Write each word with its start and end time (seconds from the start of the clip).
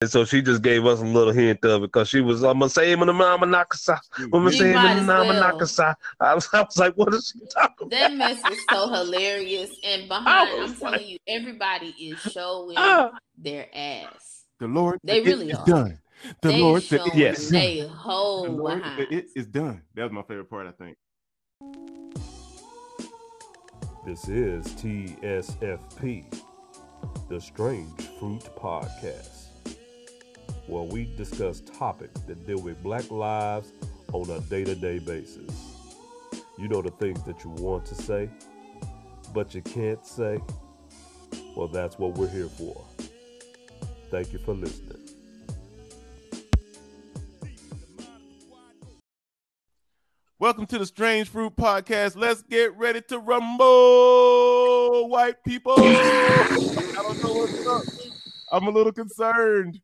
And 0.00 0.08
so 0.08 0.24
she 0.24 0.42
just 0.42 0.62
gave 0.62 0.86
us 0.86 1.00
a 1.00 1.04
little 1.04 1.32
hint 1.32 1.64
of 1.64 1.82
it 1.82 1.86
because 1.86 2.08
she 2.08 2.20
was, 2.20 2.44
I'm 2.44 2.60
going 2.60 2.68
to 2.68 2.72
say 2.74 2.92
him 2.92 3.00
in 3.00 3.08
the 3.08 3.12
mama 3.12 3.46
nakasa. 3.46 3.98
I'm 4.16 4.30
going 4.30 4.44
to 4.46 4.52
say 4.52 4.70
him 4.70 4.86
in 4.86 4.96
the 4.98 5.02
mama 5.02 5.30
well. 5.30 5.52
nakasa. 5.58 5.96
I 6.20 6.34
was, 6.36 6.48
I 6.52 6.62
was 6.62 6.78
like, 6.78 6.94
what 6.94 7.12
is 7.14 7.34
she 7.34 7.44
talking 7.48 7.88
That 7.88 8.14
mess 8.14 8.40
was 8.48 8.58
so 8.70 8.88
hilarious. 8.88 9.70
And 9.82 10.06
behind, 10.08 10.56
was 10.60 10.70
I'm 10.70 10.76
telling 10.78 11.04
you, 11.08 11.18
everybody 11.26 11.88
is 12.00 12.16
showing 12.20 12.76
Ah. 12.78 13.10
their 13.36 13.66
ass. 13.74 14.44
The 14.60 14.68
Lord, 14.68 15.00
They 15.02 15.20
really 15.20 15.52
are. 15.52 15.66
done. 15.66 15.98
The 16.42 16.48
they 16.48 16.60
Lord 16.60 16.82
said, 16.84 17.00
Yes. 17.14 17.40
is 17.40 17.50
done. 17.50 17.60
they 17.60 17.80
The 17.80 17.88
whole 17.88 18.46
Lord 18.46 18.78
behind. 18.82 19.00
it 19.12 19.26
is 19.34 19.46
done. 19.46 19.82
That 19.94 20.04
was 20.04 20.12
my 20.12 20.22
favorite 20.22 20.48
part, 20.48 20.68
I 20.68 20.72
think. 20.72 20.96
This 24.06 24.28
is 24.28 24.64
TSFP, 24.74 26.24
the 27.28 27.40
Strange 27.40 28.00
Fruit 28.18 28.42
Podcast, 28.56 29.37
where 30.68 30.82
we 30.82 31.06
discuss 31.16 31.60
topics 31.60 32.20
that 32.22 32.46
deal 32.46 32.60
with 32.60 32.82
black 32.82 33.10
lives 33.10 33.72
on 34.12 34.28
a 34.30 34.40
day 34.42 34.64
to 34.64 34.74
day 34.74 34.98
basis. 34.98 35.50
You 36.58 36.68
know 36.68 36.82
the 36.82 36.90
things 36.90 37.22
that 37.22 37.42
you 37.42 37.50
want 37.50 37.86
to 37.86 37.94
say, 37.94 38.28
but 39.32 39.54
you 39.54 39.62
can't 39.62 40.04
say? 40.04 40.38
Well, 41.56 41.68
that's 41.68 41.98
what 41.98 42.14
we're 42.14 42.28
here 42.28 42.48
for. 42.48 42.84
Thank 44.10 44.32
you 44.32 44.38
for 44.38 44.54
listening. 44.54 44.98
Welcome 50.38 50.66
to 50.66 50.78
the 50.78 50.86
Strange 50.86 51.28
Fruit 51.30 51.56
Podcast. 51.56 52.16
Let's 52.16 52.42
get 52.42 52.76
ready 52.76 53.00
to 53.08 53.18
rumble, 53.18 55.08
white 55.08 55.42
people. 55.44 55.74
I 55.78 56.90
don't 56.94 57.24
know 57.24 57.32
what's 57.32 57.66
up. 57.66 57.82
I'm 58.52 58.66
a 58.66 58.70
little 58.70 58.92
concerned. 58.92 59.80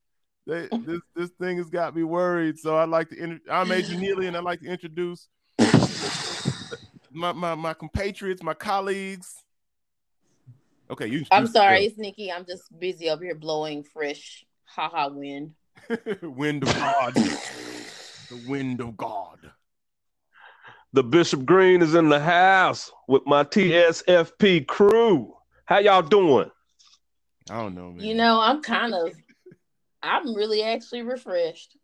They, 0.47 0.69
this 0.85 1.01
this 1.17 1.31
thing 1.41 1.57
has 1.57 1.71
got 1.71 1.97
me 1.97 2.03
worried. 2.03 2.59
So 2.59 2.77
I'd 2.77 2.89
like 2.89 3.09
to. 3.11 3.17
Inter- 3.19 3.41
I'm 3.51 3.71
Adrian 3.73 4.01
Neely, 4.01 4.27
and 4.27 4.37
I'd 4.37 4.45
like 4.45 4.61
to 4.61 4.67
introduce 4.67 5.29
my, 7.11 7.33
my 7.33 7.55
my 7.55 7.75
compatriots, 7.75 8.43
my 8.43 8.55
colleagues. 8.55 9.43
Okay, 10.91 11.07
you. 11.07 11.25
I'm 11.31 11.45
you- 11.45 11.51
sorry, 11.51 11.85
it's 11.85 11.97
Nikki. 11.97 12.31
I'm 12.31 12.45
just 12.45 12.63
busy 12.79 13.09
over 13.09 13.25
here 13.25 13.35
blowing 13.35 13.85
fresh 13.85 14.45
haha 14.65 15.09
wind. 15.09 15.53
wind 16.23 16.63
of 16.63 16.75
God. 16.75 17.15
the 17.15 18.45
wind 18.47 18.81
of 18.81 18.97
God. 18.97 19.39
The 20.93 21.03
Bishop 21.03 21.45
Green 21.45 21.83
is 21.83 21.95
in 21.95 22.09
the 22.09 22.21
house 22.21 22.93
with 23.09 23.23
my 23.27 23.43
TSFP 23.45 24.67
crew. 24.67 25.35
How 25.65 25.79
y'all 25.79 26.03
doing? 26.03 26.51
I 27.51 27.57
don't 27.57 27.75
know, 27.75 27.91
man. 27.91 28.05
You 28.05 28.15
know, 28.15 28.41
I'm 28.41 28.63
kind 28.63 28.95
of, 28.95 29.13
I'm 30.05 30.35
really 30.35 30.63
actually 30.63 31.03
refreshed. 31.03 31.77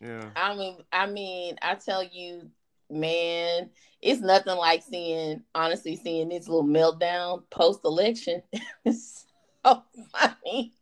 Yeah. 0.00 0.30
I 0.34 0.54
mean, 0.56 0.78
I 0.92 1.06
mean, 1.06 1.56
I 1.62 1.74
tell 1.76 2.02
you, 2.02 2.50
man, 2.90 3.70
it's 4.02 4.20
nothing 4.20 4.56
like 4.56 4.82
seeing, 4.82 5.42
honestly, 5.54 5.96
seeing 5.96 6.30
this 6.30 6.48
little 6.48 6.64
meltdown 6.64 7.42
post 7.50 7.80
election. 7.84 8.42
it's 8.84 9.26
so 9.64 9.82
funny. 10.12 10.72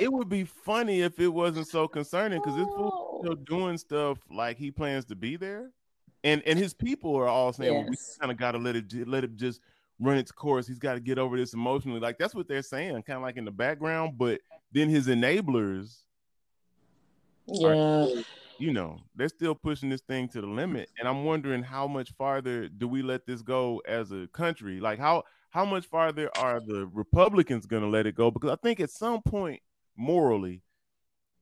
It 0.00 0.10
would 0.12 0.28
be 0.28 0.44
funny 0.44 1.02
if 1.02 1.20
it 1.20 1.28
wasn't 1.28 1.68
so 1.68 1.86
concerning 1.86 2.40
because 2.40 2.56
this 2.56 2.66
fool 2.66 3.02
Oh. 3.18 3.20
still 3.22 3.34
doing 3.36 3.78
stuff 3.78 4.18
like 4.30 4.56
he 4.58 4.70
plans 4.70 5.04
to 5.06 5.14
be 5.14 5.36
there, 5.36 5.70
and 6.24 6.42
and 6.46 6.58
his 6.58 6.74
people 6.74 7.14
are 7.16 7.28
all 7.28 7.52
saying 7.52 7.72
well, 7.74 7.86
we 7.88 7.96
kind 8.18 8.30
of 8.32 8.36
got 8.38 8.52
to 8.52 8.58
let 8.58 8.74
it 8.76 9.08
let 9.08 9.22
it 9.24 9.36
just 9.36 9.60
run 10.00 10.16
its 10.18 10.30
course. 10.32 10.66
He's 10.66 10.78
got 10.78 10.94
to 10.94 11.00
get 11.00 11.18
over 11.18 11.36
this 11.36 11.54
emotionally. 11.54 12.00
Like 12.00 12.18
that's 12.18 12.34
what 12.34 12.48
they're 12.48 12.62
saying, 12.62 12.94
kind 13.02 13.16
of 13.18 13.22
like 13.22 13.36
in 13.36 13.44
the 13.44 13.50
background. 13.50 14.18
But 14.18 14.40
then 14.72 14.88
his 14.88 15.06
enablers, 15.08 16.02
yeah. 17.46 18.06
you 18.58 18.72
know, 18.72 18.98
they're 19.14 19.28
still 19.28 19.54
pushing 19.54 19.88
this 19.88 20.00
thing 20.02 20.28
to 20.28 20.40
the 20.40 20.46
limit. 20.46 20.90
And 20.98 21.08
I'm 21.08 21.24
wondering 21.24 21.62
how 21.62 21.86
much 21.86 22.12
farther 22.12 22.68
do 22.68 22.88
we 22.88 23.02
let 23.02 23.26
this 23.26 23.42
go 23.42 23.82
as 23.86 24.12
a 24.12 24.28
country? 24.32 24.80
Like 24.80 24.98
how 24.98 25.24
how 25.50 25.64
much 25.64 25.86
farther 25.86 26.30
are 26.36 26.60
the 26.60 26.86
Republicans 26.92 27.66
going 27.66 27.82
to 27.82 27.88
let 27.88 28.06
it 28.06 28.14
go? 28.14 28.30
Because 28.30 28.50
I 28.50 28.56
think 28.56 28.80
at 28.80 28.90
some 28.90 29.22
point 29.22 29.62
morally, 29.96 30.62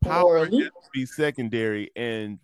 power 0.03 0.47
to 0.47 0.71
be 0.93 1.07
secondary, 1.07 1.91
and 1.97 2.39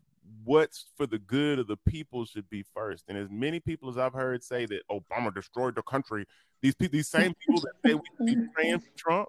what's 0.44 0.86
for 0.96 1.06
the 1.06 1.18
good 1.18 1.58
of 1.58 1.66
the 1.66 1.76
people 1.76 2.24
should 2.24 2.48
be 2.50 2.64
first. 2.74 3.04
And 3.08 3.16
as 3.16 3.28
many 3.30 3.60
people 3.60 3.88
as 3.88 3.98
I've 3.98 4.14
heard 4.14 4.42
say 4.42 4.66
that 4.66 4.82
Obama 4.90 5.32
destroyed 5.34 5.74
the 5.74 5.82
country, 5.82 6.26
these 6.60 6.74
people, 6.74 6.92
these 6.92 7.08
same 7.08 7.34
people 7.34 7.60
that 7.60 7.72
say 7.84 7.94
we 7.94 8.02
should 8.16 8.38
be 8.38 8.46
praying 8.54 8.80
for 8.80 8.90
Trump 8.96 9.28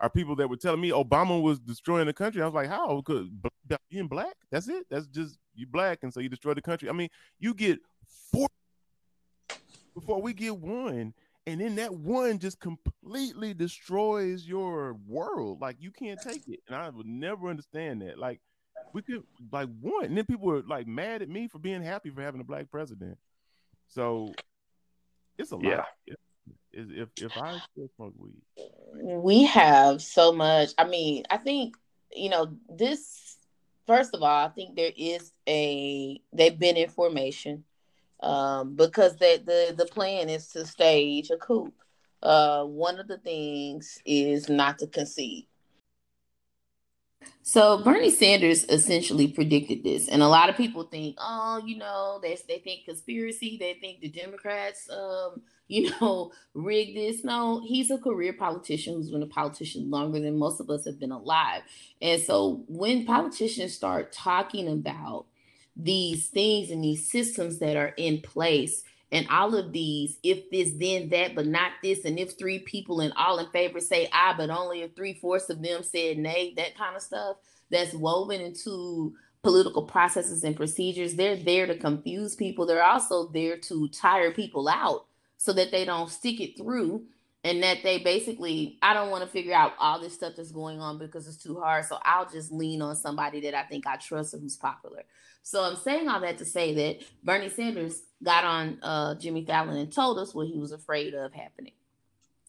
are 0.00 0.10
people 0.10 0.36
that 0.36 0.48
were 0.48 0.56
telling 0.56 0.80
me 0.80 0.90
Obama 0.90 1.40
was 1.40 1.58
destroying 1.58 2.06
the 2.06 2.12
country. 2.12 2.42
I 2.42 2.44
was 2.44 2.54
like, 2.54 2.68
how? 2.68 2.96
Because 2.96 3.28
being 3.90 4.08
black, 4.08 4.34
that's 4.50 4.68
it. 4.68 4.86
That's 4.90 5.06
just 5.06 5.38
you 5.54 5.66
black, 5.66 6.00
and 6.02 6.12
so 6.12 6.20
you 6.20 6.28
destroy 6.28 6.54
the 6.54 6.62
country. 6.62 6.88
I 6.88 6.92
mean, 6.92 7.08
you 7.38 7.54
get 7.54 7.78
four 8.32 8.48
before 9.94 10.20
we 10.20 10.34
get 10.34 10.56
one, 10.58 11.14
and 11.46 11.60
then 11.60 11.76
that 11.76 11.94
one 11.94 12.38
just 12.38 12.60
completely 12.60 13.54
destroys 13.54 14.46
your 14.46 14.94
world. 15.06 15.60
Like 15.60 15.76
you 15.80 15.90
can't 15.90 16.20
take 16.20 16.46
it, 16.48 16.60
and 16.66 16.76
I 16.76 16.90
would 16.90 17.06
never 17.06 17.48
understand 17.48 18.02
that. 18.02 18.18
Like 18.18 18.40
we 18.92 19.00
could 19.02 19.22
like 19.50 19.68
one, 19.80 20.04
and 20.06 20.16
then 20.18 20.26
people 20.26 20.46
were 20.46 20.62
like 20.68 20.86
mad 20.86 21.22
at 21.22 21.28
me 21.28 21.48
for 21.48 21.58
being 21.58 21.82
happy 21.82 22.10
for 22.10 22.20
having 22.22 22.40
a 22.40 22.44
black 22.44 22.70
president. 22.70 23.16
So 23.88 24.34
it's 25.38 25.52
a 25.52 25.56
lot. 25.56 25.86
If 26.76 26.90
if, 26.90 27.08
if 27.16 27.36
I 27.38 27.56
still 27.72 27.88
smoke 27.96 28.14
weed, 28.18 28.42
we 29.02 29.44
have 29.44 30.02
so 30.02 30.32
much. 30.32 30.70
I 30.76 30.84
mean 30.84 31.24
i 31.30 31.38
think 31.38 31.76
you 32.14 32.28
know 32.28 32.56
this 32.68 33.38
first 33.86 34.14
of 34.14 34.22
all 34.22 34.46
i 34.46 34.48
think 34.48 34.76
there 34.76 34.92
is 34.96 35.32
a 35.48 36.20
they've 36.32 36.58
been 36.58 36.76
in 36.76 36.88
formation 36.88 37.64
um 38.20 38.74
because 38.76 39.16
that 39.16 39.46
the 39.46 39.74
the 39.76 39.86
plan 39.86 40.28
is 40.28 40.48
to 40.48 40.66
stage 40.66 41.30
a 41.30 41.36
coup. 41.38 41.72
Uh 42.22 42.64
one 42.64 42.98
of 42.98 43.08
the 43.08 43.18
things 43.18 43.98
is 44.04 44.48
not 44.48 44.78
to 44.78 44.86
concede 44.86 45.46
so 47.42 47.82
Bernie 47.82 48.10
Sanders 48.10 48.64
essentially 48.64 49.28
predicted 49.28 49.84
this, 49.84 50.08
and 50.08 50.20
a 50.20 50.28
lot 50.28 50.50
of 50.50 50.56
people 50.56 50.82
think, 50.82 51.16
oh, 51.18 51.62
you 51.64 51.76
know, 51.76 52.18
they 52.20 52.36
they 52.48 52.58
think 52.58 52.84
conspiracy, 52.84 53.56
they 53.58 53.74
think 53.74 54.00
the 54.00 54.08
Democrats, 54.08 54.90
um, 54.90 55.42
you 55.68 55.90
know, 56.00 56.32
rigged 56.54 56.96
this. 56.96 57.24
No, 57.24 57.62
he's 57.64 57.90
a 57.90 57.98
career 57.98 58.32
politician 58.32 58.94
who's 58.94 59.10
been 59.10 59.22
a 59.22 59.26
politician 59.26 59.90
longer 59.90 60.18
than 60.20 60.38
most 60.38 60.60
of 60.60 60.70
us 60.70 60.84
have 60.86 60.98
been 60.98 61.12
alive, 61.12 61.62
and 62.02 62.20
so 62.20 62.64
when 62.68 63.04
politicians 63.06 63.74
start 63.74 64.12
talking 64.12 64.68
about 64.68 65.26
these 65.76 66.28
things 66.28 66.70
and 66.70 66.82
these 66.82 67.10
systems 67.10 67.58
that 67.58 67.76
are 67.76 67.92
in 67.96 68.20
place 68.22 68.82
and 69.12 69.26
all 69.28 69.54
of 69.54 69.72
these 69.72 70.18
if 70.22 70.50
this 70.50 70.72
then 70.78 71.08
that 71.08 71.34
but 71.34 71.46
not 71.46 71.72
this 71.82 72.04
and 72.04 72.18
if 72.18 72.36
three 72.38 72.58
people 72.60 73.00
and 73.00 73.12
all 73.16 73.38
in 73.38 73.48
favor 73.50 73.80
say 73.80 74.08
aye 74.12 74.34
but 74.36 74.50
only 74.50 74.82
if 74.82 74.94
three-fourths 74.96 75.48
of 75.48 75.62
them 75.62 75.82
said 75.82 76.18
nay 76.18 76.52
that 76.56 76.76
kind 76.76 76.96
of 76.96 77.02
stuff 77.02 77.36
that's 77.70 77.94
woven 77.94 78.40
into 78.40 79.14
political 79.46 79.84
processes 79.84 80.42
and 80.42 80.56
procedures. 80.56 81.14
They're 81.14 81.36
there 81.36 81.68
to 81.68 81.78
confuse 81.78 82.34
people. 82.34 82.66
They're 82.66 82.82
also 82.82 83.28
there 83.28 83.56
to 83.58 83.88
tire 83.88 84.32
people 84.32 84.68
out 84.68 85.06
so 85.36 85.52
that 85.52 85.70
they 85.70 85.84
don't 85.84 86.10
stick 86.10 86.40
it 86.40 86.56
through 86.58 87.04
and 87.44 87.62
that 87.62 87.82
they 87.84 87.98
basically 87.98 88.78
i 88.82 88.94
don't 88.94 89.10
want 89.10 89.22
to 89.22 89.28
figure 89.28 89.54
out 89.54 89.74
all 89.78 90.00
this 90.00 90.14
stuff 90.14 90.32
that's 90.36 90.50
going 90.50 90.80
on 90.80 90.98
because 90.98 91.28
it's 91.28 91.36
too 91.36 91.60
hard 91.60 91.84
so 91.84 91.98
i'll 92.02 92.28
just 92.28 92.50
lean 92.50 92.80
on 92.80 92.96
somebody 92.96 93.40
that 93.42 93.54
i 93.54 93.62
think 93.62 93.86
i 93.86 93.96
trust 93.96 94.32
and 94.32 94.42
who's 94.42 94.56
popular 94.56 95.04
so 95.46 95.62
I'm 95.62 95.76
saying 95.76 96.08
all 96.08 96.18
that 96.22 96.38
to 96.38 96.44
say 96.44 96.74
that 96.74 97.06
Bernie 97.22 97.48
Sanders 97.48 98.02
got 98.20 98.42
on 98.42 98.78
uh, 98.82 99.14
Jimmy 99.14 99.44
Fallon 99.44 99.76
and 99.76 99.92
told 99.92 100.18
us 100.18 100.34
what 100.34 100.48
he 100.48 100.58
was 100.58 100.72
afraid 100.72 101.14
of 101.14 101.32
happening. 101.32 101.70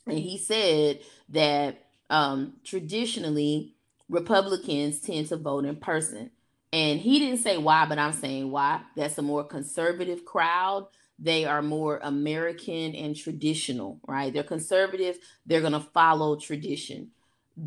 And 0.07 0.17
he 0.17 0.39
said 0.39 1.01
that 1.29 1.85
um, 2.09 2.53
traditionally 2.63 3.75
Republicans 4.09 4.99
tend 4.99 5.27
to 5.27 5.37
vote 5.37 5.65
in 5.65 5.75
person. 5.75 6.31
And 6.73 6.99
he 6.99 7.19
didn't 7.19 7.43
say 7.43 7.59
why, 7.59 7.85
but 7.85 7.99
I'm 7.99 8.13
saying 8.13 8.49
why. 8.49 8.81
That's 8.95 9.19
a 9.19 9.21
more 9.21 9.43
conservative 9.43 10.25
crowd. 10.25 10.87
They 11.19 11.45
are 11.45 11.61
more 11.61 11.99
American 12.01 12.95
and 12.95 13.15
traditional, 13.15 13.99
right? 14.07 14.33
They're 14.33 14.41
conservative. 14.41 15.19
They're 15.45 15.61
going 15.61 15.73
to 15.73 15.81
follow 15.81 16.35
tradition. 16.35 17.11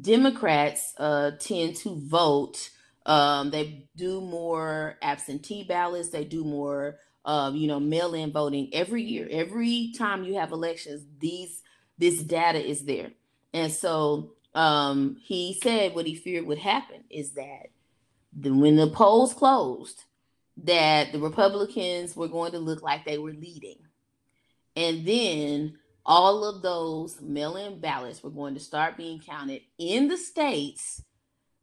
Democrats 0.01 0.93
uh, 0.99 1.31
tend 1.39 1.77
to 1.77 1.95
vote 2.01 2.71
um, 3.11 3.51
they 3.51 3.89
do 3.97 4.21
more 4.21 4.97
absentee 5.03 5.65
ballots. 5.65 6.11
They 6.11 6.23
do 6.23 6.45
more, 6.45 7.01
um, 7.25 7.57
you 7.57 7.67
know, 7.67 7.81
mail-in 7.81 8.31
voting 8.31 8.71
every 8.73 9.03
year. 9.03 9.27
Every 9.29 9.93
time 9.99 10.23
you 10.23 10.35
have 10.35 10.53
elections, 10.53 11.03
these 11.19 11.61
this 11.99 12.23
data 12.23 12.65
is 12.65 12.85
there. 12.85 13.11
And 13.53 13.73
so 13.73 14.35
um, 14.55 15.17
he 15.21 15.59
said 15.61 15.97
what 15.97 16.07
he 16.07 16.15
feared 16.15 16.47
would 16.47 16.59
happen 16.59 17.03
is 17.11 17.33
that 17.33 17.71
the, 18.33 18.55
when 18.55 18.77
the 18.77 18.87
polls 18.87 19.35
closed, 19.35 20.05
that 20.63 21.11
the 21.11 21.19
Republicans 21.19 22.15
were 22.15 22.29
going 22.29 22.53
to 22.53 22.61
look 22.61 22.81
like 22.81 23.05
they 23.05 23.19
were 23.19 23.33
leading, 23.33 23.79
and 24.77 25.05
then 25.05 25.77
all 26.07 26.45
of 26.45 26.63
those 26.63 27.21
mail-in 27.21 27.81
ballots 27.81 28.23
were 28.23 28.31
going 28.31 28.55
to 28.55 28.61
start 28.61 28.97
being 28.97 29.19
counted 29.19 29.63
in 29.79 30.07
the 30.07 30.17
states 30.17 31.03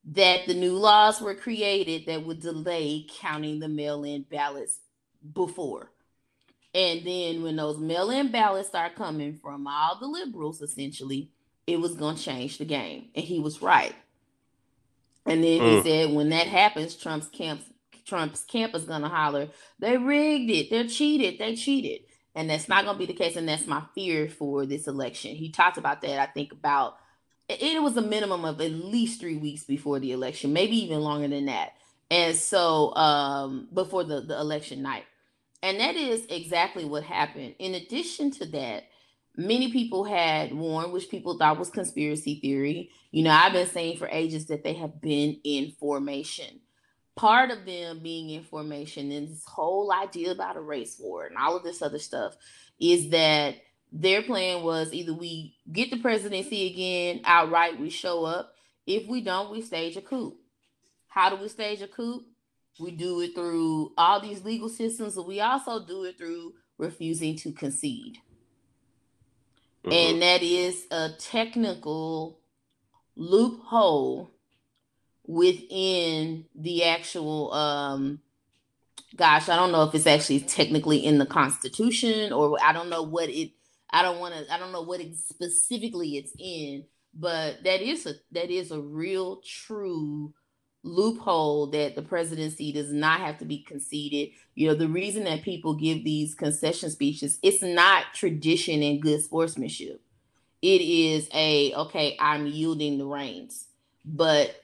that 0.08 0.48
the 0.48 0.54
new 0.54 0.74
laws 0.74 1.22
were 1.22 1.36
created 1.36 2.06
that 2.06 2.26
would 2.26 2.40
delay 2.40 3.06
counting 3.20 3.60
the 3.60 3.68
mail-in 3.68 4.24
ballots 4.24 4.80
before. 5.34 5.92
And 6.74 7.06
then 7.06 7.44
when 7.44 7.56
those 7.58 7.78
mail-in 7.78 8.32
ballots 8.32 8.70
start 8.70 8.96
coming 8.96 9.36
from 9.36 9.68
all 9.68 10.00
the 10.00 10.08
liberals, 10.08 10.62
essentially, 10.62 11.32
it 11.66 11.80
was 11.80 11.96
gonna 11.96 12.18
change 12.18 12.58
the 12.58 12.66
game. 12.66 13.10
And 13.16 13.26
he 13.26 13.40
was 13.40 13.62
right. 13.62 13.96
And 15.26 15.44
then 15.44 15.62
he 15.62 15.78
Mm. 15.78 15.84
said, 15.84 16.14
when 16.14 16.30
that 16.30 16.48
happens, 16.48 16.96
Trump's 16.96 17.28
camp 17.28 17.62
Trump's 18.06 18.46
camp 18.46 18.74
is 18.74 18.86
gonna 18.86 19.10
holler, 19.10 19.50
they 19.80 19.98
rigged 19.98 20.50
it, 20.50 20.70
they're 20.70 20.88
cheated, 20.88 21.40
they 21.40 21.58
cheated. 21.58 22.04
And 22.34 22.50
that's 22.50 22.70
not 22.70 22.86
gonna 22.86 22.98
be 22.98 23.06
the 23.06 23.14
case, 23.14 23.36
and 23.36 23.50
that's 23.50 23.68
my 23.68 23.84
fear 23.94 24.30
for 24.30 24.66
this 24.66 24.88
election. 24.88 25.36
He 25.36 25.52
talked 25.52 25.78
about 25.78 26.02
that, 26.02 26.20
I 26.20 26.28
think, 26.28 26.54
about 26.54 26.98
it, 27.50 27.82
was 27.82 27.98
a 27.98 28.02
minimum 28.02 28.46
of 28.46 28.60
at 28.62 28.72
least 28.72 29.20
three 29.20 29.38
weeks 29.38 29.64
before 29.64 30.00
the 30.00 30.12
election, 30.12 30.54
maybe 30.54 30.76
even 30.84 31.00
longer 31.00 31.28
than 31.28 31.46
that. 31.46 31.74
And 32.10 32.36
so 32.36 32.96
um 32.96 33.68
before 33.74 34.04
the, 34.04 34.22
the 34.22 34.40
election 34.40 34.82
night. 34.82 35.06
And 35.64 35.80
that 35.80 35.96
is 35.96 36.26
exactly 36.30 36.86
what 36.86 37.04
happened. 37.04 37.56
In 37.60 37.74
addition 37.74 38.32
to 38.32 38.46
that, 38.48 38.84
many 39.36 39.72
people 39.72 40.04
had 40.04 40.54
warned, 40.54 40.94
which 40.94 41.10
people 41.10 41.38
thought 41.38 41.60
was 41.60 41.70
conspiracy 41.70 42.40
theory. 42.40 42.92
You 43.12 43.24
know, 43.24 43.32
I've 43.32 43.54
been 43.54 43.68
saying 43.68 43.98
for 43.98 44.08
ages 44.08 44.46
that 44.48 44.64
they 44.64 44.74
have 44.74 45.02
been 45.02 45.40
in 45.44 45.72
formation. 45.80 46.60
Part 47.16 47.50
of 47.50 47.66
them 47.66 48.00
being 48.04 48.30
in 48.30 48.44
formation 48.44 49.12
and 49.12 49.28
this 49.28 49.44
whole 49.46 49.92
idea 49.92 50.32
about 50.32 50.58
a 50.58 50.62
race 50.62 50.98
war 51.00 51.26
and 51.26 51.36
all 51.36 51.58
of 51.58 51.64
this 51.64 51.82
other 51.82 51.98
stuff 51.98 52.38
is 52.80 53.10
that 53.10 53.56
their 53.92 54.22
plan 54.22 54.64
was 54.64 54.94
either 54.94 55.14
we 55.14 55.56
get 55.72 55.90
the 55.90 55.98
presidency 55.98 56.68
again 56.72 57.22
outright, 57.24 57.80
we 57.80 57.90
show 57.90 58.26
up. 58.26 58.54
If 58.86 59.08
we 59.08 59.22
don't, 59.22 59.52
we 59.52 59.62
stage 59.62 59.98
a 59.98 60.02
coup. 60.02 60.36
How 61.08 61.30
do 61.30 61.38
we 61.38 61.48
stage 61.48 61.82
a 61.82 61.88
coup? 61.88 62.24
We 62.80 62.92
do 62.92 63.22
it 63.22 63.34
through 63.34 63.94
all 63.98 64.20
these 64.20 64.44
legal 64.44 64.70
systems, 64.70 65.16
but 65.16 65.28
we 65.28 65.42
also 65.42 65.84
do 65.86 66.04
it 66.04 66.18
through 66.18 66.54
refusing 66.78 67.36
to 67.38 67.52
concede. 67.52 68.20
Mhm. 69.84 69.94
And 69.94 70.22
that 70.22 70.44
is 70.44 70.86
a 70.92 71.10
technical 71.18 72.40
loophole 73.16 74.32
within 75.26 76.46
the 76.56 76.84
actual 76.84 77.52
um 77.54 78.22
gosh, 79.16 79.50
I 79.50 79.56
don't 79.56 79.72
know 79.72 79.84
if 79.84 79.96
it's 79.96 80.06
actually 80.06 80.42
technically 80.42 80.98
in 81.04 81.18
the 81.18 81.26
constitution 81.26 82.32
or 82.32 82.58
I 82.62 82.72
don't 82.72 82.90
know 82.90 83.02
what 83.02 83.30
it 83.30 83.52
I 83.90 84.02
don't 84.02 84.20
want 84.20 84.36
to 84.36 84.54
I 84.54 84.58
don't 84.58 84.72
know 84.72 84.82
what 84.82 85.00
it 85.00 85.18
specifically 85.18 86.18
it's 86.18 86.34
in, 86.38 86.86
but 87.14 87.64
that 87.64 87.82
is 87.82 88.06
a 88.06 88.14
that 88.32 88.50
is 88.50 88.72
a 88.72 88.82
real 88.82 89.38
true 89.38 90.34
loophole 90.84 91.68
that 91.68 91.96
the 91.96 92.02
presidency 92.02 92.72
does 92.72 92.92
not 92.92 93.20
have 93.20 93.38
to 93.40 93.46
be 93.46 93.60
conceded. 93.60 94.30
You 94.56 94.68
know, 94.68 94.76
the 94.76 94.88
reason 94.88 95.24
that 95.26 95.44
people 95.44 95.74
give 95.76 96.04
these 96.04 96.36
concession 96.36 96.90
speeches, 96.90 97.40
it's 97.42 97.62
not 97.62 98.14
tradition 98.14 98.82
and 98.84 99.02
good 99.02 99.22
sportsmanship. 99.22 100.02
It 100.62 100.82
is 100.82 101.30
a 101.34 101.74
okay, 101.74 102.18
I'm 102.20 102.48
yielding 102.48 102.98
the 102.98 103.06
reins, 103.06 103.68
but 104.04 104.64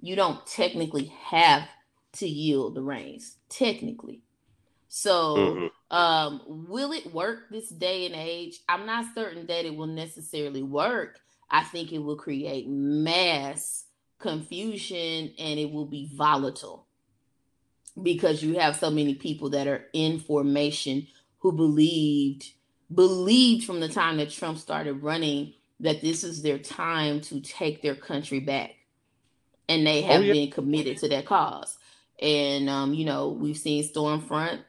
you 0.00 0.16
don't 0.16 0.46
technically 0.46 1.12
have 1.24 1.68
to 2.14 2.28
yield 2.28 2.74
the 2.74 2.82
reins, 2.82 3.36
technically. 3.48 4.22
So, 4.90 5.36
Mhm. 5.36 5.70
um, 5.92 6.42
will 6.48 6.92
it 6.92 7.12
work 7.14 7.48
this 7.50 7.68
day 7.70 8.06
and 8.06 8.14
age? 8.16 8.60
I'm 8.68 8.86
not 8.86 9.14
certain 9.14 9.46
that 9.46 9.64
it 9.64 9.76
will 9.76 9.86
necessarily 9.86 10.64
work. 10.64 11.20
I 11.48 11.62
think 11.64 11.92
it 11.92 12.00
will 12.00 12.16
create 12.16 12.68
mass 12.68 13.86
confusion 14.18 15.32
and 15.38 15.58
it 15.60 15.70
will 15.72 15.86
be 15.86 16.10
volatile 16.14 16.88
because 18.02 18.42
you 18.42 18.58
have 18.58 18.76
so 18.76 18.90
many 18.90 19.14
people 19.14 19.50
that 19.50 19.68
are 19.68 19.86
in 19.92 20.18
formation 20.18 21.06
who 21.38 21.52
believed 21.52 22.50
believed 22.92 23.64
from 23.64 23.80
the 23.80 23.88
time 23.88 24.16
that 24.16 24.30
Trump 24.30 24.58
started 24.58 25.02
running 25.02 25.54
that 25.80 26.02
this 26.02 26.24
is 26.24 26.42
their 26.42 26.58
time 26.58 27.20
to 27.20 27.40
take 27.40 27.82
their 27.82 27.94
country 27.94 28.40
back. 28.40 28.72
And 29.68 29.86
they 29.86 30.02
have 30.02 30.20
Oh, 30.20 30.24
yeah. 30.24 30.32
been 30.32 30.50
committed 30.50 30.98
to 30.98 31.08
that 31.10 31.26
cause. 31.26 31.78
And 32.20 32.68
um, 32.68 32.92
you 32.94 33.04
know, 33.04 33.28
we've 33.30 33.56
seen 33.56 33.84
Stormfront 33.84 34.60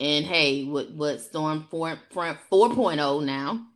and 0.00 0.24
hey, 0.24 0.64
what 0.64 0.90
what 0.92 1.18
Stormfront 1.18 1.98
Front 2.10 2.38
4.0 2.50 3.24
now 3.24 3.66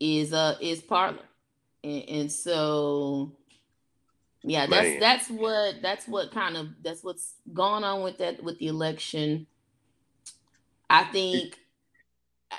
is 0.00 0.32
uh 0.32 0.56
is 0.60 0.80
Parler. 0.80 1.18
And, 1.82 2.08
and 2.08 2.32
so 2.32 3.32
yeah, 4.42 4.66
that's 4.66 4.88
Man. 4.88 5.00
that's 5.00 5.28
what 5.28 5.74
that's 5.82 6.08
what 6.08 6.30
kind 6.30 6.56
of 6.56 6.68
that's 6.82 7.02
what's 7.02 7.34
going 7.52 7.84
on 7.84 8.02
with 8.02 8.18
that 8.18 8.42
with 8.42 8.58
the 8.58 8.68
election. 8.68 9.46
I 10.88 11.04
think 11.04 11.58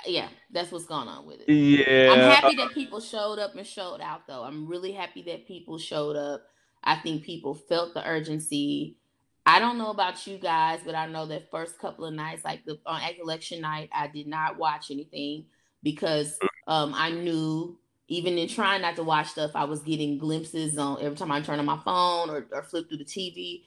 yeah, 0.04 0.28
that's 0.50 0.70
what's 0.70 0.86
going 0.86 1.08
on 1.08 1.26
with 1.26 1.40
it. 1.46 1.52
Yeah. 1.52 2.12
I'm 2.12 2.18
happy 2.18 2.56
that 2.56 2.72
people 2.72 3.00
showed 3.00 3.38
up 3.38 3.54
and 3.54 3.66
showed 3.66 4.00
out, 4.00 4.26
though. 4.26 4.42
I'm 4.42 4.66
really 4.66 4.92
happy 4.92 5.22
that 5.22 5.46
people 5.46 5.78
showed 5.78 6.16
up. 6.16 6.42
I 6.84 6.96
think 6.96 7.24
people 7.24 7.54
felt 7.54 7.94
the 7.94 8.06
urgency. 8.06 8.98
I 9.46 9.60
don't 9.60 9.78
know 9.78 9.90
about 9.90 10.26
you 10.26 10.38
guys, 10.38 10.80
but 10.84 10.96
I 10.96 11.06
know 11.06 11.26
that 11.26 11.52
first 11.52 11.78
couple 11.78 12.04
of 12.04 12.12
nights, 12.12 12.44
like 12.44 12.64
the 12.64 12.80
on 12.84 13.00
election 13.20 13.60
night, 13.60 13.88
I 13.94 14.08
did 14.08 14.26
not 14.26 14.58
watch 14.58 14.90
anything 14.90 15.44
because 15.84 16.36
um, 16.66 16.92
I 16.96 17.10
knew 17.10 17.78
even 18.08 18.38
in 18.38 18.48
trying 18.48 18.82
not 18.82 18.96
to 18.96 19.04
watch 19.04 19.28
stuff, 19.28 19.52
I 19.54 19.64
was 19.64 19.82
getting 19.82 20.18
glimpses 20.18 20.76
on 20.76 21.00
every 21.00 21.16
time 21.16 21.30
I 21.30 21.40
turn 21.40 21.60
on 21.60 21.64
my 21.64 21.78
phone 21.84 22.28
or, 22.28 22.46
or 22.52 22.62
flip 22.64 22.88
through 22.88 22.98
the 22.98 23.04
TV, 23.04 23.62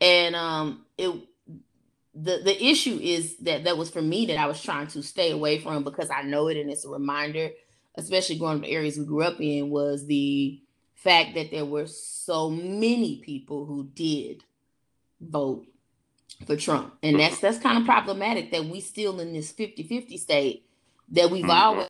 and 0.00 0.34
um, 0.34 0.84
it 0.98 1.12
the 2.12 2.40
the 2.44 2.64
issue 2.64 2.98
is 3.00 3.36
that 3.38 3.62
that 3.64 3.78
was 3.78 3.88
for 3.88 4.02
me 4.02 4.26
that 4.26 4.36
I 4.36 4.46
was 4.46 4.60
trying 4.60 4.88
to 4.88 5.02
stay 5.02 5.30
away 5.30 5.60
from 5.60 5.84
because 5.84 6.10
I 6.10 6.22
know 6.22 6.48
it 6.48 6.56
and 6.56 6.70
it's 6.70 6.84
a 6.84 6.88
reminder, 6.88 7.50
especially 7.94 8.36
growing 8.36 8.58
up 8.58 8.64
in 8.64 8.70
areas 8.70 8.98
we 8.98 9.04
grew 9.04 9.22
up 9.22 9.40
in, 9.40 9.70
was 9.70 10.06
the 10.06 10.60
fact 10.96 11.34
that 11.36 11.52
there 11.52 11.64
were 11.64 11.86
so 11.86 12.50
many 12.50 13.20
people 13.24 13.64
who 13.64 13.84
did 13.94 14.42
vote 15.20 15.66
for 16.46 16.56
Trump. 16.56 16.94
And 17.02 17.18
that's 17.20 17.40
that's 17.40 17.58
kind 17.58 17.78
of 17.78 17.84
problematic 17.84 18.50
that 18.52 18.64
we 18.64 18.80
still 18.80 19.20
in 19.20 19.32
this 19.32 19.52
50-50 19.52 20.18
state 20.18 20.66
that 21.10 21.30
we've 21.30 21.44
Mhm. 21.44 21.50
always 21.50 21.88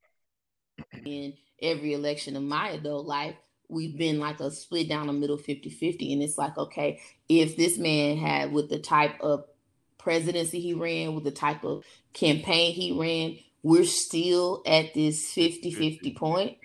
in 1.04 1.34
every 1.62 1.92
election 1.92 2.36
of 2.36 2.42
my 2.42 2.70
adult 2.70 3.06
life 3.06 3.34
we've 3.68 3.96
been 3.96 4.18
like 4.18 4.40
a 4.40 4.50
split 4.50 4.88
down 4.88 5.06
the 5.06 5.12
middle 5.12 5.36
50-50 5.38 6.12
and 6.12 6.22
it's 6.22 6.36
like 6.38 6.56
okay 6.58 6.98
if 7.28 7.56
this 7.56 7.78
man 7.78 8.16
had 8.16 8.52
with 8.52 8.68
the 8.68 8.78
type 8.78 9.20
of 9.20 9.44
presidency 9.98 10.58
he 10.58 10.72
ran 10.74 11.14
with 11.14 11.22
the 11.24 11.30
type 11.30 11.62
of 11.64 11.84
campaign 12.14 12.72
he 12.72 12.92
ran 12.98 13.36
we're 13.62 13.84
still 13.84 14.62
at 14.66 14.94
this 14.94 15.32
50-50 15.34 16.16
point. 16.16 16.56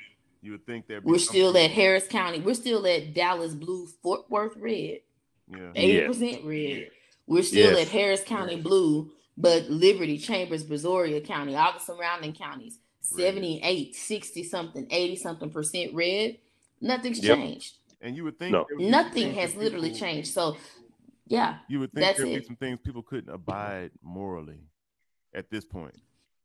You 0.42 0.52
would 0.54 0.66
think 0.66 0.88
that 0.88 1.04
we're 1.04 1.18
still 1.20 1.58
at 1.58 1.72
harris 1.72 2.08
county. 2.08 2.40
We're 2.40 2.56
still 2.56 2.88
at 2.88 3.14
dallas 3.14 3.54
blue 3.54 3.88
fort 4.02 4.30
worth 4.30 4.56
red 4.56 5.00
Yeah. 5.50 5.72
eighty 5.76 6.06
percent 6.08 6.44
red. 6.46 6.90
We're 7.28 7.44
still 7.44 7.72
Yes. 7.78 7.88
at 7.88 7.92
Harris 7.92 8.24
County 8.24 8.56
blue, 8.62 9.12
but 9.38 9.70
Liberty, 9.70 10.18
Chambers, 10.18 10.64
Brazoria 10.64 11.24
County, 11.24 11.56
all 11.56 11.74
the 11.74 11.80
surrounding 11.80 12.34
counties, 12.34 12.80
Red. 13.12 13.34
78, 13.34 13.96
60 13.96 14.44
something, 14.44 14.88
80 14.92 15.16
something 15.16 15.50
percent 15.50 15.94
red. 15.94 16.38
Nothing's 16.82 17.24
Yep. 17.24 17.38
changed. 17.38 17.78
And 18.02 18.16
you 18.16 18.24
would 18.26 18.38
think 18.38 18.52
No. 18.52 18.66
there 18.68 18.78
would 18.78 18.84
be 18.84 18.90
Nothing 18.92 19.34
has 19.34 19.56
literally 19.56 19.90
people- 19.90 20.08
changed. 20.08 20.28
So, 20.34 20.58
yeah, 21.28 21.60
You 21.68 21.80
would 21.80 21.92
think 21.94 22.16
there'd 22.18 22.42
be 22.42 22.46
some 22.46 22.56
things 22.58 22.80
people 22.80 23.02
couldn't 23.02 23.34
abide 23.34 23.92
morally 24.04 24.60
at 25.34 25.50
this 25.50 25.66
point. 25.66 25.96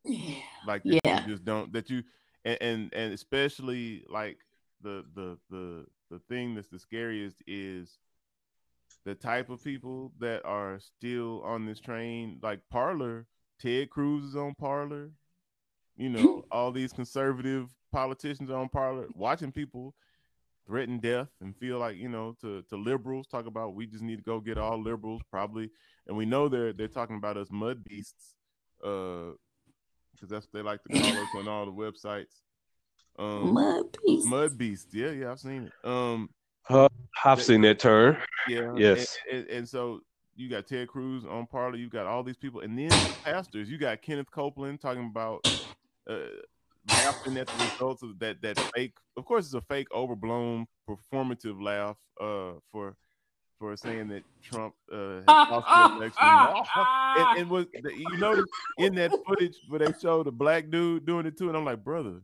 yeah, 0.05 0.37
Like 0.67 0.83
that 0.85 1.01
Yeah. 1.05 1.27
you 1.27 1.33
just 1.35 1.45
don't 1.45 1.73
that 1.75 1.91
you 1.91 2.03
and, 2.47 2.59
and 2.63 2.95
and 2.95 3.13
especially 3.13 4.03
like 4.09 4.39
the 4.81 5.05
the 5.15 5.39
the 5.51 5.87
the 6.11 6.19
thing 6.21 6.55
that's 6.55 6.69
the 6.69 6.79
scariest 6.79 7.43
is 7.47 7.99
the 9.05 9.15
type 9.15 9.51
of 9.51 9.65
people 9.65 10.13
that 10.21 10.45
are 10.45 10.79
still 10.81 11.43
on 11.43 11.67
this 11.67 11.81
train, 11.81 12.39
like 12.43 12.61
Parler, 12.71 13.27
Ted 13.61 13.91
Cruz 13.91 14.25
is 14.25 14.37
on 14.37 14.55
Parler, 14.55 15.11
you 15.97 16.09
know, 16.09 16.45
all 16.51 16.73
these 16.73 16.93
conservative 16.93 17.69
politicians 17.93 18.51
are 18.51 18.59
on 18.59 18.69
Parler, 18.69 19.07
watching 19.15 19.53
people 19.53 19.95
threaten 20.67 20.99
death 20.99 21.29
and 21.41 21.57
feel 21.57 21.79
like, 21.79 21.97
you 21.97 22.09
know, 22.09 22.37
to, 22.41 22.63
to 22.69 22.77
liberals 22.77 23.27
talk 23.27 23.47
about 23.47 23.75
we 23.75 23.87
just 23.87 24.03
need 24.03 24.17
to 24.17 24.23
go 24.23 24.41
get 24.41 24.59
all 24.59 24.81
liberals, 24.81 25.23
probably. 25.31 25.71
And 26.07 26.17
we 26.17 26.27
know 26.27 26.49
they're 26.49 26.73
they're 26.73 26.89
talking 26.89 27.17
about 27.17 27.37
us 27.37 27.49
mud 27.51 27.85
beasts, 27.85 28.35
uh, 28.85 29.33
because 30.13 30.29
that's 30.29 30.47
what 30.47 30.53
they 30.53 30.63
like 30.63 30.83
to 30.85 31.01
call 31.01 31.23
us 31.23 31.29
on 31.37 31.49
all 31.49 31.67
the 31.67 31.73
websites. 31.73 32.43
Um 33.19 33.53
mud 33.53 33.97
beast. 34.05 34.27
mud 34.27 34.59
beast. 34.59 34.89
yeah, 34.93 35.11
yeah, 35.11 35.33
I've 35.33 35.41
seen 35.41 35.65
it. 35.65 35.89
Um 35.89 36.31
I've 37.25 37.43
seen 37.43 37.63
that 37.63 37.79
turn. 37.79 38.17
yeah. 38.49 38.73
Yes. 38.77 39.17
And, 39.31 39.41
and, 39.41 39.51
and 39.51 39.69
so 39.69 40.01
you 40.37 40.49
got 40.49 40.67
Ted 40.67 40.89
Cruz 40.89 41.25
on 41.29 41.47
Parler, 41.47 41.77
you 41.77 41.89
got 41.89 42.07
all 42.07 42.23
these 42.23 42.37
people, 42.37 42.61
and 42.61 42.79
then 42.79 42.89
the 42.89 43.15
pastors, 43.25 43.69
you 43.71 43.79
got 43.79 44.01
Kenneth 44.03 44.31
Copeland 44.31 44.81
talking 44.81 45.07
about 45.07 45.41
uh 46.09 46.19
laughing 46.89 47.37
at 47.37 47.47
the 47.47 47.65
results 47.65 48.03
of 48.03 48.19
that 48.21 48.41
that 48.43 48.59
fake. 48.75 48.95
Of 49.17 49.25
course, 49.25 49.45
it's 49.47 49.55
a 49.55 49.61
fake, 49.61 49.89
overblown, 49.95 50.67
performative 50.89 51.63
laugh 51.63 51.97
uh, 52.21 52.53
for 52.73 52.97
for 53.59 53.77
saying 53.77 54.09
that 54.09 54.23
Trump 54.43 54.75
uh, 54.91 55.17
has 55.17 55.25
lost 55.29 55.91
the 55.91 55.97
election. 55.97 56.19
and, 56.23 57.39
and 57.41 57.51
was 57.51 57.67
you 57.75 58.17
notice 58.17 58.47
in 58.79 58.95
that 58.95 59.13
footage 59.27 59.57
where 59.69 59.81
they 59.81 59.93
show 60.01 60.23
the 60.23 60.33
black 60.33 60.71
dude 60.71 61.05
doing 61.05 61.27
it 61.27 61.37
too, 61.37 61.49
and 61.49 61.57
I'm 61.57 61.65
like, 61.65 61.85
brother. 61.85 62.23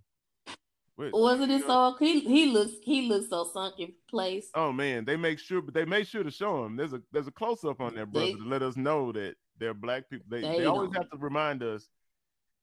Wasn't 0.98 1.52
it 1.52 1.62
so? 1.66 1.94
He 1.98 2.20
he 2.20 2.46
looks 2.46 2.72
he 2.82 3.08
looks 3.08 3.28
so 3.28 3.48
sunk 3.52 3.78
in 3.78 3.92
place. 4.08 4.48
Oh 4.54 4.72
man, 4.72 5.04
they 5.04 5.16
make 5.16 5.38
sure, 5.38 5.60
but 5.60 5.74
they 5.74 5.84
make 5.84 6.06
sure 6.06 6.22
to 6.22 6.30
show 6.30 6.64
him. 6.64 6.76
There's 6.76 6.92
a 6.94 7.02
there's 7.12 7.26
a 7.26 7.32
close 7.32 7.64
up 7.64 7.80
on 7.80 7.94
that 7.96 8.10
brother 8.12 8.26
They- 8.28 8.32
to 8.34 8.44
let 8.44 8.62
us 8.62 8.76
know 8.76 9.12
that 9.12 9.34
they're 9.58 9.74
black 9.74 10.08
people. 10.08 10.26
They, 10.28 10.40
they, 10.42 10.58
They 10.58 10.64
always 10.64 10.94
have 10.94 11.10
to 11.10 11.16
remind 11.18 11.62
us 11.62 11.88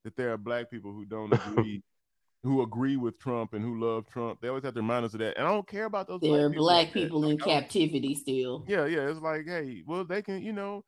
that 0.03 0.15
there 0.15 0.33
are 0.33 0.37
black 0.37 0.69
people 0.69 0.91
who 0.91 1.05
don't 1.05 1.33
agree, 1.33 1.81
who 2.43 2.61
agree 2.61 2.97
with 2.97 3.17
Trump 3.19 3.53
and 3.53 3.63
who 3.63 3.79
love 3.79 4.05
Trump. 4.07 4.41
They 4.41 4.47
always 4.47 4.63
have 4.63 4.73
to 4.75 4.81
remind 4.81 5.05
us 5.05 5.13
of 5.13 5.19
that. 5.19 5.37
And 5.37 5.47
I 5.47 5.51
don't 5.51 5.67
care 5.67 5.85
about 5.85 6.07
those. 6.07 6.19
There 6.21 6.45
are 6.45 6.49
black 6.49 6.87
that. 6.87 6.93
people 6.93 7.27
in 7.29 7.37
captivity 7.37 8.15
still. 8.15 8.65
Yeah, 8.67 8.85
yeah. 8.85 9.09
It's 9.09 9.19
like, 9.19 9.47
hey, 9.47 9.83
well, 9.87 10.03
they 10.03 10.21
can, 10.21 10.41
you 10.41 10.53
know, 10.53 10.83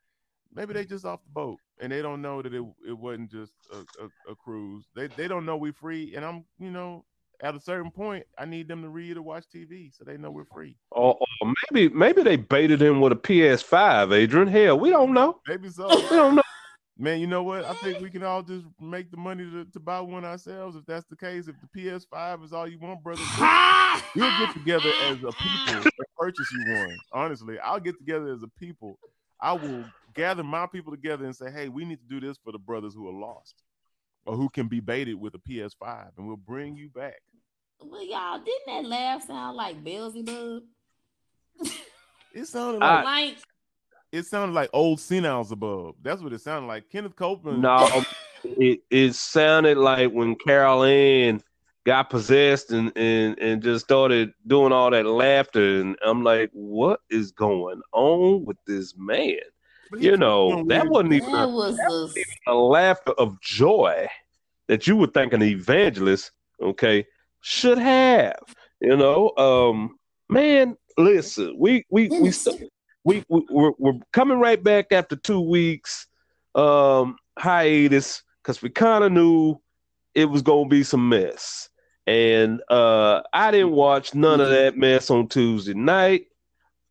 maybe 0.53 0.73
they 0.73 0.85
just 0.85 1.05
off 1.05 1.21
the 1.23 1.31
boat 1.31 1.59
and 1.79 1.91
they 1.91 2.01
don't 2.01 2.21
know 2.21 2.41
that 2.41 2.53
it 2.53 2.63
it 2.87 2.97
wasn't 2.97 3.31
just 3.31 3.53
a, 3.73 3.77
a, 4.03 4.31
a 4.31 4.35
cruise. 4.35 4.85
They 4.95 5.07
they 5.07 5.27
don't 5.27 5.45
know 5.45 5.57
we 5.57 5.71
free. 5.71 6.15
And 6.15 6.25
I'm, 6.25 6.45
you 6.59 6.71
know, 6.71 7.05
at 7.45 7.55
a 7.55 7.59
certain 7.59 7.91
point, 7.91 8.25
I 8.39 8.45
need 8.45 8.67
them 8.67 8.81
to 8.81 8.89
read 8.89 9.17
or 9.17 9.21
watch 9.21 9.45
TV 9.53 9.95
so 9.95 10.03
they 10.03 10.17
know 10.17 10.31
we're 10.31 10.45
free. 10.45 10.75
Or, 10.89 11.15
or 11.15 11.53
maybe 11.71 11.93
maybe 11.93 12.23
they 12.23 12.37
baited 12.37 12.81
him 12.81 12.99
with 12.99 13.11
a 13.11 13.15
PS5, 13.15 14.11
Adrian. 14.13 14.47
Hell, 14.47 14.79
we 14.79 14.89
don't 14.89 15.13
know. 15.13 15.39
Maybe 15.47 15.69
so. 15.69 15.87
We 15.87 16.09
don't 16.09 16.35
know. 16.35 16.41
Man, 16.97 17.19
you 17.19 17.27
know 17.27 17.43
what? 17.43 17.65
I 17.65 17.73
think 17.75 17.99
we 17.99 18.09
can 18.09 18.23
all 18.23 18.41
just 18.41 18.65
make 18.79 19.11
the 19.11 19.17
money 19.17 19.43
to, 19.43 19.65
to 19.65 19.79
buy 19.79 19.99
one 19.99 20.23
ourselves 20.23 20.75
if 20.75 20.85
that's 20.85 21.05
the 21.07 21.17
case. 21.17 21.47
If 21.47 21.55
the 21.59 21.79
PS5 21.79 22.45
is 22.45 22.53
all 22.53 22.67
you 22.67 22.79
want, 22.79 23.03
brother, 23.03 23.21
we'll 24.15 24.39
get 24.39 24.53
together 24.53 24.89
as 25.03 25.17
a 25.17 25.31
people 25.33 25.75
and 25.75 25.91
purchase 26.17 26.47
you 26.51 26.73
one. 26.73 26.97
Honestly, 27.11 27.59
I'll 27.59 27.81
get 27.81 27.97
together 27.99 28.33
as 28.33 28.41
a 28.43 28.47
people. 28.57 28.97
I 29.41 29.51
will 29.51 29.83
gather 30.15 30.41
my 30.41 30.65
people 30.67 30.91
together 30.93 31.25
and 31.25 31.35
say, 31.35 31.51
hey, 31.51 31.67
we 31.67 31.83
need 31.83 31.99
to 31.99 32.07
do 32.07 32.25
this 32.25 32.37
for 32.43 32.53
the 32.53 32.59
brothers 32.59 32.95
who 32.95 33.09
are 33.09 33.13
lost 33.13 33.55
or 34.25 34.35
who 34.35 34.49
can 34.49 34.67
be 34.67 34.79
baited 34.79 35.15
with 35.15 35.35
a 35.35 35.39
PS5, 35.39 36.11
and 36.17 36.27
we'll 36.27 36.35
bring 36.35 36.75
you 36.75 36.89
back. 36.89 37.21
Well, 37.89 38.05
y'all, 38.05 38.39
didn't 38.39 38.83
that 38.83 38.89
laugh 38.89 39.25
sound 39.25 39.57
like 39.57 39.83
Beelzebub? 39.83 40.63
It 42.33 42.45
sounded 42.47 42.83
I- 42.83 42.95
like 42.95 43.05
like 43.05 43.37
it 44.11 44.25
sounded 44.25 44.53
like 44.53 44.69
old 44.71 44.99
seniles 44.99 45.51
above. 45.51 45.95
That's 46.01 46.21
what 46.21 46.31
it 46.31 46.39
sounded 46.39 46.67
like. 46.67 46.89
Kenneth 46.89 47.15
Copeland. 47.15 47.61
No, 47.61 48.03
it 48.43 48.81
it 48.89 49.13
sounded 49.15 49.77
like 49.77 50.11
when 50.11 50.35
Carol 50.35 50.83
Ann 50.83 51.41
got 51.85 52.09
possessed 52.09 52.71
and, 52.71 52.91
and 52.95 53.37
and 53.39 53.61
just 53.61 53.85
started 53.85 54.33
doing 54.47 54.71
all 54.71 54.89
that 54.91 55.05
laughter, 55.05 55.81
and 55.81 55.97
I'm 56.05 56.23
like, 56.23 56.49
what 56.53 57.01
is 57.09 57.31
going 57.31 57.81
on 57.91 58.45
with 58.45 58.57
this 58.65 58.95
man? 58.97 59.35
You 59.97 60.17
know, 60.17 60.63
that 60.67 60.87
wasn't 60.87 61.13
even 61.13 61.31
that 61.33 61.43
a, 61.43 61.47
was 61.47 61.77
a, 62.47 62.51
a 62.51 62.53
laughter 62.53 63.11
of 63.13 63.39
joy 63.41 64.07
that 64.67 64.87
you 64.87 64.95
would 64.95 65.13
think 65.13 65.33
an 65.33 65.43
evangelist, 65.43 66.31
okay, 66.61 67.05
should 67.45 67.77
have. 67.77 68.39
You 68.81 68.97
know, 68.97 69.31
um, 69.37 69.99
man, 70.29 70.75
listen, 70.97 71.55
we 71.57 71.85
we 71.91 72.09
we 72.09 72.31
we, 73.03 73.23
we 73.29 73.43
we're, 73.49 73.71
we're 73.77 73.99
coming 74.11 74.39
right 74.39 74.61
back 74.61 74.91
after 74.91 75.15
two 75.15 75.39
weeks 75.39 76.07
um 76.55 77.17
hiatus 77.37 78.23
because 78.41 78.61
we 78.61 78.69
kind 78.69 79.03
of 79.03 79.11
knew 79.11 79.57
it 80.15 80.25
was 80.25 80.41
gonna 80.41 80.67
be 80.67 80.83
some 80.83 81.07
mess. 81.07 81.69
And 82.07 82.61
uh 82.69 83.21
i 83.33 83.51
didn't 83.51 83.71
watch 83.71 84.15
none 84.15 84.41
of 84.41 84.49
that 84.49 84.77
mess 84.77 85.09
on 85.09 85.27
tuesday 85.27 85.73
night. 85.75 86.27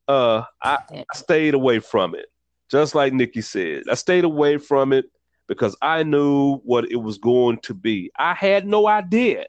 Uh 0.07 0.43
i, 0.63 0.79
I 0.91 1.05
stayed 1.15 1.55
away 1.55 1.81
from 1.81 2.15
it 2.15 2.27
just 2.71 2.95
like 2.95 3.13
nikki 3.13 3.41
said. 3.41 3.85
I 3.91 3.95
stayed 3.95 4.25
away 4.25 4.59
from 4.59 4.93
it 4.93 5.07
because 5.49 5.77
i 5.83 6.03
knew 6.03 6.59
what 6.59 6.91
it 6.91 6.97
was 6.97 7.19
going 7.19 7.59
to 7.63 7.75
be. 7.75 8.13
I 8.19 8.35
had 8.35 8.67
no 8.67 8.87
idea 8.87 9.47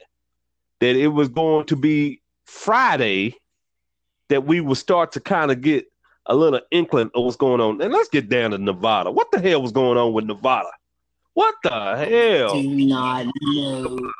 that 0.79 0.95
it 0.95 1.07
was 1.07 1.29
going 1.29 1.65
to 1.65 1.75
be 1.75 2.21
friday 2.45 3.35
that 4.29 4.45
we 4.45 4.61
would 4.61 4.77
start 4.77 5.11
to 5.13 5.19
kind 5.19 5.51
of 5.51 5.61
get 5.61 5.85
a 6.25 6.35
little 6.35 6.61
inkling 6.71 7.11
of 7.13 7.23
what's 7.23 7.35
going 7.35 7.61
on. 7.61 7.81
And 7.81 7.93
let's 7.93 8.09
get 8.09 8.29
down 8.29 8.51
to 8.51 8.57
Nevada. 8.57 9.11
What 9.11 9.31
the 9.31 9.39
hell 9.39 9.61
was 9.61 9.71
going 9.71 9.97
on 9.97 10.13
with 10.13 10.25
Nevada? 10.25 10.69
What 11.33 11.55
the 11.63 11.69
hell? 11.69 12.61
do 12.61 12.69
not 12.69 13.27
know. 13.41 14.11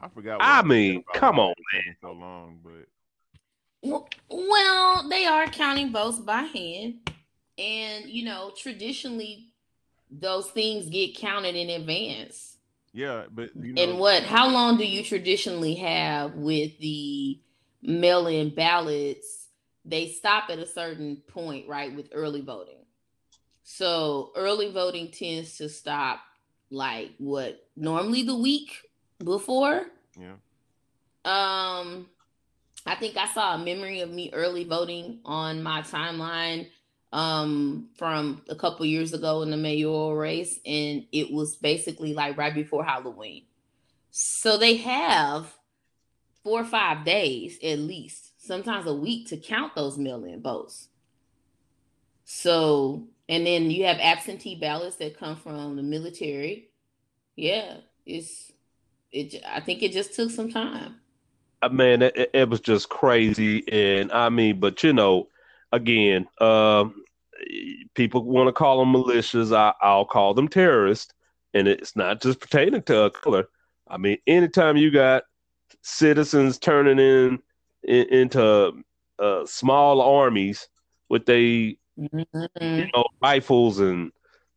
I 0.00 0.08
forgot. 0.08 0.38
what 0.38 0.44
I 0.44 0.58
said 0.60 0.66
mean, 0.66 1.04
come 1.14 1.38
on, 1.38 1.54
for 1.54 1.94
So 2.00 2.12
long, 2.12 2.58
but 2.62 4.06
Well, 4.28 5.08
they 5.08 5.26
are 5.26 5.46
counting 5.46 5.92
votes 5.92 6.18
by 6.18 6.42
hand. 6.42 7.10
And, 7.58 8.06
you 8.06 8.24
know, 8.24 8.52
traditionally, 8.56 9.48
those 10.10 10.50
things 10.50 10.88
get 10.88 11.16
counted 11.16 11.54
in 11.54 11.68
advance. 11.68 12.56
Yeah, 12.92 13.24
but 13.30 13.50
you 13.56 13.72
know, 13.72 13.82
And 13.82 13.98
what, 13.98 14.22
how 14.24 14.48
long 14.48 14.76
do 14.76 14.84
you 14.86 15.02
traditionally 15.04 15.74
have 15.76 16.34
with 16.34 16.78
the 16.78 17.40
mail 17.82 18.26
in 18.26 18.54
ballots? 18.54 19.48
They 19.84 20.08
stop 20.08 20.50
at 20.50 20.58
a 20.58 20.66
certain 20.66 21.22
point, 21.28 21.68
right, 21.68 21.94
with 21.94 22.08
early 22.12 22.40
voting. 22.42 22.84
So 23.62 24.32
early 24.36 24.70
voting 24.72 25.10
tends 25.10 25.56
to 25.58 25.68
stop 25.68 26.20
like 26.70 27.12
what, 27.18 27.58
normally 27.76 28.22
the 28.24 28.36
week 28.36 28.72
before? 29.24 29.86
yeah, 30.18 30.34
Um, 31.24 32.06
I 32.86 32.94
think 32.96 33.16
I 33.16 33.26
saw 33.26 33.54
a 33.54 33.58
memory 33.58 34.00
of 34.00 34.10
me 34.10 34.30
early 34.32 34.64
voting 34.64 35.20
on 35.24 35.62
my 35.62 35.82
timeline 35.82 36.68
um 37.12 37.88
from 37.96 38.42
a 38.48 38.54
couple 38.54 38.86
years 38.86 39.12
ago 39.12 39.42
in 39.42 39.50
the 39.50 39.56
mayoral 39.56 40.14
race, 40.14 40.58
and 40.64 41.04
it 41.12 41.32
was 41.32 41.56
basically 41.56 42.14
like 42.14 42.36
right 42.36 42.54
before 42.54 42.84
Halloween. 42.84 43.44
So 44.10 44.56
they 44.58 44.76
have 44.76 45.52
four 46.42 46.60
or 46.60 46.64
five 46.64 47.04
days 47.04 47.58
at 47.62 47.78
least, 47.78 48.32
sometimes 48.46 48.86
a 48.86 48.94
week 48.94 49.28
to 49.28 49.36
count 49.36 49.74
those 49.74 49.98
mail-in 49.98 50.40
votes. 50.42 50.88
So, 52.24 53.08
and 53.28 53.46
then 53.46 53.70
you 53.70 53.84
have 53.86 53.98
absentee 53.98 54.54
ballots 54.54 54.96
that 54.96 55.18
come 55.18 55.36
from 55.36 55.76
the 55.76 55.82
military. 55.82 56.70
Yeah, 57.36 57.78
it's 58.06 58.52
it. 59.12 59.42
I 59.46 59.60
think 59.60 59.82
it 59.82 59.92
just 59.92 60.14
took 60.14 60.30
some 60.30 60.50
time. 60.50 60.96
Man, 61.70 62.02
it, 62.02 62.16
it- 62.16 62.30
it 62.32 62.48
was 62.48 62.60
just 62.60 62.88
crazy. 62.88 63.64
And 63.70 64.10
I 64.12 64.28
mean, 64.28 64.60
but 64.60 64.82
you 64.82 64.92
know, 64.92 65.28
again, 65.72 66.26
um, 66.40 67.02
people 67.94 68.24
want 68.24 68.48
to 68.48 68.52
call 68.52 68.80
them 68.80 68.92
militias. 68.92 69.54
I, 69.56 69.72
I'll 69.80 70.04
call 70.04 70.34
them 70.34 70.48
terrorists. 70.48 71.12
And 71.54 71.66
it's 71.66 71.96
not 71.96 72.22
just 72.22 72.40
pertaining 72.40 72.82
to 72.82 73.02
a 73.02 73.10
color. 73.10 73.48
I 73.88 73.96
mean, 73.96 74.18
anytime 74.26 74.76
you 74.76 74.90
got 74.90 75.24
citizens 75.82 76.58
turning 76.58 76.98
in, 76.98 77.38
in 77.82 78.06
into 78.08 78.72
uh, 79.18 79.46
small 79.46 80.00
armies 80.00 80.68
with 81.08 81.26
they 81.26 81.78
Mm-hmm. 82.00 82.78
you 82.78 82.88
know, 82.94 83.04
rifles 83.20 83.78
and 83.80 84.10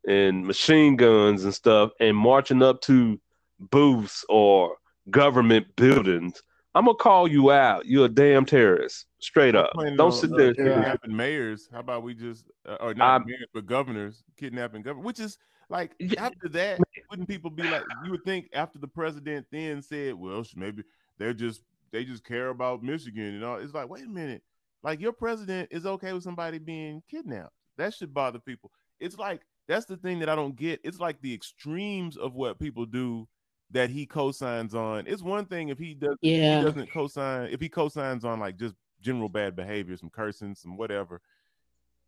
and 0.08 0.46
machine 0.46 0.96
guns 0.96 1.44
and 1.44 1.54
stuff 1.54 1.92
and 2.00 2.16
marching 2.16 2.62
up 2.62 2.80
to 2.82 3.20
booths 3.60 4.24
or 4.30 4.78
government 5.10 5.68
buildings, 5.76 6.42
I'm 6.74 6.86
gonna 6.86 6.96
call 6.96 7.28
you 7.28 7.52
out. 7.52 7.86
You're 7.86 8.06
a 8.06 8.10
damn 8.10 8.46
terrorist. 8.46 9.08
Straight 9.24 9.56
up. 9.56 9.72
Planning 9.72 9.96
Don't 9.96 10.12
on, 10.12 10.18
sit 10.20 10.34
uh, 10.34 10.36
there. 10.36 10.54
kidnapping 10.54 11.16
mayors. 11.16 11.70
How 11.72 11.80
about 11.80 12.04
we 12.04 12.14
just, 12.14 12.52
uh, 12.68 12.76
or 12.82 12.94
not 12.94 13.22
I'm- 13.22 13.24
mayors, 13.26 13.48
but 13.54 13.66
governors 13.66 14.22
kidnapping 14.38 14.82
governor? 14.82 15.06
Which 15.06 15.22
is 15.22 15.38
like 15.70 15.94
after 16.18 16.50
that, 16.50 16.80
wouldn't 17.10 17.30
people 17.30 17.50
be 17.50 17.64
like? 17.64 17.84
You 18.04 18.12
would 18.12 18.26
think 18.26 18.50
after 18.54 18.80
the 18.80 18.88
president 18.88 19.46
then 19.50 19.82
said, 19.82 20.16
"Well, 20.16 20.44
maybe 20.58 20.84
they're 21.18 21.34
just 21.34 21.62
they 21.92 22.04
just 22.04 22.26
care 22.26 22.50
about 22.50 22.84
Michigan 22.84 23.36
and 23.36 23.44
all." 23.46 23.60
It's 23.60 23.74
like, 23.74 23.88
wait 23.88 24.04
a 24.04 24.10
minute, 24.10 24.44
like 24.84 25.00
your 25.00 25.14
president 25.14 25.70
is 25.72 25.86
okay 25.86 26.12
with 26.12 26.24
somebody 26.24 26.60
being 26.60 27.02
kidnapped. 27.10 27.54
That 27.78 27.94
should 27.94 28.14
bother 28.14 28.40
people. 28.40 28.72
It's 29.00 29.18
like 29.18 29.42
that's 29.70 29.86
the 29.86 29.96
thing 29.96 30.20
that 30.20 30.28
I 30.28 30.36
don't 30.36 30.56
get. 30.58 30.82
It's 30.84 31.00
like 31.00 31.22
the 31.22 31.34
extremes 31.34 32.18
of 32.18 32.34
what 32.36 32.60
people 32.60 32.86
do 32.86 33.26
that 33.72 33.90
he 33.90 34.06
co-signs 34.06 34.76
on. 34.76 35.08
It's 35.08 35.24
one 35.24 35.46
thing 35.46 35.70
if 35.70 35.80
he 35.80 35.94
does 35.94 36.18
he 36.22 36.40
Yeah. 36.40 36.62
doesn't 36.62 36.92
co-sign 36.92 37.48
if 37.52 37.62
he 37.62 37.70
co-signs 37.70 38.26
on 38.26 38.40
like 38.42 38.58
just 38.58 38.76
general 39.04 39.30
bad 39.30 39.56
behavior, 39.56 39.96
some 39.98 40.10
cursing, 40.10 40.56
some 40.56 40.78
whatever. 40.78 41.22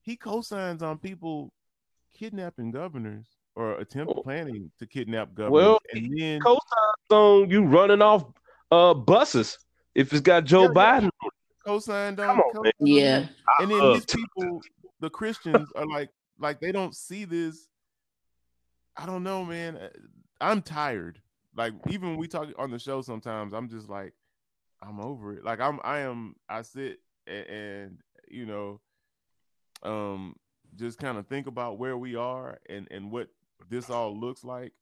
He 0.02 0.16
co-signs 0.16 0.82
on 0.82 0.98
people 0.98 1.52
kidnapping 2.18 2.72
governors 2.72 3.28
or 3.56 3.74
attempt 3.80 4.14
Oh. 4.18 4.22
planning 4.24 4.72
to 4.80 4.88
kidnap 4.88 5.34
governors, 5.36 5.52
Well, 5.54 5.80
and 5.94 6.18
then 6.18 6.42
Co-signs 6.42 7.12
on 7.12 7.50
you 7.52 7.64
running 7.66 8.02
off 8.02 8.26
uh 8.72 8.94
buses 8.94 9.60
if 9.94 10.12
it's 10.12 10.22
got 10.22 10.46
Joe 10.46 10.64
Yeah, 10.64 10.68
yeah. 10.70 10.74
Biden. 10.74 11.10
co-signed 11.66 12.20
on. 12.20 12.28
Come 12.28 12.40
on, 12.40 12.54
co-signed 12.54 12.74
Yeah. 12.80 13.28
and 13.60 13.70
then 13.72 13.82
Uh, 13.84 13.94
these 13.94 14.06
people, 14.06 14.62
the 15.00 15.10
Christians, 15.10 15.70
are 15.76 15.86
like, 15.88 16.10
like 16.40 16.60
they 16.60 16.72
don't 16.72 16.96
see 16.96 17.26
this. 17.26 17.68
I 18.98 19.06
don't 19.06 19.24
know, 19.24 19.44
man. 19.44 19.80
I'm 20.40 20.62
tired. 20.62 21.22
like 21.58 21.74
even 21.90 22.10
when 22.10 22.18
we 22.18 22.28
talk 22.28 22.50
on 22.58 22.70
the 22.72 22.80
show 22.80 23.02
sometimes 23.02 23.54
I'm 23.54 23.70
just 23.70 23.90
like 23.90 24.14
I'm 24.82 25.00
over 25.00 25.34
it. 25.34 25.44
Like 25.44 25.60
I'm 25.60 25.80
I 25.84 26.00
am 26.00 26.36
I 26.50 26.62
sit 26.62 27.00
and, 27.28 27.48
and 27.48 27.98
you 28.28 28.46
know 28.46 28.82
um 29.84 30.36
just 30.76 31.00
kind 31.00 31.18
of 31.18 31.28
think 31.28 31.48
about 31.48 31.78
where 31.78 31.98
we 31.98 32.16
are 32.16 32.60
and 32.70 32.88
and 32.92 33.12
what 33.12 33.30
this 33.70 33.90
all 33.90 34.18
looks 34.18 34.44
like 34.44 34.74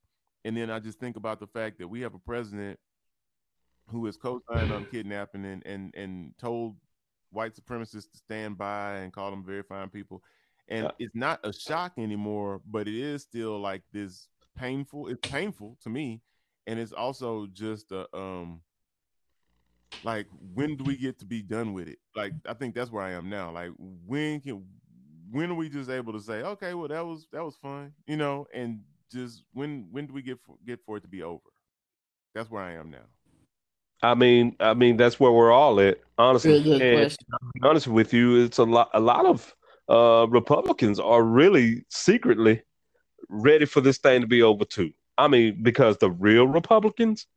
and 0.45 0.57
then 0.57 0.69
I 0.69 0.79
just 0.79 0.99
think 0.99 1.15
about 1.15 1.39
the 1.39 1.47
fact 1.47 1.79
that 1.79 1.87
we 1.87 2.01
have 2.01 2.13
a 2.13 2.19
president 2.19 2.79
who 3.87 4.05
is 4.07 4.17
co-signed 4.17 4.71
on 4.71 4.85
kidnapping 4.85 5.45
and 5.45 5.65
and 5.65 5.93
and 5.95 6.33
told 6.37 6.75
white 7.31 7.53
supremacists 7.55 8.11
to 8.11 8.17
stand 8.17 8.57
by 8.57 8.97
and 8.97 9.13
call 9.13 9.31
them 9.31 9.43
very 9.43 9.63
fine 9.63 9.89
people 9.89 10.23
and 10.69 10.85
yeah. 10.85 10.91
it's 10.99 11.15
not 11.15 11.39
a 11.43 11.51
shock 11.51 11.93
anymore 11.97 12.61
but 12.69 12.87
it 12.87 12.95
is 12.95 13.21
still 13.21 13.59
like 13.59 13.81
this 13.91 14.27
painful 14.57 15.07
it's 15.07 15.27
painful 15.27 15.77
to 15.81 15.89
me 15.89 16.21
and 16.67 16.79
it's 16.79 16.93
also 16.93 17.47
just 17.47 17.91
a 17.91 18.05
um 18.15 18.61
like 20.03 20.27
when 20.53 20.75
do 20.75 20.83
we 20.83 20.97
get 20.97 21.19
to 21.19 21.25
be 21.25 21.41
done 21.41 21.73
with 21.73 21.87
it 21.87 21.99
like 22.15 22.33
i 22.47 22.53
think 22.53 22.73
that's 22.73 22.91
where 22.91 23.03
i 23.03 23.11
am 23.11 23.29
now 23.29 23.51
like 23.51 23.71
when 24.05 24.39
can 24.39 24.63
when 25.31 25.51
are 25.51 25.55
we 25.55 25.69
just 25.69 25.89
able 25.89 26.13
to 26.13 26.19
say 26.19 26.41
okay 26.41 26.73
well 26.73 26.87
that 26.87 27.05
was 27.05 27.27
that 27.31 27.43
was 27.43 27.55
fun 27.55 27.91
you 28.07 28.17
know 28.17 28.45
and 28.53 28.81
just 29.11 29.43
when 29.53 29.87
when 29.91 30.05
do 30.05 30.13
we 30.13 30.21
get 30.21 30.39
for, 30.45 30.55
get 30.65 30.79
for 30.85 30.97
it 30.97 31.01
to 31.01 31.07
be 31.07 31.23
over 31.23 31.41
that's 32.33 32.49
where 32.49 32.63
i 32.63 32.73
am 32.73 32.89
now 32.89 33.05
I 34.03 34.15
mean, 34.15 34.57
I 34.59 34.73
mean 34.73 34.97
that's 34.97 35.17
where 35.17 35.31
we're 35.31 35.53
all 35.53 35.79
at. 35.79 36.01
Honestly, 36.17 36.57
and 36.57 37.15
honest 37.63 37.87
with 37.87 38.13
you, 38.13 38.43
it's 38.43 38.57
a 38.57 38.63
lot. 38.63 38.89
A 38.93 38.99
lot 38.99 39.25
of 39.25 39.55
uh, 39.89 40.27
Republicans 40.29 40.99
are 40.99 41.23
really 41.23 41.85
secretly 41.89 42.61
ready 43.29 43.65
for 43.65 43.79
this 43.79 43.97
thing 43.97 44.19
to 44.19 44.27
be 44.27 44.41
over 44.43 44.65
too. 44.65 44.91
I 45.17 45.29
mean, 45.29 45.63
because 45.63 45.97
the 45.97 46.11
real 46.11 46.47
Republicans, 46.47 47.27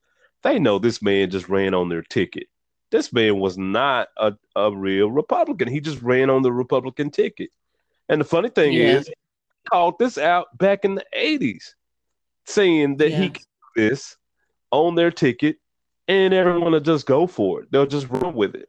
they 0.42 0.58
know 0.58 0.78
this 0.78 1.02
man 1.02 1.30
just 1.30 1.48
ran 1.48 1.74
on 1.74 1.88
their 1.88 2.02
ticket. 2.02 2.48
This 2.90 3.12
man 3.12 3.38
was 3.38 3.58
not 3.58 4.08
a, 4.16 4.34
a 4.54 4.74
real 4.74 5.10
Republican. 5.10 5.68
He 5.68 5.80
just 5.80 6.00
ran 6.02 6.30
on 6.30 6.42
the 6.42 6.52
Republican 6.52 7.10
ticket. 7.10 7.50
And 8.08 8.20
the 8.20 8.24
funny 8.24 8.48
thing 8.48 8.72
yeah. 8.72 8.98
is, 8.98 9.08
he 9.08 9.14
called 9.70 9.98
this 9.98 10.18
out 10.18 10.56
back 10.56 10.84
in 10.84 10.94
the 10.94 11.04
80s, 11.16 11.74
saying 12.44 12.98
that 12.98 13.10
yeah. 13.10 13.18
he 13.18 13.32
this 13.74 14.16
on 14.70 14.94
their 14.94 15.10
ticket 15.10 15.58
and 16.08 16.32
everyone 16.32 16.72
will 16.72 16.80
just 16.80 17.06
go 17.06 17.26
for 17.26 17.62
it. 17.62 17.70
They'll 17.70 17.86
just 17.86 18.08
run 18.08 18.34
with 18.34 18.54
it. 18.54 18.68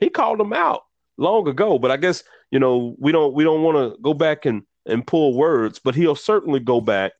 He 0.00 0.08
called 0.08 0.38
them 0.38 0.52
out 0.52 0.82
long 1.16 1.48
ago, 1.48 1.78
but 1.78 1.90
I 1.90 1.96
guess 1.96 2.22
you 2.50 2.58
know 2.58 2.96
we 2.98 3.12
don't 3.12 3.34
we 3.34 3.44
don't 3.44 3.62
want 3.62 3.76
to 3.76 4.00
go 4.00 4.14
back 4.14 4.46
and 4.46 4.62
and 4.86 5.06
pull 5.06 5.34
words, 5.34 5.78
but 5.78 5.94
he'll 5.94 6.16
certainly 6.16 6.60
go 6.60 6.80
back 6.80 7.12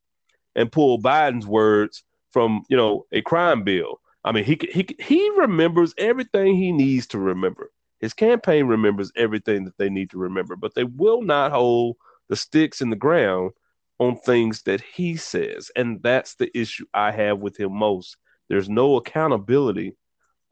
and 0.55 0.71
pull 0.71 0.99
Biden's 1.01 1.45
words 1.45 2.03
from 2.31 2.63
you 2.69 2.77
know 2.77 3.05
a 3.11 3.21
crime 3.21 3.63
bill. 3.63 3.99
I 4.23 4.31
mean, 4.31 4.43
he 4.43 4.59
he 4.71 4.87
he 4.99 5.29
remembers 5.37 5.93
everything 5.97 6.55
he 6.55 6.71
needs 6.71 7.07
to 7.07 7.19
remember. 7.19 7.71
His 7.99 8.13
campaign 8.13 8.65
remembers 8.65 9.11
everything 9.15 9.65
that 9.65 9.77
they 9.77 9.89
need 9.89 10.09
to 10.11 10.17
remember, 10.17 10.55
but 10.55 10.73
they 10.73 10.85
will 10.85 11.21
not 11.21 11.51
hold 11.51 11.97
the 12.29 12.35
sticks 12.35 12.81
in 12.81 12.89
the 12.89 12.95
ground 12.95 13.51
on 13.99 14.17
things 14.17 14.61
that 14.63 14.81
he 14.81 15.17
says, 15.17 15.71
and 15.75 16.01
that's 16.01 16.35
the 16.35 16.49
issue 16.57 16.85
I 16.93 17.11
have 17.11 17.39
with 17.39 17.59
him 17.59 17.73
most. 17.73 18.15
There's 18.47 18.69
no 18.69 18.95
accountability 18.95 19.95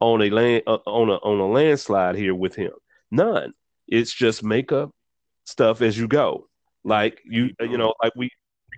on 0.00 0.22
a 0.22 0.30
land 0.30 0.62
uh, 0.66 0.78
on 0.86 1.08
a 1.10 1.14
on 1.14 1.40
a 1.40 1.46
landslide 1.46 2.16
here 2.16 2.34
with 2.34 2.54
him. 2.54 2.72
None. 3.10 3.52
It's 3.86 4.12
just 4.12 4.42
make 4.42 4.70
up 4.72 4.90
stuff 5.44 5.82
as 5.82 5.98
you 5.98 6.08
go. 6.08 6.48
Like 6.84 7.20
you 7.24 7.50
you 7.60 7.78
know, 7.78 7.94
like 8.02 8.12
we 8.16 8.30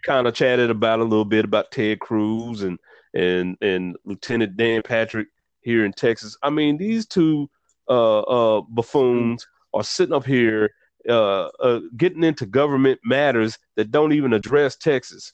kind 0.04 0.26
of 0.26 0.35
chatted 0.35 0.71
about 0.71 1.00
a 1.00 1.04
little 1.04 1.25
bit 1.25 1.45
about 1.45 1.71
Ted 1.71 2.00
Cruz 2.00 2.62
and 2.62 2.78
and 3.14 3.56
and 3.60 3.96
Lieutenant 4.04 4.56
Dan 4.56 4.82
Patrick 4.82 5.28
here 5.60 5.84
in 5.84 5.92
Texas. 5.92 6.36
I 6.42 6.50
mean, 6.50 6.76
these 6.76 7.06
two 7.06 7.50
uh, 7.88 8.20
uh, 8.20 8.60
buffoons 8.62 9.46
are 9.74 9.84
sitting 9.84 10.14
up 10.14 10.24
here 10.24 10.70
uh, 11.08 11.46
uh, 11.60 11.80
getting 11.96 12.24
into 12.24 12.46
government 12.46 13.00
matters 13.04 13.58
that 13.76 13.90
don't 13.90 14.12
even 14.12 14.32
address 14.32 14.76
Texas. 14.76 15.32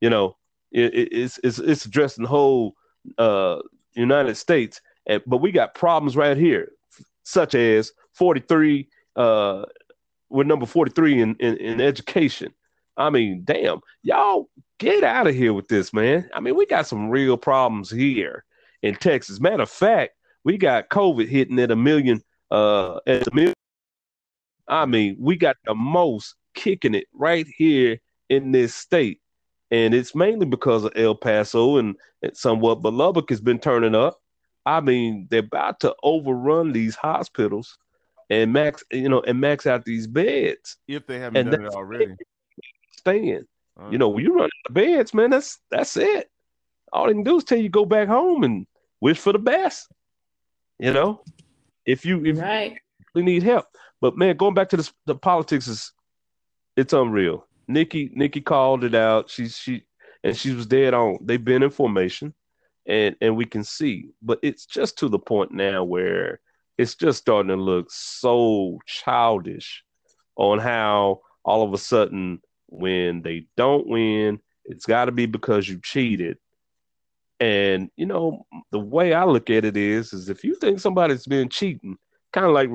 You 0.00 0.10
know, 0.10 0.36
it, 0.70 0.94
it, 0.94 1.08
it's, 1.12 1.38
it's 1.44 1.58
it's 1.58 1.84
addressing 1.84 2.22
the 2.22 2.30
whole 2.30 2.74
uh, 3.18 3.58
United 3.94 4.36
States, 4.36 4.80
and, 5.06 5.22
but 5.26 5.38
we 5.38 5.52
got 5.52 5.74
problems 5.74 6.16
right 6.16 6.36
here, 6.36 6.72
such 7.24 7.54
as 7.54 7.92
43. 8.14 8.88
Uh, 9.14 9.64
we're 10.30 10.44
number 10.44 10.64
43 10.64 11.20
in, 11.20 11.34
in, 11.36 11.56
in 11.58 11.80
education. 11.80 12.54
I 12.96 13.10
mean, 13.10 13.42
damn, 13.44 13.80
y'all 14.02 14.48
get 14.78 15.04
out 15.04 15.26
of 15.26 15.34
here 15.34 15.52
with 15.52 15.68
this, 15.68 15.92
man. 15.92 16.28
I 16.34 16.40
mean, 16.40 16.56
we 16.56 16.66
got 16.66 16.86
some 16.86 17.08
real 17.08 17.36
problems 17.36 17.90
here 17.90 18.44
in 18.82 18.94
Texas. 18.96 19.40
Matter 19.40 19.62
of 19.62 19.70
fact, 19.70 20.14
we 20.44 20.58
got 20.58 20.90
COVID 20.90 21.28
hitting 21.28 21.58
at 21.58 21.70
a 21.70 21.76
million, 21.76 22.20
uh, 22.50 22.98
at 23.06 23.26
a 23.26 23.34
million. 23.34 23.54
I 24.68 24.86
mean, 24.86 25.16
we 25.18 25.36
got 25.36 25.56
the 25.64 25.74
most 25.74 26.34
kicking 26.54 26.94
it 26.94 27.06
right 27.12 27.46
here 27.56 27.98
in 28.28 28.52
this 28.52 28.74
state. 28.74 29.20
And 29.70 29.94
it's 29.94 30.14
mainly 30.14 30.44
because 30.44 30.84
of 30.84 30.92
El 30.96 31.14
Paso 31.14 31.78
and, 31.78 31.96
and 32.22 32.36
somewhat, 32.36 32.82
but 32.82 32.92
Lubbock 32.92 33.30
has 33.30 33.40
been 33.40 33.58
turning 33.58 33.94
up. 33.94 34.20
I 34.66 34.80
mean, 34.80 35.28
they're 35.30 35.40
about 35.40 35.80
to 35.80 35.94
overrun 36.02 36.72
these 36.72 36.94
hospitals 36.94 37.78
and 38.28 38.52
max, 38.52 38.84
you 38.92 39.08
know, 39.08 39.20
and 39.20 39.40
max 39.40 39.66
out 39.66 39.84
these 39.84 40.06
beds. 40.06 40.76
If 40.86 41.06
they 41.06 41.18
haven't 41.18 41.38
and 41.38 41.50
done 41.50 41.64
it 41.64 41.72
already 41.72 42.16
staying. 43.02 43.44
Uh-huh. 43.78 43.90
You 43.90 43.98
know, 43.98 44.08
when 44.08 44.24
you 44.24 44.34
run 44.34 44.50
the 44.68 44.72
beds, 44.72 45.12
man, 45.14 45.30
that's 45.30 45.58
that's 45.70 45.96
it. 45.96 46.30
All 46.92 47.06
they 47.06 47.12
can 47.12 47.22
do 47.22 47.38
is 47.38 47.44
tell 47.44 47.58
you 47.58 47.68
go 47.68 47.84
back 47.84 48.08
home 48.08 48.44
and 48.44 48.66
wish 49.00 49.18
for 49.18 49.32
the 49.32 49.38
best. 49.38 49.88
You 50.78 50.92
know, 50.92 51.22
if 51.86 52.04
you 52.04 52.24
if 52.24 52.38
right. 52.38 52.78
you 53.14 53.22
need 53.22 53.42
help. 53.42 53.66
But 54.00 54.16
man, 54.16 54.36
going 54.36 54.54
back 54.54 54.68
to 54.70 54.76
the, 54.76 54.90
the 55.06 55.14
politics 55.14 55.68
is 55.68 55.92
it's 56.76 56.92
unreal. 56.92 57.46
Nikki 57.68 58.10
Nikki 58.14 58.40
called 58.40 58.84
it 58.84 58.94
out. 58.94 59.30
She 59.30 59.48
she 59.48 59.84
and 60.24 60.36
she 60.36 60.52
was 60.52 60.66
dead 60.66 60.94
on. 60.94 61.18
They've 61.22 61.44
been 61.44 61.62
in 61.62 61.70
formation, 61.70 62.34
and 62.86 63.16
and 63.20 63.36
we 63.36 63.46
can 63.46 63.64
see. 63.64 64.10
But 64.20 64.40
it's 64.42 64.66
just 64.66 64.98
to 64.98 65.08
the 65.08 65.18
point 65.18 65.52
now 65.52 65.84
where 65.84 66.40
it's 66.78 66.94
just 66.94 67.20
starting 67.20 67.48
to 67.48 67.56
look 67.56 67.86
so 67.90 68.78
childish 68.86 69.84
on 70.36 70.58
how 70.58 71.20
all 71.44 71.62
of 71.62 71.72
a 71.72 71.78
sudden 71.78 72.40
when 72.72 73.22
they 73.22 73.46
don't 73.56 73.86
win, 73.86 74.40
it's 74.64 74.86
got 74.86 75.06
to 75.06 75.12
be 75.12 75.26
because 75.26 75.68
you 75.68 75.78
cheated. 75.82 76.38
And 77.38 77.90
you 77.96 78.06
know 78.06 78.46
the 78.70 78.78
way 78.78 79.14
I 79.14 79.24
look 79.24 79.50
at 79.50 79.64
it 79.64 79.76
is, 79.76 80.12
is 80.12 80.28
if 80.28 80.44
you 80.44 80.54
think 80.54 80.80
somebody's 80.80 81.26
been 81.26 81.48
cheating, 81.48 81.98
kind 82.32 82.46
of 82.46 82.52
like 82.52 82.70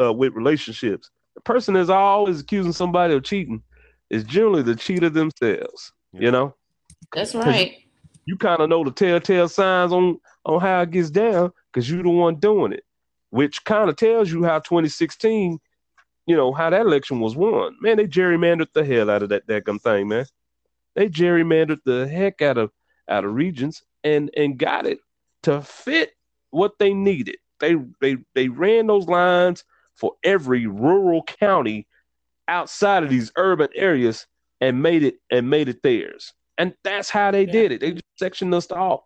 uh, 0.00 0.12
with 0.12 0.32
relationships, 0.32 1.10
the 1.34 1.42
person 1.42 1.76
is 1.76 1.90
always 1.90 2.40
accusing 2.40 2.72
somebody 2.72 3.14
of 3.14 3.22
cheating 3.22 3.62
is 4.10 4.24
generally 4.24 4.62
the 4.62 4.74
cheater 4.74 5.10
themselves. 5.10 5.92
Yeah. 6.12 6.20
You 6.20 6.30
know, 6.30 6.54
that's 7.12 7.34
right. 7.34 7.72
You, 7.72 7.78
you 8.24 8.36
kind 8.36 8.60
of 8.60 8.70
know 8.70 8.82
the 8.82 8.90
telltale 8.90 9.48
signs 9.48 9.92
on 9.92 10.18
on 10.46 10.60
how 10.60 10.80
it 10.82 10.90
gets 10.90 11.10
down 11.10 11.52
because 11.70 11.88
you're 11.90 12.02
the 12.02 12.08
one 12.08 12.36
doing 12.36 12.72
it, 12.72 12.84
which 13.28 13.62
kind 13.64 13.90
of 13.90 13.96
tells 13.96 14.30
you 14.32 14.42
how 14.44 14.58
2016 14.58 15.60
you 16.28 16.36
know, 16.36 16.52
how 16.52 16.68
that 16.68 16.82
election 16.82 17.20
was 17.20 17.34
won. 17.34 17.74
Man, 17.80 17.96
they 17.96 18.06
gerrymandered 18.06 18.68
the 18.74 18.84
hell 18.84 19.08
out 19.08 19.22
of 19.22 19.30
that 19.30 19.46
damn 19.46 19.78
thing, 19.78 20.08
man. 20.08 20.26
They 20.94 21.08
gerrymandered 21.08 21.80
the 21.86 22.06
heck 22.06 22.42
out 22.42 22.58
of 22.58 22.70
out 23.08 23.24
of 23.24 23.32
regions 23.32 23.82
and 24.04 24.30
and 24.36 24.58
got 24.58 24.86
it 24.86 24.98
to 25.44 25.62
fit 25.62 26.12
what 26.50 26.78
they 26.78 26.92
needed. 26.92 27.38
They 27.60 27.76
they 28.02 28.18
they 28.34 28.48
ran 28.48 28.86
those 28.86 29.08
lines 29.08 29.64
for 29.96 30.12
every 30.22 30.66
rural 30.66 31.22
county 31.22 31.86
outside 32.46 33.04
of 33.04 33.08
these 33.08 33.32
urban 33.36 33.70
areas 33.74 34.26
and 34.60 34.82
made 34.82 35.04
it 35.04 35.16
and 35.30 35.48
made 35.48 35.70
it 35.70 35.82
theirs. 35.82 36.34
And 36.58 36.74
that's 36.84 37.08
how 37.08 37.30
they 37.30 37.46
yeah. 37.46 37.52
did 37.52 37.72
it. 37.72 37.80
They 37.80 37.92
just 37.92 38.04
sectioned 38.18 38.52
us 38.52 38.70
off. 38.70 39.00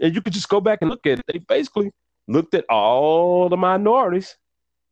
And 0.00 0.14
you 0.14 0.22
could 0.22 0.32
just 0.32 0.48
go 0.48 0.60
back 0.60 0.78
and 0.80 0.90
look 0.90 1.06
at 1.06 1.18
it. 1.18 1.24
They 1.26 1.38
basically 1.38 1.90
looked 2.28 2.54
at 2.54 2.66
all 2.70 3.48
the 3.48 3.56
minorities 3.56 4.36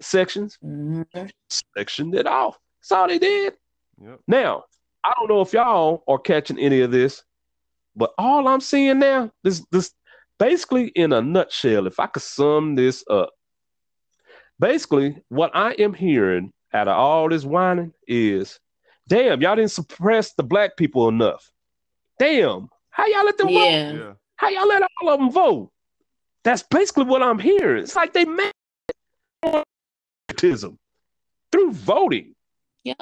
sections, 0.00 0.58
mm-hmm. 0.64 1.26
sectioned 1.48 2.14
it 2.14 2.26
off. 2.26 2.58
That's 2.80 2.92
all 2.92 3.08
they 3.08 3.18
did. 3.18 3.54
Yep. 4.02 4.20
Now, 4.26 4.64
I 5.04 5.12
don't 5.18 5.28
know 5.28 5.40
if 5.40 5.52
y'all 5.52 6.02
are 6.08 6.18
catching 6.18 6.58
any 6.58 6.80
of 6.80 6.90
this, 6.90 7.22
but 7.96 8.12
all 8.18 8.48
I'm 8.48 8.60
seeing 8.60 8.98
now, 8.98 9.30
this 9.42 9.64
this 9.70 9.92
basically 10.38 10.88
in 10.88 11.12
a 11.12 11.20
nutshell, 11.20 11.86
if 11.86 12.00
I 12.00 12.06
could 12.06 12.22
sum 12.22 12.74
this 12.74 13.04
up, 13.08 13.30
basically 14.58 15.22
what 15.28 15.50
I 15.54 15.72
am 15.72 15.94
hearing 15.94 16.52
out 16.72 16.88
of 16.88 16.96
all 16.96 17.28
this 17.28 17.44
whining 17.44 17.92
is, 18.06 18.58
damn, 19.08 19.40
y'all 19.40 19.56
didn't 19.56 19.72
suppress 19.72 20.32
the 20.34 20.42
black 20.42 20.76
people 20.76 21.08
enough. 21.08 21.50
Damn, 22.18 22.68
how 22.90 23.06
y'all 23.06 23.24
let 23.24 23.38
them 23.38 23.48
yeah. 23.48 23.92
vote? 23.92 24.16
How 24.36 24.48
y'all 24.48 24.68
let 24.68 24.82
all 24.82 25.10
of 25.10 25.20
them 25.20 25.30
vote? 25.30 25.70
That's 26.42 26.62
basically 26.62 27.04
what 27.04 27.22
I'm 27.22 27.38
hearing. 27.38 27.82
It's 27.82 27.96
like 27.96 28.14
they 28.14 28.24
made 28.24 28.52
nepotism 30.40 30.78
through 31.52 31.72
voting. 31.72 32.34
Yep. 32.84 32.98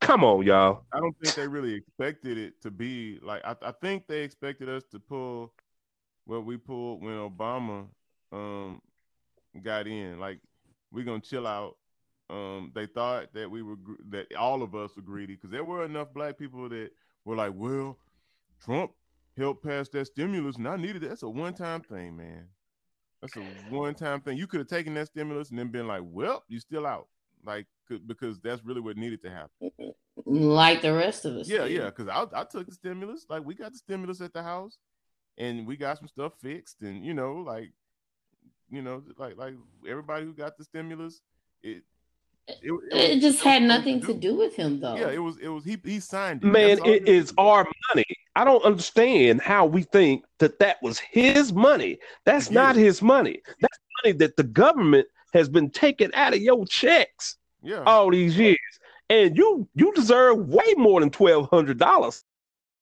Come 0.00 0.24
on, 0.24 0.44
y'all. 0.44 0.84
I 0.92 1.00
don't 1.00 1.16
think 1.20 1.34
they 1.34 1.48
really 1.48 1.74
expected 1.74 2.38
it 2.38 2.60
to 2.62 2.70
be 2.70 3.18
like. 3.22 3.42
I, 3.44 3.56
I 3.62 3.72
think 3.72 4.06
they 4.06 4.22
expected 4.22 4.68
us 4.68 4.84
to 4.92 5.00
pull 5.00 5.52
what 6.24 6.44
we 6.44 6.56
pulled 6.56 7.02
when 7.02 7.14
Obama 7.14 7.86
um 8.32 8.80
got 9.62 9.86
in. 9.86 10.20
Like 10.20 10.40
we're 10.92 11.04
gonna 11.04 11.20
chill 11.20 11.46
out. 11.46 11.76
Um, 12.30 12.72
they 12.74 12.86
thought 12.86 13.32
that 13.32 13.50
we 13.50 13.62
were 13.62 13.76
that 14.10 14.34
all 14.36 14.62
of 14.62 14.74
us 14.74 14.94
were 14.94 15.02
greedy 15.02 15.34
because 15.34 15.50
there 15.50 15.64
were 15.64 15.84
enough 15.84 16.12
black 16.12 16.38
people 16.38 16.68
that 16.68 16.90
were 17.24 17.36
like, 17.36 17.52
well, 17.54 17.98
Trump 18.62 18.92
helped 19.36 19.64
pass 19.64 19.88
that 19.90 20.06
stimulus, 20.06 20.56
and 20.56 20.68
I 20.68 20.76
needed 20.76 21.02
it. 21.02 21.08
That's 21.08 21.22
a 21.22 21.28
one 21.28 21.54
time 21.54 21.80
thing, 21.80 22.16
man. 22.16 22.46
That's 23.20 23.36
a 23.36 23.40
one 23.70 23.94
time 23.94 24.20
thing. 24.20 24.38
You 24.38 24.46
could 24.46 24.60
have 24.60 24.68
taken 24.68 24.94
that 24.94 25.08
stimulus 25.08 25.50
and 25.50 25.58
then 25.58 25.68
been 25.68 25.86
like, 25.88 26.02
well, 26.04 26.44
you 26.48 26.60
still 26.60 26.86
out, 26.86 27.08
like 27.44 27.66
because 28.06 28.38
that's 28.40 28.64
really 28.64 28.80
what 28.80 28.96
needed 28.96 29.22
to 29.22 29.30
happen. 29.30 29.70
Like 30.26 30.82
the 30.82 30.92
rest 30.92 31.24
of 31.24 31.36
us. 31.36 31.48
Yeah, 31.48 31.64
did. 31.64 31.72
yeah. 31.72 31.84
Because 31.86 32.08
I, 32.08 32.26
I 32.40 32.44
took 32.44 32.66
the 32.66 32.74
stimulus. 32.74 33.26
Like 33.28 33.44
we 33.44 33.54
got 33.54 33.72
the 33.72 33.78
stimulus 33.78 34.20
at 34.20 34.32
the 34.32 34.42
house, 34.42 34.78
and 35.36 35.66
we 35.66 35.76
got 35.76 35.98
some 35.98 36.08
stuff 36.08 36.32
fixed, 36.40 36.82
and 36.82 37.04
you 37.04 37.14
know, 37.14 37.34
like, 37.46 37.72
you 38.70 38.82
know, 38.82 39.02
like 39.16 39.36
like 39.36 39.54
everybody 39.88 40.24
who 40.26 40.32
got 40.34 40.56
the 40.58 40.64
stimulus, 40.64 41.20
it 41.62 41.82
it, 42.46 42.56
It 42.62 42.72
was- 42.72 43.20
just 43.22 43.42
had 43.42 43.62
nothing 43.62 44.00
to 44.00 44.06
supposed 44.06 44.20
do 44.22 44.36
with 44.36 44.54
him, 44.56 44.80
though. 44.80 44.96
Yeah, 44.96 45.10
it 45.10 45.18
was 45.18 45.38
it 45.38 45.48
was 45.48 45.64
he 45.64 45.76
he 45.84 46.00
signed 46.00 46.42
it. 46.44 46.46
Man, 46.46 46.68
That's 46.68 46.80
all 46.82 46.90
it 46.92 47.08
he 47.08 47.14
is 47.16 47.28
did. 47.30 47.34
our 47.38 47.64
money. 47.64 47.72
I 48.38 48.44
don't 48.44 48.64
understand 48.64 49.40
how 49.40 49.66
we 49.66 49.82
think 49.82 50.24
that 50.38 50.60
that 50.60 50.80
was 50.80 51.00
his 51.00 51.52
money. 51.52 51.98
That's 52.24 52.46
get 52.46 52.54
not 52.54 52.76
his 52.76 53.02
money. 53.02 53.42
That's 53.60 53.78
money 54.04 54.12
that 54.18 54.36
the 54.36 54.44
government 54.44 55.08
has 55.34 55.48
been 55.48 55.70
taking 55.70 56.14
out 56.14 56.34
of 56.34 56.40
your 56.40 56.64
checks 56.64 57.36
Yeah, 57.64 57.82
all 57.84 58.12
these 58.12 58.38
years, 58.38 58.56
and 59.10 59.36
you 59.36 59.68
you 59.74 59.92
deserve 59.92 60.48
way 60.48 60.72
more 60.76 61.00
than 61.00 61.10
twelve 61.10 61.50
hundred 61.50 61.78
dollars. 61.78 62.22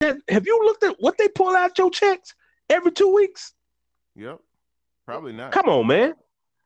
Have 0.02 0.20
you 0.28 0.60
looked 0.62 0.84
at 0.84 0.96
what 1.00 1.16
they 1.16 1.28
pull 1.28 1.56
out 1.56 1.78
your 1.78 1.90
checks 1.90 2.34
every 2.68 2.92
two 2.92 3.14
weeks? 3.14 3.54
yep. 4.14 4.38
Probably 5.06 5.32
not. 5.32 5.52
Come 5.52 5.70
on, 5.70 5.86
man. 5.86 6.16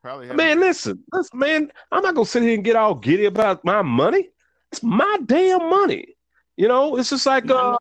Probably 0.01 0.25
haven't. 0.25 0.35
Man, 0.35 0.59
listen, 0.59 1.01
listen, 1.13 1.39
man. 1.39 1.71
I'm 1.93 2.03
not 2.03 2.13
gonna 2.13 2.25
sit 2.25 2.43
here 2.43 2.55
and 2.55 2.63
get 2.63 2.75
all 2.75 2.95
giddy 2.95 3.23
about 3.23 3.63
my 3.63 3.83
money. 3.83 4.31
It's 4.73 4.83
my 4.83 5.17
damn 5.25 5.69
money. 5.69 6.17
You 6.57 6.67
know, 6.67 6.97
it's 6.97 7.11
just 7.11 7.25
like 7.25 7.49
uh, 7.49 7.77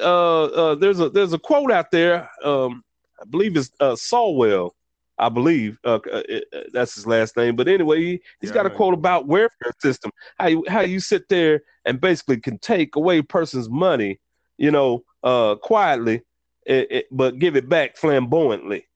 uh, 0.00 0.44
uh 0.44 0.74
there's 0.74 1.00
a 1.00 1.08
there's 1.10 1.32
a 1.32 1.38
quote 1.38 1.70
out 1.72 1.90
there. 1.90 2.28
Um, 2.44 2.82
I 3.20 3.24
believe 3.26 3.56
it's 3.56 3.70
uh 3.80 3.96
Sowell. 3.96 4.74
I 5.18 5.28
believe 5.28 5.78
uh, 5.84 6.00
uh, 6.12 6.22
uh, 6.52 6.60
that's 6.72 6.96
his 6.96 7.06
last 7.06 7.36
name. 7.36 7.54
But 7.54 7.68
anyway, 7.68 8.00
he, 8.00 8.20
he's 8.40 8.50
Yeah, 8.50 8.54
got 8.54 8.66
a 8.66 8.70
know. 8.70 8.76
quote 8.76 8.94
about 8.94 9.26
welfare 9.28 9.72
system. 9.80 10.10
How 10.38 10.48
you 10.48 10.64
how 10.68 10.80
you 10.80 10.98
sit 11.00 11.28
there 11.28 11.62
and 11.84 12.00
basically 12.00 12.40
can 12.40 12.58
take 12.58 12.96
away 12.96 13.18
a 13.18 13.22
person's 13.24 13.68
money, 13.68 14.18
you 14.58 14.70
know, 14.70 15.04
uh, 15.22 15.54
quietly, 15.56 16.22
eh, 16.66 16.84
eh, 16.90 17.02
but 17.12 17.38
give 17.38 17.56
it 17.56 17.68
back 17.68 17.96
flamboyantly. 17.96 18.88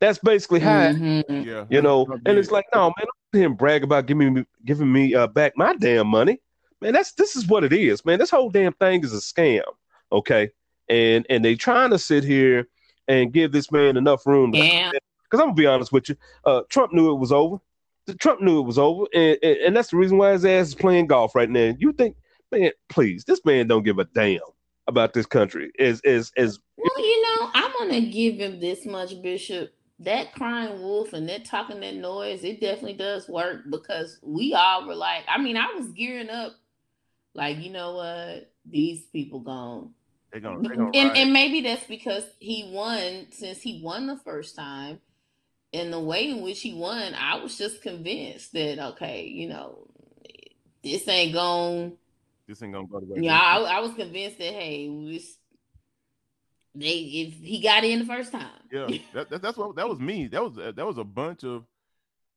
That's 0.00 0.18
basically 0.18 0.60
how 0.60 0.82
it 0.82 0.92
Mhm. 0.94 1.44
yeah, 1.44 1.64
you 1.68 1.82
know, 1.82 2.04
Trump 2.06 2.22
and 2.26 2.38
it's 2.38 2.50
like, 2.50 2.66
no, 2.74 2.82
man, 2.82 2.92
don't 2.98 3.08
sit 3.34 3.38
here 3.38 3.48
and 3.48 3.58
brag 3.58 3.82
about 3.82 4.06
giving 4.06 4.34
me 4.34 4.44
giving 4.64 4.92
me 4.92 5.14
uh, 5.14 5.26
back 5.26 5.52
my 5.56 5.74
damn 5.74 6.06
money, 6.06 6.40
man. 6.80 6.92
That's 6.92 7.12
this 7.12 7.34
is 7.36 7.48
what 7.48 7.64
it 7.64 7.72
is, 7.72 8.04
man. 8.04 8.18
This 8.18 8.30
whole 8.30 8.50
damn 8.50 8.72
thing 8.74 9.02
is 9.04 9.12
a 9.12 9.18
scam, 9.18 9.62
okay? 10.12 10.50
And 10.88 11.26
and 11.30 11.44
they 11.44 11.54
trying 11.54 11.90
to 11.90 11.98
sit 11.98 12.24
here 12.24 12.68
and 13.08 13.32
give 13.32 13.52
this 13.52 13.70
man 13.70 13.96
enough 13.96 14.26
room. 14.26 14.50
Because 14.50 15.40
I'm 15.40 15.48
gonna 15.48 15.54
be 15.54 15.66
honest 15.66 15.92
with 15.92 16.08
you, 16.08 16.16
uh, 16.44 16.62
Trump 16.68 16.92
knew 16.92 17.12
it 17.12 17.18
was 17.18 17.32
over. 17.32 17.58
Trump 18.18 18.40
knew 18.40 18.58
it 18.58 18.66
was 18.66 18.78
over, 18.78 19.06
and, 19.14 19.38
and 19.42 19.56
and 19.58 19.76
that's 19.76 19.90
the 19.90 19.96
reason 19.96 20.18
why 20.18 20.32
his 20.32 20.44
ass 20.44 20.68
is 20.68 20.74
playing 20.74 21.06
golf 21.06 21.34
right 21.34 21.48
now. 21.48 21.74
You 21.78 21.92
think, 21.92 22.16
man, 22.50 22.70
please, 22.88 23.24
this 23.24 23.44
man 23.44 23.68
don't 23.68 23.84
give 23.84 23.98
a 23.98 24.04
damn 24.04 24.40
about 24.88 25.12
this 25.12 25.26
country. 25.26 25.70
Is 25.78 26.00
is 26.02 26.32
is 26.36 26.58
Well, 26.76 27.06
you 27.06 27.22
know, 27.22 27.50
I'm 27.54 27.72
gonna 27.78 28.00
give 28.00 28.36
him 28.36 28.60
this 28.60 28.84
much, 28.86 29.20
Bishop. 29.22 29.72
That 30.00 30.32
crying 30.32 30.80
wolf 30.80 31.12
and 31.12 31.28
that 31.28 31.44
talking 31.44 31.80
that 31.80 31.94
noise, 31.94 32.42
it 32.42 32.60
definitely 32.60 32.94
does 32.94 33.28
work 33.28 33.62
because 33.70 34.18
we 34.22 34.54
all 34.54 34.86
were 34.86 34.94
like, 34.94 35.24
I 35.28 35.40
mean, 35.40 35.58
I 35.58 35.66
was 35.74 35.90
gearing 35.90 36.30
up, 36.30 36.52
like, 37.34 37.58
you 37.58 37.70
know 37.70 37.96
what, 37.96 38.50
these 38.64 39.04
people 39.12 39.40
gone. 39.40 39.90
They're 40.32 40.40
gonna, 40.40 40.60
they're 40.62 40.76
gonna 40.76 40.90
And 40.94 41.16
and 41.16 41.32
maybe 41.32 41.60
that's 41.62 41.84
because 41.84 42.24
he 42.38 42.70
won 42.72 43.26
since 43.32 43.60
he 43.60 43.80
won 43.82 44.06
the 44.06 44.16
first 44.16 44.56
time. 44.56 45.00
And 45.72 45.92
the 45.92 46.00
way 46.00 46.30
in 46.30 46.42
which 46.42 46.60
he 46.60 46.74
won, 46.74 47.14
I 47.14 47.36
was 47.36 47.56
just 47.56 47.82
convinced 47.82 48.52
that 48.52 48.78
okay, 48.92 49.26
you 49.26 49.48
know, 49.48 49.88
this 50.82 51.06
ain't 51.08 51.32
going 51.32 51.96
this 52.46 52.62
ain't 52.62 52.72
gonna 52.72 52.86
go 52.86 53.00
the 53.00 53.06
way. 53.06 53.20
yeah, 53.22 53.38
I, 53.38 53.58
I 53.58 53.80
was 53.80 53.92
convinced 53.94 54.38
that 54.38 54.52
hey, 54.52 54.88
this, 55.12 55.36
they 56.74 56.90
if 56.90 57.34
he 57.34 57.60
got 57.60 57.84
in 57.84 58.00
the 58.00 58.04
first 58.04 58.32
time. 58.32 58.50
yeah 58.70 58.86
that, 59.14 59.30
that, 59.30 59.42
that's 59.42 59.56
what 59.56 59.76
that 59.76 59.88
was 59.88 59.98
me 59.98 60.28
that 60.28 60.42
was 60.42 60.54
that 60.56 60.86
was 60.86 60.98
a 60.98 61.04
bunch 61.04 61.44
of 61.44 61.64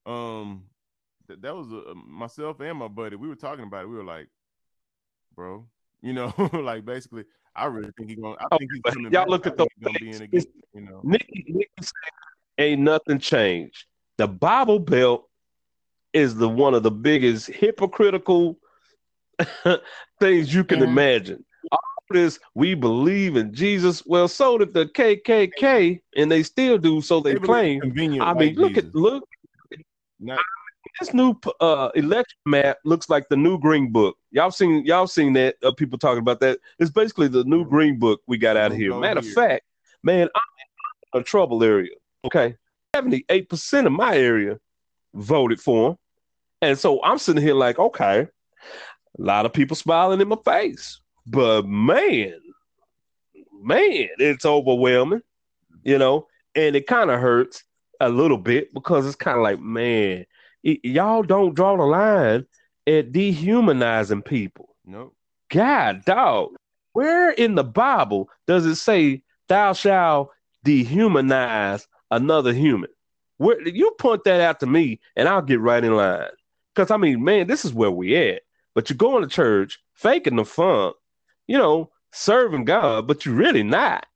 um 0.05 0.63
that, 1.27 1.41
that 1.41 1.55
was 1.55 1.71
uh 1.71 1.93
myself 1.95 2.59
and 2.59 2.77
my 2.77 2.87
buddy 2.87 3.15
we 3.15 3.27
were 3.27 3.35
talking 3.35 3.65
about 3.65 3.83
it 3.83 3.89
we 3.89 3.95
were 3.95 4.03
like 4.03 4.27
bro 5.35 5.65
you 6.03 6.13
know 6.13 6.33
like 6.53 6.85
basically 6.85 7.23
i 7.55 7.65
really 7.65 7.89
think 7.97 8.09
he's 8.09 8.19
gonna 8.19 8.35
i 8.39 8.47
Oh, 8.51 8.57
think 8.59 8.71
he's 8.71 8.81
but 8.83 8.93
coming 8.93 9.11
y'all 9.11 9.27
look 9.27 9.47
at 9.47 9.57
think 9.57 9.69
those 9.81 9.83
gonna 9.83 9.99
be 9.99 10.09
in 10.11 10.21
things. 10.31 10.45
again 10.45 10.45
you 10.75 10.81
know 10.81 11.01
Nikki, 11.03 11.45
Nikki 11.47 11.69
said, 11.81 11.89
ain't 12.59 12.81
nothing 12.81 13.19
changed. 13.19 13.85
The 14.17 14.27
Bible 14.27 14.79
Belt 14.79 15.27
is 16.13 16.35
the 16.35 16.47
one 16.49 16.73
of 16.75 16.83
the 16.83 16.91
biggest 16.91 17.47
hypocritical 17.47 18.57
things 20.19 20.53
you 20.53 20.63
can 20.63 20.79
Yeah. 20.79 20.85
imagine. 20.85 21.43
All 21.71 21.79
this, 22.11 22.39
we 22.53 22.75
believe 22.75 23.35
in 23.37 23.53
Jesus. 23.53 24.03
Well, 24.05 24.27
so 24.27 24.57
did 24.59 24.73
the 24.73 24.85
KKK, 24.85 25.99
and 26.15 26.31
they 26.31 26.43
still 26.43 26.77
do. 26.77 27.01
So 27.01 27.19
they, 27.21 27.33
They 27.33 27.39
claim. 27.39 27.81
convenient 27.81 28.23
I 28.27 28.33
mean, 28.33 28.55
look 28.55 28.77
Jesus. 28.77 28.89
at 28.89 28.95
look. 28.95 29.23
Not- 30.19 30.39
This 30.99 31.13
new 31.13 31.35
uh, 31.59 31.89
election 31.95 32.37
map 32.45 32.77
looks 32.85 33.09
like 33.09 33.27
the 33.29 33.37
new 33.37 33.57
Green 33.57 33.91
Book. 33.91 34.17
Y'all 34.31 34.51
seen 34.51 34.85
y'all 34.85 35.07
seen 35.07 35.33
that? 35.33 35.55
Uh, 35.63 35.71
people 35.71 35.97
talking 35.97 36.19
about 36.19 36.39
that. 36.41 36.59
It's 36.79 36.91
basically 36.91 37.27
the 37.27 37.43
new 37.45 37.65
Green 37.65 37.97
Book 37.99 38.21
we 38.27 38.37
got 38.37 38.57
out 38.57 38.71
here. 38.71 38.93
Matter 38.95 39.19
of 39.19 39.27
fact, 39.27 39.63
man, 40.03 40.27
I'm 40.35 40.41
in 41.15 41.21
a 41.21 41.23
trouble 41.23 41.63
area. 41.63 41.91
Okay, 42.25 42.55
seventy 42.95 43.25
eight 43.29 43.49
percent 43.49 43.87
of 43.87 43.93
my 43.93 44.15
area 44.15 44.59
voted 45.13 45.59
for 45.59 45.91
him, 45.91 45.97
and 46.61 46.77
so 46.77 47.03
I'm 47.03 47.17
sitting 47.17 47.41
here 47.41 47.55
like, 47.55 47.79
okay, 47.79 48.27
a 49.19 49.21
lot 49.21 49.45
of 49.45 49.53
people 49.53 49.75
smiling 49.75 50.21
in 50.21 50.27
my 50.27 50.37
face, 50.43 50.99
but 51.25 51.65
man, 51.65 52.33
man, 53.61 54.09
it's 54.17 54.45
overwhelming, 54.45 55.21
you 55.83 55.97
know, 55.97 56.27
and 56.55 56.75
it 56.75 56.87
kind 56.87 57.09
of 57.09 57.19
hurts 57.19 57.63
a 57.99 58.09
little 58.09 58.37
bit 58.37 58.73
because 58.73 59.05
it's 59.05 59.15
kind 59.15 59.37
of 59.37 59.43
like, 59.43 59.59
man, 59.59 60.25
y- 60.63 60.79
y'all 60.83 61.23
don't 61.23 61.55
draw 61.55 61.77
the 61.77 61.83
line 61.83 62.45
at 62.87 63.11
dehumanizing 63.11 64.21
people. 64.21 64.75
nope 64.85 65.15
God, 65.53 66.03
dog, 66.03 66.55
where 66.93 67.29
in 67.29 67.53
the 67.53 67.63
Bible 67.63 68.27
does 68.47 68.65
it 68.65 68.75
say 68.75 69.21
thou 69.47 69.73
shalt 69.73 70.31
dehumanize 70.65 71.85
another 72.09 72.53
human? 72.53 72.89
Where 73.37 73.61
you 73.67 73.91
point 73.99 74.23
that 74.23 74.41
out 74.41 74.59
to 74.61 74.65
me, 74.65 74.99
and 75.15 75.27
I'll 75.27 75.43
get 75.43 75.59
right 75.59 75.83
in 75.83 75.95
line. 75.95 76.29
Because 76.73 76.89
I 76.89 76.97
mean, 76.97 77.23
man, 77.23 77.45
this 77.45 77.65
is 77.65 77.73
where 77.73 77.91
we 77.91 78.15
at. 78.15 78.41
But 78.73 78.89
you're 78.89 78.97
going 78.97 79.21
to 79.21 79.29
church, 79.29 79.79
faking 79.93 80.37
the 80.37 80.45
funk, 80.45 80.95
you 81.45 81.59
know, 81.59 81.91
serving 82.11 82.65
God, 82.65 83.05
but 83.07 83.23
you're 83.23 83.35
really 83.35 83.63
not. 83.63 84.07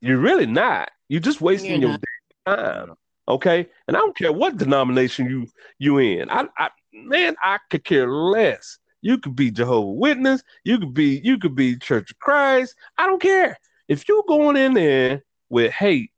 You're 0.00 0.18
really 0.18 0.46
not. 0.46 0.90
You're 1.08 1.20
just 1.20 1.40
wasting 1.40 1.80
You're 1.80 1.90
your 1.90 1.98
time. 2.46 2.94
Okay, 3.26 3.66
and 3.88 3.96
I 3.96 4.00
don't 4.00 4.16
care 4.16 4.32
what 4.32 4.56
denomination 4.56 5.26
you 5.26 5.46
you 5.78 5.98
in. 5.98 6.28
I, 6.30 6.46
I 6.58 6.70
man, 6.92 7.36
I 7.42 7.58
could 7.70 7.84
care 7.84 8.10
less. 8.10 8.78
You 9.00 9.18
could 9.18 9.36
be 9.36 9.50
Jehovah 9.50 9.90
Witness. 9.90 10.42
You 10.64 10.78
could 10.78 10.94
be 10.94 11.20
you 11.24 11.38
could 11.38 11.54
be 11.54 11.76
Church 11.76 12.10
of 12.10 12.18
Christ. 12.18 12.74
I 12.98 13.06
don't 13.06 13.22
care 13.22 13.58
if 13.88 14.08
you 14.08 14.24
going 14.28 14.56
in 14.56 14.74
there 14.74 15.24
with 15.48 15.72
hate. 15.72 16.10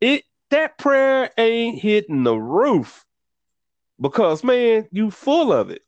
It 0.00 0.24
that 0.50 0.78
prayer 0.78 1.30
ain't 1.38 1.78
hitting 1.78 2.24
the 2.24 2.36
roof 2.36 3.04
because 4.00 4.44
man, 4.44 4.88
you 4.92 5.10
full 5.10 5.52
of 5.52 5.70
it. 5.70 5.82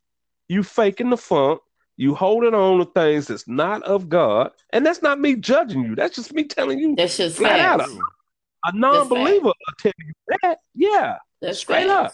You 0.47 0.63
faking 0.63 1.09
the 1.09 1.17
funk. 1.17 1.61
You 1.95 2.15
holding 2.15 2.55
on 2.55 2.79
to 2.79 2.85
things 2.85 3.27
that's 3.27 3.47
not 3.47 3.83
of 3.83 4.09
God, 4.09 4.49
and 4.71 4.83
that's 4.83 5.03
not 5.03 5.19
me 5.19 5.35
judging 5.35 5.83
you. 5.83 5.95
That's 5.95 6.15
just 6.15 6.33
me 6.33 6.43
telling 6.43 6.79
you 6.79 6.95
That's 6.95 7.17
just 7.17 7.37
Flat 7.37 7.59
out. 7.59 7.87
Facts. 8.63 8.75
a 8.75 8.79
non-believer 8.79 9.45
will 9.45 9.53
tell 9.79 9.91
you 9.99 10.13
that. 10.41 10.59
Yeah, 10.75 11.17
That's 11.41 11.59
Straight 11.59 11.87
up. 11.89 12.13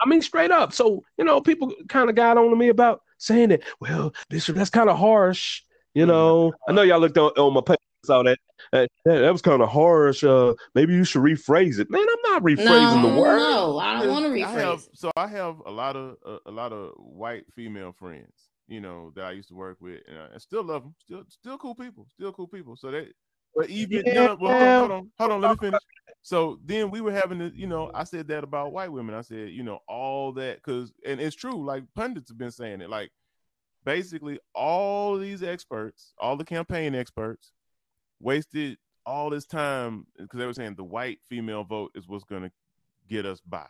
I 0.00 0.08
mean, 0.08 0.20
straight 0.22 0.50
up. 0.50 0.72
So, 0.72 1.02
you 1.16 1.24
know, 1.24 1.40
people 1.40 1.72
kind 1.88 2.08
of 2.10 2.16
got 2.16 2.38
on 2.38 2.50
to 2.50 2.56
me 2.56 2.68
about 2.68 3.02
saying 3.18 3.50
that, 3.50 3.62
well, 3.80 4.12
Bishop, 4.30 4.56
that's 4.56 4.70
kind 4.70 4.90
of 4.90 4.98
harsh. 4.98 5.62
You 5.94 6.06
know, 6.06 6.52
I 6.68 6.72
know 6.72 6.82
y'all 6.82 6.98
looked 6.98 7.16
on, 7.18 7.30
on 7.32 7.54
my 7.54 7.60
page, 7.60 7.78
saw 8.04 8.22
that. 8.24 8.38
Uh, 8.72 8.86
that, 9.04 9.18
that 9.20 9.32
was 9.32 9.42
kind 9.42 9.62
of 9.62 9.68
harsh. 9.68 10.24
Uh, 10.24 10.54
maybe 10.74 10.92
you 10.94 11.04
should 11.04 11.22
rephrase 11.22 11.78
it. 11.78 11.88
Man, 11.90 12.00
I'm 12.02 12.32
not 12.32 12.42
rephrasing 12.42 13.02
No, 13.02 13.14
the 13.14 13.20
word. 13.20 13.36
no, 13.38 13.78
I 13.78 14.02
don't 14.02 14.10
want 14.10 14.24
to 14.34 14.42
I 14.42 14.48
have, 14.50 14.78
rephrase. 14.80 14.88
so 14.94 15.10
I 15.16 15.28
have 15.28 15.56
a 15.64 15.70
lot 15.70 15.94
of 15.94 16.16
uh, 16.26 16.38
a 16.46 16.50
lot 16.50 16.72
of 16.72 16.92
white 16.96 17.44
female 17.54 17.92
friends, 17.92 18.32
you 18.66 18.80
know, 18.80 19.12
that 19.14 19.24
I 19.24 19.32
used 19.32 19.48
to 19.50 19.54
work 19.54 19.76
with, 19.80 20.00
and 20.08 20.18
I 20.18 20.38
still 20.38 20.64
love 20.64 20.82
them. 20.82 20.94
Still, 21.04 21.22
still 21.28 21.58
cool 21.58 21.74
people. 21.74 22.06
Still 22.14 22.32
cool 22.32 22.48
people. 22.48 22.76
So 22.76 22.90
they 22.90 23.08
But 23.56 23.70
even 23.70 24.02
no, 24.06 24.36
well, 24.38 24.52
hold 24.52 24.62
on, 24.62 24.78
hold 24.78 24.90
um, 24.90 24.98
on, 24.98 25.10
hold 25.18 25.32
on, 25.32 25.40
let 25.40 25.50
me 25.50 25.68
finish. 25.68 25.80
So 26.22 26.58
then 26.64 26.90
we 26.90 27.00
were 27.00 27.12
having 27.12 27.38
to, 27.38 27.52
you 27.54 27.68
know, 27.68 27.88
I 27.94 28.02
said 28.02 28.26
that 28.28 28.42
about 28.42 28.72
white 28.72 28.90
women. 28.90 29.14
I 29.14 29.20
said, 29.20 29.50
you 29.50 29.62
know, 29.62 29.78
all 29.86 30.32
that 30.32 30.56
because, 30.56 30.92
and 31.06 31.20
it's 31.20 31.36
true. 31.36 31.64
Like 31.64 31.84
pundits 31.94 32.30
have 32.30 32.36
been 32.36 32.50
saying 32.50 32.80
it. 32.80 32.90
Like 32.90 33.12
basically, 33.84 34.40
all 34.52 35.18
these 35.18 35.44
experts, 35.44 36.14
all 36.18 36.36
the 36.36 36.44
campaign 36.44 36.96
experts, 36.96 37.52
wasted 38.18 38.76
all 39.06 39.30
this 39.30 39.46
time 39.46 40.08
because 40.18 40.40
they 40.40 40.46
were 40.46 40.52
saying 40.52 40.74
the 40.74 40.82
white 40.82 41.20
female 41.28 41.62
vote 41.62 41.92
is 41.94 42.08
what's 42.08 42.24
going 42.24 42.42
to 42.42 42.50
get 43.08 43.24
us 43.24 43.40
by. 43.46 43.68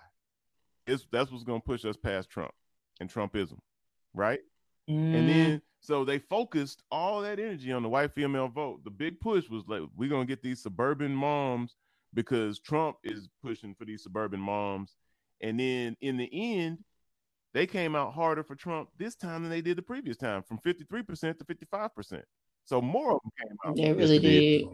It's 0.87 1.07
that's 1.12 1.31
what's 1.31 1.44
going 1.44 1.61
to 1.61 1.66
push 1.66 1.85
us 1.85 1.99
past 1.99 2.31
Trump 2.31 2.53
and 3.01 3.12
Trumpism, 3.12 3.59
right? 4.14 4.40
Mm. 4.88 5.14
And 5.14 5.29
then 5.29 5.62
so 5.81 6.05
they 6.05 6.18
focused 6.18 6.83
all 6.90 7.20
that 7.22 7.38
energy 7.38 7.72
on 7.72 7.83
the 7.83 7.88
white 7.88 8.14
female 8.14 8.49
vote. 8.49 8.83
The 8.85 8.90
big 8.90 9.20
push 9.20 9.49
was 9.49 9.64
like, 9.68 9.83
we're 9.96 10.11
gonna 10.11 10.27
get 10.27 10.42
these 10.42 10.62
suburban 10.62 11.14
moms 11.14 11.77
because 12.14 12.59
Trump 12.59 12.96
is 13.05 13.29
pushing 13.42 13.75
for 13.75 13.85
these 13.85 14.03
suburban 14.03 14.40
moms. 14.40 14.96
And 15.40 15.61
then 15.61 15.96
in 16.01 16.16
the 16.16 16.29
end, 16.33 16.79
they 17.53 17.66
came 17.66 17.94
out 17.94 18.14
harder 18.14 18.42
for 18.42 18.55
Trump 18.55 18.88
this 18.99 19.14
time 19.14 19.42
than 19.42 19.51
they 19.51 19.61
did 19.61 19.79
the 19.79 19.83
previous 19.83 20.16
time, 20.16 20.42
from 20.42 20.59
53% 20.59 21.38
to 21.38 21.44
55%. 21.44 22.22
So 22.64 22.83
more 22.83 23.12
of 23.12 23.20
them 23.22 23.33
came 23.38 23.57
out. 23.64 23.77
They 23.77 23.92
really 23.92 24.18
did. 24.18 24.64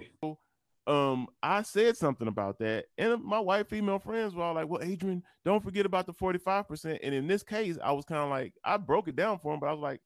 Um, 0.86 1.28
I 1.42 1.62
said 1.62 1.96
something 1.96 2.26
about 2.26 2.58
that, 2.58 2.86
and 2.98 3.22
my 3.22 3.38
white 3.38 3.68
female 3.68 4.00
friends 4.00 4.34
were 4.34 4.42
all 4.42 4.54
like, 4.54 4.68
"Well, 4.68 4.82
Adrian, 4.82 5.22
don't 5.44 5.62
forget 5.62 5.86
about 5.86 6.06
the 6.06 6.12
45%." 6.12 6.98
And 7.02 7.14
in 7.14 7.26
this 7.28 7.42
case, 7.44 7.78
I 7.82 7.92
was 7.92 8.04
kind 8.04 8.20
of 8.20 8.30
like, 8.30 8.52
I 8.64 8.76
broke 8.78 9.06
it 9.06 9.14
down 9.14 9.38
for 9.38 9.54
him, 9.54 9.60
but 9.60 9.68
I 9.68 9.72
was 9.72 9.80
like, 9.80 10.00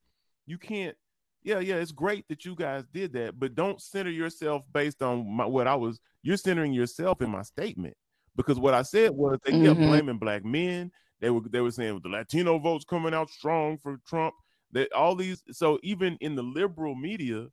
you 0.47 0.59
can't 0.59 0.97
yeah 1.43 1.61
yeah 1.61 1.77
it's 1.77 1.93
great 1.93 2.27
that 2.29 2.45
you 2.45 2.55
guys 2.57 2.85
did 2.93 3.13
that 3.13 3.39
but 3.39 3.55
don't 3.55 3.81
center 3.81 4.11
yourself 4.11 4.63
based 4.73 5.03
on 5.03 5.29
my, 5.29 5.45
what 5.47 5.67
i 5.69 5.75
was 5.75 6.01
you're 6.23 6.37
centering 6.37 6.73
yourself 6.73 7.21
in 7.23 7.31
my 7.31 7.43
statement 7.43 7.95
because 8.35 8.59
what 8.59 8.75
i 8.75 8.83
said 8.83 9.11
was 9.13 9.39
they 9.45 9.53
kept 9.53 9.79
Mhm. 9.79 9.87
blaming 9.89 10.19
black 10.19 10.45
men 10.45 10.91
they 11.21 11.31
were 11.31 11.41
they 11.49 11.61
were 11.61 11.71
saying 11.71 12.01
the 12.03 12.09
latino 12.09 12.59
votes 12.59 12.85
coming 12.85 13.15
out 13.15 13.31
strong 13.31 13.79
for 13.79 13.99
trump 14.09 14.35
that 14.73 14.93
all 14.93 15.15
these 15.15 15.43
so 15.53 15.79
even 15.83 16.17
in 16.21 16.35
the 16.35 16.43
liberal 16.43 16.95
media 16.97 17.47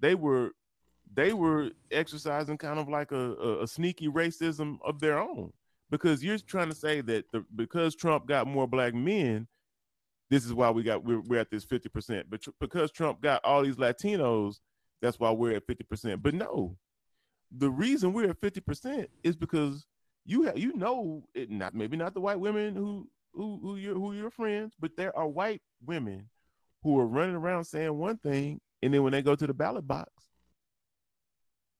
they 0.00 0.14
were 0.14 0.52
they 1.12 1.32
were 1.32 1.70
exercising 1.90 2.58
kind 2.58 2.78
of 2.78 2.88
like 2.88 3.12
a, 3.12 3.34
a, 3.34 3.62
a 3.62 3.66
sneaky 3.66 4.08
racism 4.08 4.78
of 4.84 5.00
their 5.00 5.18
own. 5.18 5.52
Because 5.90 6.22
you're 6.22 6.38
trying 6.38 6.68
to 6.68 6.74
say 6.74 7.00
that 7.00 7.30
the, 7.32 7.44
because 7.54 7.94
trump 7.94 8.26
got 8.26 8.46
more 8.46 8.66
black 8.66 8.94
men 8.94 9.46
this 10.30 10.44
is 10.44 10.52
why 10.52 10.70
we 10.70 10.82
got 10.82 11.04
we're, 11.04 11.20
we're 11.20 11.40
at 11.40 11.50
this 11.50 11.64
50% 11.64 12.24
but 12.28 12.42
tr- 12.42 12.50
because 12.60 12.90
trump 12.90 13.20
got 13.20 13.44
all 13.44 13.62
these 13.62 13.76
latinos 13.76 14.56
that's 15.00 15.18
why 15.18 15.30
we're 15.30 15.56
at 15.56 15.66
50% 15.66 16.22
but 16.22 16.34
no 16.34 16.76
the 17.56 17.70
reason 17.70 18.12
we're 18.12 18.30
at 18.30 18.40
50% 18.40 19.06
is 19.22 19.36
because 19.36 19.86
you 20.24 20.42
have 20.42 20.58
you 20.58 20.74
know 20.74 21.22
it 21.34 21.50
not 21.50 21.74
maybe 21.74 21.96
not 21.96 22.14
the 22.14 22.20
white 22.20 22.40
women 22.40 22.74
who 22.74 23.08
who 23.32 23.58
who 23.62 23.76
your 23.76 23.94
who 23.94 24.12
your 24.12 24.30
friends 24.30 24.74
but 24.80 24.96
there 24.96 25.16
are 25.16 25.28
white 25.28 25.62
women 25.84 26.28
who 26.82 26.98
are 26.98 27.06
running 27.06 27.36
around 27.36 27.64
saying 27.64 27.96
one 27.96 28.16
thing 28.16 28.60
and 28.82 28.92
then 28.92 29.02
when 29.02 29.12
they 29.12 29.22
go 29.22 29.36
to 29.36 29.46
the 29.46 29.54
ballot 29.54 29.86
box 29.86 30.10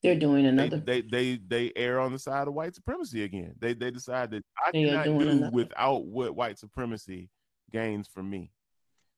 They're 0.02 0.18
doing 0.18 0.46
another. 0.46 0.78
they 0.78 1.00
they 1.00 1.36
they 1.46 1.72
err 1.74 1.98
on 2.00 2.12
the 2.12 2.18
side 2.18 2.46
of 2.48 2.54
white 2.54 2.74
supremacy 2.74 3.24
again. 3.24 3.54
They 3.58 3.74
they 3.74 3.90
decide 3.90 4.30
that 4.32 4.44
I 4.64 4.70
They 4.72 4.84
cannot 4.84 5.04
do 5.04 5.20
another. 5.20 5.50
without 5.52 6.04
what 6.06 6.36
white 6.36 6.58
supremacy 6.58 7.28
gains 7.72 8.06
for 8.06 8.22
me. 8.22 8.52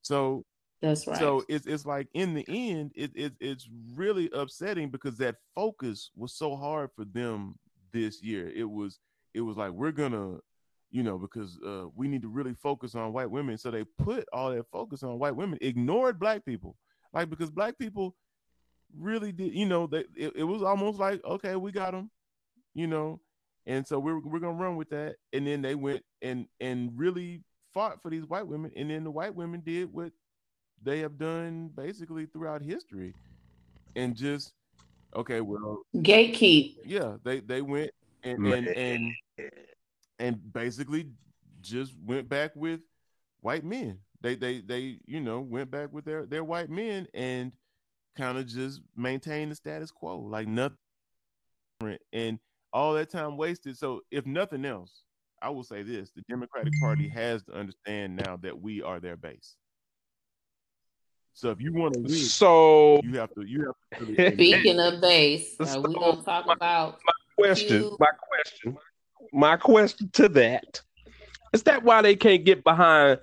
So 0.02 0.44
That's 0.80 1.06
right. 1.06 1.18
so 1.18 1.44
it's 1.48 1.66
it's 1.66 1.84
like 1.84 2.08
in 2.14 2.34
the 2.34 2.44
end, 2.48 2.92
it, 2.94 3.10
it 3.14 3.32
it's 3.40 3.68
really 3.94 4.30
upsetting 4.32 4.90
because 4.90 5.18
that 5.18 5.36
focus 5.54 6.10
was 6.16 6.32
so 6.34 6.56
hard 6.56 6.90
for 6.96 7.04
them 7.04 7.56
this 7.92 8.22
year. 8.22 8.48
It 8.48 8.64
was 8.70 8.98
it 9.34 9.40
was 9.40 9.56
like 9.56 9.72
we're 9.72 9.92
gonna, 9.92 10.38
you 10.90 11.02
know, 11.02 11.18
because 11.18 11.58
uh, 11.66 11.86
we 11.94 12.08
need 12.08 12.22
to 12.22 12.28
really 12.28 12.54
focus 12.54 12.94
on 12.94 13.12
white 13.12 13.30
women. 13.30 13.58
So 13.58 13.70
they 13.70 13.84
put 13.98 14.24
all 14.32 14.50
that 14.54 14.64
focus 14.70 15.02
on 15.02 15.18
white 15.18 15.36
women, 15.36 15.58
ignored 15.60 16.18
black 16.18 16.44
people, 16.46 16.76
like 17.12 17.28
because 17.28 17.50
black 17.50 17.76
people 17.78 18.14
really 18.96 19.32
did, 19.32 19.54
you 19.54 19.66
know, 19.66 19.86
they 19.86 20.04
it, 20.16 20.32
it 20.36 20.44
was 20.44 20.62
almost 20.62 20.98
like 20.98 21.24
okay, 21.24 21.56
we 21.56 21.72
got 21.72 21.92
them, 21.92 22.10
you 22.74 22.86
know, 22.86 23.20
and 23.66 23.86
so 23.86 23.98
we're 23.98 24.20
we're 24.20 24.40
gonna 24.40 24.52
run 24.62 24.76
with 24.76 24.90
that. 24.90 25.16
And 25.32 25.46
then 25.46 25.62
they 25.62 25.74
went 25.74 26.04
and 26.22 26.46
and 26.60 26.92
really 26.96 27.42
fought 27.74 28.02
for 28.02 28.10
these 28.10 28.24
white 28.24 28.46
women, 28.46 28.72
and 28.76 28.90
then 28.90 29.04
the 29.04 29.10
white 29.10 29.34
women 29.34 29.62
did 29.64 29.92
what 29.92 30.12
they 30.82 31.00
have 31.00 31.18
done 31.18 31.70
basically 31.74 32.26
throughout 32.26 32.62
history 32.62 33.14
and 33.96 34.14
just 34.14 34.52
okay 35.14 35.40
well 35.40 35.82
Gatekeep. 35.96 36.76
yeah 36.84 37.16
they 37.24 37.40
they 37.40 37.62
went 37.62 37.90
and 38.22 38.38
mm. 38.38 38.56
and 38.56 38.68
and, 38.68 39.50
and 40.18 40.52
basically 40.52 41.08
just 41.60 41.94
went 42.04 42.28
back 42.28 42.52
with 42.54 42.80
white 43.40 43.64
men 43.64 43.98
they 44.20 44.34
they 44.34 44.60
they 44.60 44.98
you 45.06 45.20
know 45.20 45.40
went 45.40 45.70
back 45.70 45.92
with 45.92 46.04
their 46.04 46.26
their 46.26 46.44
white 46.44 46.70
men 46.70 47.06
and 47.14 47.52
kind 48.16 48.38
of 48.38 48.46
just 48.46 48.80
maintain 48.96 49.48
the 49.48 49.54
status 49.54 49.90
quo 49.90 50.18
like 50.18 50.48
nothing 50.48 50.76
and 52.12 52.38
all 52.72 52.92
that 52.94 53.08
time 53.10 53.36
wasted 53.36 53.76
so 53.78 54.00
if 54.10 54.26
nothing 54.26 54.64
else 54.64 55.02
i 55.40 55.48
will 55.48 55.62
say 55.62 55.82
this 55.82 56.10
the 56.16 56.22
democratic 56.28 56.72
party 56.80 57.06
has 57.08 57.42
to 57.44 57.52
understand 57.52 58.16
now 58.16 58.36
that 58.36 58.60
we 58.60 58.82
are 58.82 58.98
their 58.98 59.16
base 59.16 59.54
so 61.34 61.50
if 61.50 61.60
you 61.60 61.72
want 61.72 61.94
to 61.94 62.00
win 62.00 62.10
So 62.10 63.00
you 63.04 63.16
have 63.18 63.32
to 63.34 63.42
you 63.46 63.66
have 63.66 64.00
to 64.00 64.06
really 64.12 64.34
Speaking 64.34 64.80
of 64.80 65.00
base, 65.00 65.54
uh, 65.60 65.66
So, 65.66 65.80
we 65.82 65.94
gonna 65.94 66.20
talk 66.22 66.46
my- 66.46 66.54
about 66.54 66.98
my 67.04 67.12
question, 67.36 67.82
You- 67.82 67.96
my 68.00 68.10
question, 68.28 68.76
my 69.32 69.56
question 69.56 70.10
to 70.14 70.28
that 70.30 70.80
is 71.52 71.62
that 71.62 71.82
why 71.84 72.02
they 72.02 72.16
can't 72.16 72.44
get 72.44 72.64
behind 72.64 73.20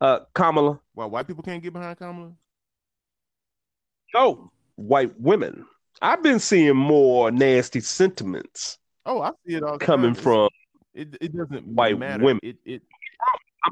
uh 0.00 0.20
Kamala? 0.34 0.80
why 0.94 1.04
white 1.04 1.26
people 1.26 1.42
can't 1.42 1.62
get 1.62 1.74
behind 1.74 1.98
Kamala. 1.98 2.32
No, 4.14 4.50
white 4.76 5.18
women. 5.20 5.66
I've 6.00 6.22
been 6.22 6.38
seeing 6.38 6.76
more 6.76 7.30
nasty 7.30 7.80
sentiments 7.80 8.78
Oh, 9.08 9.22
I 9.22 9.30
see 9.46 9.54
it 9.54 9.62
all 9.62 9.78
coming 9.78 10.12
time. 10.12 10.22
From 10.22 10.48
it. 10.92 11.16
It 11.20 11.34
doesn't 11.34 11.66
white 11.66 11.98
matter. 11.98 12.22
women. 12.22 12.40
It 12.42 12.58
it 12.66 12.82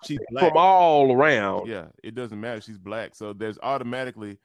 she's 0.04 0.18
black. 0.30 0.48
from 0.48 0.56
all 0.56 1.12
around. 1.12 1.68
Yeah, 1.68 1.86
it 2.02 2.14
doesn't 2.14 2.40
matter. 2.40 2.62
She's 2.62 2.78
black, 2.78 3.14
so 3.14 3.34
there's 3.34 3.58
automatically. 3.62 4.38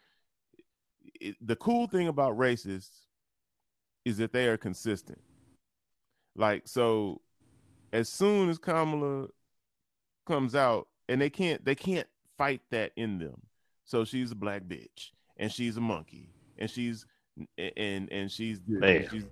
It, 1.21 1.37
the 1.39 1.55
cool 1.55 1.87
thing 1.87 2.09
about 2.09 2.37
racists 2.37 2.89
is 4.03 4.17
that 4.17 4.33
they 4.33 4.47
are 4.49 4.57
consistent. 4.57 5.21
Like 6.35 6.63
so, 6.67 7.21
as 7.93 8.09
soon 8.09 8.49
as 8.49 8.57
Kamala 8.57 9.27
comes 10.27 10.55
out, 10.55 10.89
and 11.07 11.21
they 11.21 11.29
can't 11.29 11.63
they 11.63 11.75
can't 11.75 12.07
fight 12.37 12.61
that 12.71 12.91
in 12.97 13.17
them. 13.17 13.41
So 13.85 14.03
she's 14.03 14.31
a 14.31 14.35
black 14.35 14.63
bitch, 14.63 15.11
and 15.41 15.51
she's 15.51 15.75
a 15.75 15.81
monkey, 15.81 16.29
and 16.57 16.69
she's 16.69 17.05
and 17.57 18.09
and 18.11 18.31
she's 18.31 18.61
and 18.81 19.09
she's 19.09 19.25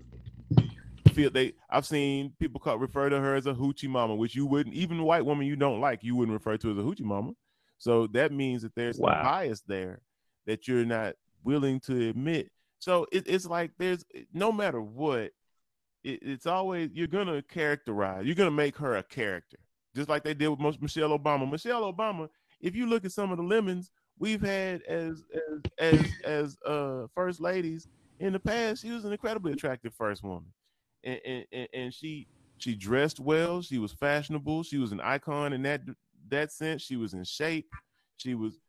feel 1.13 1.29
they 1.29 1.53
I've 1.69 1.85
seen 1.85 2.33
people 2.39 2.59
call 2.59 2.77
refer 2.77 3.09
to 3.09 3.19
her 3.19 3.35
as 3.35 3.45
a 3.45 3.53
hoochie 3.53 3.87
mama, 3.89 4.15
which 4.15 4.35
you 4.35 4.45
wouldn't 4.45 4.75
even 4.75 5.03
white 5.03 5.25
woman 5.25 5.47
you 5.47 5.55
don't 5.55 5.79
like, 5.79 6.03
you 6.03 6.15
wouldn't 6.15 6.33
refer 6.33 6.57
to 6.57 6.71
as 6.71 6.77
a 6.77 6.81
hoochie 6.81 7.01
mama. 7.05 7.31
So 7.77 8.07
that 8.07 8.33
means 8.33 8.63
that 8.63 8.75
there's 8.75 8.99
Wow. 8.99 9.21
bias 9.23 9.61
there 9.61 10.01
that 10.45 10.67
you're 10.67 10.85
not 10.85 11.15
willing 11.43 11.79
to 11.81 12.09
admit. 12.09 12.51
So 12.79 13.05
it, 13.11 13.27
it's 13.27 13.45
like 13.45 13.71
there's 13.77 14.03
no 14.33 14.51
matter 14.51 14.81
what, 14.81 15.31
it, 16.03 16.19
it's 16.21 16.45
always 16.45 16.89
you're 16.93 17.07
gonna 17.07 17.41
characterize, 17.43 18.25
you're 18.25 18.35
gonna 18.35 18.51
make 18.51 18.75
her 18.77 18.97
a 18.97 19.03
character, 19.03 19.59
just 19.95 20.09
like 20.09 20.23
they 20.23 20.33
did 20.33 20.47
with 20.47 20.81
Michelle 20.81 21.17
Obama. 21.17 21.49
Michelle 21.49 21.91
Obama, 21.91 22.29
if 22.59 22.75
you 22.75 22.87
look 22.87 23.05
at 23.05 23.11
some 23.11 23.31
of 23.31 23.37
the 23.37 23.43
lemons 23.43 23.91
we've 24.19 24.41
had 24.41 24.81
as 24.83 25.23
as 25.33 25.61
as 25.79 26.05
as 26.25 26.57
uh 26.65 27.07
first 27.15 27.41
ladies 27.41 27.87
in 28.19 28.33
the 28.33 28.39
past, 28.39 28.81
she 28.81 28.91
was 28.91 29.05
an 29.05 29.11
incredibly 29.11 29.53
attractive 29.53 29.93
first 29.93 30.23
woman, 30.23 30.51
and 31.03 31.45
and, 31.51 31.67
and, 31.73 31.93
she 31.93 32.27
she 32.57 32.75
dressed 32.75 33.19
well, 33.19 33.61
she 33.61 33.77
was 33.77 33.93
fashionable, 33.93 34.63
she 34.63 34.77
was 34.77 34.91
an 34.91 34.99
icon 34.99 35.53
in 35.53 35.61
that 35.63 35.81
that 36.29 36.51
sense. 36.51 36.81
She 36.81 36.97
was 36.97 37.13
in 37.13 37.23
shape, 37.23 37.67
she 38.17 38.35
was, 38.35 38.59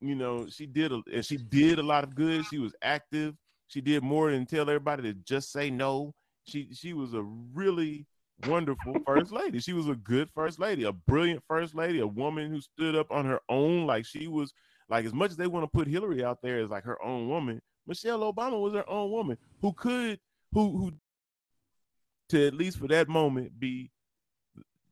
you 0.00 0.16
know, 0.16 0.48
she 0.48 0.66
did 0.66 0.92
a 0.92 1.00
and 1.12 1.24
she 1.24 1.36
did 1.36 1.78
a 1.78 1.82
lot 1.82 2.04
of 2.04 2.14
good. 2.14 2.44
She 2.46 2.58
was 2.58 2.74
active. 2.82 3.36
She 3.68 3.80
did 3.80 4.02
more 4.02 4.32
than 4.32 4.46
tell 4.46 4.68
everybody 4.68 5.04
to 5.04 5.14
just 5.14 5.52
say 5.52 5.70
no. 5.70 6.12
She 6.44 6.74
she 6.74 6.92
was 6.92 7.14
a 7.14 7.22
really 7.22 8.06
wonderful 8.48 8.94
first 9.06 9.30
lady. 9.30 9.60
She 9.60 9.72
was 9.72 9.88
a 9.88 9.94
good 9.94 10.28
first 10.34 10.58
lady, 10.58 10.84
a 10.84 10.92
brilliant 10.92 11.44
first 11.46 11.76
lady, 11.76 12.00
a 12.00 12.06
woman 12.06 12.50
who 12.50 12.60
stood 12.60 12.96
up 12.96 13.12
on 13.12 13.24
her 13.26 13.40
own. 13.48 13.86
Like 13.86 14.04
she 14.04 14.26
was 14.26 14.52
like 14.90 15.04
as 15.04 15.14
much 15.14 15.30
as 15.30 15.36
they 15.36 15.46
want 15.46 15.64
to 15.64 15.68
put 15.68 15.86
Hillary 15.86 16.24
out 16.24 16.42
there 16.42 16.58
as 16.58 16.68
like 16.68 16.84
her 16.84 17.02
own 17.02 17.28
woman, 17.28 17.62
Michelle 17.86 18.32
Obama 18.32 18.60
was 18.60 18.74
her 18.74 18.88
own 18.88 19.10
woman 19.10 19.38
who 19.62 19.72
could 19.72 20.18
who 20.52 20.76
who 20.76 20.92
to 22.30 22.46
at 22.46 22.54
least 22.54 22.78
for 22.78 22.88
that 22.88 23.08
moment 23.08 23.58
be 23.58 23.90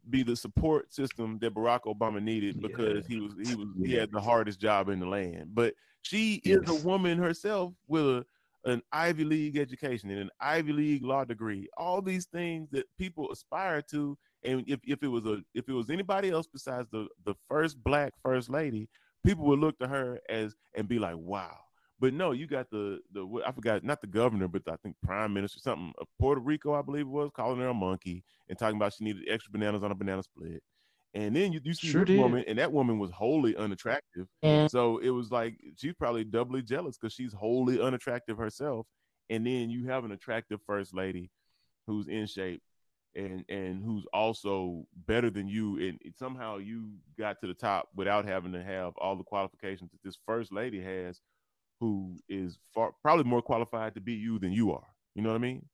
be 0.08 0.22
the 0.22 0.36
support 0.36 0.92
system 0.92 1.38
that 1.40 1.54
Barack 1.54 1.82
Obama 1.82 2.22
needed 2.22 2.60
because 2.62 3.06
he 3.06 3.20
was 3.20 3.34
he 3.46 3.54
was 3.54 3.68
he 3.84 3.92
had 3.92 4.10
the 4.10 4.20
hardest 4.20 4.60
job 4.60 4.88
in 4.88 5.00
the 5.00 5.06
land. 5.06 5.50
But 5.54 5.74
she 6.02 6.40
is 6.44 6.68
a 6.68 6.86
woman 6.86 7.18
herself 7.18 7.74
with 7.86 8.06
a, 8.06 8.24
an 8.64 8.82
Ivy 8.92 9.24
League 9.24 9.58
education 9.58 10.10
and 10.10 10.20
an 10.20 10.30
Ivy 10.40 10.72
League 10.72 11.04
law 11.04 11.24
degree, 11.24 11.68
all 11.76 12.00
these 12.00 12.26
things 12.26 12.68
that 12.70 12.86
people 12.98 13.30
aspire 13.30 13.82
to. 13.90 14.16
And 14.44 14.64
if, 14.66 14.80
if 14.84 15.02
it 15.02 15.08
was 15.08 15.26
a 15.26 15.42
if 15.54 15.68
it 15.68 15.72
was 15.72 15.90
anybody 15.90 16.30
else 16.30 16.46
besides 16.46 16.88
the 16.90 17.08
the 17.24 17.34
first 17.48 17.82
black 17.82 18.14
first 18.22 18.48
lady, 18.48 18.88
people 19.24 19.44
would 19.46 19.58
look 19.58 19.78
to 19.78 19.88
her 19.88 20.20
as 20.28 20.54
and 20.74 20.88
be 20.88 20.98
like, 20.98 21.16
wow. 21.16 21.56
But 22.00 22.14
no, 22.14 22.30
you 22.30 22.46
got 22.46 22.70
the 22.70 23.00
the 23.12 23.42
I 23.44 23.50
forgot 23.50 23.82
not 23.82 24.00
the 24.00 24.06
governor, 24.06 24.46
but 24.46 24.62
I 24.68 24.76
think 24.76 24.94
prime 25.02 25.32
minister 25.34 25.58
something 25.58 25.92
of 25.98 26.06
Puerto 26.20 26.40
Rico, 26.40 26.74
I 26.74 26.82
believe 26.82 27.06
it 27.06 27.08
was, 27.08 27.30
calling 27.34 27.58
her 27.58 27.68
a 27.68 27.74
monkey 27.74 28.22
and 28.48 28.56
talking 28.56 28.76
about 28.76 28.92
she 28.94 29.04
needed 29.04 29.24
extra 29.28 29.50
bananas 29.50 29.82
on 29.82 29.90
a 29.90 29.96
banana 29.96 30.22
split. 30.22 30.62
And 31.14 31.34
then 31.34 31.52
you, 31.52 31.60
you 31.64 31.74
see 31.74 31.88
Sure 31.88 32.04
this 32.04 32.14
did. 32.14 32.20
woman, 32.20 32.44
and 32.46 32.58
that 32.58 32.72
woman 32.72 32.98
was 33.00 33.10
wholly 33.10 33.56
unattractive. 33.56 34.26
Yeah. 34.42 34.68
So 34.68 34.98
it 34.98 35.10
was 35.10 35.32
like 35.32 35.56
she's 35.76 35.94
probably 35.94 36.22
doubly 36.22 36.62
jealous 36.62 36.96
because 36.96 37.14
she's 37.14 37.32
wholly 37.32 37.80
unattractive 37.80 38.38
herself. 38.38 38.86
And 39.30 39.46
then 39.46 39.68
you 39.68 39.88
have 39.88 40.04
an 40.04 40.12
attractive 40.12 40.60
first 40.66 40.94
lady 40.94 41.30
who's 41.86 42.06
in 42.06 42.26
shape 42.26 42.62
and 43.18 43.44
and 43.50 43.82
who's 43.84 44.06
also 44.12 44.86
better 45.06 45.28
than 45.30 45.48
you. 45.48 45.76
And 45.78 45.98
it- 46.02 46.16
somehow 46.18 46.56
you 46.58 46.90
got 47.18 47.40
to 47.40 47.46
the 47.46 47.54
top 47.54 47.88
without 47.94 48.24
having 48.24 48.52
to 48.52 48.62
have 48.62 48.94
all 48.98 49.16
the 49.16 49.24
qualifications 49.24 49.90
that 49.90 50.02
this 50.04 50.16
first 50.24 50.52
lady 50.52 50.80
has, 50.80 51.20
who 51.80 52.16
is 52.28 52.58
far 52.74 52.92
probably 53.02 53.24
more 53.24 53.42
qualified 53.42 53.94
to 53.96 54.00
be 54.00 54.14
you 54.14 54.38
than 54.38 54.52
you 54.52 54.72
are. 54.72 54.86
You 55.14 55.22
know 55.22 55.30
what 55.30 55.36
I 55.36 55.38
mean? 55.38 55.66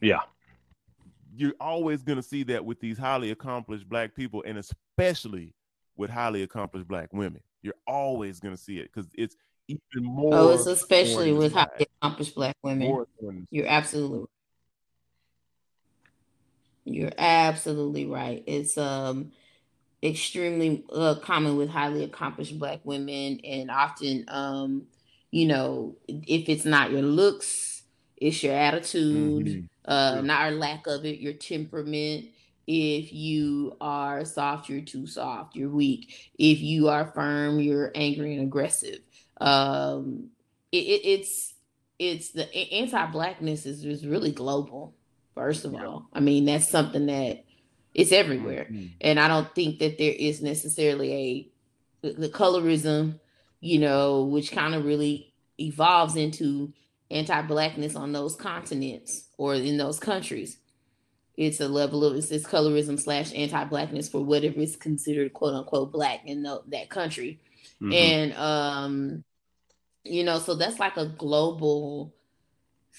Yeah. 0.00 0.20
you're 1.36 1.54
always 1.60 2.02
going 2.02 2.16
to 2.16 2.22
see 2.22 2.42
that 2.44 2.64
with 2.64 2.80
these 2.80 2.96
highly 2.96 3.30
accomplished 3.32 3.88
black 3.88 4.14
people 4.14 4.42
and 4.46 4.56
especially 4.58 5.54
with 5.96 6.08
highly 6.08 6.42
accomplished 6.42 6.86
black 6.88 7.12
women 7.12 7.42
you're 7.62 7.74
always 7.86 8.40
going 8.40 8.54
to 8.54 8.60
see 8.60 8.78
it 8.78 8.90
because 8.92 9.10
it's 9.14 9.36
even 9.68 10.04
more 10.04 10.32
Oh, 10.34 10.48
it's 10.50 10.66
especially 10.66 11.14
thorn 11.14 11.28
in 11.28 11.34
the 11.34 11.38
with 11.40 11.52
highly 11.52 11.86
accomplished 12.00 12.34
black 12.34 12.56
women. 12.62 12.88
More 12.88 13.06
thorn 13.20 13.36
in 13.36 13.40
the 13.42 13.46
You're 13.56 13.66
absolutely 13.66 14.26
you're 16.94 17.12
absolutely 17.18 18.06
right. 18.06 18.42
It's 18.46 18.78
um 18.78 19.32
extremely 20.02 20.84
uh, 20.92 21.16
common 21.16 21.56
with 21.56 21.70
highly 21.70 22.04
accomplished 22.04 22.58
black 22.58 22.80
women 22.84 23.40
and 23.44 23.70
often 23.70 24.24
um 24.28 24.86
you 25.32 25.46
know 25.46 25.96
if 26.08 26.48
it's 26.48 26.64
not 26.64 26.90
your 26.92 27.02
looks 27.02 27.82
it's 28.16 28.42
your 28.42 28.54
attitude 28.54 29.46
Mhm. 29.46 29.68
uh 29.86 30.12
Yeah. 30.16 30.20
not 30.22 30.42
our 30.42 30.50
lack 30.52 30.86
of 30.86 31.04
it 31.04 31.20
your 31.20 31.32
temperament 31.34 32.26
if 32.66 33.12
you 33.12 33.76
are 33.80 34.24
soft 34.24 34.68
you're 34.68 34.82
too 34.82 35.06
soft 35.06 35.56
you're 35.56 35.70
weak 35.70 36.30
if 36.38 36.60
you 36.60 36.88
are 36.88 37.06
firm 37.12 37.60
you're 37.60 37.90
angry 37.94 38.34
and 38.34 38.42
aggressive 38.44 39.00
um 39.40 40.30
it, 40.72 40.78
it, 40.78 41.00
it's 41.04 41.54
it's 41.98 42.30
the 42.32 42.54
anti-blackness 42.72 43.66
is, 43.66 43.84
is 43.84 44.06
really 44.06 44.32
global 44.32 44.94
first 45.38 45.64
of 45.64 45.72
Yeah. 45.72 45.86
all 45.86 46.08
i 46.12 46.20
mean 46.20 46.44
that's 46.46 46.68
something 46.68 47.06
that 47.06 47.44
it's 47.94 48.12
everywhere 48.12 48.66
Mhm. 48.70 48.90
and 49.00 49.18
I 49.20 49.26
don't 49.28 49.52
think 49.54 49.78
that 49.78 49.98
there 49.98 50.12
is 50.28 50.42
necessarily 50.42 51.10
a 51.12 51.48
the, 52.02 52.12
the 52.12 52.28
colorism, 52.28 53.18
you 53.60 53.78
know, 53.80 54.22
which 54.24 54.52
kind 54.52 54.74
of 54.76 54.84
really 54.84 55.32
evolves 55.58 56.14
into 56.14 56.72
anti-blackness 57.10 57.96
on 57.96 58.12
those 58.12 58.36
continents 58.36 59.24
or 59.36 59.54
in 59.54 59.78
those 59.78 59.98
countries. 59.98 60.58
It's 61.36 61.60
a 61.60 61.66
level 61.68 62.04
of 62.04 62.14
it's, 62.16 62.30
it's 62.30 62.46
colorism 62.46 63.00
slash 63.00 63.32
anti-blackness 63.34 64.08
for 64.10 64.22
whatever 64.22 64.60
is 64.60 64.76
considered 64.76 65.32
quote 65.32 65.54
unquote 65.54 65.90
black 65.92 66.20
in 66.24 66.42
tho- 66.44 66.62
that 66.68 66.88
country, 66.90 67.40
Mhm. 67.82 67.94
and 67.94 68.32
um, 68.34 69.24
you 70.04 70.22
know, 70.24 70.38
so 70.38 70.54
that's 70.54 70.78
like 70.78 70.96
a 70.96 71.06
global 71.06 72.14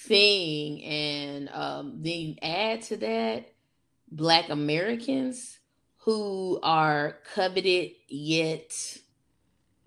thing, 0.05 0.83
and 0.83 1.49
um, 1.49 1.97
then 2.01 2.19
you 2.19 2.35
add 2.41 2.81
to 2.83 2.97
that 2.97 3.53
black 4.11 4.49
Americans 4.49 5.59
who 5.97 6.59
are 6.63 7.17
coveted 7.33 7.91
yet 8.07 8.97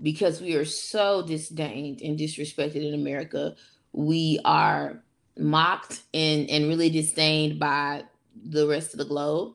because 0.01 0.41
we 0.41 0.55
are 0.55 0.65
so 0.65 1.23
disdained 1.27 2.01
and 2.03 2.19
disrespected 2.19 2.87
in 2.87 2.95
America, 2.95 3.55
we 3.93 4.39
are 4.45 5.03
mocked 5.39 6.03
and, 6.13 6.51
and 6.51 6.69
really 6.69 6.91
disdained 6.91 7.59
by 7.59 8.05
the 8.45 8.67
rest 8.67 8.93
of 8.93 8.99
the 8.99 9.05
globe. 9.05 9.55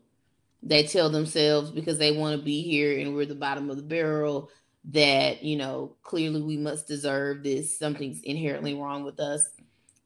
They 0.63 0.83
tell 0.83 1.09
themselves 1.09 1.69
because 1.69 1.97
they 1.97 2.11
want 2.11 2.37
to 2.37 2.43
be 2.43 2.63
here 2.63 2.97
and 2.99 3.15
we're 3.15 3.25
the 3.25 3.35
bottom 3.35 3.69
of 3.69 3.77
the 3.77 3.83
barrel 3.83 4.49
that, 4.85 5.43
you 5.43 5.57
know, 5.57 5.95
clearly 6.01 6.41
we 6.41 6.57
must 6.57 6.87
deserve 6.87 7.43
this. 7.43 7.77
Something's 7.77 8.21
inherently 8.21 8.73
wrong 8.73 9.03
with 9.03 9.19
us. 9.19 9.49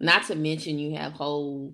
Not 0.02 0.24
to 0.28 0.36
mention 0.36 0.80
you 0.80 0.96
have 0.96 1.14
whole 1.14 1.74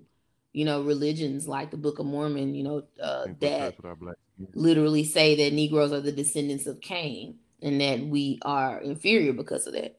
you 0.52 0.64
know, 0.64 0.82
religions 0.82 1.46
like 1.46 1.70
the 1.70 1.76
Book 1.76 1.98
of 1.98 2.06
Mormon, 2.06 2.54
you 2.54 2.64
know, 2.64 2.82
uh, 3.02 3.22
I 3.22 3.24
think 3.26 3.40
we're 3.40 3.48
that 3.48 3.58
blessed 3.58 3.76
with 3.76 3.86
our 3.86 3.94
black 3.96 4.16
skin. 4.34 4.48
literally 4.54 5.04
say 5.04 5.36
that 5.36 5.52
Negroes 5.52 5.92
are 5.92 6.00
the 6.00 6.12
descendants 6.12 6.66
of 6.66 6.80
Cain 6.80 7.36
and 7.62 7.80
that 7.80 8.00
we 8.00 8.38
are 8.42 8.80
inferior 8.80 9.32
because 9.32 9.66
of 9.66 9.74
that. 9.74 9.98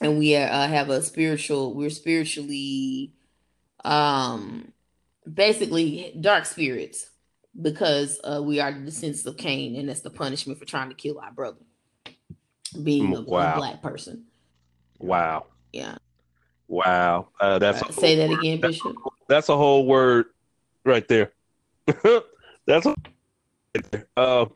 And 0.00 0.18
we 0.18 0.36
are, 0.36 0.48
uh, 0.48 0.68
have 0.68 0.90
a 0.90 1.02
spiritual, 1.02 1.74
we're 1.74 1.90
spiritually, 1.90 3.12
um, 3.84 4.72
basically 5.32 6.14
dark 6.20 6.44
spirits 6.44 7.08
because 7.60 8.20
uh, 8.24 8.42
we 8.42 8.60
are 8.60 8.72
the 8.72 8.80
descendants 8.80 9.26
of 9.26 9.36
Cain 9.36 9.76
and 9.76 9.88
that's 9.88 10.02
the 10.02 10.10
punishment 10.10 10.58
for 10.58 10.64
trying 10.64 10.88
to 10.88 10.94
kill 10.94 11.18
our 11.18 11.32
brother, 11.32 11.62
being 12.82 13.14
a, 13.14 13.20
a 13.20 13.24
black 13.24 13.80
person. 13.80 14.24
Wow. 14.98 15.46
Yeah. 15.72 15.96
Wow. 16.68 17.28
Uh, 17.40 17.58
that's 17.58 17.82
Uh, 17.82 17.90
say 17.90 18.14
that 18.16 18.30
again, 18.30 18.60
Bishop. 18.60 18.94
that's 19.26 19.48
a 19.48 19.56
whole 19.56 19.86
word 19.86 20.26
right 20.84 21.06
there. 21.08 21.32
that's 22.66 22.86
a, 22.86 22.94
uh, 24.16 24.46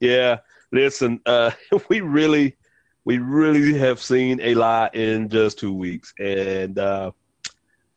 yeah. 0.00 0.38
Listen, 0.72 1.20
uh, 1.26 1.50
we 1.88 2.00
really, 2.00 2.56
we 3.04 3.18
really 3.18 3.78
have 3.78 4.02
seen 4.02 4.40
a 4.40 4.54
lot 4.54 4.94
in 4.94 5.28
just 5.28 5.58
two 5.58 5.72
weeks, 5.72 6.14
and 6.18 6.78
uh, 6.78 7.12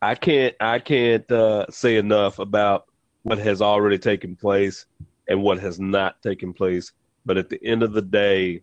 I 0.02 0.16
can't, 0.16 0.54
I 0.60 0.80
can't 0.80 1.30
uh, 1.32 1.66
say 1.70 1.96
enough 1.96 2.40
about 2.40 2.86
what 3.24 3.40
has 3.40 3.62
already 3.62 3.98
taken 3.98 4.36
place 4.36 4.86
and 5.28 5.42
what 5.42 5.60
has 5.60 5.80
not 5.80 6.22
taken 6.22 6.54
place. 6.54 6.92
But 7.26 7.38
at 7.38 7.50
the 7.50 7.64
end 7.64 7.84
of 7.84 7.94
the 7.94 8.02
day, 8.02 8.62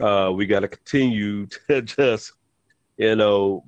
uh, 0.00 0.32
we 0.34 0.46
got 0.46 0.60
to 0.60 0.68
continue 0.68 1.46
to 1.68 1.82
just, 1.82 2.32
you 2.96 3.16
know, 3.16 3.64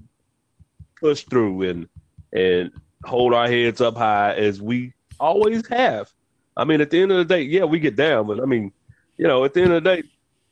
push 1.00 1.24
through 1.24 1.62
and 1.62 1.88
and 2.32 2.70
hold 3.04 3.34
our 3.34 3.48
heads 3.48 3.80
up 3.80 3.96
high 3.96 4.34
as 4.34 4.60
we 4.60 4.92
always 5.18 5.66
have. 5.68 6.12
I 6.56 6.64
mean, 6.64 6.80
at 6.80 6.90
the 6.90 7.00
end 7.00 7.12
of 7.12 7.18
the 7.18 7.24
day, 7.24 7.42
yeah, 7.42 7.64
we 7.64 7.78
get 7.80 7.96
down, 7.96 8.26
but 8.26 8.40
I 8.40 8.44
mean, 8.44 8.72
you 9.16 9.26
know, 9.26 9.44
at 9.44 9.54
the 9.54 9.62
end 9.62 9.72
of 9.72 9.82
the 9.82 9.96
day, 9.96 10.02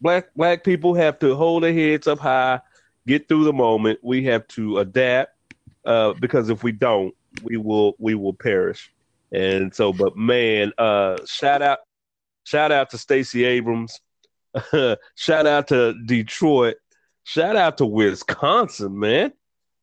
black 0.01 0.35
black 0.35 0.65
people 0.65 0.95
have 0.95 1.19
to 1.21 1.35
hold 1.35 1.63
their 1.63 1.73
heads 1.73 2.07
up 2.07 2.19
high, 2.19 2.61
get 3.07 3.29
through 3.29 3.45
the 3.45 3.53
moment. 3.53 3.99
We 4.03 4.25
have 4.25 4.47
to 4.49 4.79
adapt 4.79 5.35
uh, 5.85 6.15
because 6.15 6.51
if 6.51 6.63
we 6.63 6.73
don't, 6.73 7.15
we 7.43 7.57
will 7.57 7.95
we 7.99 8.15
will 8.15 8.35
perish. 8.35 8.93
And 9.33 9.75
so, 9.75 9.93
but 9.93 10.17
man, 10.17 10.73
uh, 10.79 11.19
shout 11.27 11.61
out, 11.61 11.81
shout 12.45 12.73
out 12.73 12.91
to 12.91 12.99
Stacey 12.99 13.45
Abrams, 13.45 14.01
shout 15.17 15.47
out 15.47 15.69
to 15.69 15.95
Detroit, 16.07 16.77
shout 17.25 17.57
out 17.57 17.79
to 17.79 17.87
Wisconsin, 17.87 18.99
man. 18.99 19.33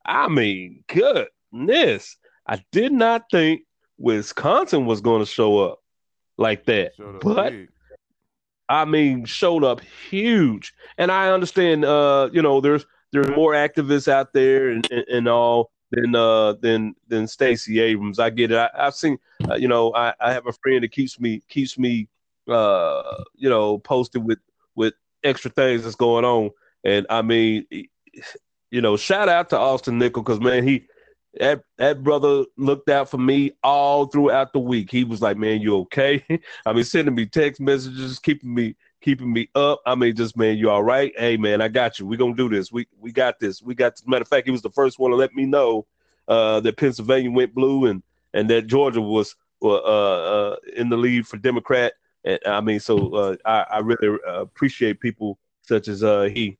I 0.05 0.27
mean, 0.27 0.83
goodness. 0.87 2.17
I 2.47 2.63
did 2.71 2.91
not 2.91 3.25
think 3.31 3.63
Wisconsin 3.97 4.85
was 4.85 5.01
going 5.01 5.21
to 5.21 5.25
show 5.25 5.59
up 5.59 5.79
like 6.37 6.65
that. 6.65 6.91
Up 6.99 7.21
But 7.21 7.51
big. 7.51 7.69
I 8.67 8.85
mean, 8.85 9.25
showed 9.25 9.63
up 9.63 9.81
huge. 10.09 10.73
And 10.97 11.11
I 11.11 11.29
understand, 11.29 11.85
uh, 11.85 12.29
you 12.31 12.41
know, 12.41 12.61
there's 12.61 12.85
there's 13.11 13.29
more 13.29 13.53
activists 13.53 14.07
out 14.07 14.33
there 14.33 14.69
and, 14.69 14.87
and, 14.91 15.05
and 15.07 15.27
all 15.27 15.71
than 15.91 16.15
uh 16.15 16.53
than 16.53 16.95
than 17.07 17.27
Stacey 17.27 17.79
Abrams. 17.79 18.19
I 18.19 18.29
get 18.29 18.51
it. 18.51 18.57
I, 18.57 18.69
I've 18.77 18.95
seen, 18.95 19.17
uh, 19.49 19.55
you 19.55 19.67
know, 19.67 19.93
I, 19.93 20.13
I 20.19 20.33
have 20.33 20.47
a 20.47 20.53
friend 20.53 20.83
that 20.83 20.91
keeps 20.91 21.19
me 21.19 21.41
keeps 21.47 21.77
me, 21.77 22.07
uh, 22.47 23.23
you 23.35 23.49
know, 23.49 23.77
posted 23.79 24.23
with 24.23 24.39
with 24.75 24.93
extra 25.23 25.51
things 25.51 25.83
that's 25.83 25.95
going 25.95 26.25
on. 26.25 26.51
And 26.83 27.05
I 27.09 27.21
mean, 27.21 27.65
you 28.71 28.81
know, 28.81 28.97
shout 28.97 29.29
out 29.29 29.49
to 29.49 29.57
Austin 29.59 29.97
Nickel 29.97 30.23
because 30.23 30.39
man, 30.39 30.67
he 30.67 30.87
that 31.39 31.63
that 31.77 32.03
brother 32.03 32.45
looked 32.57 32.89
out 32.89 33.09
for 33.09 33.17
me 33.17 33.51
all 33.63 34.05
throughout 34.05 34.53
the 34.53 34.59
week. 34.59 34.89
He 34.91 35.03
was 35.03 35.21
like, 35.21 35.37
"Man, 35.37 35.61
you 35.61 35.77
okay?" 35.79 36.23
I 36.65 36.73
mean, 36.73 36.83
sending 36.83 37.15
me 37.15 37.25
text 37.25 37.59
messages, 37.61 38.19
keeping 38.19 38.53
me 38.53 38.75
keeping 39.01 39.31
me 39.31 39.49
up. 39.55 39.81
I 39.85 39.95
mean, 39.95 40.15
just 40.15 40.37
man, 40.37 40.57
you 40.57 40.69
all 40.69 40.83
right? 40.83 41.13
Hey, 41.17 41.37
man, 41.37 41.61
I 41.61 41.67
got 41.67 41.99
you. 41.99 42.05
We 42.05 42.17
gonna 42.17 42.35
do 42.35 42.49
this. 42.49 42.71
We 42.71 42.87
we 42.99 43.11
got 43.11 43.39
this. 43.39 43.61
We 43.61 43.75
got. 43.75 43.95
This. 43.95 44.07
Matter 44.07 44.23
of 44.23 44.27
fact, 44.27 44.47
he 44.47 44.51
was 44.51 44.61
the 44.61 44.71
first 44.71 44.97
one 44.99 45.11
to 45.11 45.17
let 45.17 45.33
me 45.33 45.45
know 45.45 45.85
uh, 46.27 46.59
that 46.61 46.77
Pennsylvania 46.77 47.31
went 47.31 47.53
blue 47.53 47.85
and 47.85 48.01
and 48.33 48.49
that 48.49 48.67
Georgia 48.67 49.01
was 49.01 49.35
uh, 49.61 49.75
uh, 49.75 50.55
in 50.75 50.89
the 50.89 50.97
lead 50.97 51.27
for 51.27 51.37
Democrat. 51.37 51.93
And 52.23 52.39
I 52.45 52.61
mean, 52.61 52.79
so 52.79 53.13
uh, 53.13 53.35
I, 53.45 53.65
I 53.71 53.79
really 53.79 54.17
uh, 54.27 54.41
appreciate 54.41 54.99
people 54.99 55.37
such 55.61 55.87
as 55.87 56.03
uh, 56.03 56.23
he 56.23 56.57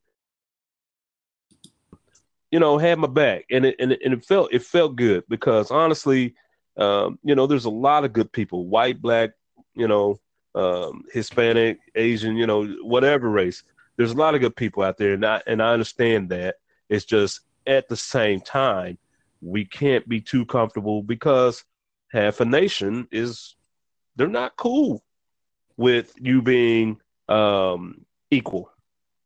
you 2.50 2.60
know, 2.60 2.78
had 2.78 2.98
my 2.98 3.08
back, 3.08 3.44
and 3.50 3.66
it 3.66 3.76
and 3.78 3.92
it, 3.92 4.00
and 4.04 4.14
it 4.14 4.24
felt 4.24 4.52
it 4.52 4.62
felt 4.62 4.96
good 4.96 5.24
because 5.28 5.70
honestly, 5.70 6.34
um, 6.76 7.18
you 7.22 7.34
know, 7.34 7.46
there's 7.46 7.64
a 7.64 7.70
lot 7.70 8.04
of 8.04 8.12
good 8.12 8.30
people, 8.32 8.66
white, 8.66 9.00
black, 9.00 9.30
you 9.74 9.88
know, 9.88 10.20
um, 10.54 11.04
Hispanic, 11.12 11.78
Asian, 11.94 12.36
you 12.36 12.46
know, 12.46 12.66
whatever 12.82 13.28
race. 13.28 13.62
There's 13.96 14.12
a 14.12 14.16
lot 14.16 14.34
of 14.34 14.40
good 14.40 14.56
people 14.56 14.82
out 14.82 14.98
there, 14.98 15.14
and 15.14 15.24
I 15.24 15.42
and 15.46 15.62
I 15.62 15.72
understand 15.72 16.28
that. 16.30 16.56
It's 16.88 17.04
just 17.04 17.40
at 17.66 17.88
the 17.88 17.96
same 17.96 18.40
time, 18.40 18.98
we 19.40 19.64
can't 19.64 20.08
be 20.08 20.20
too 20.20 20.46
comfortable 20.46 21.02
because 21.02 21.64
half 22.12 22.40
a 22.40 22.44
nation 22.44 23.08
is 23.10 23.56
they're 24.16 24.28
not 24.28 24.56
cool 24.56 25.02
with 25.76 26.12
you 26.20 26.42
being 26.42 27.00
um, 27.28 28.04
equal. 28.30 28.70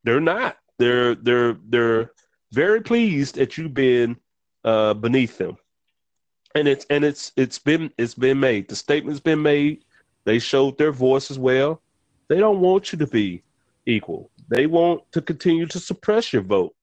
They're 0.04 0.20
not. 0.20 0.56
They're 0.78 1.14
they're 1.14 1.56
they're 1.68 2.12
very 2.52 2.80
pleased 2.80 3.38
at 3.38 3.56
you 3.56 3.68
being 3.68 4.16
uh, 4.64 4.94
beneath 4.94 5.38
them, 5.38 5.56
and 6.54 6.68
it's 6.68 6.84
and 6.90 7.04
it's 7.04 7.32
it's 7.36 7.58
been 7.58 7.90
it's 7.98 8.14
been 8.14 8.40
made. 8.40 8.68
The 8.68 8.76
statement's 8.76 9.20
been 9.20 9.42
made. 9.42 9.84
They 10.24 10.38
showed 10.38 10.76
their 10.76 10.92
voice 10.92 11.30
as 11.30 11.38
well. 11.38 11.82
They 12.28 12.38
don't 12.38 12.60
want 12.60 12.92
you 12.92 12.98
to 12.98 13.06
be 13.06 13.42
equal. 13.86 14.30
They 14.48 14.66
want 14.66 15.02
to 15.12 15.22
continue 15.22 15.66
to 15.66 15.80
suppress 15.80 16.32
your 16.32 16.42
vote. 16.42 16.74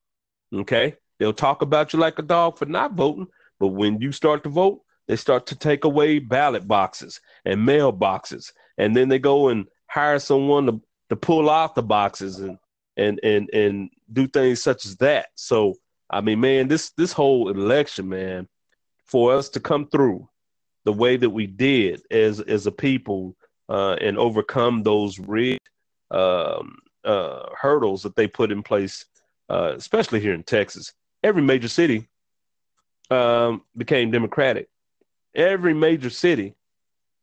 Okay, 0.53 0.95
they'll 1.20 1.34
talk 1.34 1.61
about 1.61 1.93
you 1.93 1.99
like 1.99 2.20
a 2.20 2.24
dog 2.24 2.57
for 2.57 2.65
not 2.65 2.93
voting, 2.93 3.28
but 3.59 3.68
when 3.68 3.99
you 4.01 4.11
start 4.11 4.43
to 4.43 4.49
vote, 4.49 4.82
they 5.07 5.15
start 5.15 5.45
to 5.47 5.55
take 5.55 5.84
away 5.84 6.20
ballot 6.20 6.68
boxes 6.68 7.20
and 7.45 7.65
mail 7.65 7.91
boxes, 7.91 8.53
and 8.78 8.95
then 8.95 9.09
they 9.09 9.20
go 9.20 9.49
and 9.49 9.68
hire 9.88 10.20
someone 10.20 10.65
to, 10.65 10.82
to 11.09 11.15
pull 11.15 11.49
off 11.49 11.76
the 11.76 11.84
boxes 11.84 12.39
and 12.39 12.57
and 12.97 13.20
and 13.24 13.49
and 13.53 13.89
do 14.12 14.28
things 14.28 14.62
such 14.62 14.86
as 14.86 14.97
that. 14.97 15.28
So 15.36 15.76
I 16.10 16.22
mean, 16.22 16.39
man, 16.39 16.68
this 16.68 16.91
this 16.91 17.12
whole 17.12 17.49
election, 17.49 18.10
man, 18.10 18.47
for 19.05 19.34
us 19.34 19.49
to 19.49 19.60
come 19.60 19.88
through 19.88 20.28
the 20.86 20.93
way 20.93 21.18
that 21.18 21.30
we 21.30 21.47
did 21.47 22.01
as 22.12 22.39
as 22.39 22.66
a 22.66 22.72
people 22.72 23.36
uh, 23.70 23.97
and 23.99 24.18
overcome 24.18 24.84
those 24.84 25.20
rigged 25.20 25.70
um, 26.12 26.78
uh, 27.03 27.43
hurdles 27.60 28.03
that 28.03 28.16
they 28.16 28.28
put 28.28 28.51
in 28.51 28.64
place, 28.64 29.05
uh, 29.49 29.74
especially 29.76 30.20
here 30.20 30.34
in 30.34 30.43
Texas. 30.43 30.93
Every 31.24 31.41
major 31.41 31.68
city 31.68 32.08
um, 33.12 33.64
became 33.76 34.12
Democratic. 34.12 34.70
Every 35.36 35.74
major 35.74 36.10
city, 36.10 36.55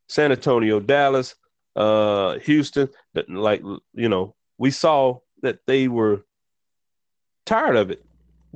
San 0.07 0.31
Antonio, 0.31 0.79
Dallas, 0.79 1.35
uh, 1.75 2.37
Houston, 2.39 2.89
like 3.27 3.61
you 3.93 4.09
know, 4.09 4.35
we 4.57 4.69
saw 4.69 5.19
that 5.41 5.59
they 5.65 5.87
were 5.87 6.23
tired 7.45 7.75
of 7.75 7.91
it. 7.91 8.03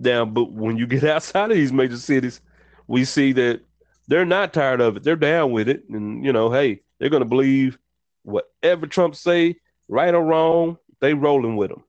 Down, 0.02 0.34
but 0.34 0.52
when 0.52 0.78
you 0.78 0.88
get 0.88 1.04
outside 1.16 1.52
of 1.52 1.58
these 1.58 1.74
major 1.74 1.98
cities, 1.98 2.42
we 2.88 3.06
see 3.06 3.34
that 3.34 3.62
they're 4.08 4.26
not 4.26 4.54
tired 4.54 4.82
of 4.82 4.98
it. 4.98 5.04
They're 5.04 5.16
down 5.16 5.52
with 5.52 5.68
it, 5.70 5.84
and 5.90 6.24
you 6.26 6.32
know, 6.34 6.52
hey, 6.52 6.82
they're 7.00 7.10
gonna 7.10 7.26
believe 7.26 7.78
whatever 8.24 8.88
Trump 8.88 9.16
say, 9.16 9.56
right 9.88 10.14
or 10.14 10.24
wrong. 10.24 10.78
They 11.02 11.14
rolling 11.14 11.56
with 11.56 11.72
him, 11.72 11.84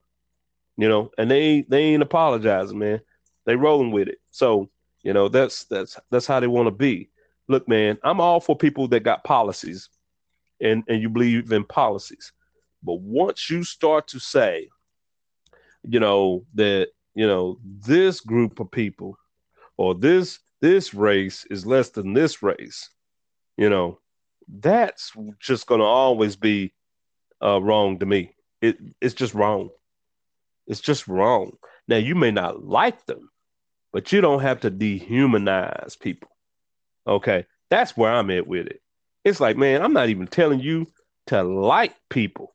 you 0.76 0.88
know, 0.88 1.11
and 1.18 1.30
they 1.30 1.64
they 1.68 1.82
ain't 1.84 2.03
apologizing, 2.03 2.78
man. 2.78 3.01
They 3.46 3.57
rolling 3.57 3.92
with 3.92 4.09
it. 4.09 4.18
So 4.30 4.68
you 5.03 5.12
know, 5.12 5.28
that's 5.28 5.64
that's 5.64 5.98
that's 6.11 6.26
how 6.26 6.40
they 6.40 6.46
want 6.46 6.66
to 6.66 6.72
be. 6.72 7.11
Look, 7.48 7.68
man, 7.68 7.98
I'm 8.05 8.20
all 8.20 8.40
for 8.40 8.57
people 8.57 8.86
that 8.88 9.01
got 9.01 9.24
policies 9.24 9.88
and, 10.61 10.84
and 10.88 11.03
you 11.03 11.09
believe 11.09 11.51
in 11.53 11.64
policies. 11.64 12.32
But 12.82 13.01
once 13.01 13.51
you 13.51 13.64
start 13.64 14.07
to 14.09 14.18
say, 14.18 14.68
you 15.83 16.01
know, 16.01 16.45
that, 16.55 16.89
you 17.14 17.26
know, 17.26 17.59
this 17.64 18.20
group 18.20 18.61
of 18.61 18.70
people 18.70 19.16
or 19.76 19.95
this 19.95 20.39
this 20.61 20.93
race 20.93 21.47
is 21.51 21.64
less 21.66 21.91
than 21.91 22.12
this 22.12 22.43
race, 22.43 22.91
you 23.57 23.70
know, 23.70 23.99
that's 24.49 25.12
just 25.39 25.66
gonna 25.66 25.85
always 25.85 26.37
be 26.37 26.72
uh, 27.43 27.61
wrong 27.62 27.99
to 27.99 28.07
me. 28.07 28.35
It 28.61 28.78
it's 29.01 29.14
just 29.14 29.35
wrong. 29.35 29.70
It's 30.66 30.81
just 30.81 31.09
wrong. 31.09 31.57
Now 31.89 31.97
you 31.97 32.14
may 32.14 32.31
not 32.31 32.64
like 32.64 33.07
them, 33.07 33.31
but 33.93 34.12
you 34.12 34.20
don't 34.20 34.43
have 34.43 34.61
to 34.61 34.70
dehumanize 34.70 35.99
people. 35.99 36.28
Okay, 37.07 37.47
that's 37.70 37.97
where 37.97 38.12
I'm 38.12 38.31
at 38.31 38.47
with 38.47 38.66
it. 38.66 38.83
It's 39.24 39.41
like, 39.41 39.57
man, 39.57 39.83
I'm 39.83 39.93
not 39.93 40.09
even 40.09 40.26
telling 40.26 40.61
you 40.61 40.87
to 41.26 41.43
like 41.43 41.95
people, 42.09 42.55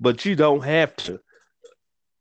but 0.00 0.24
you 0.24 0.36
don't 0.36 0.64
have 0.64 0.94
to 0.96 1.20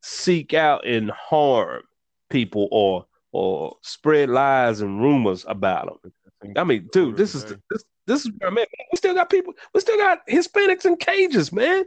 seek 0.06 0.54
out 0.54 0.86
and 0.86 1.10
harm 1.10 1.82
people 2.30 2.68
or 2.72 3.06
or 3.32 3.76
spread 3.82 4.30
lies 4.30 4.80
and 4.82 5.02
rumors 5.02 5.44
about 5.48 6.00
them. 6.04 6.14
I 6.56 6.64
mean, 6.64 6.88
dude, 6.92 7.18
this 7.18 7.34
is 7.34 7.44
this 7.44 7.84
this 8.06 8.26
is 8.26 8.32
where 8.38 8.50
I'm 8.50 8.58
at. 8.60 8.70
We 8.92 8.98
still 8.98 9.16
got 9.16 9.30
people. 9.30 9.54
We 9.74 9.82
still 9.82 9.98
got 9.98 10.20
Hispanics 10.30 10.86
in 10.86 10.96
cages, 10.98 11.52
man. 11.52 11.86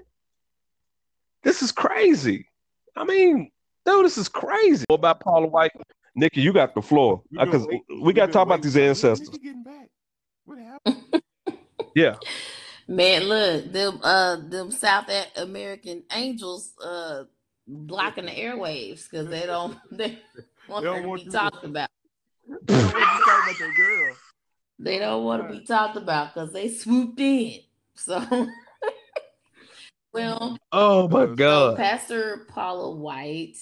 This 1.45 1.63
is 1.63 1.71
crazy. 1.71 2.49
I 2.97 3.05
mean, 3.05 3.53
dude, 3.87 4.05
this 4.05 4.19
is 4.19 4.29
crazy. 4.29 4.85
What 4.89 4.97
about 4.97 5.21
Paula 5.21 5.47
White? 5.47 5.71
Nikki, 6.17 6.41
you 6.41 6.53
got 6.53 6.75
the 6.75 6.83
floor 6.83 7.23
because 7.31 7.67
we 8.03 8.13
got 8.13 8.27
to 8.27 8.33
talk 8.33 8.47
about 8.47 8.63
these 8.63 8.77
ancestors. 8.77 9.31
What 10.45 10.59
happened? 10.59 10.97
Yeah. 11.95 12.17
Man, 12.87 13.25
look, 13.25 13.73
them 13.73 13.99
uh 14.03 14.37
them 14.37 14.71
South 14.71 15.11
American 15.37 16.05
angels 16.13 16.73
uh 16.83 17.25
blocking 17.69 18.25
the 18.27 18.33
airwaves 18.33 19.09
because 19.09 19.29
they 19.29 19.47
don't 19.47 19.77
they 19.91 20.19
want 20.69 20.85
they 20.85 20.91
don't 20.91 21.03
to 21.03 21.09
want 21.09 21.25
be 21.25 21.31
talked 21.31 21.61
to... 21.63 21.69
about. 21.69 21.91
They 22.49 22.75
don't 22.75 22.93
want 22.95 22.95
to 22.95 23.25
talk 23.25 23.45
about 23.45 23.59
their 23.59 23.75
girl. 23.75 24.17
They 24.79 24.99
don't 24.99 25.25
want 25.25 25.43
to 25.43 25.59
be 25.59 25.65
talked 25.65 25.97
about 25.97 26.35
because 26.35 26.53
they 26.53 26.69
swooped 26.69 27.21
in. 27.21 27.61
So 27.95 28.25
well 30.13 30.59
oh 30.73 31.09
my 31.09 31.27
god. 31.27 31.73
So 31.73 31.77
Pastor 31.77 32.47
Paula 32.49 32.97
White 32.97 33.57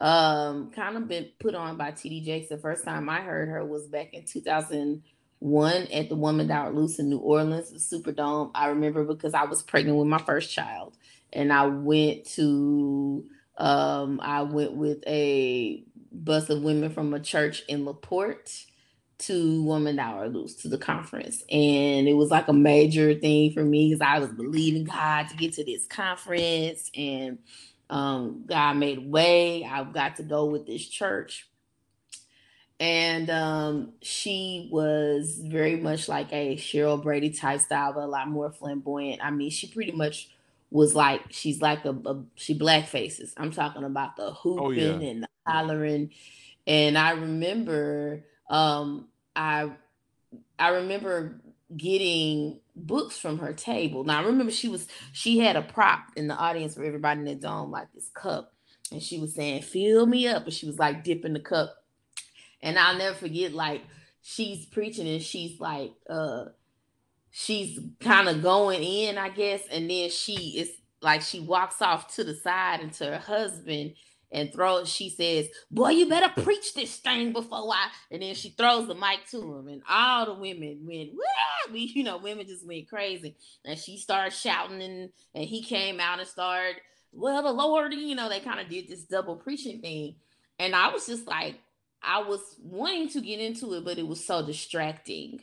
um 0.00 0.70
kind 0.70 0.96
of 0.96 1.08
been 1.08 1.28
put 1.40 1.54
on 1.54 1.76
by 1.76 1.90
TD 1.90 2.24
Jakes. 2.24 2.48
The 2.48 2.58
first 2.58 2.84
time 2.84 3.08
I 3.08 3.20
heard 3.20 3.48
her 3.48 3.64
was 3.64 3.86
back 3.88 4.14
in 4.14 4.22
2000- 4.22 5.02
one 5.40 5.86
at 5.88 6.08
the 6.08 6.16
Woman 6.16 6.46
Thou 6.46 6.70
Loose 6.70 6.98
in 6.98 7.08
New 7.08 7.18
Orleans, 7.18 7.70
the 7.70 7.78
Superdome. 7.78 8.50
I 8.54 8.68
remember 8.68 9.04
because 9.04 9.34
I 9.34 9.44
was 9.44 9.62
pregnant 9.62 9.98
with 9.98 10.06
my 10.06 10.18
first 10.18 10.52
child, 10.52 10.96
and 11.32 11.52
I 11.52 11.66
went 11.66 12.26
to 12.32 13.24
um, 13.60 14.20
I 14.22 14.42
went 14.42 14.74
with 14.74 15.04
a 15.06 15.84
bus 16.12 16.50
of 16.50 16.62
women 16.62 16.90
from 16.90 17.14
a 17.14 17.20
church 17.20 17.64
in 17.68 17.86
Laporte 17.86 18.66
to 19.20 19.64
Woman 19.64 19.96
Thou 19.96 20.26
Loose 20.26 20.56
to 20.56 20.68
the 20.68 20.78
conference, 20.78 21.44
and 21.50 22.08
it 22.08 22.14
was 22.14 22.30
like 22.30 22.48
a 22.48 22.54
major 22.54 23.14
thing 23.14 23.52
for 23.52 23.64
me 23.64 23.90
because 23.90 24.02
I 24.06 24.20
was 24.20 24.30
believing 24.30 24.84
God 24.84 25.28
to 25.30 25.36
get 25.36 25.54
to 25.54 25.64
this 25.64 25.86
conference, 25.86 26.90
and 26.96 27.38
um, 27.90 28.44
God 28.46 28.74
made 28.78 29.10
way. 29.10 29.64
I 29.64 29.84
got 29.84 30.16
to 30.16 30.24
go 30.24 30.46
with 30.46 30.66
this 30.66 30.86
church 30.88 31.44
and 32.78 33.30
um, 33.30 33.92
she 34.02 34.68
was 34.70 35.40
very 35.42 35.76
much 35.76 36.08
like 36.08 36.30
a 36.32 36.56
Sheryl 36.56 37.02
Brady 37.02 37.30
type 37.30 37.60
style, 37.60 37.94
but 37.94 38.04
a 38.04 38.06
lot 38.06 38.28
more 38.28 38.50
flamboyant. 38.50 39.24
I 39.24 39.30
mean, 39.30 39.50
she 39.50 39.66
pretty 39.66 39.92
much 39.92 40.28
was 40.70 40.94
like 40.94 41.22
she's 41.30 41.60
like 41.60 41.84
a, 41.84 41.90
a 41.90 42.24
she 42.36 42.54
black 42.54 42.88
faces. 42.88 43.34
I'm 43.36 43.50
talking 43.50 43.84
about 43.84 44.16
the 44.16 44.32
hooping 44.32 44.64
oh, 44.64 44.70
yeah. 44.70 45.08
and 45.08 45.22
the 45.24 45.28
hollering, 45.46 46.10
and 46.66 46.96
I 46.96 47.12
remember 47.12 48.24
um, 48.48 49.08
I 49.34 49.70
I 50.58 50.68
remember 50.68 51.40
getting 51.76 52.60
books 52.74 53.18
from 53.18 53.38
her 53.38 53.52
table. 53.52 54.04
Now 54.04 54.20
I 54.20 54.26
remember 54.26 54.52
she 54.52 54.68
was 54.68 54.86
she 55.12 55.38
had 55.38 55.56
a 55.56 55.62
prop 55.62 56.06
in 56.16 56.28
the 56.28 56.34
audience 56.34 56.74
for 56.74 56.84
everybody 56.84 57.20
in 57.20 57.26
the 57.26 57.34
dome, 57.34 57.70
like 57.70 57.92
this 57.92 58.10
cup, 58.14 58.52
and 58.92 59.02
she 59.02 59.18
was 59.18 59.34
saying, 59.34 59.62
"Fill 59.62 60.06
me 60.06 60.28
up," 60.28 60.44
and 60.44 60.54
she 60.54 60.66
was 60.66 60.78
like 60.78 61.04
dipping 61.04 61.32
the 61.32 61.40
cup 61.40 61.80
and 62.62 62.78
I'll 62.78 62.96
never 62.96 63.14
forget, 63.14 63.52
like, 63.52 63.82
she's 64.22 64.66
preaching 64.66 65.08
and 65.08 65.22
she's 65.22 65.60
like, 65.60 65.92
uh, 66.08 66.46
she's 67.30 67.78
kind 68.00 68.28
of 68.28 68.42
going 68.42 68.82
in, 68.82 69.18
I 69.18 69.28
guess. 69.28 69.62
And 69.70 69.90
then 69.90 70.10
she 70.10 70.58
is 70.58 70.70
like, 71.00 71.22
she 71.22 71.40
walks 71.40 71.80
off 71.80 72.14
to 72.16 72.24
the 72.24 72.34
side 72.34 72.80
into 72.80 73.06
her 73.06 73.18
husband 73.18 73.94
and 74.32 74.52
throws, 74.52 74.88
she 74.88 75.10
says, 75.10 75.48
Boy, 75.70 75.90
you 75.90 76.08
better 76.08 76.42
preach 76.42 76.74
this 76.74 76.96
thing 76.96 77.32
before 77.32 77.72
I. 77.72 77.88
And 78.10 78.22
then 78.22 78.34
she 78.34 78.50
throws 78.50 78.86
the 78.86 78.94
mic 78.94 79.26
to 79.30 79.40
him, 79.40 79.68
and 79.68 79.82
all 79.88 80.26
the 80.26 80.34
women 80.34 80.80
went, 80.84 81.10
Wah! 81.14 81.74
you 81.74 82.04
know, 82.04 82.18
women 82.18 82.46
just 82.46 82.66
went 82.66 82.88
crazy. 82.88 83.36
And 83.64 83.78
she 83.78 83.96
started 83.96 84.32
shouting, 84.32 84.82
and, 84.82 85.10
and 85.34 85.44
he 85.44 85.62
came 85.62 85.98
out 85.98 86.20
and 86.20 86.28
started, 86.28 86.76
Well, 87.12 87.42
the 87.42 87.52
Lord, 87.52 87.92
you 87.92 88.14
know, 88.14 88.28
they 88.28 88.40
kind 88.40 88.60
of 88.60 88.68
did 88.68 88.88
this 88.88 89.02
double 89.02 89.36
preaching 89.36 89.80
thing. 89.80 90.14
And 90.58 90.76
I 90.76 90.92
was 90.92 91.06
just 91.06 91.26
like, 91.26 91.56
I 92.02 92.22
was 92.22 92.56
wanting 92.62 93.08
to 93.10 93.20
get 93.20 93.40
into 93.40 93.74
it, 93.74 93.84
but 93.84 93.98
it 93.98 94.06
was 94.06 94.24
so 94.24 94.46
distracting 94.46 95.42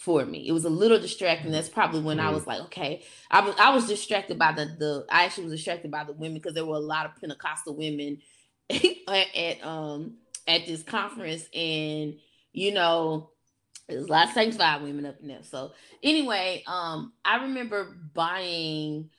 for 0.00 0.24
me. 0.24 0.48
It 0.48 0.52
was 0.52 0.64
a 0.64 0.70
little 0.70 0.98
distracting. 0.98 1.52
That's 1.52 1.68
probably 1.68 2.00
when 2.00 2.16
mm-hmm. 2.16 2.28
I 2.28 2.30
was 2.30 2.46
like, 2.46 2.60
okay, 2.62 3.04
I 3.30 3.42
was 3.42 3.54
I 3.58 3.74
was 3.74 3.86
distracted 3.86 4.38
by 4.38 4.52
the 4.52 4.64
the 4.64 5.06
I 5.10 5.24
actually 5.24 5.44
was 5.44 5.52
distracted 5.52 5.90
by 5.90 6.04
the 6.04 6.14
women 6.14 6.34
because 6.34 6.54
there 6.54 6.64
were 6.64 6.76
a 6.76 6.80
lot 6.80 7.04
of 7.04 7.20
Pentecostal 7.20 7.76
women 7.76 8.18
at, 8.70 9.36
at 9.36 9.62
um 9.62 10.16
at 10.48 10.64
this 10.66 10.82
conference, 10.82 11.44
and 11.54 12.14
you 12.52 12.72
know, 12.72 13.30
there's 13.88 14.06
a 14.06 14.10
lot 14.10 14.28
of 14.28 14.32
sanctified 14.32 14.82
women 14.82 15.04
up 15.04 15.20
in 15.20 15.28
there. 15.28 15.42
So 15.42 15.72
anyway, 16.02 16.64
um, 16.66 17.12
I 17.22 17.42
remember 17.42 17.94
buying 18.14 19.10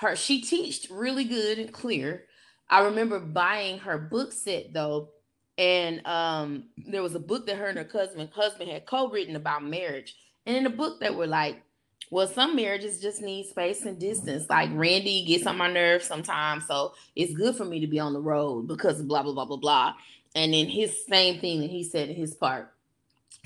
her. 0.00 0.14
She 0.14 0.42
teached 0.42 0.90
really 0.90 1.24
good 1.24 1.58
and 1.58 1.72
clear. 1.72 2.24
I 2.68 2.84
remember 2.84 3.18
buying 3.18 3.78
her 3.78 3.96
book 3.96 4.34
set 4.34 4.74
though, 4.74 5.12
and 5.58 6.06
um, 6.06 6.64
there 6.76 7.02
was 7.02 7.14
a 7.14 7.20
book 7.20 7.46
that 7.46 7.56
her 7.56 7.66
and 7.66 7.78
her 7.78 7.84
cousin 7.84 8.28
husband 8.34 8.70
had 8.70 8.86
co-written 8.86 9.36
about 9.36 9.64
marriage, 9.64 10.16
and 10.44 10.56
in 10.56 10.64
the 10.64 10.70
book 10.70 11.00
they 11.00 11.10
were 11.10 11.26
like, 11.26 11.62
well, 12.10 12.28
some 12.28 12.54
marriages 12.54 13.00
just 13.00 13.20
need 13.20 13.46
space 13.46 13.84
and 13.84 13.98
distance. 13.98 14.48
Like 14.48 14.70
Randy 14.72 15.24
gets 15.24 15.46
on 15.46 15.56
my 15.56 15.72
nerves 15.72 16.06
sometimes, 16.06 16.66
so 16.66 16.94
it's 17.14 17.34
good 17.34 17.56
for 17.56 17.64
me 17.64 17.80
to 17.80 17.86
be 17.86 17.98
on 17.98 18.12
the 18.12 18.20
road 18.20 18.68
because 18.68 19.02
blah 19.02 19.22
blah 19.22 19.32
blah 19.32 19.44
blah 19.46 19.56
blah. 19.56 19.94
And 20.34 20.52
then 20.52 20.66
his 20.66 21.06
same 21.06 21.40
thing 21.40 21.60
that 21.60 21.70
he 21.70 21.82
said 21.82 22.08
in 22.10 22.16
his 22.16 22.34
part 22.34 22.72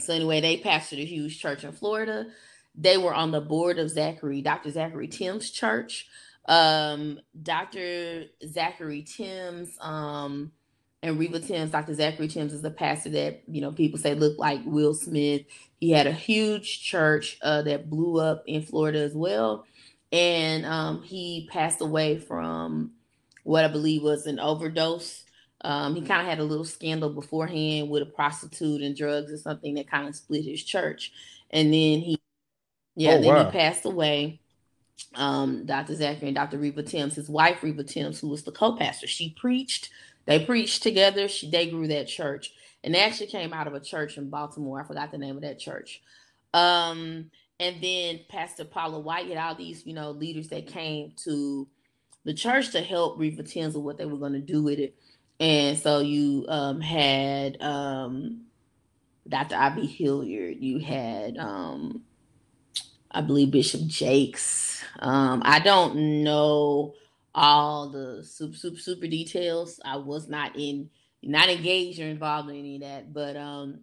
so 0.00 0.14
anyway, 0.14 0.40
they 0.40 0.58
pastored 0.58 1.02
a 1.02 1.04
huge 1.04 1.40
church 1.40 1.64
in 1.64 1.72
Florida. 1.72 2.26
They 2.74 2.96
were 2.96 3.14
on 3.14 3.30
the 3.30 3.40
board 3.40 3.78
of 3.78 3.90
Zachary, 3.90 4.42
Dr. 4.42 4.70
Zachery 4.70 5.11
Tims 5.11 5.50
Church. 5.50 6.08
Um, 6.46 7.20
Dr. 7.40 8.26
Zachery 8.44 9.04
Tims 9.04 9.76
um, 9.80 10.52
and 11.03 11.18
Riva 11.18 11.40
Tims, 11.40 11.70
Dr. 11.70 11.94
Zachery 11.94 12.30
Tims 12.30 12.53
is 12.53 12.62
the 12.62 12.70
pastor 12.70 13.11
that, 13.11 13.42
you 13.46 13.61
know, 13.61 13.72
people 13.72 13.98
say 13.98 14.14
looked 14.14 14.38
like 14.38 14.61
Will 14.64 14.94
Smith. 14.94 15.42
He 15.78 15.90
had 15.90 16.07
a 16.07 16.12
huge 16.12 16.82
church 16.82 17.38
uh, 17.42 17.62
that 17.62 17.88
blew 17.88 18.20
up 18.20 18.44
in 18.46 18.62
Florida 18.62 19.01
as 19.01 19.14
well. 19.14 19.66
And 20.12 20.66
um, 20.66 21.03
he 21.03 21.48
passed 21.51 21.80
away 21.80 22.18
from 22.18 22.92
what 23.44 23.64
I 23.64 23.68
believe 23.68 24.03
was 24.03 24.26
an 24.26 24.38
overdose 24.38 25.24
um, 25.62 25.94
he 25.94 26.03
kind 26.03 26.22
of 26.22 26.26
had 26.26 26.38
a 26.38 26.44
little 26.44 26.64
scandal 26.64 27.11
beforehand 27.11 27.90
with 27.90 28.03
a 28.03 28.07
prostitute 28.07 28.80
and 28.80 28.96
drugs 28.96 29.30
or 29.32 29.36
something 29.36 29.74
that 29.74 29.90
kind 29.90 30.09
of 30.09 30.16
split 30.16 30.44
his 30.44 30.62
church. 30.62 31.12
And 31.51 31.66
then 31.72 32.01
he, 32.01 32.18
yeah, 32.96 33.12
oh, 33.12 33.20
then 33.20 33.34
wow. 33.34 33.44
he 33.44 33.51
passed 33.51 33.84
away. 33.84 34.40
Um, 35.14 35.64
Dr. 35.66 35.94
Zachery 35.94 36.24
and 36.24 36.34
Dr. 36.34 36.59
Riva 36.59 36.82
Tims, 36.82 37.14
his 37.14 37.28
wife 37.28 37.62
Riva 37.62 37.84
Tims, 37.84 38.20
who 38.20 38.28
was 38.28 38.42
the 38.44 38.53
co-pastor, 38.53 39.07
she 39.07 39.34
preached. 39.38 39.90
They 40.30 40.44
preached 40.44 40.84
together. 40.84 41.26
She 41.26 41.50
they 41.50 41.68
grew 41.68 41.88
that 41.88 42.06
church, 42.06 42.52
and 42.84 42.94
they 42.94 43.00
actually 43.00 43.26
came 43.26 43.52
out 43.52 43.66
of 43.66 43.74
a 43.74 43.80
church 43.80 44.16
in 44.16 44.30
Baltimore. 44.30 44.80
I 44.80 44.86
forgot 44.86 45.10
the 45.10 45.18
name 45.18 45.34
of 45.34 45.42
that 45.42 45.58
church. 45.58 46.00
Um, 46.54 47.32
and 47.58 47.82
then 47.82 48.20
Pastor 48.28 48.64
Paula 48.64 49.00
White 49.00 49.26
had 49.26 49.38
all 49.38 49.56
these, 49.56 49.84
you 49.84 49.92
know, 49.92 50.12
leaders 50.12 50.46
that 50.50 50.68
came 50.68 51.14
to 51.24 51.66
the 52.24 52.32
church 52.32 52.70
to 52.70 52.80
help 52.80 53.18
Riva 53.18 53.42
with 53.42 53.74
what 53.74 53.98
they 53.98 54.04
were 54.04 54.18
going 54.18 54.34
to 54.34 54.38
do 54.38 54.62
with 54.62 54.78
it. 54.78 54.94
And 55.40 55.76
so 55.76 55.98
you 55.98 56.44
um, 56.48 56.80
had 56.80 57.60
um, 57.60 58.42
Dr. 59.28 59.56
I.V. 59.56 59.84
Hilliard, 59.84 60.58
you 60.60 60.78
had, 60.78 61.38
um, 61.38 62.02
I 63.10 63.20
believe, 63.20 63.50
Bishop 63.50 63.84
Jakes. 63.88 64.84
Um, 65.00 65.42
I 65.44 65.58
don't 65.58 66.22
know 66.22 66.94
all 67.34 67.88
the 67.88 68.24
super, 68.24 68.56
super, 68.56 68.78
super 68.78 69.06
details. 69.06 69.80
I 69.84 69.96
was 69.96 70.28
not 70.28 70.56
in, 70.56 70.90
not 71.22 71.48
engaged 71.48 72.00
or 72.00 72.06
involved 72.06 72.50
in 72.50 72.56
any 72.56 72.76
of 72.76 72.82
that, 72.82 73.12
but 73.12 73.36
um, 73.36 73.80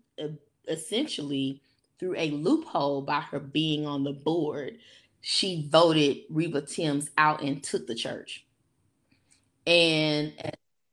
essentially, 0.68 1.62
through 2.00 2.16
a 2.18 2.32
loophole 2.32 3.02
by 3.02 3.22
her 3.22 3.40
being 3.40 3.86
on 3.86 4.04
the 4.04 4.14
board, 4.14 4.78
she 5.22 5.68
voted 5.70 6.18
Riva 6.30 6.62
Tims 6.62 7.10
out 7.18 7.42
and 7.42 7.64
took 7.64 7.88
the 7.88 7.96
church. 7.96 8.46
And 9.66 10.34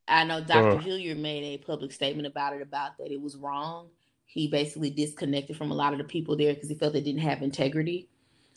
I 0.09 0.25
know 0.25 0.41
Dr. 0.41 0.79
Uh, 0.79 0.79
Hilliard 0.79 1.19
made 1.19 1.45
a 1.45 1.59
public 1.59 1.93
statement 1.93 2.27
about 2.27 2.55
it, 2.55 2.63
about 2.63 2.99
that 2.99 3.13
it 3.13 3.21
was 3.21 3.37
wrong. 3.37 3.89
He 4.27 4.49
basically 4.49 4.91
disconnected 4.91 5.57
from 5.57 5.71
a 5.71 5.75
lot 5.75 5.93
of 5.93 5.99
the 5.99 6.05
people 6.05 6.37
there 6.37 6.53
because 6.53 6.69
he 6.69 6.75
felt 6.75 6.93
they 6.93 7.01
didn't 7.01 7.21
have 7.21 7.43
integrity. 7.43 8.09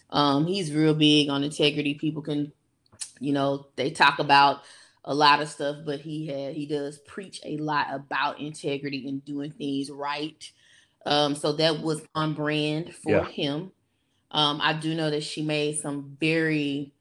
Um, 0.09 0.47
he's 0.47 0.73
real 0.73 0.95
big 0.95 1.29
on 1.29 1.43
integrity. 1.43 1.93
People 1.93 2.21
can, 2.21 2.51
you 3.19 3.33
know, 3.33 3.67
they 3.75 3.91
talk 3.91 4.19
about 4.19 4.61
a 5.03 5.13
lot 5.13 5.41
of 5.41 5.49
stuff, 5.49 5.77
but 5.85 5.99
he 5.99 6.27
had 6.27 6.53
he 6.53 6.65
does 6.65 6.99
preach 6.99 7.39
a 7.45 7.57
lot 7.57 7.87
about 7.93 8.39
integrity 8.39 9.07
and 9.07 9.23
doing 9.23 9.51
things 9.51 9.89
right. 9.89 10.51
Um, 11.05 11.35
so 11.35 11.53
that 11.53 11.81
was 11.81 12.01
on 12.13 12.33
brand 12.33 12.93
for 12.93 13.11
yeah. 13.11 13.25
him. 13.25 13.71
Um, 14.31 14.59
I 14.61 14.73
do 14.73 14.93
know 14.93 15.09
that 15.09 15.23
she 15.23 15.41
made 15.41 15.79
some 15.79 16.17
very 16.19 16.91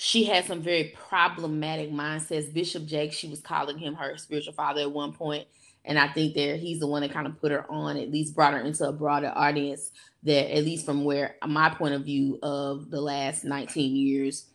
she 0.00 0.24
had 0.24 0.46
some 0.46 0.62
very 0.62 0.96
problematic 1.08 1.90
mindsets. 1.90 2.52
Bishop 2.54 2.86
Jake, 2.86 3.12
she 3.12 3.28
was 3.28 3.40
calling 3.40 3.78
him 3.78 3.94
her 3.94 4.16
spiritual 4.16 4.52
father 4.52 4.82
at 4.82 4.92
one 4.92 5.12
point, 5.12 5.46
and 5.84 5.98
I 5.98 6.08
think 6.08 6.34
that 6.34 6.60
he's 6.60 6.78
the 6.78 6.86
one 6.86 7.02
that 7.02 7.12
kind 7.12 7.26
of 7.26 7.38
put 7.40 7.50
her 7.50 7.70
on, 7.70 7.96
at 7.96 8.10
least 8.10 8.34
brought 8.34 8.54
her 8.54 8.60
into 8.60 8.88
a 8.88 8.92
broader 8.92 9.32
audience. 9.34 9.90
That 10.22 10.56
at 10.56 10.64
least 10.64 10.86
from 10.86 11.04
where 11.04 11.36
my 11.46 11.70
point 11.70 11.94
of 11.94 12.04
view 12.04 12.38
of 12.42 12.90
the 12.90 13.00
last 13.00 13.44
19 13.44 13.94
years, 13.94 14.46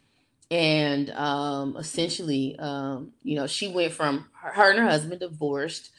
and 0.53 1.09
um, 1.11 1.75
essentially, 1.77 2.55
um, 2.59 3.11
you 3.23 3.35
know, 3.35 3.47
she 3.47 3.67
went 3.67 3.93
from 3.93 4.27
her, 4.41 4.51
her 4.53 4.69
and 4.71 4.79
her 4.79 4.85
husband 4.89 5.19
divorced, 5.19 5.91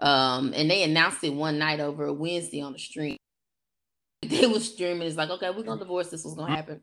um, 0.00 0.52
and 0.54 0.70
they 0.70 0.82
announced 0.82 1.24
it 1.24 1.34
one 1.34 1.58
night 1.58 1.80
over 1.80 2.06
a 2.06 2.12
Wednesday 2.12 2.60
on 2.60 2.72
the 2.72 2.78
stream. 2.78 3.16
They 4.22 4.46
were 4.46 4.60
streaming. 4.60 5.06
It's 5.06 5.16
like, 5.16 5.30
okay, 5.30 5.50
we're 5.50 5.62
gonna 5.62 5.78
divorce. 5.78 6.08
This 6.08 6.24
was 6.24 6.34
gonna 6.34 6.56
happen 6.56 6.80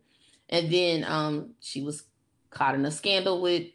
and 0.49 0.71
then 0.71 1.03
um, 1.05 1.55
she 1.59 1.81
was 1.81 2.03
caught 2.49 2.75
in 2.75 2.85
a 2.85 2.91
scandal 2.91 3.41
with 3.41 3.67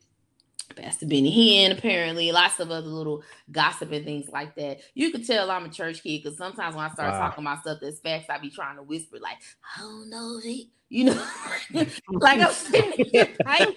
Pastor 0.76 1.07
Benny 1.07 1.34
Hinn, 1.34 1.76
apparently, 1.76 2.30
lots 2.30 2.61
of 2.61 2.70
other 2.70 2.86
little 2.86 3.22
gossip 3.51 3.90
and 3.90 4.05
things 4.05 4.28
like 4.28 4.55
that. 4.57 4.78
You 4.94 5.11
could 5.11 5.26
tell 5.26 5.51
I'm 5.51 5.64
a 5.64 5.70
church 5.70 6.03
kid 6.03 6.22
because 6.22 6.38
sometimes 6.38 6.76
when 6.76 6.84
I 6.84 6.90
start 6.90 7.12
wow. 7.12 7.18
talking 7.18 7.44
about 7.44 7.62
stuff 7.62 7.78
that's 7.80 8.01
facts, 8.01 8.26
I 8.28 8.38
be 8.38 8.51
trying 8.51 8.76
to 8.76 8.82
whisper, 8.82 9.18
like, 9.18 9.38
I 9.76 9.80
don't 9.80 10.11
know, 10.11 10.40
they, 10.40 10.68
you 10.89 11.05
know, 11.05 11.26
like 12.11 12.41
I'm 12.41 12.53
sitting 12.53 13.07
here, 13.07 13.28
like, 13.45 13.76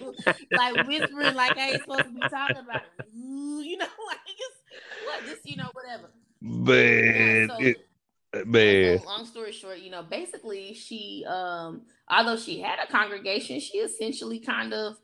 like 0.50 0.86
whispering, 0.86 1.34
like 1.34 1.56
I 1.56 1.70
ain't 1.70 1.82
supposed 1.82 2.04
to 2.04 2.10
be 2.10 2.20
talking 2.20 2.56
about 2.56 2.82
it. 2.98 3.06
you 3.14 3.76
know, 3.76 3.86
like 4.06 4.18
it's 4.26 5.06
what, 5.06 5.26
just, 5.26 5.48
you 5.48 5.56
know, 5.56 5.70
whatever. 5.72 6.10
Man, 6.40 7.50
yeah, 7.50 7.56
so, 7.56 7.64
it, 7.64 8.46
man. 8.46 8.98
So 8.98 9.06
long 9.06 9.26
story 9.26 9.52
short, 9.52 9.78
you 9.78 9.90
know, 9.90 10.02
basically 10.02 10.74
she 10.74 11.24
um 11.28 11.82
although 12.08 12.36
she 12.36 12.60
had 12.60 12.78
a 12.82 12.90
congregation, 12.90 13.60
she 13.60 13.78
essentially 13.78 14.40
kind 14.40 14.72
of 14.72 14.96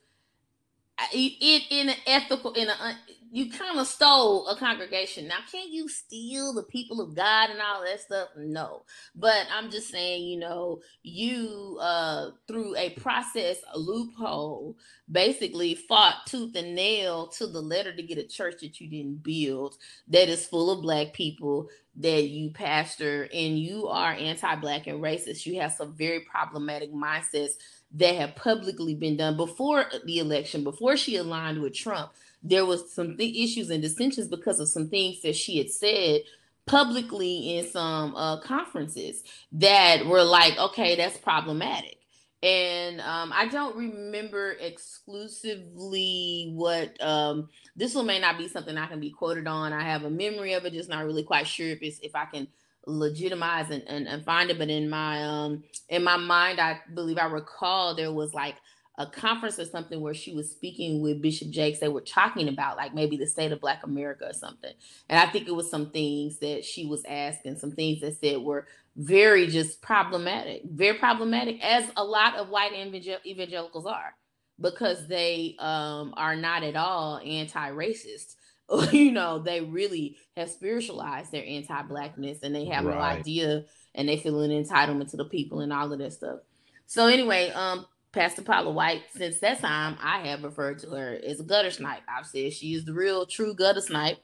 it 1.12 1.62
in 1.70 1.90
an 1.90 1.96
ethical 2.06 2.52
in 2.54 2.68
a 2.68 2.98
you 3.30 3.50
kind 3.50 3.78
of 3.78 3.86
stole 3.86 4.46
a 4.48 4.56
congregation. 4.56 5.28
Now, 5.28 5.38
can't 5.50 5.70
you 5.70 5.88
steal 5.88 6.54
the 6.54 6.62
people 6.62 7.00
of 7.00 7.14
God 7.14 7.50
and 7.50 7.60
all 7.60 7.82
that 7.84 8.00
stuff? 8.00 8.28
No. 8.36 8.84
But 9.14 9.46
I'm 9.52 9.70
just 9.70 9.88
saying, 9.88 10.24
you 10.24 10.38
know, 10.38 10.80
you 11.02 11.78
uh 11.80 12.30
through 12.46 12.76
a 12.76 12.90
process, 12.90 13.58
a 13.72 13.78
loophole, 13.78 14.76
basically 15.10 15.74
fought 15.74 16.26
tooth 16.26 16.54
and 16.56 16.74
nail 16.74 17.28
to 17.28 17.46
the 17.46 17.60
letter 17.60 17.94
to 17.94 18.02
get 18.02 18.18
a 18.18 18.26
church 18.26 18.60
that 18.60 18.80
you 18.80 18.88
didn't 18.88 19.22
build 19.22 19.76
that 20.08 20.28
is 20.28 20.46
full 20.46 20.70
of 20.70 20.82
black 20.82 21.12
people 21.12 21.68
that 21.96 22.28
you 22.28 22.50
pastor 22.50 23.28
and 23.34 23.58
you 23.58 23.88
are 23.88 24.12
anti-black 24.12 24.86
and 24.86 25.02
racist. 25.02 25.46
You 25.46 25.60
have 25.60 25.72
some 25.72 25.94
very 25.96 26.20
problematic 26.20 26.92
mindsets 26.92 27.52
that 27.94 28.14
have 28.14 28.36
publicly 28.36 28.94
been 28.94 29.16
done 29.16 29.36
before 29.36 29.86
the 30.04 30.18
election, 30.18 30.62
before 30.62 30.96
she 30.96 31.16
aligned 31.16 31.60
with 31.60 31.74
Trump 31.74 32.12
there 32.42 32.66
was 32.66 32.92
some 32.92 33.16
th- 33.16 33.36
issues 33.36 33.70
and 33.70 33.82
dissensions 33.82 34.28
because 34.28 34.60
of 34.60 34.68
some 34.68 34.88
things 34.88 35.22
that 35.22 35.36
she 35.36 35.58
had 35.58 35.70
said 35.70 36.22
publicly 36.66 37.56
in 37.56 37.66
some 37.66 38.14
uh, 38.14 38.40
conferences 38.40 39.24
that 39.52 40.04
were 40.06 40.22
like, 40.22 40.56
okay, 40.58 40.96
that's 40.96 41.16
problematic. 41.16 41.96
And 42.42 43.00
um, 43.00 43.32
I 43.34 43.48
don't 43.48 43.76
remember 43.76 44.52
exclusively 44.60 46.52
what 46.54 47.02
um, 47.02 47.48
this 47.74 47.96
one 47.96 48.06
may 48.06 48.20
not 48.20 48.38
be 48.38 48.46
something 48.46 48.76
I 48.76 48.86
can 48.86 49.00
be 49.00 49.10
quoted 49.10 49.48
on. 49.48 49.72
I 49.72 49.82
have 49.82 50.04
a 50.04 50.10
memory 50.10 50.52
of 50.52 50.64
it, 50.64 50.72
just 50.72 50.88
not 50.88 51.04
really 51.04 51.24
quite 51.24 51.48
sure 51.48 51.68
if 51.68 51.82
it's 51.82 51.98
if 52.00 52.14
I 52.14 52.26
can 52.26 52.46
legitimize 52.86 53.70
and, 53.70 53.82
and, 53.88 54.06
and 54.06 54.24
find 54.24 54.50
it. 54.50 54.58
But 54.58 54.70
in 54.70 54.88
my 54.88 55.24
um 55.24 55.64
in 55.88 56.04
my 56.04 56.16
mind, 56.16 56.60
I 56.60 56.78
believe 56.94 57.18
I 57.18 57.26
recall 57.26 57.96
there 57.96 58.12
was 58.12 58.32
like 58.34 58.54
a 58.98 59.06
conference 59.06 59.60
or 59.60 59.64
something 59.64 60.00
where 60.00 60.12
she 60.12 60.34
was 60.34 60.50
speaking 60.50 61.00
with 61.00 61.22
Bishop 61.22 61.50
Jakes. 61.50 61.78
They 61.78 61.88
were 61.88 62.00
talking 62.00 62.48
about 62.48 62.76
like 62.76 62.94
maybe 62.94 63.16
the 63.16 63.28
state 63.28 63.52
of 63.52 63.60
Black 63.60 63.84
America 63.84 64.26
or 64.26 64.32
something. 64.32 64.72
And 65.08 65.20
I 65.20 65.30
think 65.30 65.46
it 65.46 65.54
was 65.54 65.70
some 65.70 65.90
things 65.90 66.38
that 66.40 66.64
she 66.64 66.84
was 66.84 67.04
asking, 67.08 67.56
some 67.56 67.70
things 67.70 68.00
that 68.00 68.18
said 68.18 68.40
were 68.40 68.66
very 68.96 69.46
just 69.46 69.80
problematic, 69.80 70.62
very 70.64 70.98
problematic, 70.98 71.64
as 71.64 71.88
a 71.96 72.02
lot 72.02 72.34
of 72.34 72.48
white 72.48 72.72
evangel- 72.72 73.20
evangelicals 73.24 73.86
are, 73.86 74.16
because 74.60 75.06
they 75.06 75.54
um, 75.60 76.12
are 76.16 76.34
not 76.34 76.64
at 76.64 76.74
all 76.74 77.18
anti-racist. 77.24 78.34
you 78.92 79.12
know, 79.12 79.38
they 79.38 79.60
really 79.60 80.16
have 80.36 80.50
spiritualized 80.50 81.30
their 81.30 81.44
anti-blackness, 81.46 82.40
and 82.42 82.52
they 82.52 82.64
have 82.64 82.84
right. 82.84 82.94
no 82.94 83.00
idea, 83.00 83.64
and 83.94 84.08
they 84.08 84.16
feel 84.16 84.40
an 84.40 84.50
entitlement 84.50 85.10
to 85.12 85.16
the 85.16 85.24
people 85.24 85.60
and 85.60 85.72
all 85.72 85.92
of 85.92 86.00
that 86.00 86.12
stuff. 86.12 86.40
So 86.86 87.06
anyway, 87.06 87.50
um, 87.50 87.86
Pastor 88.12 88.42
Paula 88.42 88.70
White, 88.70 89.02
since 89.14 89.38
that 89.40 89.60
time, 89.60 89.96
I 90.02 90.20
have 90.28 90.42
referred 90.42 90.78
to 90.80 90.90
her 90.90 91.18
as 91.26 91.40
a 91.40 91.44
gutter 91.44 91.70
snipe. 91.70 92.02
I've 92.08 92.26
said 92.26 92.52
she 92.52 92.74
is 92.74 92.84
the 92.84 92.94
real, 92.94 93.26
true 93.26 93.54
gutter 93.54 93.80
snipe. 93.80 94.18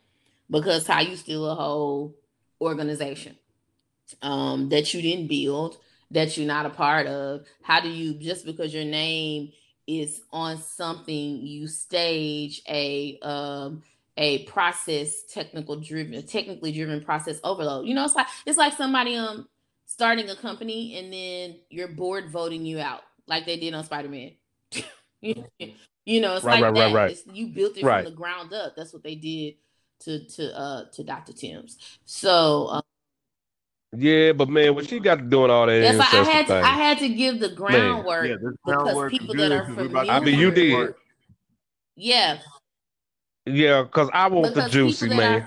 because 0.51 0.87
how 0.87 1.01
you 1.01 1.16
steal 1.16 1.47
a 1.47 1.55
whole 1.55 2.14
organization 2.61 3.37
um, 4.22 4.68
that 4.70 4.93
you 4.95 5.03
didn't 5.03 5.28
build, 5.28 5.78
that 6.11 6.37
you're 6.37 6.47
not 6.47 6.66
a 6.66 6.70
part 6.70 7.07
of? 7.07 7.45
How 7.62 7.80
do 7.80 7.89
you 7.89 8.14
just 8.14 8.45
because 8.47 8.72
your 8.74 8.85
name 8.85 9.53
is 9.87 10.22
on 10.32 10.59
something, 10.59 11.41
you 11.43 11.66
stage 11.66 12.62
a 12.68 13.18
um, 13.22 13.82
a 14.16 14.45
process 14.45 15.24
technical 15.24 15.76
driven, 15.76 16.24
technically 16.26 16.72
driven 16.72 17.05
process 17.05 17.41
overload. 17.43 17.87
You 17.87 17.95
know, 17.95 18.05
it's 18.05 18.14
like 18.14 18.28
it's 18.47 18.59
like 18.59 18.74
somebody 18.74 19.16
um 19.16 19.49
starting 19.87 20.30
a 20.30 20.37
company 20.37 20.99
and 20.99 21.12
then 21.12 21.57
your 21.70 21.89
board 21.89 22.30
voting 22.30 22.64
you 22.64 22.80
out, 22.80 23.03
like 23.27 23.47
they 23.47 23.57
did 23.59 23.75
on 23.75 23.85
Spider 23.85 24.09
Man. 24.09 24.33
you 25.22 25.35
know, 26.20 26.37
it's 26.37 26.45
Right, 26.45 26.61
like 26.61 26.62
right, 26.62 26.72
right, 26.72 26.75
that. 26.75 26.95
right. 26.95 27.11
It's, 27.12 27.22
you 27.33 27.47
built 27.49 27.77
it 27.77 27.85
Right. 27.85 28.05
from 28.05 28.12
the 28.12 28.16
ground 28.16 28.53
up. 28.53 28.75
That's 28.77 28.93
what 28.93 29.03
they 29.03 29.14
did 29.14 29.55
to 30.01 30.25
to 30.29 30.59
uh 30.59 30.85
to 30.93 31.05
Dr. 31.05 31.33
Tims. 31.33 31.79
So 32.05 32.68
um, 32.68 32.83
Yeah, 33.97 34.33
but 34.33 34.49
man, 34.49 34.75
what 34.75 34.89
she 34.89 34.99
got 35.01 35.16
to 35.16 35.22
doing 35.25 35.51
all 35.51 35.66
that 35.66 35.81
yes, 35.81 35.99
I, 36.12 36.20
I 36.20 36.25
had 36.25 36.47
to? 36.49 36.55
I 36.57 36.68
had 36.70 36.99
to 36.99 37.09
give 37.09 37.41
the 37.41 37.49
groundwork. 37.51 38.27
Yeah, 38.29 38.35
this 38.35 38.53
Because 38.66 38.83
groundwork 38.83 39.12
is 39.12 39.18
people 39.18 39.35
good 39.35 39.51
that 39.53 39.61
are 39.61 39.64
we 39.66 39.72
about 39.87 40.07
familiar- 40.07 40.12
I 40.12 40.20
mean, 40.20 40.39
you 40.39 40.51
get 40.51 40.55
to 40.57 40.61
the 40.61 40.68
did. 40.68 40.75
part. 40.75 40.97
Yeah, 41.97 42.39
Yeah, 43.47 43.82
because 43.82 44.09
I 44.14 44.28
want 44.28 44.55
the 44.55 44.68
juicy 44.68 45.09
man. 45.11 45.47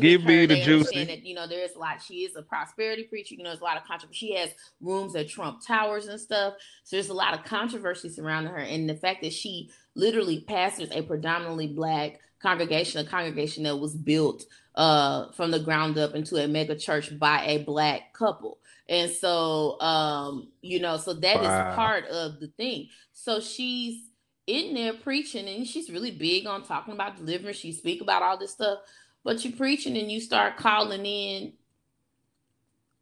Give 0.00 0.24
me 0.24 0.40
her, 0.40 0.46
the 0.48 0.60
juicy. 0.60 1.04
that 1.04 1.24
you 1.24 1.36
know 1.36 1.46
there's 1.46 1.76
a 1.76 1.78
lot. 1.78 2.02
She 2.02 2.24
is 2.24 2.34
a 2.34 2.42
prosperity 2.42 3.04
preacher. 3.04 3.36
You 3.36 3.44
know, 3.44 3.50
there's 3.50 3.60
a 3.60 3.64
lot 3.64 3.76
of 3.76 3.84
controversy. 3.84 4.18
She 4.18 4.34
has 4.34 4.50
rooms 4.80 5.14
at 5.14 5.28
Trump 5.28 5.64
Towers 5.64 6.08
and 6.08 6.20
stuff. 6.20 6.54
So 6.82 6.96
there's 6.96 7.10
a 7.10 7.14
lot 7.14 7.34
of 7.34 7.44
controversy 7.44 8.08
surrounding 8.08 8.52
her, 8.52 8.58
and 8.58 8.88
the 8.88 8.96
fact 8.96 9.22
that 9.22 9.32
she 9.32 9.70
literally 9.94 10.40
pastors 10.48 10.88
a 10.90 11.02
predominantly 11.02 11.68
black 11.68 12.18
congregation, 12.40 13.04
a 13.06 13.08
congregation 13.08 13.64
that 13.64 13.76
was 13.76 13.94
built 13.94 14.44
uh, 14.74 15.30
from 15.32 15.50
the 15.50 15.60
ground 15.60 15.96
up 15.98 16.14
into 16.14 16.36
a 16.36 16.48
mega 16.48 16.76
church 16.76 17.16
by 17.18 17.44
a 17.44 17.58
black 17.64 18.12
couple. 18.14 18.58
And 18.88 19.10
so, 19.10 19.78
um, 19.80 20.48
you 20.62 20.80
know, 20.80 20.96
so 20.96 21.12
that 21.14 21.36
is 21.36 21.48
Wow. 21.48 21.74
part 21.74 22.06
of 22.06 22.40
the 22.40 22.48
thing. 22.48 22.88
So 23.12 23.40
she's 23.40 24.07
in 24.48 24.72
there 24.74 24.94
preaching 24.94 25.46
and 25.46 25.66
she's 25.66 25.90
really 25.90 26.10
big 26.10 26.46
on 26.46 26.64
talking 26.64 26.94
about 26.94 27.16
deliverance. 27.16 27.58
She 27.58 27.70
speak 27.72 28.00
about 28.00 28.22
all 28.22 28.38
this 28.38 28.52
stuff, 28.52 28.78
but 29.22 29.44
you're 29.44 29.52
preaching 29.56 29.96
and 29.96 30.10
you 30.10 30.20
start 30.20 30.56
calling 30.56 31.04
in 31.04 31.52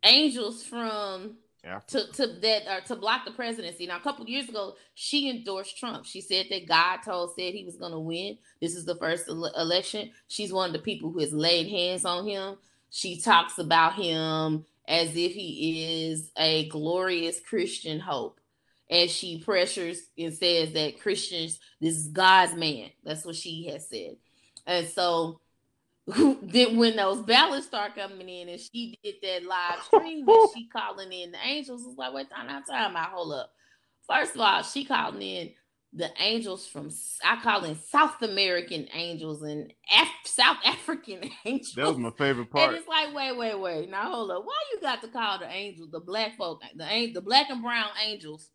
angels 0.03 0.63
from 0.65 1.37
Yeah. 1.65 1.81
to 1.89 2.07
to 2.13 2.27
that 2.27 2.69
or 2.69 2.81
to 2.87 2.97
block 2.97 3.25
the 3.25 3.31
presidency. 3.33 3.87
Now, 3.87 3.97
a 3.97 4.01
couple 4.01 4.27
years 4.29 4.49
ago, 4.49 4.77
she 4.95 5.29
endorsed 5.31 5.79
Trump. 5.79 6.05
She 6.05 6.21
said 6.21 6.47
that 6.51 6.67
God 6.69 6.99
told 7.05 7.35
said 7.35 7.55
he 7.55 7.65
was 7.65 7.77
going 7.77 7.93
to 7.93 7.99
win. 7.99 8.39
This 8.61 8.77
is 8.77 8.85
the 8.85 8.97
first 8.97 9.29
ele- 9.29 9.53
election. 9.57 10.11
She's 10.29 10.53
one 10.53 10.71
of 10.71 10.73
the 10.73 10.79
people 10.81 11.11
who 11.11 11.21
has 11.21 11.33
laid 11.33 11.69
hands 11.69 12.05
on 12.05 12.27
him. 12.27 12.57
She 12.91 13.21
talks 13.21 13.59
about 13.59 13.95
him 13.95 14.65
as 14.87 15.11
if 15.17 15.33
he 15.33 16.07
is 16.09 16.31
a 16.37 16.69
glorious 16.69 17.41
Christian 17.41 17.99
hope. 17.99 18.41
And 18.89 19.11
she 19.11 19.39
pressures 19.41 20.01
and 20.17 20.33
says 20.33 20.73
that 20.73 21.01
Christians, 21.01 21.59
this 21.81 21.97
is 21.97 22.09
God's 22.09 22.55
man. 22.55 22.91
That's 23.05 23.25
what 23.25 23.35
she 23.35 23.67
has 23.67 23.89
said. 23.89 24.17
And 24.67 24.87
so 24.87 25.41
then 26.07 26.77
when 26.77 26.95
those 26.95 27.23
ballots 27.23 27.67
start 27.67 27.97
coming 27.97 28.29
in 28.29 28.49
and 28.49 28.61
she 28.61 28.97
did 29.03 29.17
that 29.23 29.45
live 29.45 29.83
stream 29.85 30.29
and 30.29 30.49
she 30.55 30.69
calling 30.73 31.13
in 31.13 31.33
the 31.33 31.39
angels, 31.45 31.85
it's 31.85 31.99
like, 31.99 32.13
wait, 32.15 32.31
time 32.31 32.49
out, 32.49 32.67
time 32.67 32.97
out, 32.97 33.09
hold 33.11 33.33
up. 33.33 33.53
First 34.09 34.37
of 34.37 34.41
all, 34.41 34.63
she 34.63 34.85
calling 34.85 35.21
in 35.23 35.51
the 35.93 36.09
angels 36.21 36.67
from 36.67 36.91
I 37.25 37.41
call 37.43 37.63
them 37.63 37.79
South 37.91 38.21
American 38.23 38.87
angels 38.93 39.43
and 39.43 39.73
Af- 39.99 40.09
South 40.25 40.59
African 40.65 41.29
angels. 41.45 41.73
That 41.75 41.89
was 41.89 41.97
my 41.99 42.11
favorite 42.11 42.43
And 42.43 42.51
part. 42.51 42.75
it's 42.75 42.87
like, 42.87 43.13
wait, 43.15 43.37
wait, 43.37 43.59
wait. 43.59 43.91
Now 43.91 44.11
hold 44.13 44.31
up. 44.31 44.45
Why 44.45 44.55
you 44.73 44.81
got 44.81 45.01
to 45.03 45.09
call 45.09 45.41
the 45.41 45.49
angels, 45.51 45.91
the 45.91 46.01
black 46.01 46.37
folk, 46.37 46.61
the 46.77 47.11
the 47.13 47.21
black 47.21 47.51
and 47.51 47.63
brown 47.63 47.89
angels, 48.05 48.51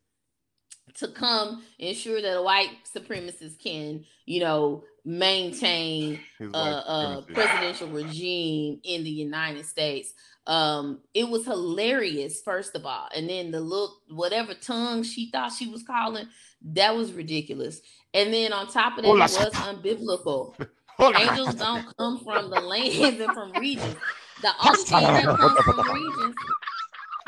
to 0.95 1.07
come 1.09 1.63
ensure 1.79 2.21
that 2.21 2.37
a 2.37 2.41
white 2.41 2.69
supremacist 2.95 3.59
can, 3.61 4.05
you 4.25 4.39
know, 4.39 4.83
maintain 5.03 6.19
a, 6.39 6.43
supremacy. 6.43 7.33
presidential 7.33 7.87
regime 7.89 8.79
in 8.83 9.03
the 9.03 9.09
United 9.09 9.65
States. 9.65 10.13
Um, 10.47 11.01
it 11.13 11.29
was 11.29 11.45
hilarious, 11.45 12.41
first 12.41 12.75
of 12.75 12.85
all, 12.85 13.07
and 13.15 13.29
then 13.29 13.51
the 13.51 13.61
look, 13.61 13.91
whatever 14.09 14.53
tongue 14.53 15.03
she 15.03 15.29
thought 15.29 15.51
she 15.51 15.67
was 15.67 15.83
calling, 15.83 16.27
that 16.73 16.95
was 16.95 17.13
ridiculous. 17.13 17.81
And 18.13 18.33
then 18.33 18.51
on 18.51 18.67
top 18.67 18.97
of 18.97 19.03
that, 19.03 19.09
it 19.09 19.11
Hola. 19.11 19.19
was 19.19 19.53
unbiblical. 19.53 20.55
Angels 20.99 21.55
don't 21.55 21.97
come 21.97 22.19
from 22.19 22.49
the 22.49 22.59
lands 22.59 23.19
and 23.19 23.33
from 23.33 23.51
regions. 23.53 23.95
The 24.41 24.51
only 24.65 24.83
thing 24.83 25.13
that 25.13 25.37
comes 25.37 25.63
from 25.63 25.93
regions, 25.93 26.35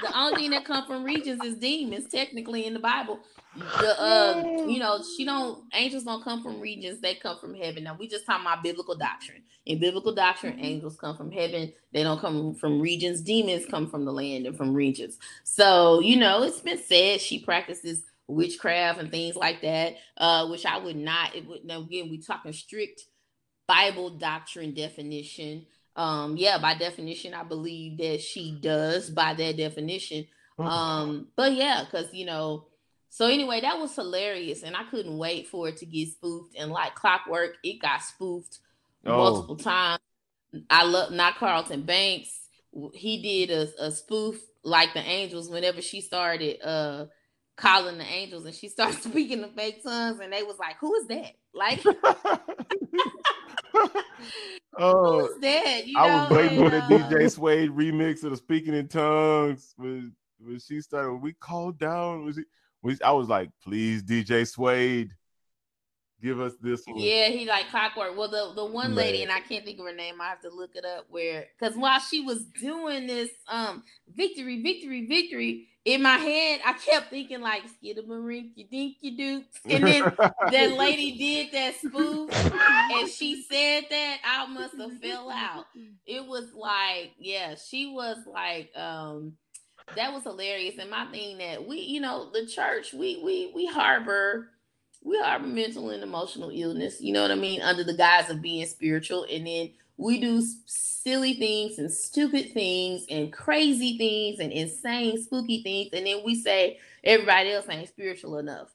the 0.02 0.18
only 0.18 0.42
thing 0.42 0.52
that 0.52 0.66
comes 0.66 0.88
from 0.88 1.04
regions 1.04 1.44
is 1.44 1.58
demons, 1.58 2.10
technically 2.10 2.66
in 2.66 2.74
the 2.74 2.80
Bible. 2.80 3.20
The 3.56 4.02
uh, 4.02 4.66
you 4.68 4.80
know, 4.80 5.04
she 5.16 5.26
don't 5.26 5.64
angels 5.74 6.04
don't 6.04 6.24
come 6.24 6.42
from 6.42 6.60
regions, 6.60 7.02
they 7.02 7.16
come 7.16 7.38
from 7.38 7.54
heaven. 7.54 7.84
Now 7.84 7.96
we 8.00 8.08
just 8.08 8.26
talking 8.26 8.46
about 8.46 8.64
biblical 8.64 8.96
doctrine. 8.96 9.44
In 9.66 9.80
biblical 9.80 10.14
doctrine, 10.14 10.60
angels 10.60 10.98
come 10.98 11.16
from 11.16 11.32
heaven, 11.32 11.72
they 11.94 12.04
don't 12.04 12.20
come 12.20 12.56
from 12.56 12.82
regions, 12.82 13.22
demons 13.22 13.66
come 13.66 13.88
from 13.90 14.06
the 14.06 14.12
land 14.12 14.46
and 14.46 14.58
from 14.58 14.74
regions. 14.74 15.18
So, 15.44 16.02
you 16.02 16.18
know, 16.18 16.44
it's 16.44 16.60
been 16.60 16.80
said 16.80 17.22
she 17.22 17.40
practices 17.40 18.04
witchcraft 18.28 19.00
and 19.00 19.12
things 19.12 19.36
like 19.36 19.62
that, 19.62 19.96
uh, 20.18 20.48
which 20.48 20.66
I 20.66 20.80
would 20.80 20.98
not. 20.98 21.36
It 21.36 21.48
would 21.48 21.64
now 21.64 21.82
again, 21.82 22.10
we 22.10 22.18
talking 22.18 22.54
strict 22.54 23.04
Bible 23.68 24.10
doctrine 24.10 24.74
definition. 24.74 25.66
Um, 25.96 26.38
yeah, 26.38 26.58
by 26.58 26.74
definition, 26.74 27.34
I 27.34 27.44
believe 27.44 28.00
that 28.00 28.22
she 28.22 28.58
does 28.60 29.10
by 29.10 29.36
that 29.36 29.58
definition. 29.58 30.26
Um, 30.58 31.28
but 31.36 31.54
yeah, 31.54 31.84
because 31.84 32.14
you 32.14 32.26
know, 32.26 32.68
so 33.14 33.28
anyway, 33.28 33.62
that 33.62 33.78
was 33.78 33.94
hilarious, 33.94 34.64
and 34.64 34.76
I 34.76 34.86
couldn't 34.86 35.20
wait 35.20 35.48
for 35.48 35.68
it 35.68 35.78
to 35.78 35.86
get 35.86 36.08
spoofed. 36.08 36.56
And 36.58 36.72
like 36.72 36.96
clockwork, 36.96 37.58
it 37.64 37.80
got 37.80 38.02
spoofed 38.02 38.58
Oh. 39.06 39.18
multiple 39.18 39.56
times. 39.56 40.00
I 40.68 40.84
love 40.84 41.12
not 41.12 41.36
Carlton 41.36 41.84
Banks. 41.84 42.40
He 42.96 43.22
did 43.22 43.52
a, 43.52 43.86
a 43.86 43.92
spoof 43.92 44.42
like 44.64 44.96
the 44.96 45.02
angels 45.02 45.48
whenever 45.48 45.80
she 45.80 46.02
started 46.02 46.60
uh 46.66 47.06
calling 47.56 48.00
the 48.00 48.04
angels 48.04 48.46
and 48.46 48.56
she 48.56 48.68
started 48.70 49.04
speaking 49.04 49.42
the 49.42 49.48
fake 49.50 49.84
tongues 49.84 50.20
and 50.20 50.34
they 50.34 50.42
was 50.42 50.58
like, 50.58 50.78
Who 50.80 50.96
is 50.96 51.06
that? 51.06 51.34
Like 51.54 51.86
oh, 54.80 55.28
is 55.28 55.40
that? 55.40 55.86
You 55.86 55.94
know, 55.94 56.04
I 56.04 56.16
was 56.16 56.30
waiting 56.32 56.64
for 56.64 56.70
the 56.72 56.78
uh, 56.78 56.82
DJ 56.82 57.32
Suede 57.32 57.70
remix 57.70 58.24
of 58.24 58.32
the 58.32 58.38
Speaking 58.38 58.74
in 58.74 58.88
Tongues 58.88 59.76
when 59.78 60.16
when 60.40 60.58
she 60.58 60.82
started. 60.82 61.12
When 61.12 61.22
we 61.22 61.34
called 61.34 61.78
down, 61.78 62.26
was 62.26 62.40
it? 62.40 62.48
We, 62.84 62.98
I 63.04 63.12
was 63.14 63.30
like, 63.30 63.50
please, 63.64 64.04
DJ 64.04 64.46
Suede, 64.46 65.12
give 66.22 66.40
us 66.42 66.54
this 66.62 66.84
one. 66.86 66.98
Yeah, 66.98 67.30
he 67.30 67.46
like 67.46 67.70
clockwork. 67.70 68.18
Well, 68.18 68.30
the 68.30 68.54
the 68.56 68.66
one 68.66 68.94
lady, 68.94 69.20
Man. 69.20 69.30
and 69.30 69.32
I 69.32 69.40
can't 69.40 69.64
think 69.64 69.80
of 69.80 69.86
her 69.86 69.96
name. 69.96 70.20
I 70.20 70.28
have 70.28 70.42
to 70.42 70.50
look 70.50 70.72
it 70.76 70.86
up. 70.86 71.06
Where 71.10 71.46
because 71.58 71.78
while 71.78 72.00
she 72.00 72.22
was 72.22 72.44
doing 72.60 73.08
this, 73.08 73.30
um, 73.48 73.84
victory, 74.14 74.62
victory, 74.62 75.06
victory. 75.08 75.70
In 75.86 76.02
my 76.02 76.16
head, 76.16 76.62
I 76.66 76.72
kept 76.72 77.10
thinking 77.10 77.42
like 77.42 77.64
skidamarinky 77.64 78.70
dinky 78.72 79.18
doo, 79.18 79.44
and 79.66 79.86
then 79.86 80.04
that 80.18 80.78
lady 80.78 81.18
did 81.18 81.52
that 81.52 81.76
spoof, 81.76 82.32
and 82.34 83.10
she 83.10 83.44
said 83.44 83.84
that 83.90 84.18
I 84.24 84.46
must 84.48 84.78
have 84.78 84.98
fell 85.02 85.30
out. 85.30 85.66
It 86.06 86.26
was 86.26 86.54
like, 86.54 87.12
yeah, 87.20 87.56
she 87.56 87.88
was 87.88 88.16
like, 88.26 88.70
um, 88.78 89.34
that 89.96 90.14
was 90.14 90.24
hilarious. 90.24 90.76
And 90.80 90.90
my 90.90 91.06
thing 91.06 91.38
that 91.40 91.68
we, 91.68 91.80
you 91.80 92.02
know, 92.02 92.30
the 92.32 92.46
church, 92.46 92.94
we 92.94 93.22
we 93.24 93.52
we 93.54 93.66
harbor 93.66 94.50
we 95.04 95.20
harbor 95.20 95.48
mental 95.48 95.90
and 95.90 96.04
emotional 96.04 96.50
illness, 96.54 97.02
you 97.02 97.14
know 97.14 97.22
what 97.22 97.32
I 97.32 97.36
mean, 97.36 97.62
under 97.62 97.84
the 97.84 97.96
guise 97.96 98.30
of 98.30 98.42
being 98.42 98.66
spiritual, 98.66 99.26
and 99.30 99.46
then 99.46 99.72
we 99.98 100.20
do 100.20 100.42
silly 100.66 101.34
things 101.34 101.78
and 101.78 101.92
stupid 101.92 102.54
things 102.54 103.06
and 103.10 103.32
crazy 103.32 103.98
things 103.98 104.40
and 104.40 104.52
insane 104.52 105.22
spooky 105.22 105.62
things, 105.62 105.90
and 105.94 106.08
then 106.08 106.22
we 106.24 106.36
say 106.36 106.80
everybody 107.04 107.52
else 107.52 107.68
ain't 107.70 107.90
spiritual 107.90 108.38
enough. 108.38 108.70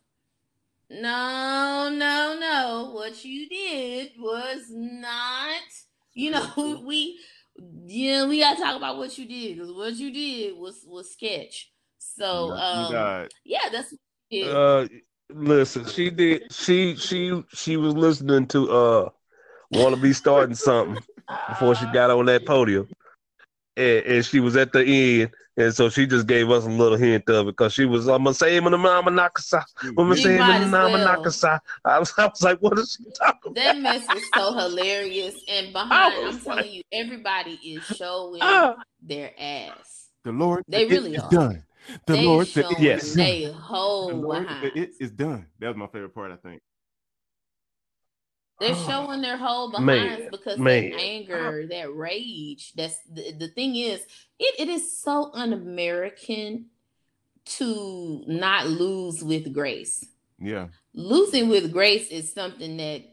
No, 0.91 1.91
no, 1.93 2.37
no. 2.41 2.91
What 2.95 3.25
you 3.25 3.49
did 3.49 4.13
was 4.19 4.63
not, 4.71 5.63
you 6.15 6.31
know, 6.31 6.83
we 6.87 7.19
yeah, 7.87 8.27
we 8.27 8.41
gotta 8.41 8.61
talk 8.61 8.77
about 8.77 8.99
what 8.99 9.17
you 9.19 9.27
did 9.27 9.57
because 9.57 9.73
what 9.73 9.95
you 9.95 10.13
did 10.13 10.57
was 10.57 10.85
was 10.87 11.11
sketch. 11.13 11.71
So 11.99 12.53
um 12.53 13.27
yeah, 13.45 13.69
that's 13.71 13.93
what 13.93 14.01
you 14.31 14.45
did. 14.45 14.55
Uh, 14.55 14.89
listen, 15.31 15.87
she 15.87 16.11
did. 16.11 16.53
She 16.53 16.97
she 16.97 17.43
she 17.53 17.77
was 17.77 17.95
listening 17.95 18.47
to 18.49 18.71
uh, 18.71 19.09
want 19.71 19.95
to 19.95 20.01
be 20.01 20.13
starting 20.13 20.55
something 20.55 21.03
before 21.49 21.75
she 21.75 21.87
got 21.93 22.11
on 22.11 22.27
that 22.27 22.47
podium, 22.47 22.89
and, 23.77 24.05
and 24.05 24.25
she 24.25 24.41
was 24.41 24.57
at 24.57 24.73
the 24.73 24.85
end, 24.85 25.31
and 25.59 25.75
so 25.75 25.91
she 25.91 26.07
just 26.07 26.27
gave 26.29 26.51
us 26.51 26.67
a 26.67 26.71
little 26.71 26.99
hint 26.99 27.29
of 27.31 27.49
it 27.49 27.53
because 27.53 27.75
she 27.75 27.87
was, 27.87 28.09
I'm 28.09 28.25
gonna 28.25 28.35
say 28.35 28.57
him 28.57 28.67
in 28.67 28.73
the 28.73 28.79
mama 28.79 29.11
nakasa. 29.13 29.65
I'm 29.83 29.95
gonna 29.97 30.17
say 30.17 30.37
him 30.39 30.51
in 30.51 30.61
the 30.61 30.67
mama 30.67 30.99
well. 30.99 31.19
nakasa. 31.19 31.61
I 31.85 32.01
was, 32.01 32.15
I 32.19 32.27
was 32.29 32.43
like, 32.43 32.59
what 32.61 32.79
is 32.79 32.99
she 32.99 33.11
talking 33.13 33.55
That 33.55 33.73
about? 33.73 33.83
mess 33.83 34.11
is 34.11 34.33
so 34.35 34.55
hilarious, 34.55 35.37
and 35.49 35.73
behind, 35.75 36.15
I 36.15 36.19
I'm 36.21 36.27
was 36.27 36.45
telling 36.45 36.73
you, 36.73 36.83
everybody 36.93 37.55
is 37.65 37.85
showing 37.85 38.43
Ah, 38.43 38.77
their 39.03 39.33
ass. 39.39 40.09
The 40.25 40.33
Lord, 40.33 40.65
They 40.69 40.85
said 40.85 40.93
really 40.93 41.11
it 41.15 41.19
is 41.19 41.25
are. 41.25 41.31
done. 41.31 41.65
The 42.07 42.17
they 42.17 42.27
Lord 42.27 42.47
said 42.49 42.67
Yes. 42.79 43.03
is 43.05 43.17
done. 43.17 43.27
they 43.27 43.45
The 43.45 43.53
whole 43.53 44.15
Lord 44.17 44.45
behind. 44.45 44.63
said 44.63 44.73
it 44.77 44.91
is 45.01 45.11
done. 45.13 45.47
That 45.61 45.69
was 45.69 45.77
my 45.77 45.87
favorite 45.89 46.15
part. 46.15 46.33
I 46.33 46.37
think. 46.37 46.63
They're 48.61 48.75
oh. 48.75 48.87
showing 48.89 49.23
their 49.23 49.37
whole 49.37 49.71
behinds 49.71 50.21
Man, 50.21 50.29
because 50.31 50.59
man. 50.59 50.91
that 50.91 51.01
anger, 51.01 51.67
that 51.69 51.95
rage. 51.95 52.73
That's 52.75 52.99
the, 53.11 53.33
the 53.33 53.49
thing 53.49 53.77
is, 53.77 54.01
it, 54.39 54.55
it 54.59 54.69
is 54.69 55.01
so 55.01 55.31
un-American 55.33 56.67
to 57.45 58.25
not 58.27 58.67
lose 58.67 59.23
with 59.23 59.53
grace. 59.55 60.05
Yeah. 60.39 60.69
Losing 60.93 61.49
with 61.49 61.73
grace 61.73 62.09
is 62.09 62.33
something 62.33 62.77
that 62.79 63.05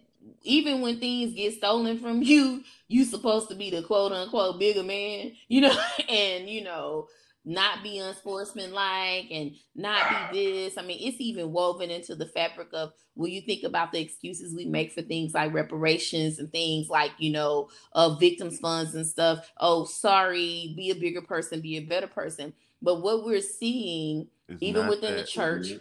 even 0.41 0.81
when 0.81 0.99
things 0.99 1.33
get 1.33 1.53
stolen 1.53 1.99
from 1.99 2.21
you, 2.21 2.63
you 2.87 3.03
supposed 3.03 3.49
to 3.49 3.55
be 3.55 3.69
the 3.69 3.83
quote 3.83 4.11
unquote 4.11 4.59
bigger 4.59 4.83
man, 4.83 5.33
you 5.47 5.61
know, 5.61 5.77
and 6.09 6.49
you 6.49 6.63
know, 6.63 7.07
not 7.45 7.83
be 7.83 7.99
unsportsmanlike 7.99 9.27
and 9.31 9.55
not 9.75 10.31
be 10.31 10.39
this. 10.39 10.77
I 10.77 10.81
mean, 10.81 10.97
it's 10.99 11.21
even 11.21 11.51
woven 11.51 11.91
into 11.91 12.15
the 12.15 12.25
fabric 12.25 12.69
of 12.73 12.93
when 13.13 13.31
you 13.31 13.41
think 13.41 13.63
about 13.63 13.91
the 13.91 14.01
excuses 14.01 14.55
we 14.55 14.65
make 14.65 14.91
for 14.91 15.03
things 15.03 15.33
like 15.33 15.53
reparations 15.53 16.39
and 16.39 16.51
things 16.51 16.89
like, 16.89 17.11
you 17.17 17.31
know, 17.31 17.69
uh, 17.93 18.15
victims 18.15 18.59
funds 18.59 18.95
and 18.95 19.05
stuff. 19.05 19.51
Oh, 19.57 19.85
sorry, 19.85 20.73
be 20.75 20.89
a 20.89 20.95
bigger 20.95 21.21
person, 21.21 21.61
be 21.61 21.77
a 21.77 21.81
better 21.85 22.07
person. 22.07 22.53
But 22.81 23.01
what 23.01 23.25
we're 23.25 23.41
seeing 23.41 24.27
It's 24.49 24.61
even 24.61 24.87
within 24.87 25.15
the 25.15 25.23
church 25.23 25.73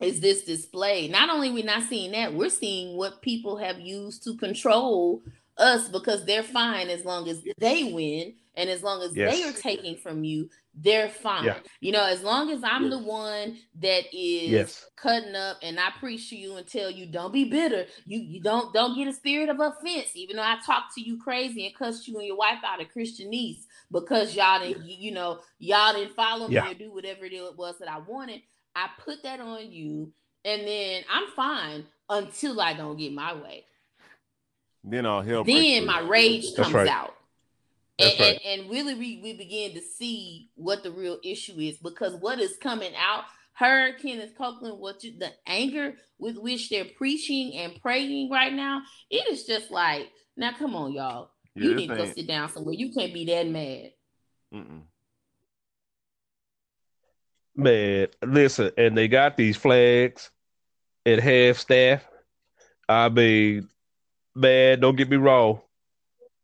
is 0.00 0.20
this 0.20 0.42
display 0.44 1.08
not 1.08 1.30
only 1.30 1.50
we 1.50 1.62
not 1.62 1.84
seeing 1.84 2.10
that 2.12 2.34
we're 2.34 2.48
seeing 2.48 2.96
what 2.96 3.22
people 3.22 3.56
have 3.56 3.78
used 3.78 4.24
to 4.24 4.36
control 4.36 5.22
us 5.58 5.88
because 5.88 6.24
they're 6.24 6.42
fine 6.42 6.88
as 6.88 7.04
long 7.04 7.28
as 7.28 7.42
they 7.58 7.84
win 7.84 8.34
and 8.54 8.68
as 8.70 8.82
long 8.82 9.02
as 9.02 9.12
they 9.12 9.42
are 9.44 9.52
taking 9.52 9.96
from 9.96 10.24
you 10.24 10.48
they're 10.74 11.08
fine 11.08 11.44
Yeah. 11.44 11.58
you 11.80 11.92
know 11.92 12.04
as 12.04 12.22
long 12.22 12.50
as 12.50 12.62
i'm 12.64 12.88
the 12.90 12.98
one 12.98 13.58
that 13.80 14.04
is 14.12 14.48
Yes. 14.48 14.86
cutting 14.96 15.34
up 15.34 15.58
and 15.62 15.78
i 15.78 15.90
preach 16.00 16.30
to 16.30 16.36
you 16.36 16.56
and 16.56 16.66
tell 16.66 16.90
you 16.90 17.06
don't 17.06 17.32
be 17.32 17.44
bitter 17.44 17.86
you 18.06 18.18
you 18.20 18.40
don't 18.40 18.72
don't 18.72 18.96
get 18.96 19.06
a 19.08 19.12
spirit 19.12 19.48
of 19.50 19.60
offense 19.60 20.08
even 20.14 20.36
though 20.36 20.42
i 20.42 20.56
talk 20.64 20.84
to 20.94 21.00
you 21.02 21.18
crazy 21.22 21.66
and 21.66 21.74
cuss 21.74 22.08
you 22.08 22.16
and 22.18 22.26
your 22.26 22.36
wife 22.36 22.58
out 22.66 22.80
a 22.80 22.84
christianese 22.84 23.64
because 23.90 24.34
y'all 24.34 24.60
didn't 24.60 24.84
you 24.86 24.96
you 24.98 25.10
know 25.12 25.40
y'all 25.58 25.92
didn't 25.92 26.14
follow 26.14 26.48
me 26.48 26.54
Yeah. 26.54 26.70
or 26.70 26.74
do 26.74 26.92
whatever 26.92 27.24
it 27.26 27.56
was 27.56 27.78
that 27.78 27.90
i 27.90 27.98
wanted 27.98 28.40
I 28.74 28.88
put 29.04 29.22
that 29.24 29.38
on 29.38 29.70
you, 29.70 30.10
and 30.46 30.66
then 30.66 31.02
I'm 31.12 31.24
fine 31.36 31.84
until 32.08 32.58
I 32.58 32.72
don't 32.72 32.96
get 32.96 33.12
my 33.12 33.34
way. 33.34 33.66
Then 34.82 35.04
I'll 35.04 35.20
help. 35.20 35.46
Then 35.46 35.84
my 35.84 36.00
rage 36.00 36.54
comes 36.56 36.72
right. 36.72 36.88
out. 36.88 37.14
And, 37.98 38.08
That's 38.10 38.20
right. 38.20 38.40
and, 38.44 38.62
and 38.62 38.70
really, 38.70 38.94
we, 38.94 39.20
we 39.22 39.36
begin 39.36 39.74
to 39.74 39.80
see 39.80 40.50
what 40.54 40.82
the 40.82 40.90
real 40.90 41.18
issue 41.22 41.58
is 41.58 41.76
because 41.76 42.14
what 42.14 42.40
is 42.40 42.56
coming 42.56 42.92
out, 42.96 43.24
her, 43.54 43.92
Kenneth 43.98 44.36
Copeland, 44.36 44.78
what 44.78 45.04
you, 45.04 45.18
the 45.18 45.30
anger 45.46 45.94
with 46.18 46.36
which 46.38 46.70
they're 46.70 46.86
preaching 46.96 47.54
and 47.54 47.80
praying 47.80 48.30
right 48.30 48.52
now, 48.52 48.82
it 49.10 49.28
is 49.30 49.44
just 49.44 49.70
like, 49.70 50.08
now 50.36 50.52
come 50.58 50.74
on, 50.74 50.92
y'all. 50.92 51.30
Yeah, 51.54 51.68
you 51.68 51.74
need 51.74 51.88
to 51.88 51.96
go 51.96 52.06
sit 52.06 52.26
down 52.26 52.48
somewhere. 52.48 52.74
You 52.74 52.92
can't 52.92 53.12
be 53.12 53.26
that 53.26 53.46
mad. 53.46 53.92
Mm-mm. 54.54 54.82
Man, 57.54 58.06
listen, 58.24 58.70
and 58.78 58.96
they 58.96 59.08
got 59.08 59.36
these 59.36 59.58
flags 59.58 60.30
at 61.04 61.20
half 61.20 61.58
staff. 61.58 62.02
I 62.88 63.10
mean, 63.10 63.68
man, 64.34 64.80
don't 64.80 64.96
get 64.96 65.10
me 65.10 65.18
wrong. 65.18 65.60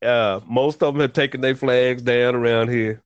Uh, 0.03 0.41
most 0.47 0.83
of 0.83 0.95
them 0.95 1.01
have 1.01 1.13
taken 1.13 1.41
their 1.41 1.57
flags 1.57 2.03
down 2.03 2.35
around 2.35 2.69
here, 2.69 3.03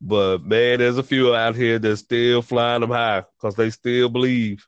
but 0.00 0.42
man, 0.44 0.78
there's 0.80 0.98
a 0.98 1.02
few 1.02 1.34
out 1.34 1.54
here 1.54 1.78
that's 1.78 2.00
still 2.00 2.42
flying 2.42 2.80
them 2.80 2.90
high 2.90 3.22
because 3.36 3.54
they 3.54 3.70
still 3.70 4.08
believe 4.08 4.66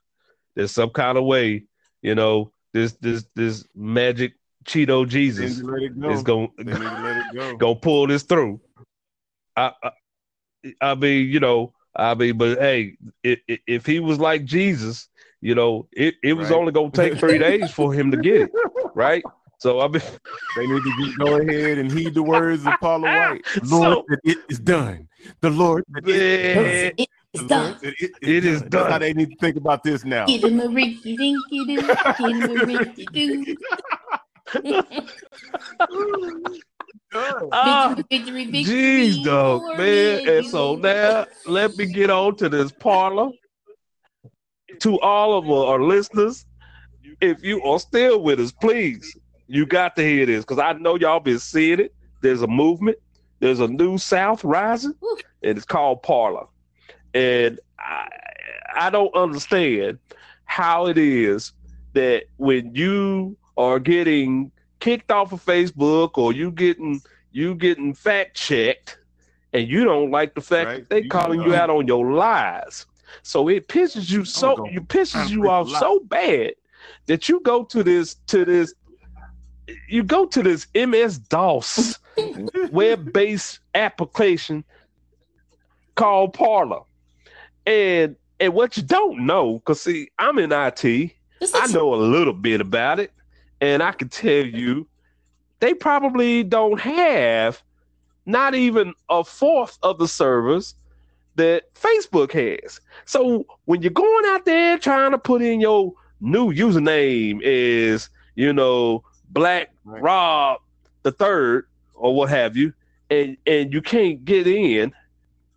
there's 0.55 0.71
some 0.71 0.89
kind 0.89 1.17
of 1.17 1.25
way, 1.25 1.65
you 2.01 2.15
know, 2.15 2.51
this 2.73 2.93
this 2.93 3.25
this 3.35 3.65
magic 3.75 4.33
Cheeto 4.65 5.07
Jesus 5.07 5.57
need 5.57 5.67
to 5.67 5.71
let 5.73 5.83
it 5.83 5.99
go. 5.99 6.09
is 6.13 6.23
gonna 6.23 6.47
let 6.57 7.33
go. 7.33 7.57
gonna 7.59 7.75
pull 7.75 8.07
this 8.07 8.23
through. 8.23 8.61
I, 9.55 9.71
I, 9.83 9.91
I 10.81 10.95
mean, 10.95 11.27
you 11.27 11.39
know, 11.39 11.73
I 11.95 12.13
mean, 12.15 12.37
but 12.37 12.59
hey, 12.59 12.97
i 13.25 13.37
i 13.49 13.59
if 13.67 13.85
he 13.85 13.99
was 13.99 14.19
like 14.19 14.45
Jesus, 14.45 15.09
you 15.41 15.55
know, 15.55 15.87
it, 15.91 16.15
it 16.23 16.33
was 16.33 16.49
Right. 16.49 16.57
only 16.57 16.71
gonna 16.71 16.91
take 16.91 17.19
three 17.19 17.37
days 17.39 17.71
for 17.71 17.93
him 17.93 18.11
to 18.11 18.17
get 18.17 18.41
it, 18.41 18.51
right? 18.93 19.23
So 19.59 19.79
I've 19.79 19.91
been. 19.91 20.01
They 20.55 20.65
need 20.65 20.81
to 20.83 20.93
just 21.05 21.17
go 21.19 21.35
ahead 21.37 21.77
and 21.77 21.91
heed 21.91 22.13
the 22.15 22.23
words 22.23 22.65
of 22.65 22.73
Paula 22.79 23.07
White. 23.31 23.45
The 23.61 23.65
So- 23.67 23.79
Lord 23.79 24.05
said 24.09 24.19
it 24.23 24.37
is 24.49 24.59
done. 24.59 25.07
The 25.41 25.49
Lord 25.51 25.83
said 25.93 26.07
it 26.09 26.15
is 26.15 26.53
done. 26.55 26.63
man, 26.63 26.91
It's 26.97 27.07
The 27.33 27.39
Lord 27.39 27.49
done. 27.49 27.79
said 27.79 27.93
it 27.99 28.11
It 28.21 28.45
is 28.45 28.61
That's 28.63 28.75
how 28.75 28.89
done. 28.89 29.01
they 29.01 29.13
need 29.13 29.29
to 29.31 29.35
think 29.37 29.55
about 29.57 29.83
this 29.83 30.03
now. 30.03 30.25
Get 30.25 30.43
him 30.43 30.59
a 30.59 30.67
rinky 30.67 31.15
dinky 31.17 31.65
doo. 31.65 31.75
Get 31.75 32.19
him 32.19 32.41
a 32.41 32.47
rinky 32.65 33.05
doo. 33.13 33.55
victory, 37.11 38.03
victory, 38.09 38.45
victory. 38.45 38.63
jeez, 38.63 39.23
dog, 39.23 39.61
man. 39.61 39.77
me, 40.25 40.37
And 40.37 40.47
so 40.47 40.75
now 40.75 41.25
let 41.45 41.75
me 41.77 41.85
get 41.85 42.09
on 42.09 42.35
to 42.37 42.49
this 42.49 42.71
Parler. 42.71 43.29
To 44.81 44.99
all 44.99 45.37
of 45.37 45.49
our 45.49 45.81
listeners, 45.81 46.45
if 47.21 47.41
you 47.43 47.61
are 47.63 47.79
still 47.79 48.21
with 48.21 48.39
us, 48.39 48.51
please, 48.51 49.17
you 49.47 49.65
got 49.65 49.95
to 49.95 50.03
hear 50.03 50.25
this 50.25 50.43
because 50.43 50.59
I 50.59 50.73
know 50.73 50.95
y'all 50.95 51.19
been 51.19 51.39
seeing 51.39 51.79
it. 51.79 51.93
There's 52.21 52.41
a 52.41 52.47
movement. 52.47 52.97
There's 53.39 53.59
a 53.59 53.67
new 53.67 53.97
South 53.97 54.43
rising, 54.43 54.93
and 55.43 55.57
it's 55.57 55.65
called 55.65 56.01
Parler. 56.03 56.45
And 57.13 57.59
I, 57.79 58.07
I 58.75 58.89
don't 58.89 59.13
understand 59.15 59.99
how 60.45 60.87
it 60.87 60.97
is 60.97 61.51
that 61.93 62.23
when 62.37 62.73
you 62.73 63.37
are 63.57 63.79
getting 63.79 64.51
kicked 64.79 65.11
off 65.11 65.31
of 65.33 65.43
Facebook 65.43 66.11
or 66.17 66.33
you 66.33 66.51
getting 66.51 67.01
you 67.31 67.53
getting 67.55 67.93
fact 67.93 68.35
checked, 68.35 68.97
and 69.53 69.67
you 69.67 69.83
don't 69.83 70.09
like 70.11 70.33
the 70.33 70.41
fact 70.41 70.67
Right. 70.67 70.77
that 70.79 70.89
they 70.89 71.01
You- 71.03 71.09
calling 71.09 71.41
you 71.41 71.53
uh, 71.53 71.57
out 71.59 71.69
on 71.69 71.87
your 71.87 72.11
lies. 72.11 72.85
So 73.23 73.47
it 73.49 73.67
pisses 73.67 74.09
you 74.11 74.25
so 74.25 74.55
go 74.57 74.65
you 74.67 74.81
pisses 74.81 75.13
find 75.13 75.29
you 75.29 75.49
off 75.49 75.69
lie. 75.69 75.79
so 75.79 75.99
bad 76.01 76.53
that 77.05 77.29
you 77.29 77.39
go 77.41 77.63
to 77.65 77.83
this 77.83 78.15
to 78.27 78.43
this 78.45 78.73
you 79.87 80.03
go 80.03 80.25
to 80.25 80.43
this 80.43 80.67
MS 80.75 81.17
DOS 81.19 81.99
web-based 82.71 83.59
application 83.75 84.63
called 85.95 86.33
Parler. 86.33 86.81
And 87.65 88.15
and 88.39 88.53
what 88.53 88.77
you 88.77 88.83
don't 88.83 89.25
know, 89.25 89.55
because 89.59 89.81
see, 89.81 90.09
I'm 90.19 90.37
in 90.37 90.51
IT, 90.51 90.85
I 90.85 91.67
know 91.67 91.93
a 91.93 91.97
little 91.97 92.33
bit 92.33 92.61
about 92.61 92.99
it, 92.99 93.11
and 93.61 93.81
I 93.81 93.91
can 93.91 94.09
tell 94.09 94.45
you 94.45 94.87
they 95.59 95.73
probably 95.73 96.43
don't 96.43 96.79
have 96.79 97.61
not 98.25 98.53
even 98.53 98.93
a 99.09 99.23
fourth 99.23 99.79
of 99.81 99.97
the 99.97 100.07
servers 100.07 100.75
that 101.35 101.73
Facebook 101.75 102.31
has. 102.31 102.79
So 103.05 103.45
when 103.65 103.81
you're 103.81 103.91
going 103.91 104.25
out 104.27 104.45
there 104.45 104.77
trying 104.77 105.11
to 105.11 105.17
put 105.17 105.41
in 105.41 105.59
your 105.59 105.93
new 106.19 106.53
username 106.53 107.39
is, 107.41 108.09
you 108.35 108.53
know, 108.53 109.03
Black 109.29 109.71
Right. 109.87 110.01
Rob 110.01 110.59
the 111.03 111.11
third 111.13 111.65
or 111.93 112.13
what 112.13 112.29
have 112.29 112.57
you, 112.57 112.73
and 113.09 113.37
and 113.47 113.71
you 113.71 113.81
can't 113.81 114.25
get 114.25 114.45
in, 114.45 114.93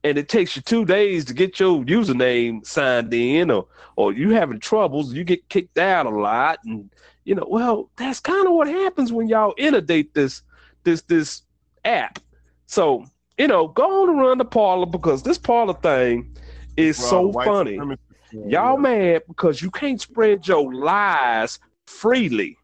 and 0.05 0.17
it 0.17 0.29
takes 0.29 0.55
you 0.55 0.63
two 0.63 0.85
days 0.85 1.25
to 1.27 1.35
get 1.35 1.59
your 1.59 1.83
username 1.83 2.65
signed 2.65 3.13
in, 3.13 3.51
or 3.51 3.67
or 3.97 4.13
you 4.13 4.31
having 4.31 4.61
troubles, 4.61 5.13
you 5.13 5.25
get 5.25 5.49
kicked 5.49 5.79
out 5.79 6.07
a 6.07 6.11
lot, 6.11 6.61
and 6.65 6.89
you 7.25 7.35
know, 7.35 7.47
well, 7.49 7.91
that's 7.97 8.21
kind 8.21 8.47
of 8.47 8.53
what 8.55 8.69
happens 8.69 9.13
when 9.13 9.29
y'all 9.29 9.55
inundate 9.59 10.15
this 10.15 10.43
this 10.85 11.03
this 11.03 11.43
app. 11.85 12.21
So 12.67 13.05
you 13.37 13.49
know, 13.49 13.69
go 13.69 14.03
on 14.03 14.11
and 14.11 14.21
run 14.21 14.39
the 14.39 14.45
Parler 14.45 14.87
because 14.87 15.25
this 15.25 15.39
Parler 15.39 15.75
thing 15.75 16.37
is 16.77 17.03
all 17.03 17.33
so 17.33 17.41
funny. 17.41 17.81
Y'all 18.47 18.77
mad 18.77 19.23
because 19.27 19.61
you 19.61 19.73
can't 19.73 20.01
spread 20.01 20.47
your 20.47 20.73
lies 20.73 21.59
freely. 21.87 22.57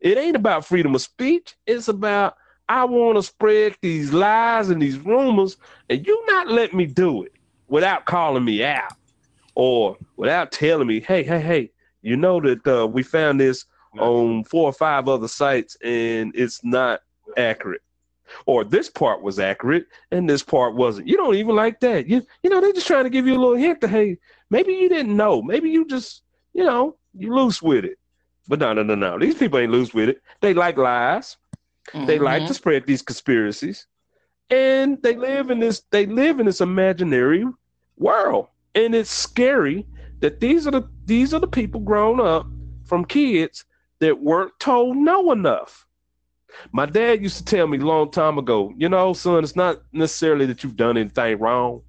It 0.00 0.18
ain't 0.18 0.36
about 0.36 0.66
freedom 0.66 0.94
of 0.94 1.02
speech. 1.02 1.56
It's 1.66 1.88
about 1.88 2.36
I 2.68 2.84
want 2.84 3.18
to 3.18 3.22
spread 3.22 3.76
these 3.82 4.12
lies 4.12 4.70
and 4.70 4.82
these 4.82 4.98
rumors, 4.98 5.56
and 5.90 6.06
you 6.06 6.26
not 6.26 6.48
let 6.48 6.74
me 6.74 6.86
do 6.86 7.24
it 7.24 7.32
without 7.68 8.06
calling 8.06 8.44
me 8.44 8.64
out 8.64 8.92
or 9.54 9.96
without 10.16 10.52
telling 10.52 10.88
me, 10.88 11.00
hey, 11.00 11.22
hey, 11.24 11.40
hey, 11.40 11.70
you 12.02 12.16
know 12.16 12.40
that 12.40 12.66
uh, 12.66 12.86
we 12.86 13.02
found 13.02 13.40
this 13.40 13.66
on 13.98 14.44
four 14.44 14.68
or 14.68 14.72
five 14.72 15.08
other 15.08 15.28
sites 15.28 15.76
and 15.84 16.32
it's 16.36 16.64
not 16.64 17.02
accurate. 17.36 17.82
or 18.46 18.64
this 18.64 18.90
part 18.90 19.22
was 19.22 19.38
accurate 19.38 19.86
and 20.10 20.28
this 20.28 20.42
part 20.42 20.74
wasn't. 20.74 21.08
You 21.08 21.16
don't 21.16 21.36
even 21.36 21.56
like 21.56 21.80
that. 21.80 22.08
You 22.08 22.22
you 22.42 22.50
know, 22.50 22.60
they're 22.60 22.72
just 22.72 22.86
trying 22.86 23.04
to 23.04 23.10
give 23.10 23.26
you 23.26 23.34
a 23.34 23.40
little 23.40 23.56
hint 23.56 23.80
to 23.82 23.88
hey, 23.88 24.18
maybe 24.50 24.74
you 24.74 24.88
didn't 24.88 25.16
know. 25.16 25.42
Maybe 25.42 25.70
you 25.70 25.86
just, 25.86 26.22
you 26.52 26.64
know, 26.64 26.96
you 27.14 27.34
loose 27.34 27.62
with 27.62 27.84
it. 27.84 27.98
But 28.48 28.58
no, 28.60 28.72
no, 28.72 28.82
no, 28.82 28.94
no. 28.94 29.18
These 29.18 29.36
people 29.36 29.58
ain't 29.58 29.72
loose 29.72 29.94
with 29.94 30.08
it. 30.08 30.22
They 30.40 30.54
like 30.54 30.76
lies. 30.76 31.36
They 31.92 32.18
like 32.18 32.42
Mhm. 32.42 32.46
to 32.46 32.54
spread 32.54 32.86
these 32.86 33.02
conspiracies. 33.02 33.86
And 34.50 35.02
they 35.02 35.16
live 35.16 35.50
in 35.50 35.60
this 35.60 35.82
they 35.90 36.06
live 36.06 36.40
in 36.40 36.46
this 36.46 36.60
imaginary 36.60 37.44
world. 37.96 38.48
And 38.74 38.94
it's 38.94 39.10
scary 39.10 39.86
that 40.20 40.40
these 40.40 40.66
are 40.66 40.70
the 40.70 40.84
these 41.06 41.32
are 41.34 41.40
the 41.40 41.46
people 41.48 41.80
grown 41.80 42.20
up 42.20 42.46
from 42.84 43.04
kids 43.04 43.64
that 44.00 44.20
weren't 44.20 44.52
told 44.58 44.96
no 44.96 45.32
enough. 45.32 45.86
My 46.72 46.86
dad 46.86 47.22
used 47.22 47.36
to 47.38 47.44
tell 47.44 47.66
me 47.66 47.78
a 47.78 47.84
long 47.84 48.10
time 48.10 48.38
ago, 48.38 48.72
you 48.76 48.88
know, 48.88 49.12
son, 49.12 49.42
it's 49.42 49.56
not 49.56 49.82
necessarily 49.92 50.46
that 50.46 50.62
you've 50.62 50.76
done 50.76 50.96
anything 50.96 51.38
wrong, 51.38 51.82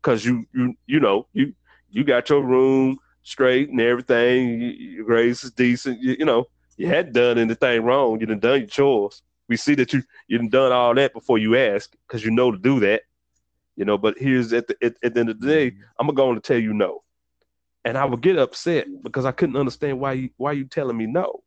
because 0.00 0.24
you 0.24 0.46
you 0.52 0.74
you 0.86 1.00
know 1.00 1.26
you 1.32 1.54
you 1.90 2.04
got 2.04 2.30
your 2.30 2.42
room 2.42 2.98
straight 3.22 3.70
and 3.70 3.80
everything, 3.80 4.60
your 4.60 5.04
grades 5.04 5.44
is 5.44 5.52
decent, 5.52 6.00
you, 6.00 6.16
you 6.18 6.24
know, 6.24 6.46
you 6.76 6.86
hadn't 6.86 7.12
done 7.12 7.38
anything 7.38 7.82
wrong, 7.82 8.20
you 8.20 8.26
done 8.26 8.40
done 8.40 8.60
your 8.60 8.68
chores. 8.68 9.22
We 9.48 9.56
see 9.56 9.74
that 9.76 9.92
you 9.92 10.02
you 10.28 10.38
done 10.38 10.48
done 10.48 10.72
all 10.72 10.94
that 10.94 11.12
before 11.12 11.38
you 11.38 11.56
ask, 11.56 11.92
because 12.06 12.24
you 12.24 12.30
know 12.30 12.50
to 12.50 12.58
do 12.58 12.80
that, 12.80 13.02
you 13.76 13.84
know. 13.84 13.98
But 13.98 14.16
here's 14.18 14.52
at 14.52 14.66
the 14.66 14.76
at, 14.82 14.94
at 15.02 15.14
the 15.14 15.20
end 15.20 15.28
of 15.28 15.40
the 15.40 15.46
day, 15.46 15.70
mm-hmm. 15.70 15.82
I'm 15.98 16.06
gonna 16.06 16.16
go 16.16 16.28
on 16.30 16.34
to 16.36 16.40
tell 16.40 16.58
you 16.58 16.72
no, 16.72 17.02
and 17.84 17.98
I 17.98 18.04
would 18.04 18.22
get 18.22 18.38
upset 18.38 18.86
because 19.02 19.24
I 19.24 19.32
couldn't 19.32 19.56
understand 19.56 20.00
why 20.00 20.12
you 20.14 20.30
why 20.36 20.52
you 20.52 20.64
telling 20.64 20.96
me 20.96 21.06
no. 21.06 21.42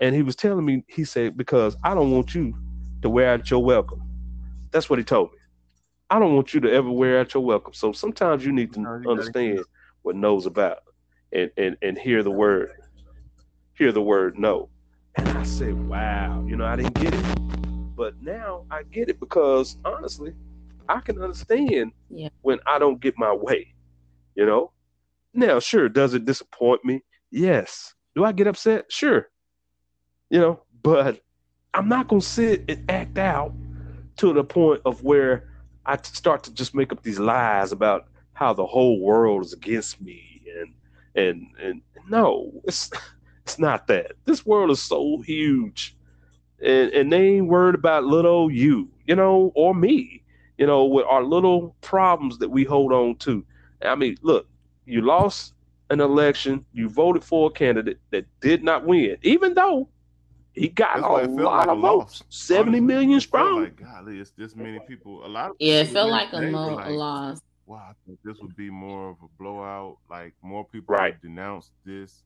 And 0.00 0.16
he 0.16 0.22
was 0.22 0.34
telling 0.34 0.64
me, 0.64 0.82
he 0.88 1.04
said, 1.04 1.36
because 1.36 1.76
I 1.84 1.94
don't 1.94 2.10
want 2.10 2.34
you 2.34 2.56
to 3.02 3.10
wear 3.10 3.30
out 3.30 3.48
your 3.50 3.62
welcome. 3.62 4.02
That's 4.72 4.90
what 4.90 4.98
he 4.98 5.04
told 5.04 5.30
me. 5.30 5.38
I 6.10 6.18
don't 6.18 6.34
want 6.34 6.52
you 6.54 6.60
to 6.60 6.72
ever 6.72 6.90
wear 6.90 7.20
out 7.20 7.34
your 7.34 7.44
welcome. 7.44 7.72
So 7.72 7.92
sometimes 7.92 8.44
you 8.44 8.50
need 8.50 8.72
to 8.72 8.80
No, 8.80 8.96
you 8.96 9.04
gotta- 9.04 9.10
understand 9.10 9.64
what 10.02 10.16
no's 10.16 10.46
about 10.46 10.78
and, 11.32 11.50
and, 11.56 11.76
and 11.82 11.98
hear 11.98 12.22
the 12.22 12.30
word, 12.30 12.70
hear 13.74 13.92
the 13.92 14.02
word 14.02 14.38
no. 14.38 14.68
And 15.16 15.28
I 15.30 15.42
said, 15.42 15.88
wow, 15.88 16.44
you 16.46 16.56
know, 16.56 16.64
I 16.64 16.76
didn't 16.76 16.94
get 16.94 17.14
it. 17.14 17.24
But 17.96 18.20
now 18.22 18.64
I 18.70 18.82
get 18.84 19.08
it 19.08 19.20
because 19.20 19.76
honestly, 19.84 20.32
I 20.88 21.00
can 21.00 21.20
understand 21.22 21.92
Yeah. 22.10 22.28
when 22.40 22.58
I 22.66 22.78
don't 22.78 23.00
get 23.00 23.18
my 23.18 23.32
way, 23.32 23.74
you 24.34 24.46
know? 24.46 24.72
Now, 25.34 25.60
sure, 25.60 25.88
does 25.88 26.14
it 26.14 26.24
disappoint 26.24 26.84
me? 26.84 27.02
Yes. 27.30 27.94
Do 28.14 28.24
I 28.24 28.32
get 28.32 28.46
upset? 28.46 28.90
Sure. 28.90 29.28
You 30.30 30.40
know, 30.40 30.62
but 30.82 31.20
I'm 31.74 31.88
not 31.88 32.08
going 32.08 32.20
to 32.20 32.26
sit 32.26 32.64
and 32.68 32.90
act 32.90 33.18
out 33.18 33.52
to 34.16 34.32
the 34.32 34.44
point 34.44 34.82
of 34.84 35.02
where 35.02 35.48
I 35.86 35.98
start 36.02 36.42
to 36.44 36.54
just 36.54 36.74
make 36.74 36.92
up 36.92 37.02
these 37.02 37.18
lies 37.18 37.72
about 37.72 38.08
how 38.42 38.52
the 38.54 38.66
whole 38.66 39.00
world 39.00 39.44
is 39.44 39.52
against 39.52 40.00
me 40.00 40.42
and 40.58 40.74
and 41.14 41.46
and 41.62 41.82
no, 42.08 42.60
it's 42.64 42.90
it's 43.44 43.58
not 43.58 43.86
that. 43.88 44.12
This 44.24 44.44
world 44.46 44.70
is 44.70 44.82
so 44.82 45.20
huge, 45.20 45.96
and 46.62 46.90
and 46.92 47.12
they 47.12 47.36
ain't 47.36 47.48
worried 47.48 47.74
about 47.74 48.04
little 48.04 48.50
you, 48.50 48.90
you 49.06 49.14
know, 49.16 49.52
or 49.54 49.74
me, 49.74 50.22
you 50.58 50.66
know, 50.66 50.84
with 50.84 51.06
our 51.06 51.22
little 51.24 51.76
problems 51.80 52.38
that 52.38 52.50
we 52.50 52.64
hold 52.64 52.92
on 52.92 53.16
to. 53.16 53.44
I 53.84 53.94
mean, 53.96 54.16
look, 54.22 54.46
you 54.86 55.02
lost 55.02 55.54
an 55.90 56.00
election, 56.00 56.64
you 56.72 56.88
voted 56.88 57.24
for 57.24 57.48
a 57.48 57.52
candidate 57.52 58.00
that 58.10 58.26
did 58.40 58.62
not 58.64 58.84
win, 58.86 59.16
even 59.22 59.54
though 59.54 59.88
he 60.52 60.68
got 60.68 60.96
That's 60.96 61.04
a 61.04 61.42
lot 61.42 61.68
like 61.68 61.68
a 61.68 61.74
of 61.74 61.80
votes, 61.80 62.22
loss. 62.22 62.22
seventy 62.28 62.80
Honestly, 62.80 62.86
million 62.86 63.20
it 63.20 63.24
felt 63.24 63.54
strong. 63.54 63.62
Like, 63.64 63.76
golly, 63.76 64.18
it's 64.20 64.32
this 64.32 64.56
many 64.56 64.80
people. 64.80 65.24
A 65.24 65.28
lot 65.28 65.50
of 65.50 65.56
Yeah, 65.58 65.80
it 65.80 65.88
felt 65.88 66.10
like 66.10 66.32
a, 66.32 66.40
they 66.40 66.52
mo- 66.52 66.74
like, 66.74 66.86
a 66.86 66.90
loss. 66.90 67.40
Wow, 67.66 67.88
I 67.90 67.92
think 68.06 68.18
this 68.24 68.38
would 68.40 68.56
be 68.56 68.70
more 68.70 69.10
of 69.10 69.16
a 69.22 69.28
blowout. 69.38 69.98
Like 70.10 70.34
more 70.42 70.64
people 70.66 70.94
Right. 70.94 71.14
would 71.14 71.22
denounce 71.22 71.72
this, 71.84 72.22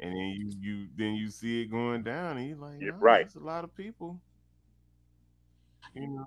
and 0.00 0.10
then 0.10 0.34
you 0.38 0.52
you 0.60 0.88
then 0.96 1.14
you 1.14 1.30
see 1.30 1.62
it 1.62 1.66
going 1.66 2.02
down, 2.02 2.36
and 2.38 2.48
you're 2.48 2.58
like, 2.58 2.80
Yeah, 2.80 2.88
no, 2.90 2.96
right. 2.96 3.24
It's 3.26 3.36
a 3.36 3.40
lot 3.40 3.64
of 3.64 3.74
people. 3.74 4.20
You 5.94 6.08
know, 6.08 6.26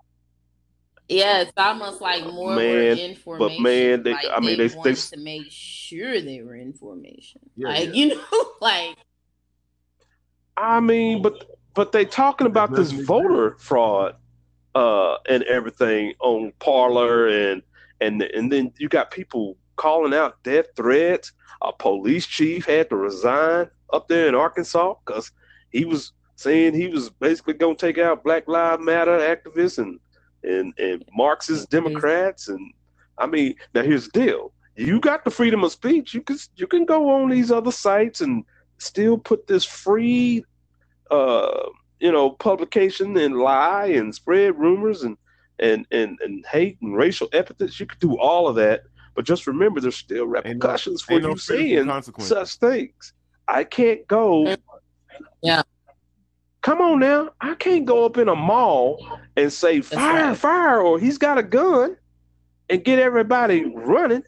Yeah, 1.10 1.42
it's 1.42 1.52
almost 1.58 2.02
like 2.02 2.24
more 2.24 2.52
were 2.52 2.56
Man, 2.56 2.98
information. 2.98 3.64
man, 3.64 4.04
they- 4.04 4.12
like 4.14 4.26
I 4.32 4.40
mean, 4.40 4.58
they, 4.58 4.68
they- 4.68 4.68
they- 4.70 4.78
wanted 4.78 4.96
to 4.98 5.18
make 5.18 5.48
sure 5.50 6.22
they 6.22 6.42
were 6.42 6.56
information. 6.56 7.42
Yeah, 7.56 7.68
like 7.68 7.88
yeah. 7.88 7.94
you 7.94 8.08
know, 8.32 8.52
like 8.62 8.98
I 10.58 10.80
mean, 10.80 11.22
but 11.22 11.58
but 11.74 11.92
they 11.92 12.06
talking 12.06 12.48
about 12.48 12.74
this 12.76 12.92
voter 12.92 13.56
fraud 13.60 14.16
uh 14.76 15.16
and 15.28 15.42
everything 15.44 16.14
on 16.20 16.52
Parler 16.60 17.28
and 17.28 17.64
and 18.02 18.22
and 18.22 18.52
then 18.52 18.72
you 18.78 18.90
got 18.90 19.12
people 19.12 19.58
calling 19.76 20.14
out 20.14 20.42
death 20.44 20.68
threats. 20.76 21.32
A 21.62 21.74
police 21.74 22.26
chief 22.26 22.66
had 22.66 22.90
to 22.90 22.96
resign 22.96 23.70
up 23.92 24.08
there 24.08 24.28
in 24.28 24.36
Arkansas 24.36 24.96
because 25.06 25.32
he 25.72 25.86
was 25.86 26.14
saying 26.36 26.74
he 26.74 26.88
was 26.88 27.10
basically 27.10 27.54
going 27.54 27.76
to 27.76 27.86
take 27.86 27.98
out 27.98 28.24
Black 28.24 28.48
Lives 28.48 28.82
Matter 28.82 29.18
activists 29.20 29.78
and 29.78 30.00
and 30.44 30.74
and 30.78 31.04
Marxist 31.14 31.70
Democrats 31.70 32.48
and 32.48 32.74
I 33.18 33.26
mean 33.26 33.56
now 33.74 33.84
here's 33.84 34.08
the 34.08 34.26
deal. 34.26 34.54
You 34.76 35.02
got 35.02 35.26
the 35.26 35.32
freedom 35.32 35.64
of 35.66 35.72
speech. 35.72 36.14
You 36.14 36.22
can 36.22 36.38
you 36.56 36.68
can 36.68 36.86
go 36.86 37.10
on 37.10 37.30
these 37.30 37.52
other 37.52 37.72
sites 37.72 38.22
and 38.22 38.46
still 38.78 39.18
put 39.18 39.48
this 39.48 39.66
free 39.66 40.46
uh 41.12 41.68
you 42.00 42.12
know 42.12 42.30
publication 42.30 43.18
and 43.18 43.36
lie 43.36 43.88
and 43.88 44.16
spread 44.16 44.58
rumors 44.58 45.04
and 45.04 45.18
and 45.60 45.86
and, 45.92 46.18
and 46.24 46.46
hate 46.46 46.78
and 46.82 46.96
racial 46.96 47.28
epithets 47.34 47.80
you 47.80 47.86
could 47.86 48.00
do 48.00 48.18
all 48.18 48.48
of 48.48 48.56
that 48.56 48.84
but 49.16 49.26
just 49.26 49.48
remember 49.48 49.80
there's 49.80 49.96
still 49.96 50.26
repercussions 50.28 51.02
for 51.02 51.14
ain't 51.14 51.24
no 51.24 51.30
you 51.30 51.36
physical 51.36 52.24
saying 52.24 52.46
such 52.46 52.56
things 52.56 53.14
i 53.48 53.64
can't 53.64 54.08
go 54.08 54.56
Yeah. 55.42 55.64
come 56.62 56.82
on 56.82 57.00
now 57.00 57.30
i 57.42 57.56
can't 57.56 57.86
go 57.86 58.06
up 58.06 58.18
in 58.18 58.28
a 58.30 58.36
mall 58.36 59.06
and 59.36 59.52
say 59.52 59.82
fire 59.82 60.30
right. 60.30 60.38
fire 60.38 60.82
or 60.82 61.00
he's 61.00 61.18
got 61.18 61.38
a 61.38 61.44
gun 61.44 61.96
and 62.70 62.84
get 62.84 63.00
everybody 63.00 63.66
running 63.76 64.24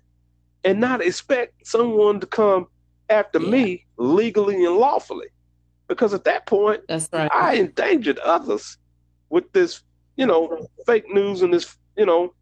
and 0.64 0.80
not 0.80 1.02
expect 1.02 1.66
someone 1.68 2.20
to 2.20 2.28
come 2.28 2.68
after 3.10 3.40
Yeah. 3.40 3.50
me 3.50 3.86
legally 3.98 4.66
and 4.66 4.76
lawfully 4.78 5.28
because 5.88 6.14
at 6.14 6.24
that 6.24 6.46
point 6.46 6.82
that's 6.88 7.10
right. 7.12 7.30
I 7.34 7.56
endangered 7.56 8.18
others 8.20 8.78
with 9.30 9.52
this, 9.54 9.82
you 10.18 10.26
know, 10.26 10.68
fake 10.86 11.06
news 11.14 11.42
and 11.42 11.54
this, 11.54 11.76
you 11.98 12.06
know, 12.06 12.34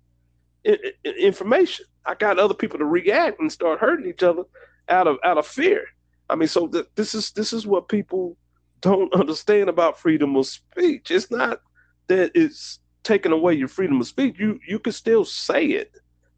i- 0.67 0.79
i- 1.05 1.09
information. 1.09 1.85
I 2.05 2.15
got 2.15 2.39
other 2.39 2.53
people 2.53 2.79
to 2.79 2.85
react 2.85 3.39
and 3.39 3.51
start 3.51 3.79
hurting 3.79 4.09
each 4.09 4.23
other 4.23 4.43
out 4.89 5.07
of 5.07 5.17
out 5.23 5.37
of 5.37 5.47
fear. 5.47 5.85
I 6.29 6.35
mean, 6.35 6.47
so 6.47 6.67
th- 6.67 6.87
this 6.95 7.15
is 7.15 7.31
this 7.31 7.53
is 7.53 7.67
what 7.67 7.89
people 7.89 8.37
don't 8.81 9.13
understand 9.21 9.69
about 9.69 9.99
freedom 9.99 10.35
of 10.35 10.47
speech. 10.47 11.11
It's 11.11 11.31
not 11.31 11.61
that 12.07 12.31
it's 12.35 12.79
taking 13.03 13.31
away 13.31 13.53
your 13.53 13.67
freedom 13.67 14.01
of 14.01 14.07
speech. 14.07 14.37
You 14.39 14.59
you 14.67 14.79
can 14.79 14.93
still 14.93 15.25
say 15.25 15.65
it, 15.67 15.93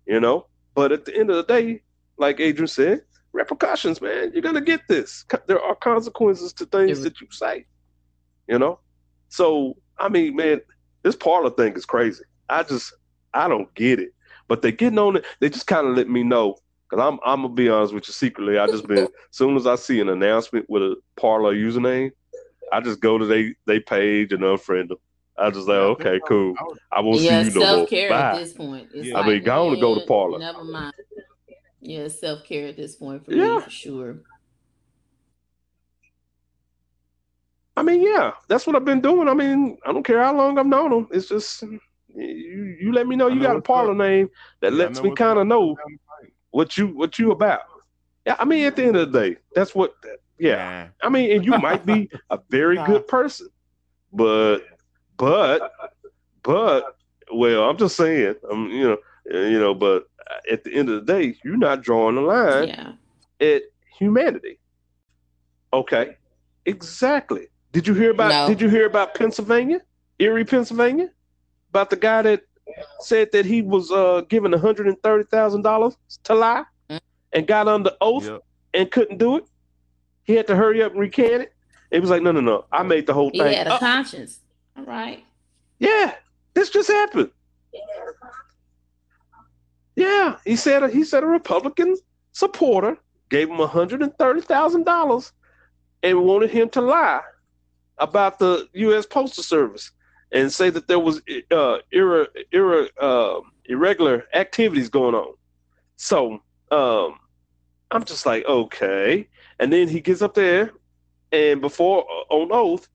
you 0.06 0.20
know, 0.20 0.48
but 0.76 0.92
at 0.92 1.06
the 1.06 1.16
end 1.18 1.30
of 1.30 1.38
the 1.38 1.44
day, 1.44 1.82
like 2.18 2.40
Adrian 2.40 2.68
said, 2.68 3.02
repercussions, 3.34 4.02
man. 4.02 4.32
You're 4.34 4.42
gonna 4.44 4.62
get 4.62 4.82
this. 4.88 5.26
There 5.48 5.62
are 5.62 5.76
consequences 5.76 6.54
to 6.54 6.66
things 6.66 7.00
Yeah. 7.00 7.04
that 7.06 7.22
you 7.22 7.28
say 7.32 7.66
you 8.48 8.58
know 8.60 8.80
so 9.30 9.78
i 10.00 10.10
mean 10.10 10.36
man 10.36 10.60
this 11.04 11.16
Parler 11.16 11.50
thing 11.50 11.74
is 11.74 11.86
crazy 11.86 12.24
i 12.50 12.64
just 12.64 12.94
i 13.34 13.48
don't 13.48 13.74
get 13.76 14.00
it 14.00 14.10
but 14.48 14.62
they 14.62 14.72
getting 14.72 15.00
on 15.00 15.18
it 15.18 15.26
they 15.40 15.50
just 15.50 15.68
kind 15.68 15.88
of 15.88 15.96
let 15.96 16.10
me 16.10 16.24
know 16.24 16.56
because 16.90 17.04
i'm 17.06 17.20
i'm 17.26 17.42
gonna 17.44 17.54
be 17.54 17.70
honest 17.70 17.94
with 17.94 18.08
you 18.08 18.14
secretly 18.14 18.58
i 18.58 18.68
just 18.68 18.88
been 18.88 19.04
as 19.04 19.10
soon 19.32 19.56
as 19.56 19.66
i 19.68 19.76
see 19.76 20.00
an 20.00 20.10
announcement 20.10 20.66
with 20.70 20.82
a 20.84 20.96
Parler 21.18 21.54
username 21.54 22.12
i 22.72 22.80
just 22.80 23.00
go 23.00 23.18
to 23.18 23.26
they 23.26 23.54
they 23.68 23.80
page 23.80 24.34
and 24.34 24.44
unfriend 24.44 24.90
them 24.90 24.98
i 25.38 25.50
just 25.50 25.68
like 25.68 25.78
okay 25.78 26.20
cool 26.28 26.56
I 26.92 27.00
won't 27.00 27.22
yeah, 27.22 27.44
see 27.44 27.50
you 27.50 27.56
no 27.56 27.62
more 27.62 27.78
self 27.78 27.90
care 27.90 28.12
at 28.12 28.36
this 28.36 28.54
point. 28.54 28.90
It's 28.94 29.08
Yeah. 29.08 29.20
I 29.20 29.28
mean, 29.28 29.44
go 29.44 29.68
on 29.68 29.74
and 29.74 29.82
go 29.82 29.96
to 29.96 30.02
Parler. 30.02 30.40
Never 30.40 30.64
mind. 30.64 30.94
Yeah, 31.80 32.10
self 32.10 32.44
care 32.44 32.68
at 32.68 32.76
this 32.78 32.96
point 32.96 33.26
for 33.26 33.32
Yeah. 33.32 33.56
me 33.56 33.62
for 33.62 33.70
sure. 33.70 34.18
I 37.82 37.84
mean 37.84 38.02
yeah 38.04 38.34
that's 38.48 38.68
what 38.68 38.76
i've 38.76 38.86
been 38.86 39.02
doing 39.02 39.28
i 39.28 39.34
mean 39.34 39.78
i 39.86 39.92
don't 39.92 40.06
care 40.06 40.22
how 40.24 40.36
long 40.36 40.60
i've 40.60 40.68
known 40.68 40.92
them 40.92 41.08
it's 41.12 41.30
just 41.30 41.64
you 41.64 42.78
you 42.80 42.94
let 42.94 43.08
me 43.08 43.16
know 43.16 43.28
you 43.28 43.40
know 43.40 43.42
got 43.42 43.56
a 43.58 43.62
Parler 43.62 43.96
up. 43.96 43.96
name 43.96 44.30
that 44.62 44.74
Yeah, 44.74 44.90
lets 44.90 45.02
me 45.04 45.12
kind 45.12 45.40
of 45.40 45.48
know 45.48 45.76
what 46.52 46.78
you 46.78 46.88
what 46.96 47.18
you 47.20 47.32
about. 47.32 47.62
Yeah, 48.26 48.36
I 48.40 48.46
mean, 48.46 48.66
at 48.66 48.76
the 48.76 48.84
end 48.84 48.98
of 48.98 49.12
the 49.12 49.20
day, 49.20 49.38
that's 49.56 49.74
what. 49.76 49.94
Yeah, 50.40 50.62
Nah. 50.62 50.88
I 51.02 51.10
mean, 51.10 51.32
and 51.32 51.46
you 51.46 51.56
might 51.56 51.86
be 51.86 52.10
a 52.30 52.40
very 52.50 52.78
Nah. 52.78 52.86
good 52.86 53.08
person, 53.08 53.48
but 54.12 54.60
but 55.18 55.72
but 56.44 56.86
well, 57.34 57.70
I'm 57.70 57.78
just 57.78 57.96
saying, 57.96 58.36
I'm 58.52 58.68
you 58.70 58.84
know 58.90 58.98
uh, 59.34 59.38
you 59.48 59.60
know, 59.60 59.74
but 59.74 60.04
at 60.52 60.64
the 60.64 60.74
end 60.74 60.90
of 60.90 61.06
the 61.06 61.14
day, 61.14 61.36
you're 61.44 61.58
not 61.58 61.82
drawing 61.82 62.16
the 62.16 62.22
line 62.22 62.70
Yeah. 62.70 62.94
at 63.42 63.64
humanity. 63.98 64.60
Okay, 65.74 66.18
exactly. 66.66 67.48
Did 67.72 67.88
you 67.88 67.94
hear 67.94 68.12
about? 68.12 68.30
No. 68.30 68.48
Did 68.48 68.62
you 68.62 68.70
hear 68.70 68.86
about 68.86 69.16
Pennsylvania? 69.16 69.82
Erie, 70.20 70.46
Pennsylvania, 70.46 71.10
about 71.70 71.90
the 71.90 71.96
guy 71.96 72.22
that 72.22 72.42
said 73.00 73.32
that 73.32 73.46
he 73.46 73.62
was 73.62 73.92
uh, 73.92 74.22
given 74.30 74.52
one 74.52 74.60
hundred 74.62 74.88
and 74.88 75.02
thirty 75.02 75.24
thousand 75.26 75.62
dollars 75.64 75.98
to 76.24 76.36
lie 76.36 76.64
and 77.34 77.48
got 77.48 77.68
under 77.68 77.92
oath 78.02 78.26
Yep. 78.26 78.42
and 78.74 78.92
couldn't 78.92 79.18
do 79.18 79.38
it. 79.38 79.46
He 80.24 80.34
had 80.36 80.48
to 80.48 80.56
hurry 80.56 80.82
up 80.84 80.92
and 80.92 81.00
recant 81.02 81.44
it. 81.44 81.54
It 81.90 82.00
was 82.02 82.10
like, 82.10 82.22
no, 82.22 82.32
no, 82.32 82.40
no. 82.42 82.66
I 82.72 82.84
made 82.84 83.06
the 83.08 83.14
whole 83.14 83.30
He 83.32 83.40
thing. 83.40 83.54
had 83.58 83.68
a 83.68 83.74
up. 83.74 83.80
conscience. 83.80 84.40
All 84.78 84.86
right. 84.86 85.24
Yeah, 85.80 86.14
this 86.54 86.70
just 86.70 86.90
happened. 86.90 87.32
Yeah, 89.96 90.38
he 90.46 90.56
said 90.56 90.90
he 90.92 91.04
said 91.04 91.24
a 91.24 91.28
Republican 91.28 91.98
supporter 92.32 92.98
gave 93.30 93.50
him 93.50 93.58
one 93.58 93.68
hundred 93.70 94.02
and 94.02 94.16
thirty 94.18 94.42
thousand 94.42 94.86
dollars 94.86 95.32
and 96.04 96.24
wanted 96.24 96.50
him 96.50 96.70
to 96.70 96.82
lie 96.82 97.22
about 98.02 98.40
the 98.40 98.68
U.S. 98.74 99.06
Postal 99.06 99.44
Service 99.44 99.92
and 100.32 100.52
say 100.52 100.70
that 100.70 100.88
there 100.88 101.00
was 101.00 101.22
uh, 101.52 101.78
uh, 101.78 103.40
irregular 103.66 104.26
activities 104.34 104.90
going 104.90 105.16
on. 105.16 105.34
So 105.98 106.42
um, 106.72 107.20
I'm 107.92 108.04
just 108.04 108.26
like, 108.26 108.46
okay. 108.46 109.28
And 109.60 109.72
then 109.72 109.88
he 109.88 110.02
gets 110.02 110.22
up 110.22 110.34
there, 110.34 110.72
and 111.32 111.62
before 111.62 112.06
uh, 112.10 112.34
on 112.34 112.50
oath, 112.52 112.88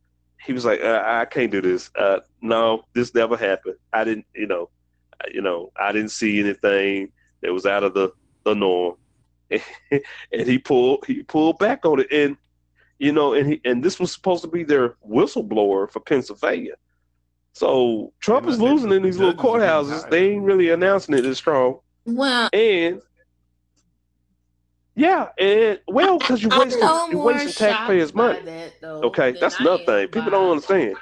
he 0.45 0.53
was 0.53 0.65
like, 0.65 0.83
I, 0.83 1.23
I 1.23 1.25
can't 1.25 1.51
do 1.51 1.61
this. 1.61 1.91
Uh, 1.97 2.21
no, 2.41 2.85
this 2.95 3.15
never 3.15 3.37
happened. 3.37 3.77
I 3.93 4.05
didn't, 4.05 4.27
you 4.35 4.47
know, 4.47 4.71
you 5.33 5.43
know, 5.43 5.73
I 5.81 5.93
didn't 5.93 6.11
see 6.11 6.41
anything 6.41 7.13
that 7.43 7.53
was 7.53 7.67
out 7.67 7.85
of 7.85 7.95
the, 7.95 8.13
the 8.45 8.55
norm. 8.55 8.97
and 9.51 10.01
he 10.33 10.59
pulled 10.59 11.05
he 11.07 11.23
pulled 11.23 11.59
back 11.61 11.87
on 11.87 12.01
it, 12.01 12.11
and 12.11 12.37
you 12.99 13.13
know, 13.13 13.35
and 13.35 13.47
he 13.47 13.61
and 13.65 13.83
this 13.83 13.99
was 14.01 14.13
supposed 14.13 14.43
to 14.43 14.49
be 14.49 14.65
their 14.65 14.97
whistleblower 15.09 15.91
for 15.91 16.01
Pennsylvania. 16.01 16.75
So 17.53 18.13
Trump 18.21 18.47
is 18.49 18.61
losing 18.61 18.93
in 18.93 19.03
these 19.03 19.19
little 19.19 19.33
judges 19.33 19.45
are 19.45 19.59
getting 19.59 20.03
courthouses. 20.05 20.11
They 20.11 20.31
ain't 20.31 20.45
really 20.45 20.71
announcing 20.71 21.15
it 21.15 21.25
as 21.25 21.39
strong, 21.39 21.81
Well, 22.05 22.51
and 22.53 23.01
yeah, 24.95 25.29
and 25.39 25.81
well, 25.87 26.19
because 26.19 26.43
you're 26.43 26.59
wasting 26.59 26.81
no 26.81 27.09
you're 27.11 27.23
wasting 27.23 27.53
taxpayers' 27.53 28.15
money. 28.15 28.41
That, 28.41 28.73
though, 28.81 29.03
Okay, 29.05 29.37
that's 29.39 29.61
I 29.61 29.65
another 29.65 29.85
thing. 29.85 30.09
People 30.09 30.31
don't 30.31 30.51
understand. 30.51 30.97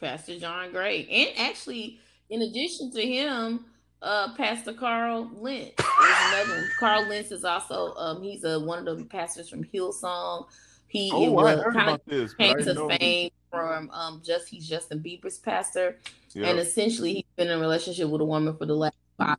Pastor 0.00 0.38
John 0.38 0.72
Gray, 0.72 1.06
and 1.10 1.48
actually, 1.48 1.98
in 2.30 2.42
addition 2.42 2.90
to 2.92 3.02
him, 3.04 3.64
uh, 4.00 4.34
Pastor 4.36 4.72
Carl 4.72 5.30
Lentz 5.34 5.74
is 5.78 5.86
another 5.98 6.50
one. 6.54 6.68
Carl 6.78 7.08
Lentz 7.08 7.32
is 7.32 7.44
also 7.44 7.94
um, 7.94 8.22
he's 8.22 8.44
a 8.44 8.58
one 8.58 8.86
of 8.86 8.98
the 8.98 9.04
pastors 9.04 9.48
from 9.48 9.64
Hillsong. 9.64 10.46
He 10.90 11.10
Oh, 11.12 11.30
was 11.30 11.62
kind 11.72 11.90
of 11.90 12.36
came 12.36 12.56
to 12.58 12.88
fame 12.98 13.30
from 13.50 13.90
um, 13.90 14.20
just 14.24 14.48
he's 14.48 14.68
Justin 14.68 15.00
Bieber's 15.00 15.38
pastor, 15.38 15.98
Yeah. 16.34 16.48
and 16.48 16.58
essentially 16.58 17.14
he's 17.14 17.24
been 17.36 17.48
in 17.48 17.58
a 17.58 17.60
relationship 17.60 18.08
with 18.08 18.20
a 18.20 18.24
woman 18.24 18.56
for 18.56 18.66
the 18.66 18.74
last 18.74 18.96
five. 19.16 19.36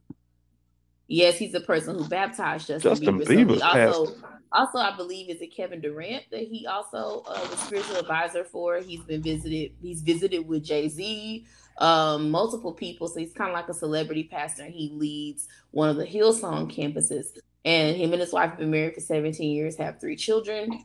Yes, 1.08 1.38
he's 1.38 1.52
the 1.52 1.60
person 1.60 1.97
who 1.97 2.08
baptized 2.08 2.68
Justin, 2.68 2.91
Justin 2.91 3.20
Bieber. 3.20 3.60
So 3.60 3.66
also, 3.68 4.16
also, 4.54 4.78
I 4.78 4.95
believe, 4.95 5.30
is 5.30 5.41
it 5.41 5.54
Kevin 5.54 5.82
Durant 5.82 6.24
that 6.32 6.43
he 6.43 6.66
also 6.66 7.24
uh, 7.28 7.45
was 7.49 7.60
spiritual 7.60 7.97
advisor 7.97 8.45
for. 8.45 8.78
He's 8.80 9.02
been 9.02 9.22
visited. 9.22 9.74
He's 9.82 10.02
visited 10.02 10.47
with 10.47 10.64
Jay 10.64 10.88
Z, 10.88 11.45
um, 11.80 12.32
multiple 12.32 12.72
people. 12.72 13.10
So 13.10 13.20
he's 13.20 13.34
kind 13.34 13.49
of 13.49 13.54
like 13.56 13.68
a 13.68 13.74
celebrity 13.74 14.24
pastor. 14.24 14.64
And 14.64 14.74
he 14.74 14.89
leads 14.93 15.49
one 15.72 15.89
of 15.89 15.97
the 15.97 16.06
Hillsong 16.06 16.74
campuses. 16.74 17.38
And 17.66 17.95
him 17.97 18.14
and 18.14 18.22
his 18.22 18.32
wife 18.32 18.52
have 18.52 18.60
been 18.60 18.72
married 18.72 18.95
for 18.95 19.02
17 19.02 19.52
years, 19.52 19.76
have 19.78 19.99
three 19.99 20.16
children. 20.16 20.84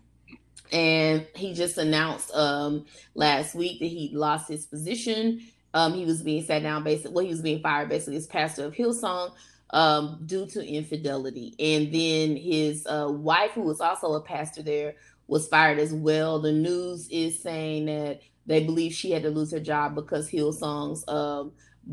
And 0.72 1.26
he 1.34 1.54
just 1.54 1.78
announced 1.78 2.34
um, 2.34 2.86
last 3.14 3.54
week 3.54 3.80
that 3.80 3.86
he 3.86 4.10
lost 4.12 4.48
his 4.48 4.66
position. 4.66 5.42
Um, 5.74 5.94
he 5.94 6.04
was 6.04 6.22
being 6.22 6.44
sat 6.44 6.62
down, 6.62 6.84
basically. 6.84 7.12
Well, 7.12 7.24
he 7.24 7.30
was 7.30 7.42
being 7.42 7.60
fired, 7.60 7.88
basically, 7.88 8.16
as 8.16 8.26
pastor 8.26 8.64
of 8.64 8.74
Hillsong 8.74 9.32
um, 9.70 10.22
due 10.26 10.46
to 10.46 10.66
infidelity. 10.66 11.54
And 11.58 11.92
then 11.92 12.36
his 12.36 12.86
uh, 12.86 13.08
wife, 13.10 13.52
who 13.52 13.62
was 13.62 13.80
also 13.80 14.14
a 14.14 14.20
pastor 14.20 14.62
there, 14.62 14.94
was 15.26 15.48
fired 15.48 15.78
as 15.78 15.92
well. 15.92 16.40
The 16.40 16.52
news 16.52 17.08
is 17.10 17.42
saying 17.42 17.86
that 17.86 18.20
they 18.46 18.64
believe 18.64 18.92
she 18.92 19.10
had 19.10 19.24
to 19.24 19.30
lose 19.30 19.50
her 19.52 19.60
job 19.60 19.94
because 19.94 20.30
Hillsong's 20.30 21.04
um, 21.08 21.52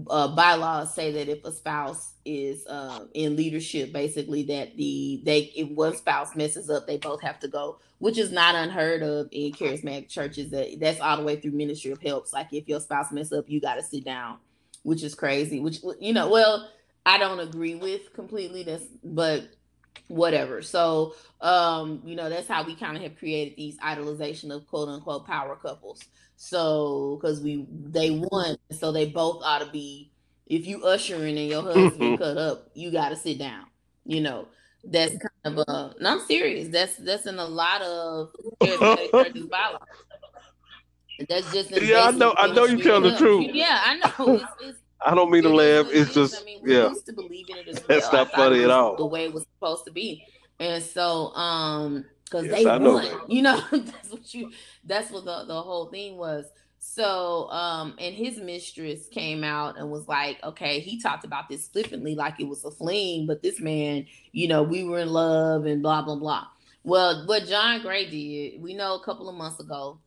uh, 0.09 0.27
bylaws 0.35 0.93
say 0.93 1.11
that 1.11 1.29
if 1.29 1.43
a 1.45 1.51
spouse 1.51 2.13
is 2.25 2.65
uh, 2.67 3.05
in 3.13 3.35
leadership, 3.35 3.93
basically 3.93 4.43
that 4.43 4.75
the 4.75 5.21
they 5.23 5.51
if 5.55 5.69
one 5.69 5.95
spouse 5.95 6.35
messes 6.35 6.69
up, 6.69 6.87
they 6.87 6.97
both 6.97 7.21
have 7.21 7.39
to 7.39 7.47
go, 7.47 7.79
which 7.99 8.17
is 8.17 8.31
not 8.31 8.55
unheard 8.55 9.03
of 9.03 9.27
in 9.31 9.51
charismatic 9.51 10.09
churches. 10.09 10.49
That 10.51 10.79
that's 10.79 10.99
all 10.99 11.17
the 11.17 11.23
way 11.23 11.35
through 11.35 11.51
ministry 11.51 11.91
of 11.91 12.01
helps. 12.01 12.33
Like 12.33 12.51
if 12.51 12.67
your 12.67 12.79
spouse 12.79 13.11
mess 13.11 13.31
up, 13.31 13.49
you 13.49 13.61
got 13.61 13.75
to 13.75 13.83
sit 13.83 14.03
down, 14.03 14.37
which 14.81 15.03
is 15.03 15.13
crazy. 15.13 15.59
Which 15.59 15.79
you 15.99 16.13
know, 16.13 16.29
well, 16.29 16.69
I 17.05 17.19
don't 17.19 17.39
agree 17.39 17.75
with 17.75 18.13
completely. 18.13 18.63
That's 18.63 18.85
but 19.03 19.47
whatever. 20.07 20.63
So 20.63 21.13
um, 21.41 22.01
you 22.03 22.15
know, 22.15 22.29
that's 22.29 22.47
how 22.47 22.63
we 22.63 22.75
kind 22.75 22.97
of 22.97 23.03
have 23.03 23.17
created 23.17 23.57
these 23.57 23.77
idolization 23.77 24.49
of 24.49 24.65
quote 24.67 24.89
unquote 24.89 25.27
power 25.27 25.55
couples. 25.55 26.01
So 26.35 27.17
because 27.21 27.41
we 27.41 27.65
they 27.69 28.11
won, 28.11 28.57
so 28.71 28.91
they 28.91 29.07
both 29.07 29.41
ought 29.43 29.59
to 29.59 29.71
be. 29.71 30.11
If 30.45 30.67
you 30.67 30.83
ushering 30.85 31.37
and 31.37 31.47
your 31.47 31.63
husband 31.63 32.19
cut 32.19 32.37
up, 32.37 32.69
you 32.73 32.91
got 32.91 33.09
to 33.09 33.15
sit 33.15 33.39
down. 33.39 33.65
You 34.05 34.21
know, 34.21 34.47
that's 34.83 35.11
kind 35.17 35.57
of 35.57 35.57
a. 35.67 35.95
No, 35.99 36.11
I'm 36.13 36.19
serious. 36.19 36.67
That's 36.67 36.97
that's 36.97 37.25
in 37.25 37.39
a 37.39 37.45
lot 37.45 37.81
of 37.81 38.29
churches. 38.61 39.09
That's 41.29 41.51
just 41.53 41.71
Yeah, 41.71 42.05
I 42.05 42.11
know- 42.11 42.33
I 42.37 42.47
know 42.47 42.65
you 42.65 42.81
telling 42.81 43.11
the 43.11 43.17
truth. 43.17 43.51
Yeah, 43.53 43.79
I 43.83 43.95
know. 43.97 44.35
It's, 44.35 44.43
it's, 44.61 44.79
I 45.05 45.13
don't 45.13 45.29
mean 45.31 45.43
to 45.43 45.49
laugh. 45.49 45.87
It's 45.91 46.13
just 46.13 46.41
I 46.41 46.45
mean, 46.45 46.61
we 46.63 46.73
yeah. 46.75 46.89
used 46.89 47.05
to 47.05 47.13
believe 47.13 47.45
in 47.49 47.57
it 47.57 47.67
as 47.67 47.75
well. 47.75 47.83
That's 47.87 48.11
not 48.11 48.33
I 48.33 48.37
funny 48.37 48.63
at 48.63 48.69
all. 48.69 48.95
The 48.95 49.05
way 49.05 49.25
it 49.25 49.33
was 49.33 49.45
supposed 49.55 49.85
to 49.85 49.91
be, 49.91 50.25
and 50.59 50.81
so 50.83 51.33
um, 51.35 52.05
because 52.33 52.47
Yes, 52.47 52.63
they 52.63 52.69
I 52.69 52.77
won, 52.77 53.03
that. 53.03 53.29
you 53.29 53.41
know, 53.41 53.61
that's 53.71 54.09
what 54.09 54.33
you. 54.33 54.51
That's 54.83 55.11
what 55.11 55.25
the 55.25 55.45
the 55.45 55.61
whole 55.61 55.87
thing 55.87 56.17
was. 56.17 56.45
So 56.79 57.49
um, 57.49 57.95
and 57.99 58.13
his 58.13 58.37
mistress 58.39 59.07
came 59.07 59.43
out 59.43 59.77
and 59.77 59.89
was 59.89 60.07
like, 60.07 60.43
okay, 60.43 60.79
he 60.79 60.99
talked 60.99 61.23
about 61.23 61.47
this 61.47 61.67
flippantly, 61.67 62.15
like 62.15 62.39
it 62.39 62.47
was 62.47 62.65
a 62.65 62.71
fling, 62.71 63.25
but 63.27 63.41
this 63.41 63.61
man, 63.61 64.05
you 64.31 64.47
know, 64.47 64.63
we 64.63 64.83
were 64.83 64.99
in 64.99 65.09
love 65.09 65.65
and 65.65 65.81
blah 65.81 66.01
blah 66.01 66.15
blah. 66.15 66.47
Well, 66.83 67.25
what 67.27 67.45
John 67.45 67.81
Gray 67.81 68.09
did, 68.09 68.61
we 68.61 68.73
know 68.73 68.95
a 68.95 69.03
couple 69.03 69.29
of 69.29 69.35
months 69.35 69.61
ago, 69.61 69.99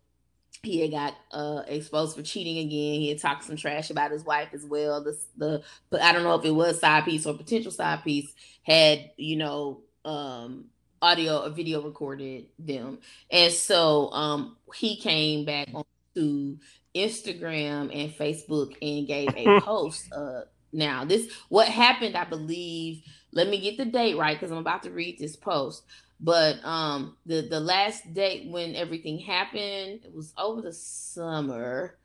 he 0.63 0.83
had 0.83 0.91
got 0.91 1.15
uh, 1.33 1.63
exposed 1.69 2.15
for 2.17 2.23
cheating 2.23 2.59
again. 2.59 3.01
He 3.01 3.09
had 3.09 3.21
talked 3.21 3.45
some 3.45 3.57
trash 3.57 3.89
about 3.89 4.11
his 4.11 4.25
wife 4.25 4.49
as 4.53 4.65
well. 4.65 5.03
The 5.03 5.19
the 5.37 5.63
but 5.91 6.03
I 6.03 6.13
don't 6.13 6.25
know 6.25 6.35
if 6.35 6.45
it 6.45 6.51
was 6.51 6.81
side 6.81 7.05
piece 7.05 7.25
or 7.25 7.35
potential 7.35 7.71
side 7.73 8.03
piece 8.05 8.31
had 8.65 9.11
you 9.17 9.37
know 9.37 9.81
um 10.05 10.67
audio 11.03 11.45
or 11.45 11.51
video 11.51 11.83
recorded 11.83 12.47
them, 12.59 12.99
and 13.31 13.53
so 13.53 14.11
um 14.13 14.57
he 14.75 14.97
came 14.97 15.45
back 15.45 15.69
on 15.75 15.85
to 16.15 16.59
Instagram 16.95 17.91
and 17.95 18.11
Facebook 18.13 18.75
and 18.81 19.07
gave 19.07 19.29
a 19.37 19.61
post. 19.65 20.13
Uh, 20.13 20.43
now 20.73 21.05
this 21.05 21.33
what 21.49 21.69
happened, 21.69 22.17
I 22.17 22.25
believe. 22.25 23.03
Let 23.33 23.49
me 23.49 23.61
get 23.61 23.77
the 23.77 23.85
date 23.85 24.17
right 24.17 24.39
because 24.39 24.51
I'm 24.51 24.59
about 24.59 24.85
to 24.85 24.91
read 24.91 25.19
this 25.19 25.37
post 25.37 25.83
but 26.21 26.65
um 26.65 27.17
the 27.27 27.43
the 27.43 27.61
last 27.61 28.13
date 28.15 28.49
when 28.51 28.75
everything 28.75 29.19
happened 29.19 30.01
it 30.05 30.15
was 30.15 30.33
over 30.39 30.63
the 30.63 30.73
summer 30.73 31.97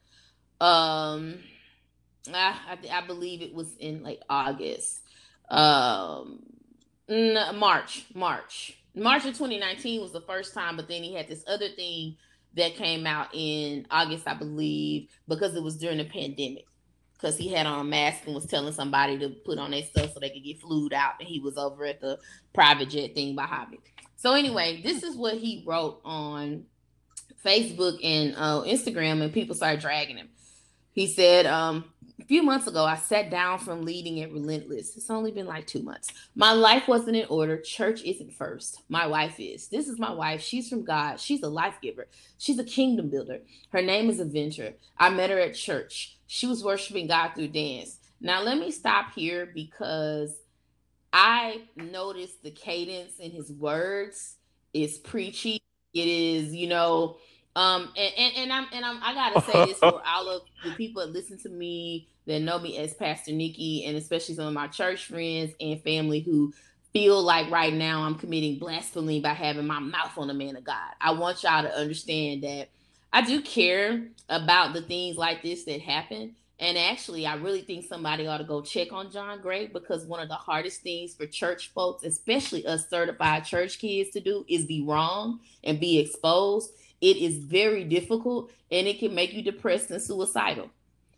um 0.59 1.39
i 2.33 2.55
i, 2.69 2.77
I 2.91 3.07
believe 3.07 3.41
it 3.41 3.53
was 3.53 3.73
in 3.77 4.03
like 4.03 4.21
august 4.29 5.01
um 5.49 6.39
march 7.09 8.05
march 8.13 8.77
march 8.95 9.25
of 9.25 9.33
2019 9.33 10.01
was 10.01 10.11
the 10.11 10.21
first 10.21 10.53
time 10.53 10.75
but 10.75 10.87
then 10.87 11.03
he 11.03 11.13
had 11.13 11.27
this 11.27 11.43
other 11.47 11.69
thing 11.69 12.15
that 12.55 12.75
came 12.75 13.05
out 13.05 13.27
in 13.33 13.85
august 13.91 14.27
i 14.27 14.33
believe 14.33 15.09
because 15.27 15.55
it 15.55 15.63
was 15.63 15.77
during 15.77 15.97
the 15.97 16.05
pandemic 16.05 16.65
because 17.13 17.37
he 17.37 17.49
had 17.49 17.67
on 17.67 17.79
a 17.79 17.83
mask 17.83 18.23
and 18.25 18.35
was 18.35 18.47
telling 18.47 18.73
somebody 18.73 19.17
to 19.17 19.29
put 19.29 19.59
on 19.59 19.71
their 19.71 19.83
stuff 19.83 20.13
so 20.13 20.19
they 20.19 20.29
could 20.29 20.43
get 20.43 20.59
flued 20.59 20.91
out 20.91 21.13
and 21.19 21.27
he 21.29 21.39
was 21.39 21.57
over 21.57 21.85
at 21.85 22.01
the 22.01 22.19
private 22.53 22.89
jet 22.89 23.13
thing 23.15 23.35
behind 23.35 23.71
me 23.71 23.79
so 24.21 24.33
anyway, 24.33 24.81
this 24.83 25.01
is 25.01 25.17
what 25.17 25.33
he 25.33 25.63
wrote 25.65 25.99
on 26.05 26.65
Facebook 27.43 27.97
and 28.03 28.35
uh, 28.37 28.61
Instagram, 28.61 29.23
and 29.23 29.33
people 29.33 29.55
started 29.55 29.81
dragging 29.81 30.17
him. 30.17 30.29
He 30.91 31.07
said, 31.07 31.47
um, 31.47 31.85
a 32.21 32.25
few 32.25 32.43
months 32.43 32.67
ago, 32.67 32.85
I 32.85 32.97
sat 32.97 33.31
down 33.31 33.57
from 33.57 33.81
leading 33.81 34.21
at 34.21 34.31
Relentless. 34.31 34.95
It's 34.95 35.09
only 35.09 35.31
been 35.31 35.47
like 35.47 35.65
two 35.65 35.81
months. 35.81 36.09
My 36.35 36.51
life 36.51 36.87
wasn't 36.87 37.17
in 37.17 37.25
order. 37.29 37.59
Church 37.59 38.03
isn't 38.03 38.33
first. 38.33 38.83
My 38.89 39.07
wife 39.07 39.39
is. 39.39 39.67
This 39.67 39.87
is 39.87 39.97
my 39.97 40.13
wife. 40.13 40.41
She's 40.41 40.69
from 40.69 40.85
God. 40.85 41.19
She's 41.19 41.41
a 41.41 41.49
life 41.49 41.79
giver. 41.81 42.07
She's 42.37 42.59
a 42.59 42.63
kingdom 42.63 43.09
builder. 43.09 43.39
Her 43.71 43.81
name 43.81 44.09
is 44.09 44.19
Aventer. 44.19 44.75
I 44.99 45.09
met 45.09 45.31
her 45.31 45.39
at 45.39 45.55
church. 45.55 46.19
She 46.27 46.45
was 46.45 46.63
worshiping 46.63 47.07
God 47.07 47.31
through 47.33 47.49
dance. 47.49 47.97
Now, 48.21 48.43
let 48.43 48.59
me 48.59 48.69
stop 48.69 49.13
here 49.15 49.49
because 49.51 50.37
I 51.11 51.63
noticed 51.75 52.43
the 52.43 52.51
cadence 52.51 53.17
in 53.19 53.31
his 53.31 53.51
words 53.51 54.35
is 54.75 54.99
preachy. 54.99 55.63
It 55.93 56.07
is, 56.07 56.53
you 56.53 56.67
know, 56.67 57.17
Um, 57.55 57.91
and, 57.97 58.13
and, 58.17 58.33
and 58.37 58.53
I'm 58.53 58.67
and 58.73 58.85
I'm 58.85 58.99
I 59.03 59.13
gotta 59.13 59.41
say 59.51 59.65
this 59.65 59.77
for 59.77 60.01
all 60.07 60.29
of 60.29 60.43
the 60.63 60.71
people 60.71 61.05
that 61.05 61.11
listen 61.11 61.37
to 61.39 61.49
me 61.49 62.07
that 62.27 62.39
know 62.39 62.59
me 62.59 62.77
as 62.77 62.93
Pastor 62.93 63.31
Nikki, 63.31 63.85
and 63.85 63.97
especially 63.97 64.35
some 64.35 64.47
of 64.47 64.53
my 64.53 64.67
church 64.67 65.05
friends 65.05 65.53
and 65.59 65.81
family 65.81 66.21
who 66.21 66.53
feel 66.93 67.21
like 67.21 67.49
right 67.49 67.73
now 67.73 68.03
I'm 68.03 68.15
committing 68.15 68.59
blasphemy 68.59 69.19
by 69.21 69.33
having 69.33 69.67
my 69.67 69.79
mouth 69.79 70.17
on 70.17 70.27
the 70.27 70.33
man 70.33 70.55
of 70.55 70.63
God. 70.63 70.91
I 70.99 71.11
want 71.11 71.43
y'all 71.43 71.63
to 71.63 71.73
understand 71.73 72.43
that 72.43 72.69
I 73.13 73.21
do 73.21 73.41
care 73.41 74.07
about 74.29 74.73
the 74.73 74.81
things 74.81 75.17
like 75.17 75.41
this 75.41 75.65
that 75.65 75.81
happen. 75.81 76.35
And 76.59 76.77
actually, 76.77 77.25
I 77.25 77.35
really 77.35 77.61
think 77.61 77.85
somebody 77.85 78.27
ought 78.27 78.37
to 78.37 78.43
go 78.43 78.61
check 78.61 78.93
on 78.93 79.11
John 79.11 79.41
Gray 79.41 79.65
because 79.65 80.05
one 80.05 80.19
of 80.19 80.29
the 80.29 80.35
hardest 80.35 80.81
things 80.81 81.15
for 81.15 81.25
church 81.25 81.71
folks, 81.73 82.03
especially 82.03 82.67
us 82.67 82.87
certified 82.87 83.45
church 83.45 83.79
kids, 83.79 84.11
to 84.11 84.19
do 84.19 84.45
is 84.47 84.65
be 84.65 84.83
wrong 84.83 85.39
and 85.63 85.79
be 85.79 85.97
exposed. 85.97 86.71
It 87.01 87.17
is 87.17 87.37
very 87.37 87.83
difficult 87.83 88.51
and 88.71 88.87
it 88.87 88.99
can 88.99 89.13
make 89.13 89.33
you 89.33 89.41
depressed 89.41 89.91
and 89.91 90.01
suicidal 90.01 90.69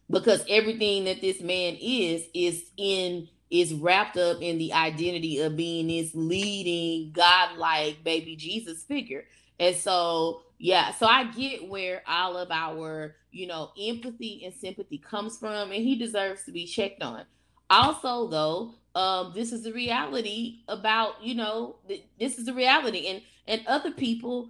because 0.10 0.44
everything 0.50 1.06
that 1.06 1.22
this 1.22 1.42
man 1.42 1.78
is 1.80 2.26
is 2.34 2.64
in 2.78 3.28
is 3.54 3.74
wrapped 3.74 4.18
up 4.18 4.42
in 4.42 4.58
the 4.58 4.74
identity 4.74 5.40
of 5.40 5.56
being 5.56 5.88
this 5.88 6.12
leading 6.16 7.12
godlike 7.12 8.04
baby 8.04 8.36
Jesus 8.36 8.84
figure. 8.84 9.26
And 9.60 9.76
so, 9.76 10.42
yeah, 10.58 10.92
so 10.92 11.06
I 11.06 11.26
get 11.26 11.70
where 11.70 12.02
all 12.08 12.36
of 12.36 12.50
our, 12.50 13.16
you 13.32 13.46
know, 13.46 13.70
empathy 13.80 14.42
and 14.44 14.56
sympathy 14.56 14.98
comes 14.98 15.38
from, 15.38 15.72
and 15.72 15.84
he 15.84 15.96
deserves 15.96 16.44
to 16.46 16.52
be 16.52 16.66
checked 16.66 17.04
on. 17.04 17.26
Also, 17.70 18.28
though, 18.28 18.74
um, 18.96 19.34
this 19.36 19.52
is 19.52 19.64
the 19.64 19.74
reality 19.74 20.62
about, 20.68 21.24
you 21.24 21.36
know, 21.36 21.76
th- 21.88 22.06
this 22.20 22.40
is 22.40 22.46
the 22.46 22.54
reality, 22.54 23.08
and 23.08 23.22
and 23.48 23.62
other 23.68 23.92
people 23.92 24.50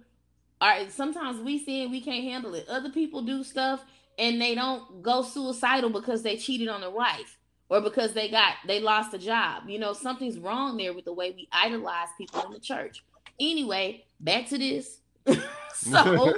are 0.60 0.88
sometimes 0.88 1.40
we 1.40 1.58
see 1.58 1.82
it, 1.82 1.90
we 1.90 2.00
can't 2.00 2.24
handle 2.24 2.54
it. 2.54 2.68
Other 2.68 2.90
people 2.90 3.22
do 3.22 3.44
stuff 3.44 3.84
and 4.18 4.40
they 4.40 4.54
don't 4.54 5.02
go 5.02 5.22
suicidal 5.22 5.90
because 5.90 6.22
they 6.22 6.36
cheated 6.36 6.68
on 6.68 6.80
their 6.80 6.90
wife 6.90 7.38
or 7.68 7.80
because 7.80 8.12
they 8.12 8.28
got 8.28 8.54
they 8.66 8.80
lost 8.80 9.14
a 9.14 9.18
job. 9.18 9.64
You 9.68 9.78
know, 9.78 9.92
something's 9.92 10.38
wrong 10.38 10.76
there 10.76 10.92
with 10.92 11.04
the 11.04 11.12
way 11.12 11.30
we 11.30 11.48
idolize 11.52 12.08
people 12.18 12.42
in 12.42 12.52
the 12.52 12.60
church. 12.60 13.04
Anyway, 13.40 14.04
back 14.20 14.48
to 14.48 14.58
this. 14.58 15.00
so 15.74 16.34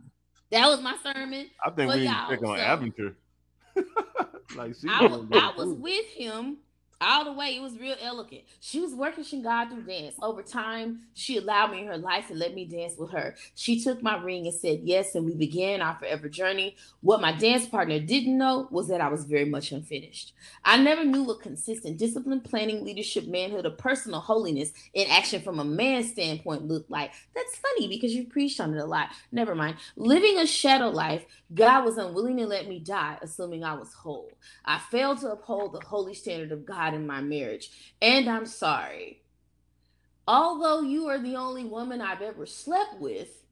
that 0.50 0.66
was 0.66 0.80
my 0.80 0.96
sermon. 1.02 1.46
I 1.64 1.70
think 1.70 1.92
we 1.92 2.00
need 2.00 2.06
to 2.06 2.26
check 2.28 2.42
on 2.42 2.56
so, 2.56 2.64
Aventer. 2.64 3.14
like 4.56 4.74
I, 4.88 5.06
was, 5.06 5.26
I 5.32 5.52
was 5.56 5.68
with 5.74 6.06
him 6.06 6.58
all 7.00 7.24
the 7.24 7.32
way. 7.32 7.56
It 7.56 7.62
was 7.62 7.78
real 7.78 7.96
elegant. 8.02 8.42
She 8.60 8.80
was 8.80 8.94
working 8.94 9.42
God 9.42 9.70
through 9.70 9.82
dance. 9.82 10.16
Over 10.22 10.42
time, 10.42 11.00
she 11.14 11.38
allowed 11.38 11.72
me 11.72 11.80
in 11.80 11.86
her 11.86 11.96
life 11.96 12.30
and 12.30 12.38
let 12.38 12.54
me 12.54 12.64
dance 12.64 12.94
with 12.98 13.10
her. 13.12 13.34
She 13.54 13.82
took 13.82 14.02
my 14.02 14.16
ring 14.22 14.46
and 14.46 14.54
said 14.54 14.80
yes, 14.82 15.14
and 15.14 15.24
we 15.24 15.34
began 15.34 15.82
our 15.82 15.96
forever 15.96 16.28
journey. 16.28 16.76
What 17.00 17.20
my 17.20 17.32
dance 17.32 17.66
partner 17.66 18.00
didn't 18.00 18.36
know 18.36 18.68
was 18.70 18.88
that 18.88 19.00
I 19.00 19.08
was 19.08 19.24
very 19.24 19.44
much 19.44 19.72
unfinished. 19.72 20.32
I 20.64 20.76
never 20.82 21.04
knew 21.04 21.22
what 21.22 21.40
consistent 21.40 21.98
discipline, 21.98 22.40
planning, 22.40 22.84
leadership, 22.84 23.26
manhood, 23.26 23.66
or 23.66 23.70
personal 23.70 24.20
holiness 24.20 24.72
in 24.94 25.08
action 25.08 25.42
from 25.42 25.58
a 25.58 25.64
man's 25.64 26.10
standpoint 26.10 26.66
looked 26.66 26.90
like. 26.90 27.12
That's 27.34 27.56
funny 27.56 27.88
because 27.88 28.14
you 28.14 28.24
preached 28.24 28.60
on 28.60 28.74
it 28.74 28.80
a 28.80 28.86
lot. 28.86 29.10
Never 29.32 29.54
mind. 29.54 29.76
Living 29.96 30.38
a 30.38 30.46
shadow 30.46 30.88
life, 30.88 31.24
God 31.54 31.84
was 31.84 31.98
unwilling 31.98 32.36
to 32.38 32.46
let 32.46 32.68
me 32.68 32.78
die, 32.78 33.18
assuming 33.22 33.64
I 33.64 33.74
was 33.74 33.92
whole. 33.92 34.32
I 34.64 34.78
failed 34.78 35.20
to 35.20 35.32
uphold 35.32 35.72
the 35.72 35.80
holy 35.80 36.14
standard 36.14 36.52
of 36.52 36.66
God 36.66 36.89
in 36.94 37.06
my 37.06 37.20
marriage, 37.20 37.70
and 38.00 38.28
I'm 38.28 38.46
sorry. 38.46 39.22
Although 40.26 40.82
you 40.82 41.08
are 41.08 41.18
the 41.18 41.36
only 41.36 41.64
woman 41.64 42.00
I've 42.00 42.22
ever 42.22 42.46
slept 42.46 43.00
with, 43.00 43.44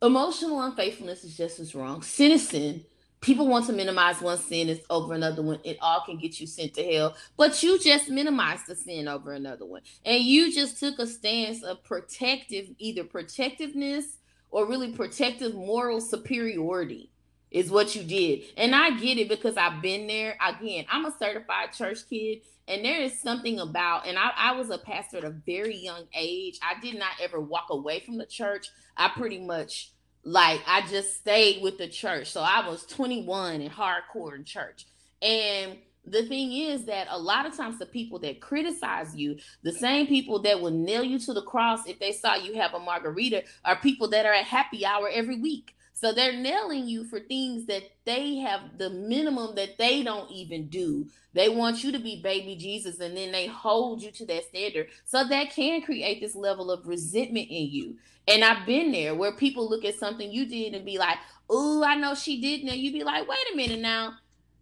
emotional 0.00 0.62
unfaithfulness 0.62 1.24
is 1.24 1.36
just 1.36 1.60
as 1.60 1.74
wrong. 1.74 2.02
Sin. 2.02 2.84
People 3.20 3.48
want 3.48 3.66
to 3.66 3.72
minimize 3.72 4.20
one 4.20 4.38
sin 4.38 4.68
is 4.68 4.80
over 4.88 5.12
another 5.12 5.42
one. 5.42 5.58
It 5.64 5.76
all 5.82 6.02
can 6.06 6.18
get 6.18 6.40
you 6.40 6.46
sent 6.46 6.74
to 6.74 6.84
hell. 6.84 7.16
But 7.36 7.62
you 7.64 7.78
just 7.78 8.08
minimized 8.08 8.68
the 8.68 8.76
sin 8.76 9.08
over 9.08 9.32
another 9.32 9.66
one. 9.66 9.82
And 10.04 10.22
you 10.22 10.52
just 10.54 10.78
took 10.78 11.00
a 11.00 11.06
stance 11.06 11.64
of 11.64 11.82
protective, 11.82 12.68
either 12.78 13.02
protectiveness 13.02 14.18
or 14.50 14.66
really 14.66 14.92
protective 14.92 15.54
moral 15.54 16.00
superiority 16.00 17.10
is 17.50 17.70
what 17.70 17.94
you 17.94 18.02
did. 18.02 18.42
And 18.56 18.74
I 18.74 18.98
get 18.98 19.18
it 19.18 19.28
because 19.28 19.56
I've 19.56 19.80
been 19.82 20.06
there. 20.06 20.36
Again, 20.46 20.86
I'm 20.90 21.06
a 21.06 21.14
certified 21.18 21.72
church 21.72 21.98
kid. 22.08 22.42
And 22.66 22.84
there 22.84 23.00
is 23.00 23.18
something 23.18 23.58
about, 23.60 24.06
and 24.06 24.18
I, 24.18 24.30
I 24.36 24.52
was 24.52 24.68
a 24.68 24.76
pastor 24.76 25.18
at 25.18 25.24
a 25.24 25.30
very 25.30 25.76
young 25.76 26.04
age. 26.14 26.58
I 26.62 26.78
did 26.80 26.98
not 26.98 27.12
ever 27.22 27.40
walk 27.40 27.66
away 27.70 28.00
from 28.00 28.18
the 28.18 28.26
church. 28.26 28.68
I 28.96 29.08
pretty 29.08 29.38
much 29.38 29.92
like 30.22 30.60
I 30.66 30.82
just 30.86 31.16
stayed 31.16 31.62
with 31.62 31.78
the 31.78 31.88
church. 31.88 32.30
So 32.30 32.42
I 32.42 32.68
was 32.68 32.84
21 32.84 33.62
and 33.62 33.70
hardcore 33.70 34.36
in 34.36 34.44
church. 34.44 34.86
And 35.22 35.78
the 36.04 36.24
thing 36.26 36.52
is 36.52 36.84
that 36.84 37.06
a 37.10 37.18
lot 37.18 37.46
of 37.46 37.56
times 37.56 37.78
the 37.78 37.86
people 37.86 38.18
that 38.20 38.40
criticize 38.40 39.14
you, 39.14 39.38
the 39.62 39.72
same 39.72 40.06
people 40.06 40.40
that 40.42 40.60
will 40.60 40.70
nail 40.70 41.02
you 41.02 41.18
to 41.20 41.32
the 41.32 41.42
cross 41.42 41.86
if 41.86 41.98
they 41.98 42.12
saw 42.12 42.34
you 42.34 42.54
have 42.54 42.74
a 42.74 42.78
margarita, 42.78 43.44
are 43.64 43.76
people 43.76 44.08
that 44.08 44.26
are 44.26 44.32
at 44.32 44.44
happy 44.44 44.84
hour 44.84 45.08
every 45.12 45.40
week. 45.40 45.74
So 46.00 46.12
they're 46.12 46.32
nailing 46.32 46.86
you 46.86 47.02
for 47.02 47.18
things 47.18 47.66
that 47.66 47.82
they 48.04 48.36
have 48.36 48.78
the 48.78 48.88
minimum 48.88 49.56
that 49.56 49.78
they 49.78 50.04
don't 50.04 50.30
even 50.30 50.68
do. 50.68 51.08
They 51.32 51.48
want 51.48 51.82
you 51.82 51.90
to 51.90 51.98
be 51.98 52.22
baby 52.22 52.54
Jesus 52.54 53.00
and 53.00 53.16
then 53.16 53.32
they 53.32 53.48
hold 53.48 54.00
you 54.00 54.12
to 54.12 54.26
that 54.26 54.44
standard. 54.44 54.90
So 55.04 55.26
that 55.26 55.50
can 55.50 55.82
create 55.82 56.20
this 56.20 56.36
level 56.36 56.70
of 56.70 56.86
resentment 56.86 57.48
in 57.50 57.66
you. 57.70 57.96
And 58.28 58.44
I've 58.44 58.64
been 58.64 58.92
there 58.92 59.16
where 59.16 59.32
people 59.32 59.68
look 59.68 59.84
at 59.84 59.96
something 59.96 60.30
you 60.30 60.46
did 60.46 60.72
and 60.72 60.84
be 60.84 60.98
like, 60.98 61.18
oh, 61.50 61.82
I 61.82 61.96
know 61.96 62.14
she 62.14 62.40
didn't. 62.40 62.68
And 62.68 62.78
you 62.78 62.92
be 62.92 63.02
like, 63.02 63.26
wait 63.26 63.52
a 63.52 63.56
minute 63.56 63.80
now. 63.80 64.18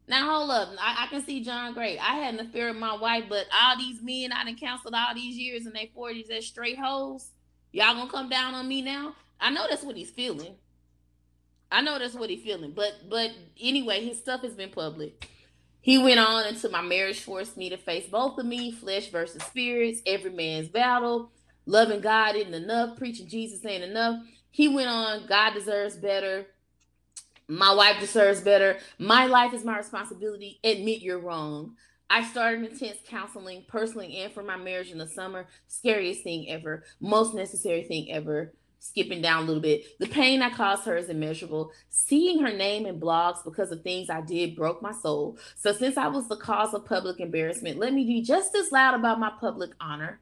Now 0.09 0.31
hold 0.31 0.51
up. 0.51 0.71
I, 0.81 1.05
I, 1.05 1.07
can 1.09 1.23
see 1.23 1.45
John 1.45 1.75
Gray. 1.75 1.99
I 1.99 2.15
had 2.15 2.33
an 2.33 2.41
affair 2.41 2.69
with 2.69 2.79
my 2.79 2.97
wife, 2.97 3.25
but 3.29 3.45
all 3.53 3.77
these 3.77 4.01
men 4.01 4.33
I 4.33 4.45
done 4.45 4.57
counseled 4.57 4.95
all 4.95 5.15
these 5.15 5.37
years 5.37 5.67
in 5.67 5.75
their 5.75 5.89
40s 5.95 6.31
as 6.31 6.47
straight 6.47 6.79
hoes. 6.79 7.33
Y'all 7.73 7.95
gonna 7.95 8.11
come 8.11 8.31
down 8.31 8.55
on 8.55 8.67
me 8.67 8.81
now? 8.81 9.15
I 9.39 9.51
know 9.51 9.67
that's 9.69 9.83
what 9.83 9.97
he's 9.97 10.11
feeling. 10.11 10.55
I 11.71 11.81
know 11.81 11.99
that's 11.99 12.15
what 12.15 12.31
he's 12.31 12.43
feeling, 12.43 12.73
but 12.73 12.93
but 13.09 13.33
anyway, 13.61 14.05
his 14.05 14.19
stuff 14.19 14.43
has 14.43 14.55
been 14.55 14.71
public. 14.71 15.29
He 15.81 15.99
went 15.99 16.19
on 16.19 16.47
until 16.47 16.71
my 16.71 16.83
marriage 16.83 17.21
forced 17.21 17.57
me 17.57 17.71
to 17.71 17.77
face 17.77 18.09
both 18.09 18.39
of 18.39 18.47
me, 18.47 18.73
flesh 18.73 19.09
versus 19.09 19.43
spirits, 19.43 20.01
every 20.05 20.33
man's 20.33 20.69
battle. 20.69 21.31
Loving 21.65 22.01
God 22.01 22.37
isn't 22.37 22.55
enough, 22.55 22.97
preaching 22.97 23.29
Jesus 23.29 23.65
ain't 23.65 23.85
enough. 23.85 24.23
He 24.51 24.69
went 24.69 24.89
on, 24.89 25.27
God 25.27 25.55
deserves 25.55 25.97
better. 25.97 26.47
My 27.49 27.73
wife 27.73 28.01
deserves 28.01 28.41
better. 28.41 28.79
My 28.99 29.27
life 29.27 29.55
is 29.55 29.65
my 29.65 29.77
responsibility. 29.77 30.59
Admit 30.65 31.03
you're 31.03 31.21
wrong. 31.21 31.77
I 32.11 32.25
started 32.25 32.65
intense 32.65 32.99
counseling 33.07 33.65
personally 33.69 34.17
and 34.19 34.33
for 34.33 34.43
my 34.43 34.57
marriage 34.57 34.91
in 34.91 34.99
the 34.99 35.07
summer. 35.07 35.47
Scariest 35.69 36.23
thing 36.23 36.49
ever, 36.49 36.85
most 37.01 37.35
necessary 37.35 37.85
thing 37.85 38.11
ever 38.11 38.53
skipping 38.89 39.23
down 39.23 39.43
a 39.43 39.47
little 39.47 39.63
bit. 39.63 39.85
The 39.99 40.07
pain 40.07 40.43
I 40.43 40.51
caused 40.51 40.85
her 40.87 40.97
is 40.97 41.09
immeasurable. 41.09 41.73
Seeing 41.89 42.41
her 42.41 42.53
name 42.53 42.87
in 42.87 43.01
blogs 43.01 43.45
because 43.45 43.71
of 43.71 43.83
things 43.83 44.11
I 44.11 44.21
did 44.21 44.57
broke 44.57 44.83
my 44.83 44.93
soul. 44.93 45.39
So, 45.57 45.73
since 45.73 45.97
I 45.97 46.09
was 46.09 46.29
the 46.29 46.37
cause 46.37 46.75
of 46.75 46.85
public 46.85 47.21
embarrassment, 47.21 47.79
let 47.79 47.93
me 47.93 48.05
be 48.05 48.23
just 48.23 48.55
as 48.55 48.73
loud 48.73 48.95
about 48.95 49.21
my 49.21 49.33
public 49.41 49.71
honor. 49.81 50.21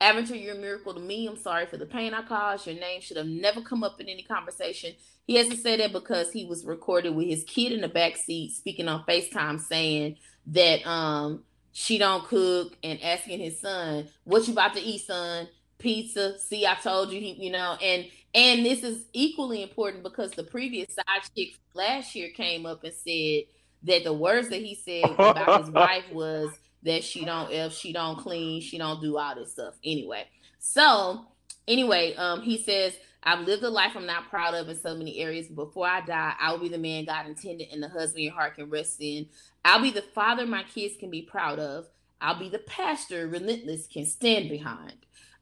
Aventer, 0.00 0.42
you're 0.42 0.54
a 0.54 0.58
miracle 0.58 0.94
to 0.94 1.00
me. 1.00 1.26
I'm 1.26 1.36
sorry 1.36 1.66
for 1.66 1.76
the 1.76 1.84
pain 1.84 2.14
I 2.14 2.22
caused. 2.22 2.66
Your 2.66 2.76
name 2.76 3.02
should 3.02 3.18
have 3.18 3.26
never 3.26 3.60
come 3.60 3.84
up 3.84 4.00
in 4.00 4.08
any 4.08 4.22
conversation. 4.22 4.94
He 5.26 5.36
has 5.36 5.48
to 5.48 5.56
say 5.56 5.76
that 5.76 5.92
because 5.92 6.32
he 6.32 6.46
was 6.46 6.64
recorded 6.64 7.14
with 7.14 7.26
his 7.26 7.44
kid 7.44 7.72
in 7.72 7.82
the 7.82 7.88
back 7.88 8.16
seat 8.16 8.52
speaking 8.52 8.88
on 8.88 9.04
FaceTime 9.04 9.60
saying 9.60 10.16
that 10.46 10.86
um 10.86 11.44
she 11.72 11.98
don't 11.98 12.24
cook 12.24 12.76
and 12.82 13.00
asking 13.02 13.40
his 13.40 13.60
son, 13.60 14.08
What 14.24 14.46
you 14.46 14.54
about 14.54 14.74
to 14.74 14.80
eat, 14.80 15.02
son? 15.02 15.48
Pizza. 15.80 16.38
See, 16.38 16.66
I 16.66 16.74
told 16.74 17.10
you 17.10 17.20
he, 17.20 17.32
you 17.32 17.50
know, 17.50 17.76
and 17.82 18.06
and 18.34 18.64
this 18.64 18.84
is 18.84 19.06
equally 19.12 19.62
important 19.62 20.04
because 20.04 20.30
the 20.32 20.44
previous 20.44 20.94
side 20.94 21.22
chick 21.36 21.58
last 21.74 22.14
year 22.14 22.30
came 22.30 22.64
up 22.64 22.84
and 22.84 22.94
said 22.94 23.42
that 23.82 24.04
the 24.04 24.12
words 24.12 24.48
that 24.50 24.60
he 24.60 24.74
said 24.74 25.10
about 25.10 25.62
his 25.62 25.70
wife 25.74 26.04
was 26.12 26.50
that 26.82 27.02
she 27.02 27.24
don't 27.24 27.50
if 27.50 27.72
she 27.72 27.92
don't 27.92 28.18
clean, 28.18 28.60
she 28.60 28.78
don't 28.78 29.00
do 29.00 29.16
all 29.18 29.34
this 29.34 29.52
stuff. 29.52 29.74
Anyway, 29.84 30.26
so 30.58 31.26
anyway, 31.66 32.14
um, 32.14 32.42
he 32.42 32.62
says, 32.62 32.94
I've 33.22 33.46
lived 33.46 33.62
a 33.62 33.68
life 33.68 33.92
I'm 33.96 34.06
not 34.06 34.30
proud 34.30 34.54
of 34.54 34.68
in 34.68 34.78
so 34.78 34.94
many 34.94 35.18
areas. 35.18 35.48
Before 35.48 35.86
I 35.86 36.00
die, 36.00 36.34
I'll 36.40 36.58
be 36.58 36.68
the 36.68 36.78
man 36.78 37.04
God 37.04 37.26
intended 37.26 37.68
and 37.72 37.82
the 37.82 37.88
husband 37.88 38.24
your 38.24 38.32
heart 38.32 38.54
can 38.54 38.70
rest 38.70 38.96
in. 39.00 39.26
I'll 39.64 39.82
be 39.82 39.90
the 39.90 40.02
father 40.02 40.46
my 40.46 40.62
kids 40.62 40.94
can 40.98 41.10
be 41.10 41.22
proud 41.22 41.58
of. 41.58 41.86
I'll 42.20 42.38
be 42.38 42.48
the 42.48 42.58
pastor 42.60 43.26
relentless 43.28 43.86
can 43.86 44.06
stand 44.06 44.48
behind. 44.48 44.94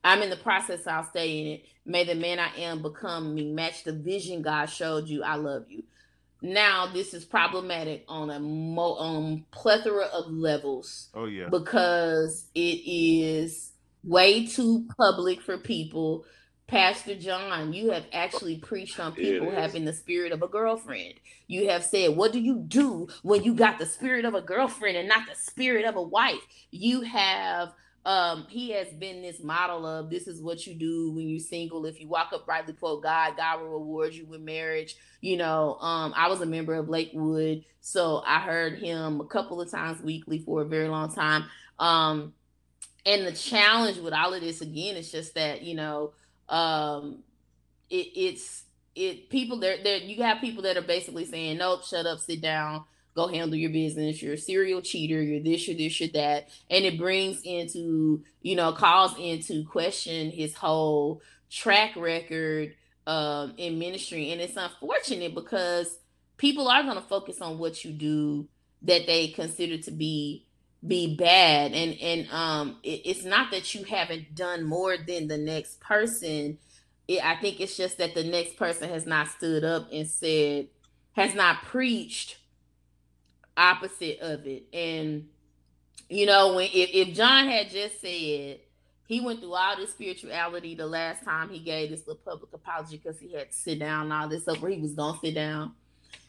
I'm 0.05 0.23
in 0.23 0.31
the 0.31 0.37
process, 0.37 0.87
I'll 0.87 1.05
stay 1.05 1.41
in 1.41 1.47
it. 1.49 1.63
May 1.87 2.05
the 2.05 2.15
man 2.15 2.39
I 2.39 2.55
am 2.59 2.83
become 2.83 3.35
me, 3.35 3.53
match 3.53 3.85
the 3.85 3.93
vision 3.93 4.43
God 4.43 4.67
showed 4.67 5.09
you. 5.09 5.23
I 5.25 5.37
love 5.37 5.65
you. 5.69 5.85
Now, 6.41 6.87
this 6.93 7.15
is 7.15 7.25
problematic 7.25 8.05
on 8.09 8.31
a 8.31 8.39
mo- 8.39 8.95
on 8.97 9.45
plethora 9.51 10.05
of 10.07 10.31
levels. 10.31 11.09
Oh 11.15 11.25
yeah, 11.27 11.49
because 11.51 12.47
it 12.55 12.61
is 12.87 13.73
way 14.05 14.47
too 14.47 14.87
public 14.97 15.41
for 15.41 15.59
people. 15.59 16.25
Pastor 16.69 17.15
John, 17.17 17.73
you 17.73 17.93
have 17.93 18.05
actually 18.13 18.59
preached 18.59 19.01
on 19.01 19.15
people 19.15 19.51
having 19.51 19.87
the 19.87 19.93
spirit 19.95 20.33
of 20.33 20.43
a 20.43 20.49
girlfriend. 20.49 21.15
You 21.49 21.71
have 21.71 21.83
said, 21.83 22.15
What 22.15 22.33
do 22.33 22.41
you 22.41 22.59
do 22.59 23.09
when 23.23 23.43
you 23.43 23.55
got 23.55 23.79
the 23.79 23.87
spirit 23.87 24.27
of 24.27 24.35
a 24.35 24.43
girlfriend 24.43 24.97
and 24.99 25.09
not 25.09 25.27
the 25.29 25.35
spirit 25.35 25.87
of 25.87 25.97
a 25.97 26.03
wife? 26.03 26.47
You 26.71 27.01
have 27.03 27.73
um 28.05 28.47
he 28.49 28.71
has 28.71 28.89
been 28.89 29.23
this 29.23 29.43
model 29.43 29.87
of 29.87 30.11
this 30.11 30.27
is 30.27 30.41
what 30.41 30.67
you 30.67 30.75
do 30.75 31.13
when 31.13 31.29
you're 31.29 31.41
single. 31.41 31.85
If 31.85 32.01
you 32.01 32.09
walk 32.09 32.31
uprightly 32.33 32.73
before 32.73 33.01
god 33.01 33.37
god 33.37 33.61
will 33.61 33.69
reward 33.69 34.15
you 34.15 34.27
with 34.27 34.41
marriage. 34.41 34.97
You 35.21 35.37
know 35.37 35.77
um 35.81 36.13
i 36.17 36.29
was 36.29 36.41
a 36.41 36.47
member 36.47 36.75
of 36.75 36.89
lakewood 36.89 37.65
so 37.81 38.23
i 38.27 38.41
heard 38.41 38.79
him 38.79 39.21
a 39.21 39.27
couple 39.27 39.61
of 39.61 39.71
times 39.71 40.03
weekly 40.03 40.39
for 40.39 40.63
a 40.63 40.67
very 40.67 40.89
long 40.89 41.13
time. 41.13 41.45
Um 41.79 42.35
and 43.05 43.27
the 43.27 43.33
challenge 43.33 43.99
with 43.99 44.13
all 44.13 44.35
of 44.35 44.41
this 44.41 44.61
again 44.61 44.97
is 44.97 45.11
just 45.11 45.35
that 45.35 45.63
you 45.63 45.75
know 45.75 46.13
um 46.49 47.23
it, 47.91 48.07
it's 48.15 48.65
it 48.95 49.31
people 49.31 49.59
there 49.59 49.83
there 49.83 49.99
you 49.99 50.23
have 50.23 50.41
people 50.41 50.63
that 50.63 50.77
are 50.77 50.83
basically 50.83 51.25
saying 51.25 51.59
nope 51.59 51.85
shut 51.85 52.07
up 52.07 52.19
sit 52.19 52.41
down 52.41 52.85
go 53.19 53.27
handle 53.27 53.57
your 53.57 53.71
business. 53.71 54.23
You're 54.23 54.35
a 54.35 54.39
serial 54.39 54.81
cheater. 54.81 55.21
You're 55.21 55.43
this, 55.43 55.67
you're 55.67 55.77
this, 55.77 56.01
you're 56.01 56.09
that. 56.11 56.49
And 56.71 56.85
it 56.85 56.97
brings 56.97 57.43
into, 57.43 58.23
you 58.43 58.55
know, 58.55 58.73
calls 58.73 59.19
into 59.19 59.65
question 59.65 60.31
his 60.31 60.55
whole 60.55 61.21
track 61.51 61.97
record 61.97 62.75
um, 63.09 63.55
in 63.57 63.79
ministry. 63.79 64.31
And 64.31 64.41
it's 64.41 64.57
unfortunate 64.57 65.35
because 65.35 65.99
people 66.37 66.69
are 66.69 66.85
going 66.85 66.95
to 66.95 67.03
focus 67.03 67.41
on 67.41 67.59
what 67.59 67.85
you 67.85 67.91
do 67.91 68.47
that 68.83 69.07
they 69.07 69.29
consider 69.29 69.79
to 69.79 69.91
be 69.91 70.45
be 70.87 71.17
bad 71.17 71.73
and 71.73 71.99
and 72.01 72.31
um 72.31 72.79
it, 72.85 73.03
it's 73.05 73.25
not 73.25 73.51
that 73.51 73.75
you 73.75 73.83
haven't 73.83 74.33
done 74.37 74.63
more 74.63 74.97
than 74.97 75.27
the 75.27 75.37
next 75.37 75.81
person 75.81 76.57
it, 77.09 77.21
i 77.25 77.35
think 77.35 77.61
it's 77.61 77.77
just 77.77 77.99
that 77.99 78.15
the 78.15 78.23
next 78.23 78.57
person 78.57 78.89
has 78.89 79.05
not 79.05 79.27
stood 79.27 79.65
up 79.65 79.89
and 79.93 80.07
said 80.07 80.69
has 81.15 81.35
not 81.35 81.65
preached 81.65 82.38
opposite 83.59 84.21
of 84.21 84.47
it. 84.47 84.65
And 84.73 85.29
you 86.09 86.25
know, 86.25 86.55
when 86.55 86.69
if, 86.73 86.91
if 86.95 87.15
John 87.15 87.47
had 87.49 87.69
just 87.69 88.01
said 88.01 88.61
he 89.07 89.21
went 89.21 89.41
through 89.41 89.55
all 89.55 89.77
this 89.77 89.91
spirituality 89.91 90.75
the 90.75 90.87
last 90.87 91.25
time 91.25 91.49
he 91.49 91.59
gave 91.59 91.91
this 91.91 92.07
little 92.07 92.23
public 92.25 92.53
apology 92.53 92.99
because 92.99 93.19
he 93.19 93.33
had 93.33 93.51
to 93.51 93.57
sit 93.57 93.79
down 93.79 94.05
and 94.05 94.13
all 94.13 94.29
this 94.29 94.43
stuff 94.43 94.61
where 94.61 94.71
he 94.71 94.81
was 94.81 94.95
gonna 94.95 95.19
sit 95.23 95.35
down. 95.35 95.73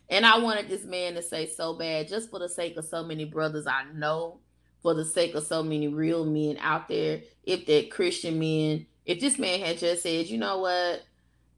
And 0.10 0.26
I 0.26 0.40
wanted 0.40 0.70
this 0.70 0.86
man 0.86 1.14
to 1.14 1.22
say 1.22 1.46
so 1.46 1.74
bad, 1.74 2.08
just 2.08 2.32
for 2.32 2.40
the 2.40 2.50
sake 2.50 2.78
of 2.78 2.86
so 2.86 3.04
many 3.04 3.26
brothers 3.26 3.68
I 3.68 3.84
know, 3.94 4.40
for 4.82 4.94
the 4.94 5.06
sake 5.06 5.36
of 5.36 5.46
so 5.46 5.62
many 5.62 5.88
real 5.88 6.26
men 6.26 6.58
out 6.60 6.88
there, 6.88 7.22
if 7.44 7.66
that 7.68 7.92
Christian 7.92 8.40
men, 8.40 8.88
if 9.06 9.20
this 9.20 9.38
man 9.38 9.60
had 9.60 9.78
just 9.78 10.02
said, 10.02 10.28
you 10.28 10.38
know 10.38 10.60
what, 10.60 11.04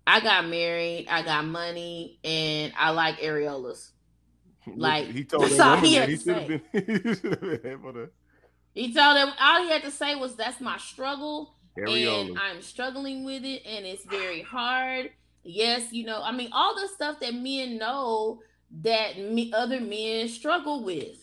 I 0.05 0.19
got 0.19 0.47
married, 0.47 1.07
I 1.09 1.21
got 1.21 1.45
money, 1.45 2.19
and 2.23 2.73
I 2.77 2.89
like 2.89 3.19
areolas. 3.19 3.91
Like 4.67 5.07
he 5.07 5.23
told 5.23 5.43
that's 5.43 5.59
all 5.59 5.77
he 5.77 5.95
had 5.95 6.09
to 6.09 6.17
say. 6.17 6.61
Been, 6.71 6.71
he 8.73 8.93
told 8.93 9.17
him 9.17 9.29
all 9.39 9.63
he 9.63 9.69
had 9.69 9.83
to 9.83 9.91
say 9.91 10.15
was, 10.15 10.35
"That's 10.35 10.61
my 10.61 10.77
struggle, 10.77 11.55
and 11.75 12.37
I'm 12.37 12.61
struggling 12.61 13.23
with 13.23 13.43
it, 13.43 13.63
and 13.65 13.85
it's 13.85 14.05
very 14.05 14.41
hard." 14.41 15.11
Yes, 15.43 15.91
you 15.91 16.05
know, 16.05 16.21
I 16.21 16.31
mean, 16.31 16.49
all 16.51 16.75
the 16.75 16.87
stuff 16.87 17.19
that 17.21 17.33
men 17.33 17.79
know 17.79 18.41
that 18.83 19.17
me, 19.17 19.51
other 19.53 19.81
men 19.81 20.27
struggle 20.27 20.83
with. 20.83 21.17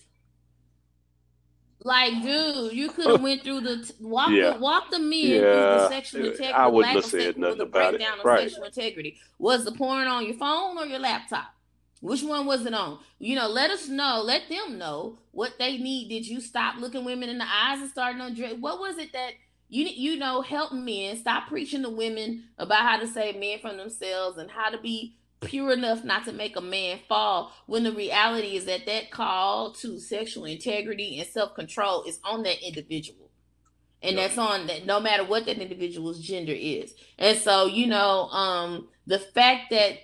Like, 1.84 2.22
dude, 2.22 2.72
you 2.72 2.90
could 2.90 3.06
have 3.06 3.22
went 3.22 3.44
through 3.44 3.60
the 3.60 3.92
walk 4.00 4.30
yeah. 4.30 4.54
the 4.54 4.58
walk 4.58 4.90
the 4.90 4.98
men 4.98 5.10
yeah. 5.12 5.38
through 5.38 5.52
the 5.52 5.88
sexual 5.88 6.20
integrity. 6.24 6.52
I 6.52 6.66
wouldn't 6.66 6.94
have 6.96 7.04
said 7.04 7.38
nothing 7.38 7.60
about 7.60 7.94
it. 7.94 8.02
Right. 8.24 8.50
sexual 8.50 8.64
integrity. 8.64 9.18
Was 9.38 9.64
the 9.64 9.72
porn 9.72 10.08
on 10.08 10.26
your 10.26 10.34
phone 10.34 10.76
or 10.76 10.86
your 10.86 10.98
laptop? 10.98 11.54
Which 12.00 12.22
one 12.22 12.46
was 12.46 12.64
it 12.64 12.74
on? 12.74 12.98
You 13.18 13.34
know, 13.36 13.48
let 13.48 13.70
us 13.70 13.88
know, 13.88 14.22
let 14.24 14.48
them 14.48 14.78
know 14.78 15.18
what 15.32 15.58
they 15.58 15.78
need. 15.78 16.08
Did 16.08 16.26
you 16.26 16.40
stop 16.40 16.76
looking 16.78 17.04
women 17.04 17.28
in 17.28 17.38
the 17.38 17.44
eyes 17.44 17.80
and 17.80 17.90
starting 17.90 18.20
on 18.20 18.34
dress? 18.34 18.54
What 18.58 18.78
was 18.78 18.98
it 18.98 19.12
that 19.12 19.32
you 19.68 19.86
you 19.86 20.18
know 20.18 20.40
help 20.40 20.72
men 20.72 21.16
stop 21.16 21.48
preaching 21.48 21.82
to 21.82 21.90
women 21.90 22.44
about 22.58 22.82
how 22.82 22.98
to 22.98 23.06
save 23.06 23.36
men 23.36 23.58
from 23.58 23.76
themselves 23.76 24.38
and 24.38 24.50
how 24.50 24.70
to 24.70 24.78
be 24.78 25.16
pure 25.40 25.72
enough 25.72 26.02
not 26.04 26.24
to 26.24 26.32
make 26.32 26.56
a 26.56 26.60
man 26.60 26.98
fall 27.08 27.52
when 27.66 27.84
the 27.84 27.92
reality 27.92 28.56
is 28.56 28.64
that 28.64 28.86
that 28.86 29.10
call 29.10 29.72
to 29.72 30.00
sexual 30.00 30.44
integrity 30.44 31.18
and 31.18 31.28
self-control 31.28 32.02
is 32.04 32.18
on 32.24 32.42
that 32.42 32.60
individual 32.66 33.30
and 34.02 34.18
that's 34.18 34.38
on 34.38 34.66
that 34.66 34.84
no 34.84 34.98
matter 34.98 35.24
what 35.24 35.46
that 35.46 35.58
individual's 35.58 36.20
gender 36.20 36.54
is 36.54 36.92
and 37.18 37.38
so 37.38 37.66
you 37.66 37.86
know 37.86 38.22
um 38.30 38.88
the 39.06 39.18
fact 39.18 39.70
that 39.70 39.98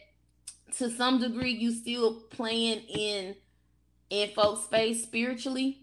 to 0.79 0.91
some 0.91 1.21
degree 1.21 1.53
you 1.53 1.73
still 1.73 2.21
playing 2.31 2.81
in 2.81 3.37
in 4.11 4.31
folks' 4.31 4.67
face 4.67 5.03
spiritually 5.03 5.79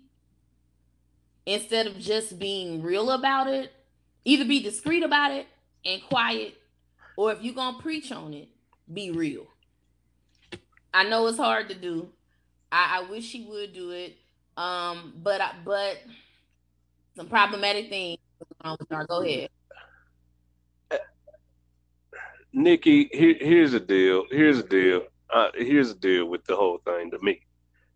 instead 1.45 1.87
of 1.87 1.97
just 1.99 2.39
being 2.39 2.81
real 2.81 3.11
about 3.11 3.47
it. 3.47 3.73
Either 4.23 4.45
be 4.45 4.61
discreet 4.61 5.03
about 5.03 5.31
it 5.31 5.47
and 5.85 6.01
quiet, 6.03 6.55
or 7.17 7.31
if 7.31 7.41
you're 7.41 7.55
gonna 7.55 7.79
preach 7.79 8.11
on 8.11 8.33
it, 8.33 8.49
be 8.91 9.11
real. 9.11 9.47
I 10.93 11.03
know 11.03 11.27
it's 11.27 11.37
hard 11.37 11.69
to 11.69 11.75
do. 11.75 12.09
I, 12.71 12.99
I 12.99 13.09
wish 13.09 13.31
he 13.31 13.45
would 13.45 13.73
do 13.73 13.91
it. 13.91 14.17
Um, 14.57 15.13
but 15.23 15.41
I, 15.41 15.53
but 15.65 15.97
some 17.15 17.27
problematic 17.27 17.89
things. 17.89 18.19
Go 19.07 19.21
ahead. 19.21 19.49
Nikki, 22.53 23.09
here, 23.11 23.35
here's 23.39 23.73
a 23.73 23.79
deal. 23.79 24.25
Here's 24.29 24.59
a 24.59 24.63
deal. 24.63 25.03
Uh, 25.29 25.49
here's 25.55 25.91
a 25.91 25.95
deal 25.95 26.25
with 26.25 26.43
the 26.45 26.55
whole 26.55 26.79
thing 26.79 27.11
to 27.11 27.19
me. 27.19 27.41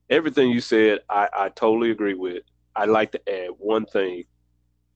Everything 0.10 0.49
you 0.49 0.61
said, 0.61 0.99
I, 1.10 1.27
I 1.34 1.49
totally 1.49 1.91
agree 1.91 2.14
with. 2.14 2.44
I'd 2.76 2.90
like 2.90 3.11
to 3.14 3.30
add 3.30 3.52
one 3.57 3.86
thing 3.86 4.23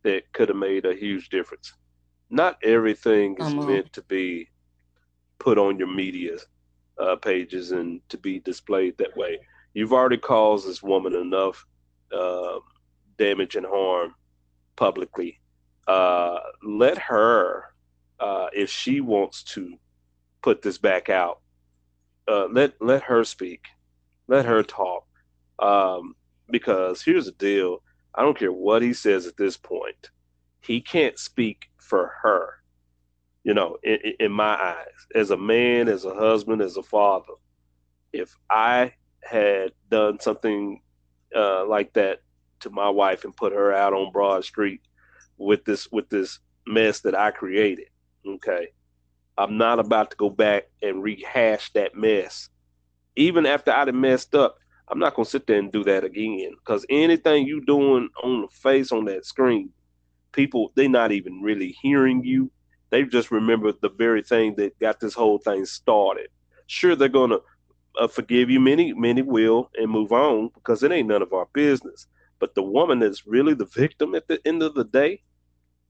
that 0.04 0.32
could 0.34 0.50
have 0.50 0.58
made 0.58 0.86
a 0.86 0.96
huge 0.96 1.30
difference. 1.30 1.74
Not 2.30 2.58
everything 2.64 3.36
is 3.40 3.54
meant 3.54 3.92
to 3.94 4.02
be 4.04 4.50
put 5.40 5.58
on 5.58 5.78
your 5.78 5.88
media 5.88 6.38
uh, 7.00 7.16
pages 7.16 7.72
and 7.72 8.02
to 8.10 8.18
be 8.18 8.40
displayed 8.40 8.98
that 8.98 9.16
way. 9.18 9.40
You've 9.74 9.94
already 9.94 10.18
caused 10.18 10.68
this 10.68 10.84
woman 10.84 11.16
enough 11.16 11.66
uh, 12.14 12.60
damage 13.18 13.56
and 13.56 13.66
harm 13.66 14.16
publicly. 14.76 15.40
Uh, 15.88 16.40
let 16.64 16.98
her 16.98 17.69
uh, 18.20 18.48
if 18.54 18.70
she 18.70 19.02
wants 19.02 19.44
to 19.44 19.78
put 20.42 20.62
this 20.62 20.78
back 20.78 21.10
out, 21.10 21.40
uh, 22.28 22.48
let 22.52 22.74
let 22.82 23.04
her 23.04 23.24
speak, 23.24 23.66
let 24.28 24.46
her 24.46 24.64
talk. 24.64 25.06
Um, 25.60 26.16
because 26.50 27.02
here's 27.02 27.26
the 27.26 27.32
deal: 27.34 27.82
I 28.16 28.22
don't 28.22 28.38
care 28.38 28.52
what 28.52 28.82
he 28.82 28.94
says 28.94 29.28
at 29.28 29.38
this 29.38 29.58
point, 29.58 30.10
he 30.62 30.82
can't 30.82 31.18
speak 31.18 31.70
for 31.78 32.12
her. 32.22 32.56
You 33.44 33.54
know, 33.54 33.78
in, 33.84 33.98
in 34.20 34.32
my 34.32 34.56
eyes, 34.56 35.08
as 35.16 35.32
a 35.32 35.38
man, 35.38 35.88
as 35.88 36.06
a 36.06 36.14
husband, 36.14 36.62
as 36.62 36.78
a 36.78 36.84
father, 36.84 37.34
if 38.14 38.36
I 38.50 38.94
had 39.24 39.72
done 39.90 40.20
something 40.20 40.82
uh, 41.36 41.66
like 41.66 41.94
that 41.94 42.22
to 42.62 42.70
my 42.70 42.90
wife 42.90 43.24
and 43.24 43.36
put 43.36 43.54
her 43.54 43.74
out 43.74 43.94
on 43.94 44.12
Broad 44.12 44.44
Street 44.44 44.82
with 45.38 45.64
this 45.66 45.90
with 45.92 46.10
this 46.10 46.40
mess 46.68 47.00
that 47.02 47.16
I 47.16 47.32
created, 47.32 47.88
Okay. 48.28 48.70
I'm 49.38 49.58
not 49.58 49.80
about 49.80 50.12
to 50.12 50.18
go 50.18 50.30
back 50.30 50.66
and 50.82 51.02
rehash 51.02 51.72
that 51.74 51.96
mess. 51.96 52.50
Even 53.16 53.46
after 53.46 53.72
I'd 53.72 53.94
messed 53.94 54.36
up, 54.36 54.58
I'm 54.90 55.00
not 55.00 55.16
gonna 55.16 55.26
sit 55.26 55.48
there 55.48 55.60
and 55.60 55.72
do 55.72 55.84
that 55.86 56.04
again. 56.04 56.52
Because 56.60 56.86
anything 56.90 57.48
you 57.48 57.64
doing 57.66 58.10
on 58.24 58.42
the 58.42 58.48
face 58.50 58.92
on 58.92 59.06
that 59.06 59.26
screen, 59.26 59.70
people 60.32 60.72
they 60.76 60.88
not 60.88 61.12
even 61.12 61.42
really 61.42 61.76
hearing 61.82 62.24
you. 62.24 62.52
They 62.90 63.04
just 63.04 63.32
remember 63.32 63.72
the 63.72 63.90
very 63.90 64.24
thing 64.24 64.56
that 64.58 64.78
got 64.80 65.00
this 65.00 65.14
whole 65.14 65.38
thing 65.38 65.66
started. 65.66 66.28
Sure, 66.68 66.96
they're 66.96 67.08
gonna 67.08 67.38
uh, 68.00 68.08
forgive 68.08 68.50
you. 68.50 68.60
Many, 68.60 68.94
many 68.94 69.22
will 69.22 69.70
and 69.76 69.90
move 69.90 70.12
on 70.12 70.50
because 70.56 70.84
it 70.84 70.92
ain't 70.92 71.08
none 71.08 71.22
of 71.22 71.34
our 71.34 71.48
business. 71.54 72.08
But 72.40 72.56
the 72.56 72.64
woman 72.64 73.00
that's 73.00 73.28
really 73.28 73.54
the 73.54 73.66
victim 73.66 74.16
at 74.16 74.28
the 74.28 74.40
end 74.46 74.64
of 74.64 74.74
the 74.74 74.86
day 74.86 75.22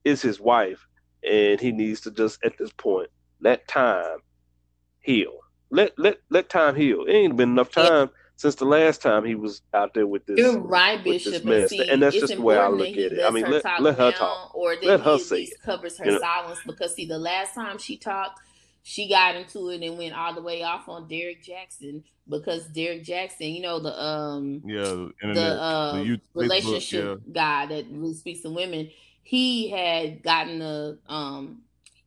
is 0.04 0.22
his 0.22 0.40
wife 0.40 0.86
and 1.28 1.60
he 1.60 1.72
needs 1.72 2.00
to 2.02 2.10
just 2.10 2.42
at 2.44 2.56
this 2.58 2.72
point 2.72 3.10
let 3.40 3.66
time 3.68 4.18
heal. 5.00 5.38
Let 5.70 5.98
let 5.98 6.18
let 6.30 6.48
time 6.48 6.74
heal. 6.74 7.04
It 7.06 7.12
ain't 7.12 7.36
been 7.36 7.50
enough 7.50 7.70
time 7.70 8.08
yeah. 8.08 8.18
since 8.36 8.56
the 8.56 8.64
last 8.64 9.00
time 9.02 9.24
he 9.24 9.34
was 9.34 9.62
out 9.72 9.94
there 9.94 10.06
with 10.06 10.26
this. 10.26 10.38
You're 10.38 10.58
right, 10.58 11.02
Bishop. 11.02 11.44
And, 11.44 11.68
see, 11.68 11.88
and 11.88 12.02
that's 12.02 12.16
just 12.16 12.34
the 12.34 12.42
way 12.42 12.58
I 12.58 12.68
look 12.68 12.88
at 12.88 12.96
it. 12.98 13.24
I 13.24 13.30
mean, 13.30 13.48
let, 13.48 13.64
let 13.80 13.96
her 13.96 14.12
talk, 14.12 14.54
or 14.54 14.74
that 14.74 14.84
let 14.84 15.00
her 15.00 15.18
say 15.18 15.42
it. 15.42 15.62
Covers 15.62 15.96
her 15.98 16.06
you 16.06 16.12
know? 16.12 16.18
silence 16.18 16.58
because 16.66 16.94
see, 16.94 17.06
the 17.06 17.18
last 17.18 17.54
time 17.54 17.78
she 17.78 17.96
talked, 17.96 18.40
she 18.82 19.08
got 19.08 19.36
into 19.36 19.68
it 19.70 19.82
and 19.82 19.96
went 19.96 20.14
all 20.14 20.34
the 20.34 20.42
way 20.42 20.62
off 20.62 20.88
on 20.88 21.06
Derrick 21.06 21.44
Jaxn 21.44 22.02
because 22.28 22.66
Derrick 22.66 23.04
Jaxn, 23.04 23.54
you 23.54 23.62
know 23.62 23.78
the 23.78 24.02
um 24.02 24.62
yeah 24.64 24.82
the, 24.82 25.12
the, 25.22 25.40
uh, 25.40 25.96
the 25.96 26.04
youth, 26.04 26.20
relationship 26.34 27.04
Facebook, 27.04 27.20
yeah. 27.26 27.32
guy 27.32 27.66
that 27.66 27.86
really 27.90 28.14
speaks 28.14 28.40
to 28.40 28.50
women 28.50 28.90
he 29.22 29.70
had 29.70 30.22
gotten 30.22 30.62
a 30.62 30.96
um 31.08 31.62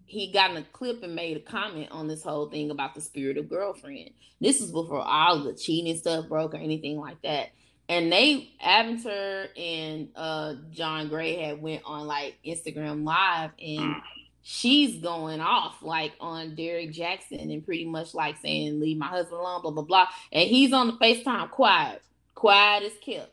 he 0.06 0.32
got 0.32 0.52
in 0.52 0.58
a 0.58 0.64
clip 0.64 1.02
and 1.02 1.16
made 1.16 1.38
a 1.38 1.40
comment 1.40 1.90
on 1.92 2.08
this 2.08 2.24
whole 2.24 2.48
thing 2.48 2.70
about 2.70 2.94
the 2.94 3.02
spirit 3.02 3.38
of 3.38 3.50
girlfriend. 3.50 4.12
This 4.40 4.62
is 4.62 4.72
before 4.72 5.02
all 5.02 5.44
the 5.44 5.56
cheating 5.56 5.98
stuff 5.98 6.28
broke 6.30 6.54
or 6.54 6.58
anything 6.58 7.00
like 7.00 7.22
that. 7.24 7.50
And 7.90 8.12
they 8.12 8.52
Aventer 8.64 9.48
and 9.58 10.10
uh 10.16 10.56
John 10.72 11.10
Gray 11.10 11.38
had 11.38 11.62
went 11.62 11.82
on 11.86 12.06
like 12.06 12.36
Instagram 12.46 13.04
live 13.04 13.52
and 13.60 13.96
she's 14.44 15.02
going 15.02 15.42
off 15.42 15.82
like 15.82 16.14
on 16.20 16.56
Derrick 16.56 16.94
Jaxn 16.94 17.52
and 17.52 17.66
pretty 17.66 17.86
much 17.86 18.14
like 18.14 18.38
saying 18.38 18.80
leave 18.80 18.98
my 18.98 19.08
husband 19.08 19.40
alone, 19.40 19.62
blah 19.64 19.72
blah 19.72 19.84
blah. 19.84 20.08
And 20.32 20.48
he's 20.48 20.74
on 20.74 20.88
the 20.88 20.94
FaceTime 20.94 21.50
quiet, 21.50 22.04
quiet 22.36 22.84
as 22.84 22.94
kept. 23.02 23.32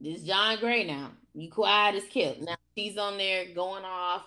This 0.00 0.22
John 0.22 0.58
Gray 0.58 0.84
now. 0.84 1.12
You 1.34 1.50
quiet 1.50 1.96
as 1.96 2.04
kept. 2.04 2.42
Now 2.42 2.56
she's 2.76 2.96
on 2.96 3.18
there 3.18 3.46
going 3.54 3.84
off. 3.84 4.22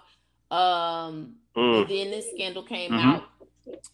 Um 0.50 1.36
mm. 1.56 1.88
then 1.88 2.12
this 2.12 2.32
scandal 2.34 2.64
came 2.64 2.92
mm-hmm. 2.92 3.10
out 3.10 3.24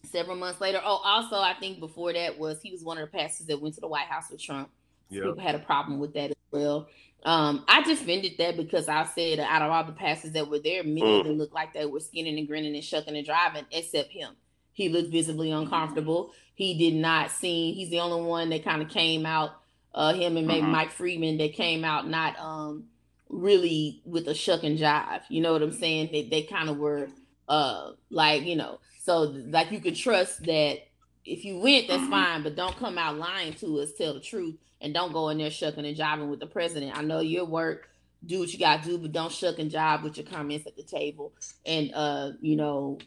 several 0.04 0.36
months 0.36 0.62
later. 0.62 0.82
Oh, 0.84 1.02
also 1.04 1.38
I 1.38 1.54
think 1.60 1.80
before 1.80 2.14
that 2.14 2.38
was 2.38 2.62
he 2.62 2.72
was 2.72 2.84
one 2.84 2.98
of 2.98 3.10
the 3.10 3.18
pastors 3.18 3.48
that 3.48 3.62
went 3.62 3.76
to 3.76 3.82
the 3.82 3.88
White 3.88 4.08
House 4.08 4.30
with 4.30 4.42
Trump. 4.42 4.70
Yep. 5.10 5.24
People 5.24 5.42
had 5.42 5.56
a 5.56 5.60
problem 5.60 6.00
with 6.00 6.14
that 6.14 6.32
as 6.32 6.36
well. 6.52 6.88
Um, 7.26 7.64
I 7.68 7.82
defended 7.84 8.34
that 8.40 8.58
because 8.58 8.90
I 8.90 9.06
said 9.06 9.40
out 9.40 9.62
of 9.62 9.72
all 9.72 9.84
the 9.86 9.94
passes 9.94 10.34
that 10.34 10.50
were 10.50 10.60
there, 10.60 10.84
many 10.84 11.02
mm. 11.02 11.20
of 11.22 11.26
them 11.26 11.38
looked 11.38 11.54
like 11.54 11.74
they 11.74 11.86
were 11.86 12.00
skinning 12.00 12.38
and 12.38 12.48
grinning 12.48 12.76
and 12.76 12.84
shucking 12.84 13.16
and 13.16 13.26
driving, 13.26 13.66
except 13.72 14.12
him. 14.12 14.36
He 14.74 14.90
looked 14.90 15.12
visibly 15.12 15.52
uncomfortable. 15.52 16.32
He 16.56 16.78
did 16.78 16.96
not 16.96 17.32
seem. 17.32 17.76
He's 17.76 17.90
the 17.90 18.00
only 18.00 18.28
one 18.28 18.50
that 18.50 18.64
kind 18.64 18.82
of 18.82 18.90
came 18.90 19.26
out. 19.26 19.52
Uh, 19.94 20.12
him 20.14 20.38
and 20.38 20.48
maybe 20.48 20.64
mm-hmm. 20.64 20.72
Mike 20.72 20.92
Freeman 20.92 21.38
that 21.38 21.54
came 21.54 21.86
out 21.86 22.10
not 22.10 22.36
um 22.40 22.86
really 23.34 24.02
with 24.06 24.28
a 24.28 24.34
shuck 24.34 24.64
and 24.64 24.78
jive. 24.78 25.22
You 25.30 25.42
know 25.42 25.54
what 25.54 25.62
I'm 25.62 25.74
saying? 25.74 26.10
They 26.12 26.28
they 26.30 26.44
kind 26.44 26.70
of 26.70 26.78
were 26.78 27.10
uh 27.48 27.92
like 28.10 28.44
you 28.44 28.56
know 28.56 28.80
so 29.04 29.22
like 29.50 29.72
you 29.72 29.82
could 29.82 29.96
trust 29.96 30.44
that 30.44 30.80
if 31.26 31.46
you 31.46 31.60
went, 31.60 31.88
that's 31.88 32.02
mm-hmm. 32.02 32.12
fine, 32.12 32.44
but 32.44 32.56
don't 32.56 32.76
come 32.78 32.98
out 32.98 33.18
lying 33.18 33.54
to 33.56 33.80
us. 33.80 33.94
Tell 33.94 34.14
the 34.14 34.20
truth 34.20 34.56
and 34.82 34.94
don't 34.94 35.14
go 35.14 35.30
in 35.30 35.38
there 35.38 35.50
shucking 35.50 35.86
and 35.86 35.98
jiving 35.98 36.30
with 36.30 36.40
the 36.40 36.48
president. 36.48 36.98
I 36.98 37.02
know 37.02 37.20
your 37.20 37.46
work, 37.46 37.90
do 38.26 38.40
what 38.40 38.52
you 38.54 38.60
got 38.60 38.84
to 38.84 38.90
do, 38.90 38.98
but 38.98 39.12
don't 39.12 39.32
shuck 39.32 39.60
and 39.60 39.72
jive 39.72 40.04
with 40.04 40.18
your 40.18 40.26
comments 40.26 40.68
at 40.68 40.76
the 40.76 40.84
table. 40.84 41.34
And 41.66 41.92
uh, 41.94 42.32
you 42.42 42.56
know, 42.56 43.00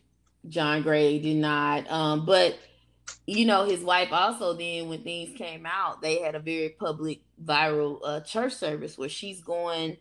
John 0.48 0.82
Gray 0.82 1.18
did 1.18 1.36
not. 1.36 1.90
Um, 1.90 2.26
but 2.26 2.58
you 3.26 3.44
know, 3.44 3.64
his 3.64 3.80
wife 3.80 4.12
also 4.12 4.54
then 4.54 4.88
when 4.88 5.02
things 5.02 5.36
came 5.36 5.66
out, 5.66 6.02
they 6.02 6.20
had 6.20 6.34
a 6.34 6.40
very 6.40 6.70
public 6.70 7.20
viral 7.42 8.00
uh, 8.04 8.20
church 8.20 8.54
service 8.54 8.98
where 8.98 9.08
she's 9.08 9.40
going 9.40 9.96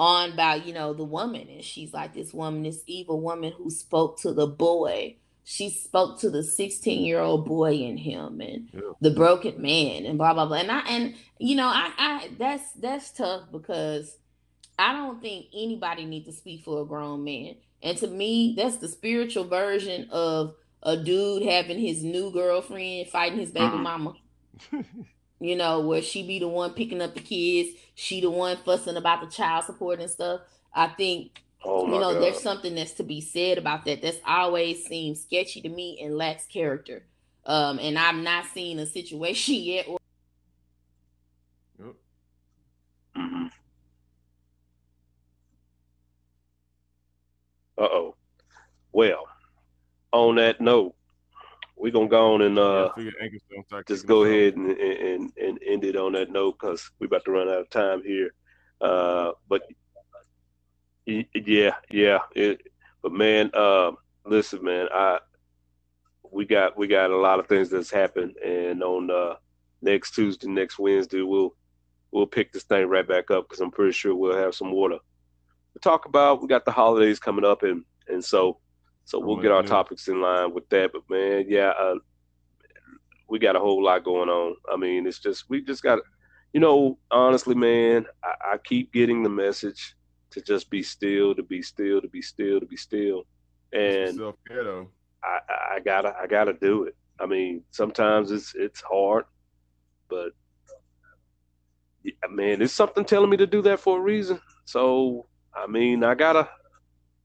on 0.00 0.32
about 0.32 0.66
you 0.66 0.72
know 0.72 0.94
the 0.94 1.04
woman 1.04 1.46
and 1.50 1.62
she's 1.62 1.92
like 1.92 2.14
this 2.14 2.32
woman 2.32 2.62
this 2.62 2.82
evil 2.86 3.20
woman 3.20 3.52
who 3.52 3.68
spoke 3.70 4.18
to 4.18 4.32
the 4.32 4.46
boy 4.46 5.14
she 5.44 5.68
spoke 5.68 6.18
to 6.18 6.30
the 6.30 6.42
16 6.42 7.04
year 7.04 7.20
old 7.20 7.44
boy 7.44 7.74
in 7.74 7.98
him 7.98 8.40
and 8.40 8.70
yeah. 8.72 8.80
the 9.02 9.10
broken 9.10 9.60
man 9.60 10.06
and 10.06 10.16
blah 10.16 10.32
blah 10.32 10.46
blah 10.46 10.56
and 10.56 10.72
i 10.72 10.80
and 10.88 11.14
you 11.38 11.54
know 11.54 11.66
i 11.66 11.92
i 11.98 12.30
that's 12.38 12.72
that's 12.72 13.10
tough 13.10 13.42
because 13.52 14.16
i 14.78 14.94
don't 14.94 15.20
think 15.20 15.46
anybody 15.54 16.06
needs 16.06 16.24
to 16.24 16.32
speak 16.32 16.64
for 16.64 16.80
a 16.80 16.86
grown 16.86 17.22
man 17.22 17.54
and 17.82 17.98
to 17.98 18.06
me 18.06 18.54
that's 18.56 18.78
the 18.78 18.88
spiritual 18.88 19.44
version 19.44 20.08
of 20.10 20.54
a 20.82 20.96
dude 20.96 21.42
having 21.42 21.78
his 21.78 22.02
new 22.02 22.30
girlfriend 22.30 23.06
fighting 23.08 23.38
his 23.38 23.50
baby 23.50 23.66
mm-hmm. 23.66 23.82
mama 23.82 24.14
you 25.40 25.56
know 25.56 25.80
where 25.80 26.02
she 26.02 26.22
be 26.26 26.38
the 26.38 26.48
one 26.48 26.72
picking 26.72 27.00
up 27.02 27.14
the 27.14 27.20
kids 27.20 27.70
she 27.94 28.20
the 28.20 28.30
one 28.30 28.56
fussing 28.58 28.96
about 28.96 29.20
the 29.20 29.26
child 29.26 29.64
support 29.64 30.00
and 30.00 30.10
stuff 30.10 30.40
i 30.74 30.86
think 30.86 31.42
Oh 31.62 31.86
you 31.86 32.00
know, 32.00 32.14
God. 32.14 32.22
there's 32.22 32.40
something 32.40 32.74
that's 32.74 32.92
to 32.94 33.02
be 33.02 33.20
said 33.20 33.58
about 33.58 33.84
that. 33.84 34.00
That's 34.00 34.18
always 34.26 34.84
seems 34.84 35.22
sketchy 35.22 35.60
to 35.62 35.68
me 35.68 36.00
and 36.02 36.16
lacks 36.16 36.46
character. 36.46 37.04
Um, 37.44 37.78
and 37.78 37.98
I'm 37.98 38.22
not 38.24 38.46
seeing 38.46 38.78
a 38.78 38.86
situation 38.86 39.54
yet. 39.58 39.86
Or- 39.88 39.98
yep. 41.78 41.94
mm-hmm. 43.16 43.46
Uh 47.76 47.82
oh. 47.82 48.16
Well, 48.92 49.26
on 50.12 50.36
that 50.36 50.60
note, 50.60 50.94
we're 51.80 51.90
gonna 51.90 52.08
go 52.08 52.34
on 52.34 52.42
and 52.42 52.58
uh, 52.58 52.90
just 53.88 54.06
go 54.06 54.24
ahead 54.24 54.54
and, 54.56 54.70
and, 54.70 55.32
and 55.36 55.58
end 55.66 55.84
it 55.84 55.96
on 55.96 56.12
that 56.12 56.30
note 56.30 56.58
because 56.60 56.90
we're 56.98 57.06
about 57.06 57.24
to 57.24 57.30
run 57.30 57.48
out 57.48 57.60
of 57.60 57.70
time 57.70 58.02
here. 58.02 58.34
Uh, 58.80 59.32
but 59.48 59.62
yeah, 61.06 61.74
yeah. 61.90 62.18
It, 62.36 62.60
but 63.02 63.12
man, 63.12 63.50
uh, 63.54 63.92
listen, 64.26 64.62
man, 64.62 64.88
I 64.94 65.20
we 66.30 66.44
got 66.44 66.76
we 66.76 66.86
got 66.86 67.10
a 67.10 67.16
lot 67.16 67.40
of 67.40 67.46
things 67.46 67.70
that's 67.70 67.90
happened, 67.90 68.36
and 68.36 68.82
on 68.82 69.10
uh, 69.10 69.34
next 69.80 70.14
Tuesday, 70.14 70.48
next 70.48 70.78
Wednesday, 70.78 71.22
we'll 71.22 71.56
we'll 72.10 72.26
pick 72.26 72.52
this 72.52 72.64
thing 72.64 72.88
right 72.88 73.08
back 73.08 73.30
up 73.30 73.48
because 73.48 73.60
I'm 73.60 73.70
pretty 73.70 73.92
sure 73.92 74.14
we'll 74.14 74.36
have 74.36 74.54
some 74.54 74.70
water 74.72 74.98
to 75.72 75.78
talk 75.80 76.04
about. 76.04 76.42
We 76.42 76.48
got 76.48 76.66
the 76.66 76.72
holidays 76.72 77.18
coming 77.18 77.44
up, 77.44 77.62
and 77.62 77.84
and 78.06 78.22
so 78.22 78.58
so 79.10 79.18
we'll 79.18 79.38
get 79.38 79.50
our 79.50 79.64
topics 79.64 80.06
in 80.06 80.20
line 80.20 80.54
with 80.54 80.68
that. 80.68 80.92
But 80.92 81.02
man, 81.10 81.46
yeah, 81.48 81.70
uh, 81.70 81.96
we 83.28 83.40
got 83.40 83.56
a 83.56 83.58
whole 83.58 83.82
lot 83.82 84.04
going 84.04 84.28
on. 84.28 84.54
I 84.72 84.76
mean, 84.76 85.04
it's 85.04 85.18
just 85.18 85.50
we 85.50 85.62
just 85.62 85.82
got, 85.82 85.98
you 86.52 86.60
know, 86.60 86.96
honestly, 87.10 87.56
man, 87.56 88.06
I, 88.22 88.52
I 88.52 88.58
keep 88.58 88.92
getting 88.92 89.24
the 89.24 89.28
message 89.28 89.96
to 90.30 90.40
just 90.40 90.70
be 90.70 90.80
still, 90.84 91.34
to 91.34 91.42
be 91.42 91.60
still, 91.60 92.00
to 92.00 92.06
be 92.06 92.22
still, 92.22 92.60
to 92.60 92.66
be 92.66 92.76
still. 92.76 93.26
And 93.72 94.16
I, 95.24 95.40
I 95.74 95.80
gotta 95.80 96.14
I 96.16 96.28
gotta 96.28 96.52
do 96.52 96.84
it. 96.84 96.94
I 97.18 97.26
mean, 97.26 97.64
sometimes 97.72 98.30
it's 98.30 98.54
it's 98.54 98.80
hard, 98.80 99.24
but 100.08 100.34
man, 102.30 102.62
it's 102.62 102.74
something 102.74 103.04
telling 103.04 103.28
me 103.28 103.38
to 103.38 103.46
do 103.48 103.60
that 103.62 103.80
for 103.80 103.98
a 103.98 104.00
reason. 104.00 104.40
So 104.66 105.26
I 105.52 105.66
mean, 105.66 106.04
I 106.04 106.14
gotta 106.14 106.48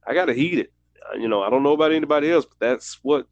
I 0.07 0.15
gotta 0.15 0.33
heed 0.33 0.57
it. 0.57 0.71
Uh, 1.11 1.17
you 1.17 1.27
know, 1.27 1.43
I 1.43 1.49
don't 1.49 1.63
know 1.63 1.73
about 1.73 1.91
anybody 1.91 2.31
else, 2.31 2.45
but 2.45 2.59
that's 2.59 2.99
what 3.03 3.27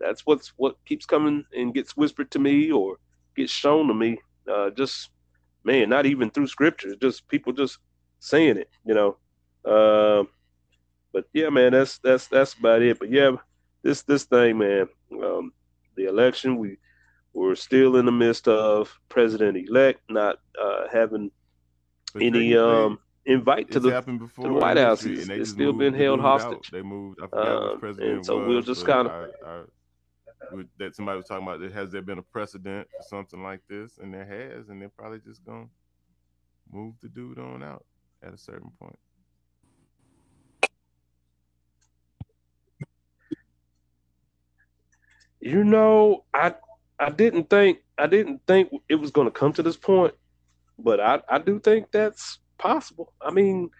that's 0.00 0.24
what's 0.26 0.48
what 0.56 0.76
keeps 0.84 1.06
coming 1.06 1.44
and 1.56 1.74
gets 1.74 1.96
whispered 1.96 2.30
to 2.32 2.38
me 2.38 2.70
or 2.70 2.96
gets 3.36 3.52
shown 3.52 3.88
to 3.88 3.94
me. 3.94 4.18
Uh, 4.50 4.70
just 4.70 5.10
man, 5.64 5.88
not 5.88 6.06
even 6.06 6.30
through 6.30 6.46
scriptures, 6.46 6.96
just 7.00 7.26
people 7.28 7.52
just 7.52 7.78
saying 8.20 8.56
it, 8.56 8.70
you 8.84 8.94
know. 8.94 9.16
Um, 9.64 10.28
but 11.12 11.26
yeah, 11.32 11.50
man, 11.50 11.72
that's 11.72 11.98
that's 11.98 12.28
that's 12.28 12.54
about 12.54 12.82
it. 12.82 12.98
But 12.98 13.10
yeah, 13.10 13.32
this 13.82 14.02
this 14.02 14.24
thing, 14.24 14.58
man, 14.58 14.88
um, 15.22 15.52
the 15.96 16.06
election 16.06 16.56
we 16.58 16.78
we're 17.32 17.54
still 17.54 17.96
in 17.96 18.06
the 18.06 18.12
midst 18.12 18.48
of 18.48 18.98
president 19.08 19.56
elect 19.56 20.00
not 20.08 20.38
uh, 20.60 20.86
having 20.92 21.30
any 22.20 22.56
um 22.56 22.98
invite 23.28 23.70
to 23.70 23.78
the, 23.78 23.90
to 23.90 24.30
the 24.42 24.52
White 24.52 24.78
House. 24.78 25.04
It's, 25.04 25.28
it's 25.28 25.50
still 25.50 25.72
been 25.72 25.94
held 25.94 26.20
hostage. 26.20 26.52
Out. 26.52 26.66
They 26.72 26.82
moved. 26.82 27.20
I 27.22 27.26
forgot 27.26 27.72
um, 27.72 27.78
president 27.78 28.12
and 28.12 28.26
so 28.26 28.38
was, 28.38 28.48
we'll 28.48 28.62
just 28.62 28.86
kind 28.86 29.06
of. 29.06 29.66
that 30.78 30.96
somebody 30.96 31.18
was 31.18 31.26
talking 31.26 31.46
about 31.46 31.60
has 31.72 31.92
there 31.92 32.02
been 32.02 32.18
a 32.18 32.22
precedent 32.22 32.88
for 32.96 33.02
something 33.06 33.42
like 33.42 33.60
this 33.68 33.98
and 33.98 34.12
there 34.12 34.24
has 34.24 34.70
and 34.70 34.80
they're 34.80 34.88
probably 34.88 35.20
just 35.20 35.44
gonna 35.44 35.66
move 36.72 36.94
the 37.02 37.08
dude 37.08 37.38
on 37.38 37.62
out 37.62 37.84
at 38.22 38.32
a 38.32 38.38
certain 38.38 38.70
point. 38.80 38.98
You 45.40 45.62
know, 45.64 46.24
I 46.34 46.54
I 46.98 47.10
didn't 47.10 47.48
think 47.50 47.80
I 47.98 48.06
didn't 48.06 48.40
think 48.46 48.70
it 48.88 48.96
was 48.96 49.10
going 49.10 49.26
to 49.26 49.30
come 49.30 49.52
to 49.52 49.62
this 49.62 49.76
point, 49.76 50.14
but 50.78 50.98
I 50.98 51.20
I 51.28 51.38
do 51.38 51.60
think 51.60 51.92
that's 51.92 52.38
possible. 52.58 53.12
I 53.20 53.30
mean, 53.30 53.70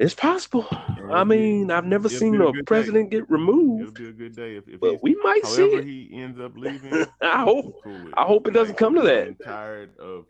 it's 0.00 0.14
possible. 0.14 0.66
I 1.12 1.24
mean, 1.24 1.70
I've 1.70 1.84
never 1.84 2.08
seen 2.08 2.40
a, 2.40 2.48
a 2.48 2.64
president 2.64 3.10
day. 3.10 3.18
get 3.18 3.30
removed. 3.30 3.82
It'll 3.82 3.92
be 3.92 4.08
a 4.08 4.12
good 4.12 4.34
day 4.34 4.56
if, 4.56 4.66
if 4.66 4.80
but 4.80 5.02
we 5.02 5.14
might 5.22 5.44
see 5.44 5.64
it. 5.64 5.84
he 5.84 6.10
ends 6.14 6.40
up 6.40 6.52
leaving. 6.56 7.06
I 7.20 7.42
hope. 7.42 7.82
Cool 7.84 8.08
I 8.14 8.24
hope 8.24 8.46
it 8.46 8.52
doesn't 8.52 8.70
like, 8.70 8.78
come 8.78 8.94
to 8.94 9.02
that. 9.02 9.28
I'm 9.28 9.36
tired 9.44 9.98
of 9.98 10.24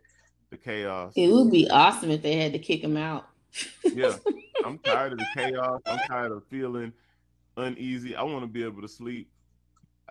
the 0.50 0.56
chaos. 0.56 1.12
It 1.14 1.28
would 1.28 1.52
be 1.52 1.70
awesome 1.70 2.10
if 2.10 2.20
they 2.20 2.36
had 2.36 2.52
to 2.52 2.58
kick 2.58 2.82
him 2.82 2.96
out. 2.96 3.28
yeah, 3.84 4.16
I'm 4.64 4.78
tired 4.78 5.12
of 5.12 5.18
the 5.18 5.26
chaos. 5.34 5.80
I'm 5.86 5.98
tired 6.00 6.32
of 6.32 6.44
feeling 6.46 6.92
uneasy. 7.56 8.16
I 8.16 8.22
want 8.24 8.42
to 8.42 8.48
be 8.48 8.64
able 8.64 8.82
to 8.82 8.88
sleep, 8.88 9.30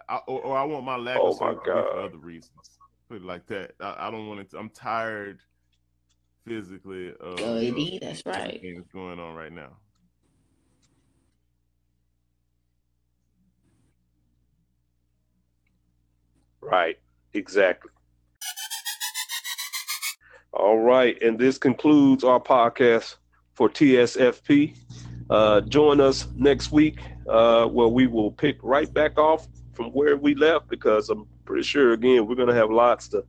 I, 0.07 0.19
or, 0.27 0.41
or, 0.41 0.57
I 0.57 0.63
want 0.63 0.85
my 0.85 0.95
lack 0.95 1.17
oh 1.19 1.31
of 1.31 1.37
sleep 1.37 1.57
for 1.65 1.99
other 1.99 2.17
reasons. 2.17 2.79
Put 3.09 3.17
it 3.17 3.25
like 3.25 3.45
that. 3.47 3.71
I, 3.81 4.07
I 4.07 4.11
don't 4.11 4.27
want 4.27 4.39
it. 4.39 4.51
To, 4.51 4.57
I'm 4.57 4.69
tired 4.69 5.39
physically 6.49 7.13
of 7.19 7.39
indeed, 7.39 8.01
that's 8.01 8.25
right. 8.25 8.59
Things 8.59 8.83
going 8.91 9.19
on 9.19 9.35
right 9.35 9.51
now. 9.51 9.77
Right. 16.59 16.97
Exactly. 17.33 17.91
All 20.51 20.79
right. 20.79 21.21
And 21.21 21.37
this 21.37 21.59
concludes 21.59 22.23
our 22.23 22.39
podcast 22.39 23.17
for 23.53 23.69
TSFP. 23.69 24.75
Uh, 25.29 25.61
join 25.61 26.01
us 26.01 26.27
next 26.35 26.71
week 26.71 26.99
uh, 27.29 27.67
where 27.67 27.87
we 27.87 28.07
will 28.07 28.31
pick 28.31 28.57
right 28.63 28.91
back 28.91 29.19
off 29.19 29.47
from 29.73 29.91
where 29.91 30.17
we 30.17 30.33
left 30.33 30.67
because 30.67 31.09
I'm 31.09 31.27
pretty 31.45 31.61
sure 31.61 31.93
again 31.93 32.25
we're 32.25 32.35
going 32.35 32.49
to 32.49 32.55
have 32.55 32.71
lots 32.71 33.07
to 33.09 33.23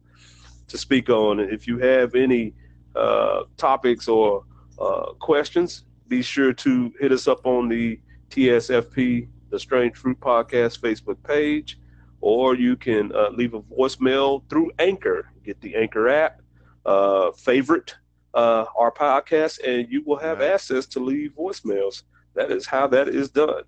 to 0.68 0.78
speak 0.78 1.10
on. 1.10 1.38
If 1.38 1.66
you 1.66 1.78
have 1.78 2.14
any 2.14 2.54
uh, 2.96 3.42
topics 3.56 4.08
or 4.08 4.44
uh, 4.80 5.12
questions, 5.20 5.84
be 6.08 6.22
sure 6.22 6.52
to 6.52 6.92
hit 7.00 7.12
us 7.12 7.28
up 7.28 7.44
on 7.46 7.68
the 7.68 8.00
TSFP, 8.30 9.28
the 9.50 9.58
Strange 9.58 9.96
Fruit 9.96 10.18
Podcast 10.20 10.80
Facebook 10.80 11.22
page, 11.22 11.78
or 12.20 12.54
you 12.54 12.76
can 12.76 13.12
uh, 13.14 13.28
leave 13.30 13.54
a 13.54 13.60
voicemail 13.60 14.42
through 14.48 14.70
Anchor. 14.78 15.30
Get 15.44 15.60
the 15.60 15.74
Anchor 15.76 16.08
app, 16.08 16.40
uh, 16.86 17.32
favorite 17.32 17.94
uh, 18.34 18.64
our 18.78 18.92
podcast, 18.92 19.58
and 19.66 19.90
you 19.90 20.02
will 20.04 20.18
have 20.18 20.38
Right. 20.38 20.52
access 20.52 20.86
to 20.86 21.00
leave 21.00 21.32
voicemails. 21.36 22.02
That 22.34 22.50
is 22.52 22.66
how 22.66 22.86
that 22.88 23.08
is 23.08 23.30
done. 23.30 23.64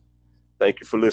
Thank 0.59 0.81
you 0.81 0.87
for 0.87 0.97
listening. 0.99 1.11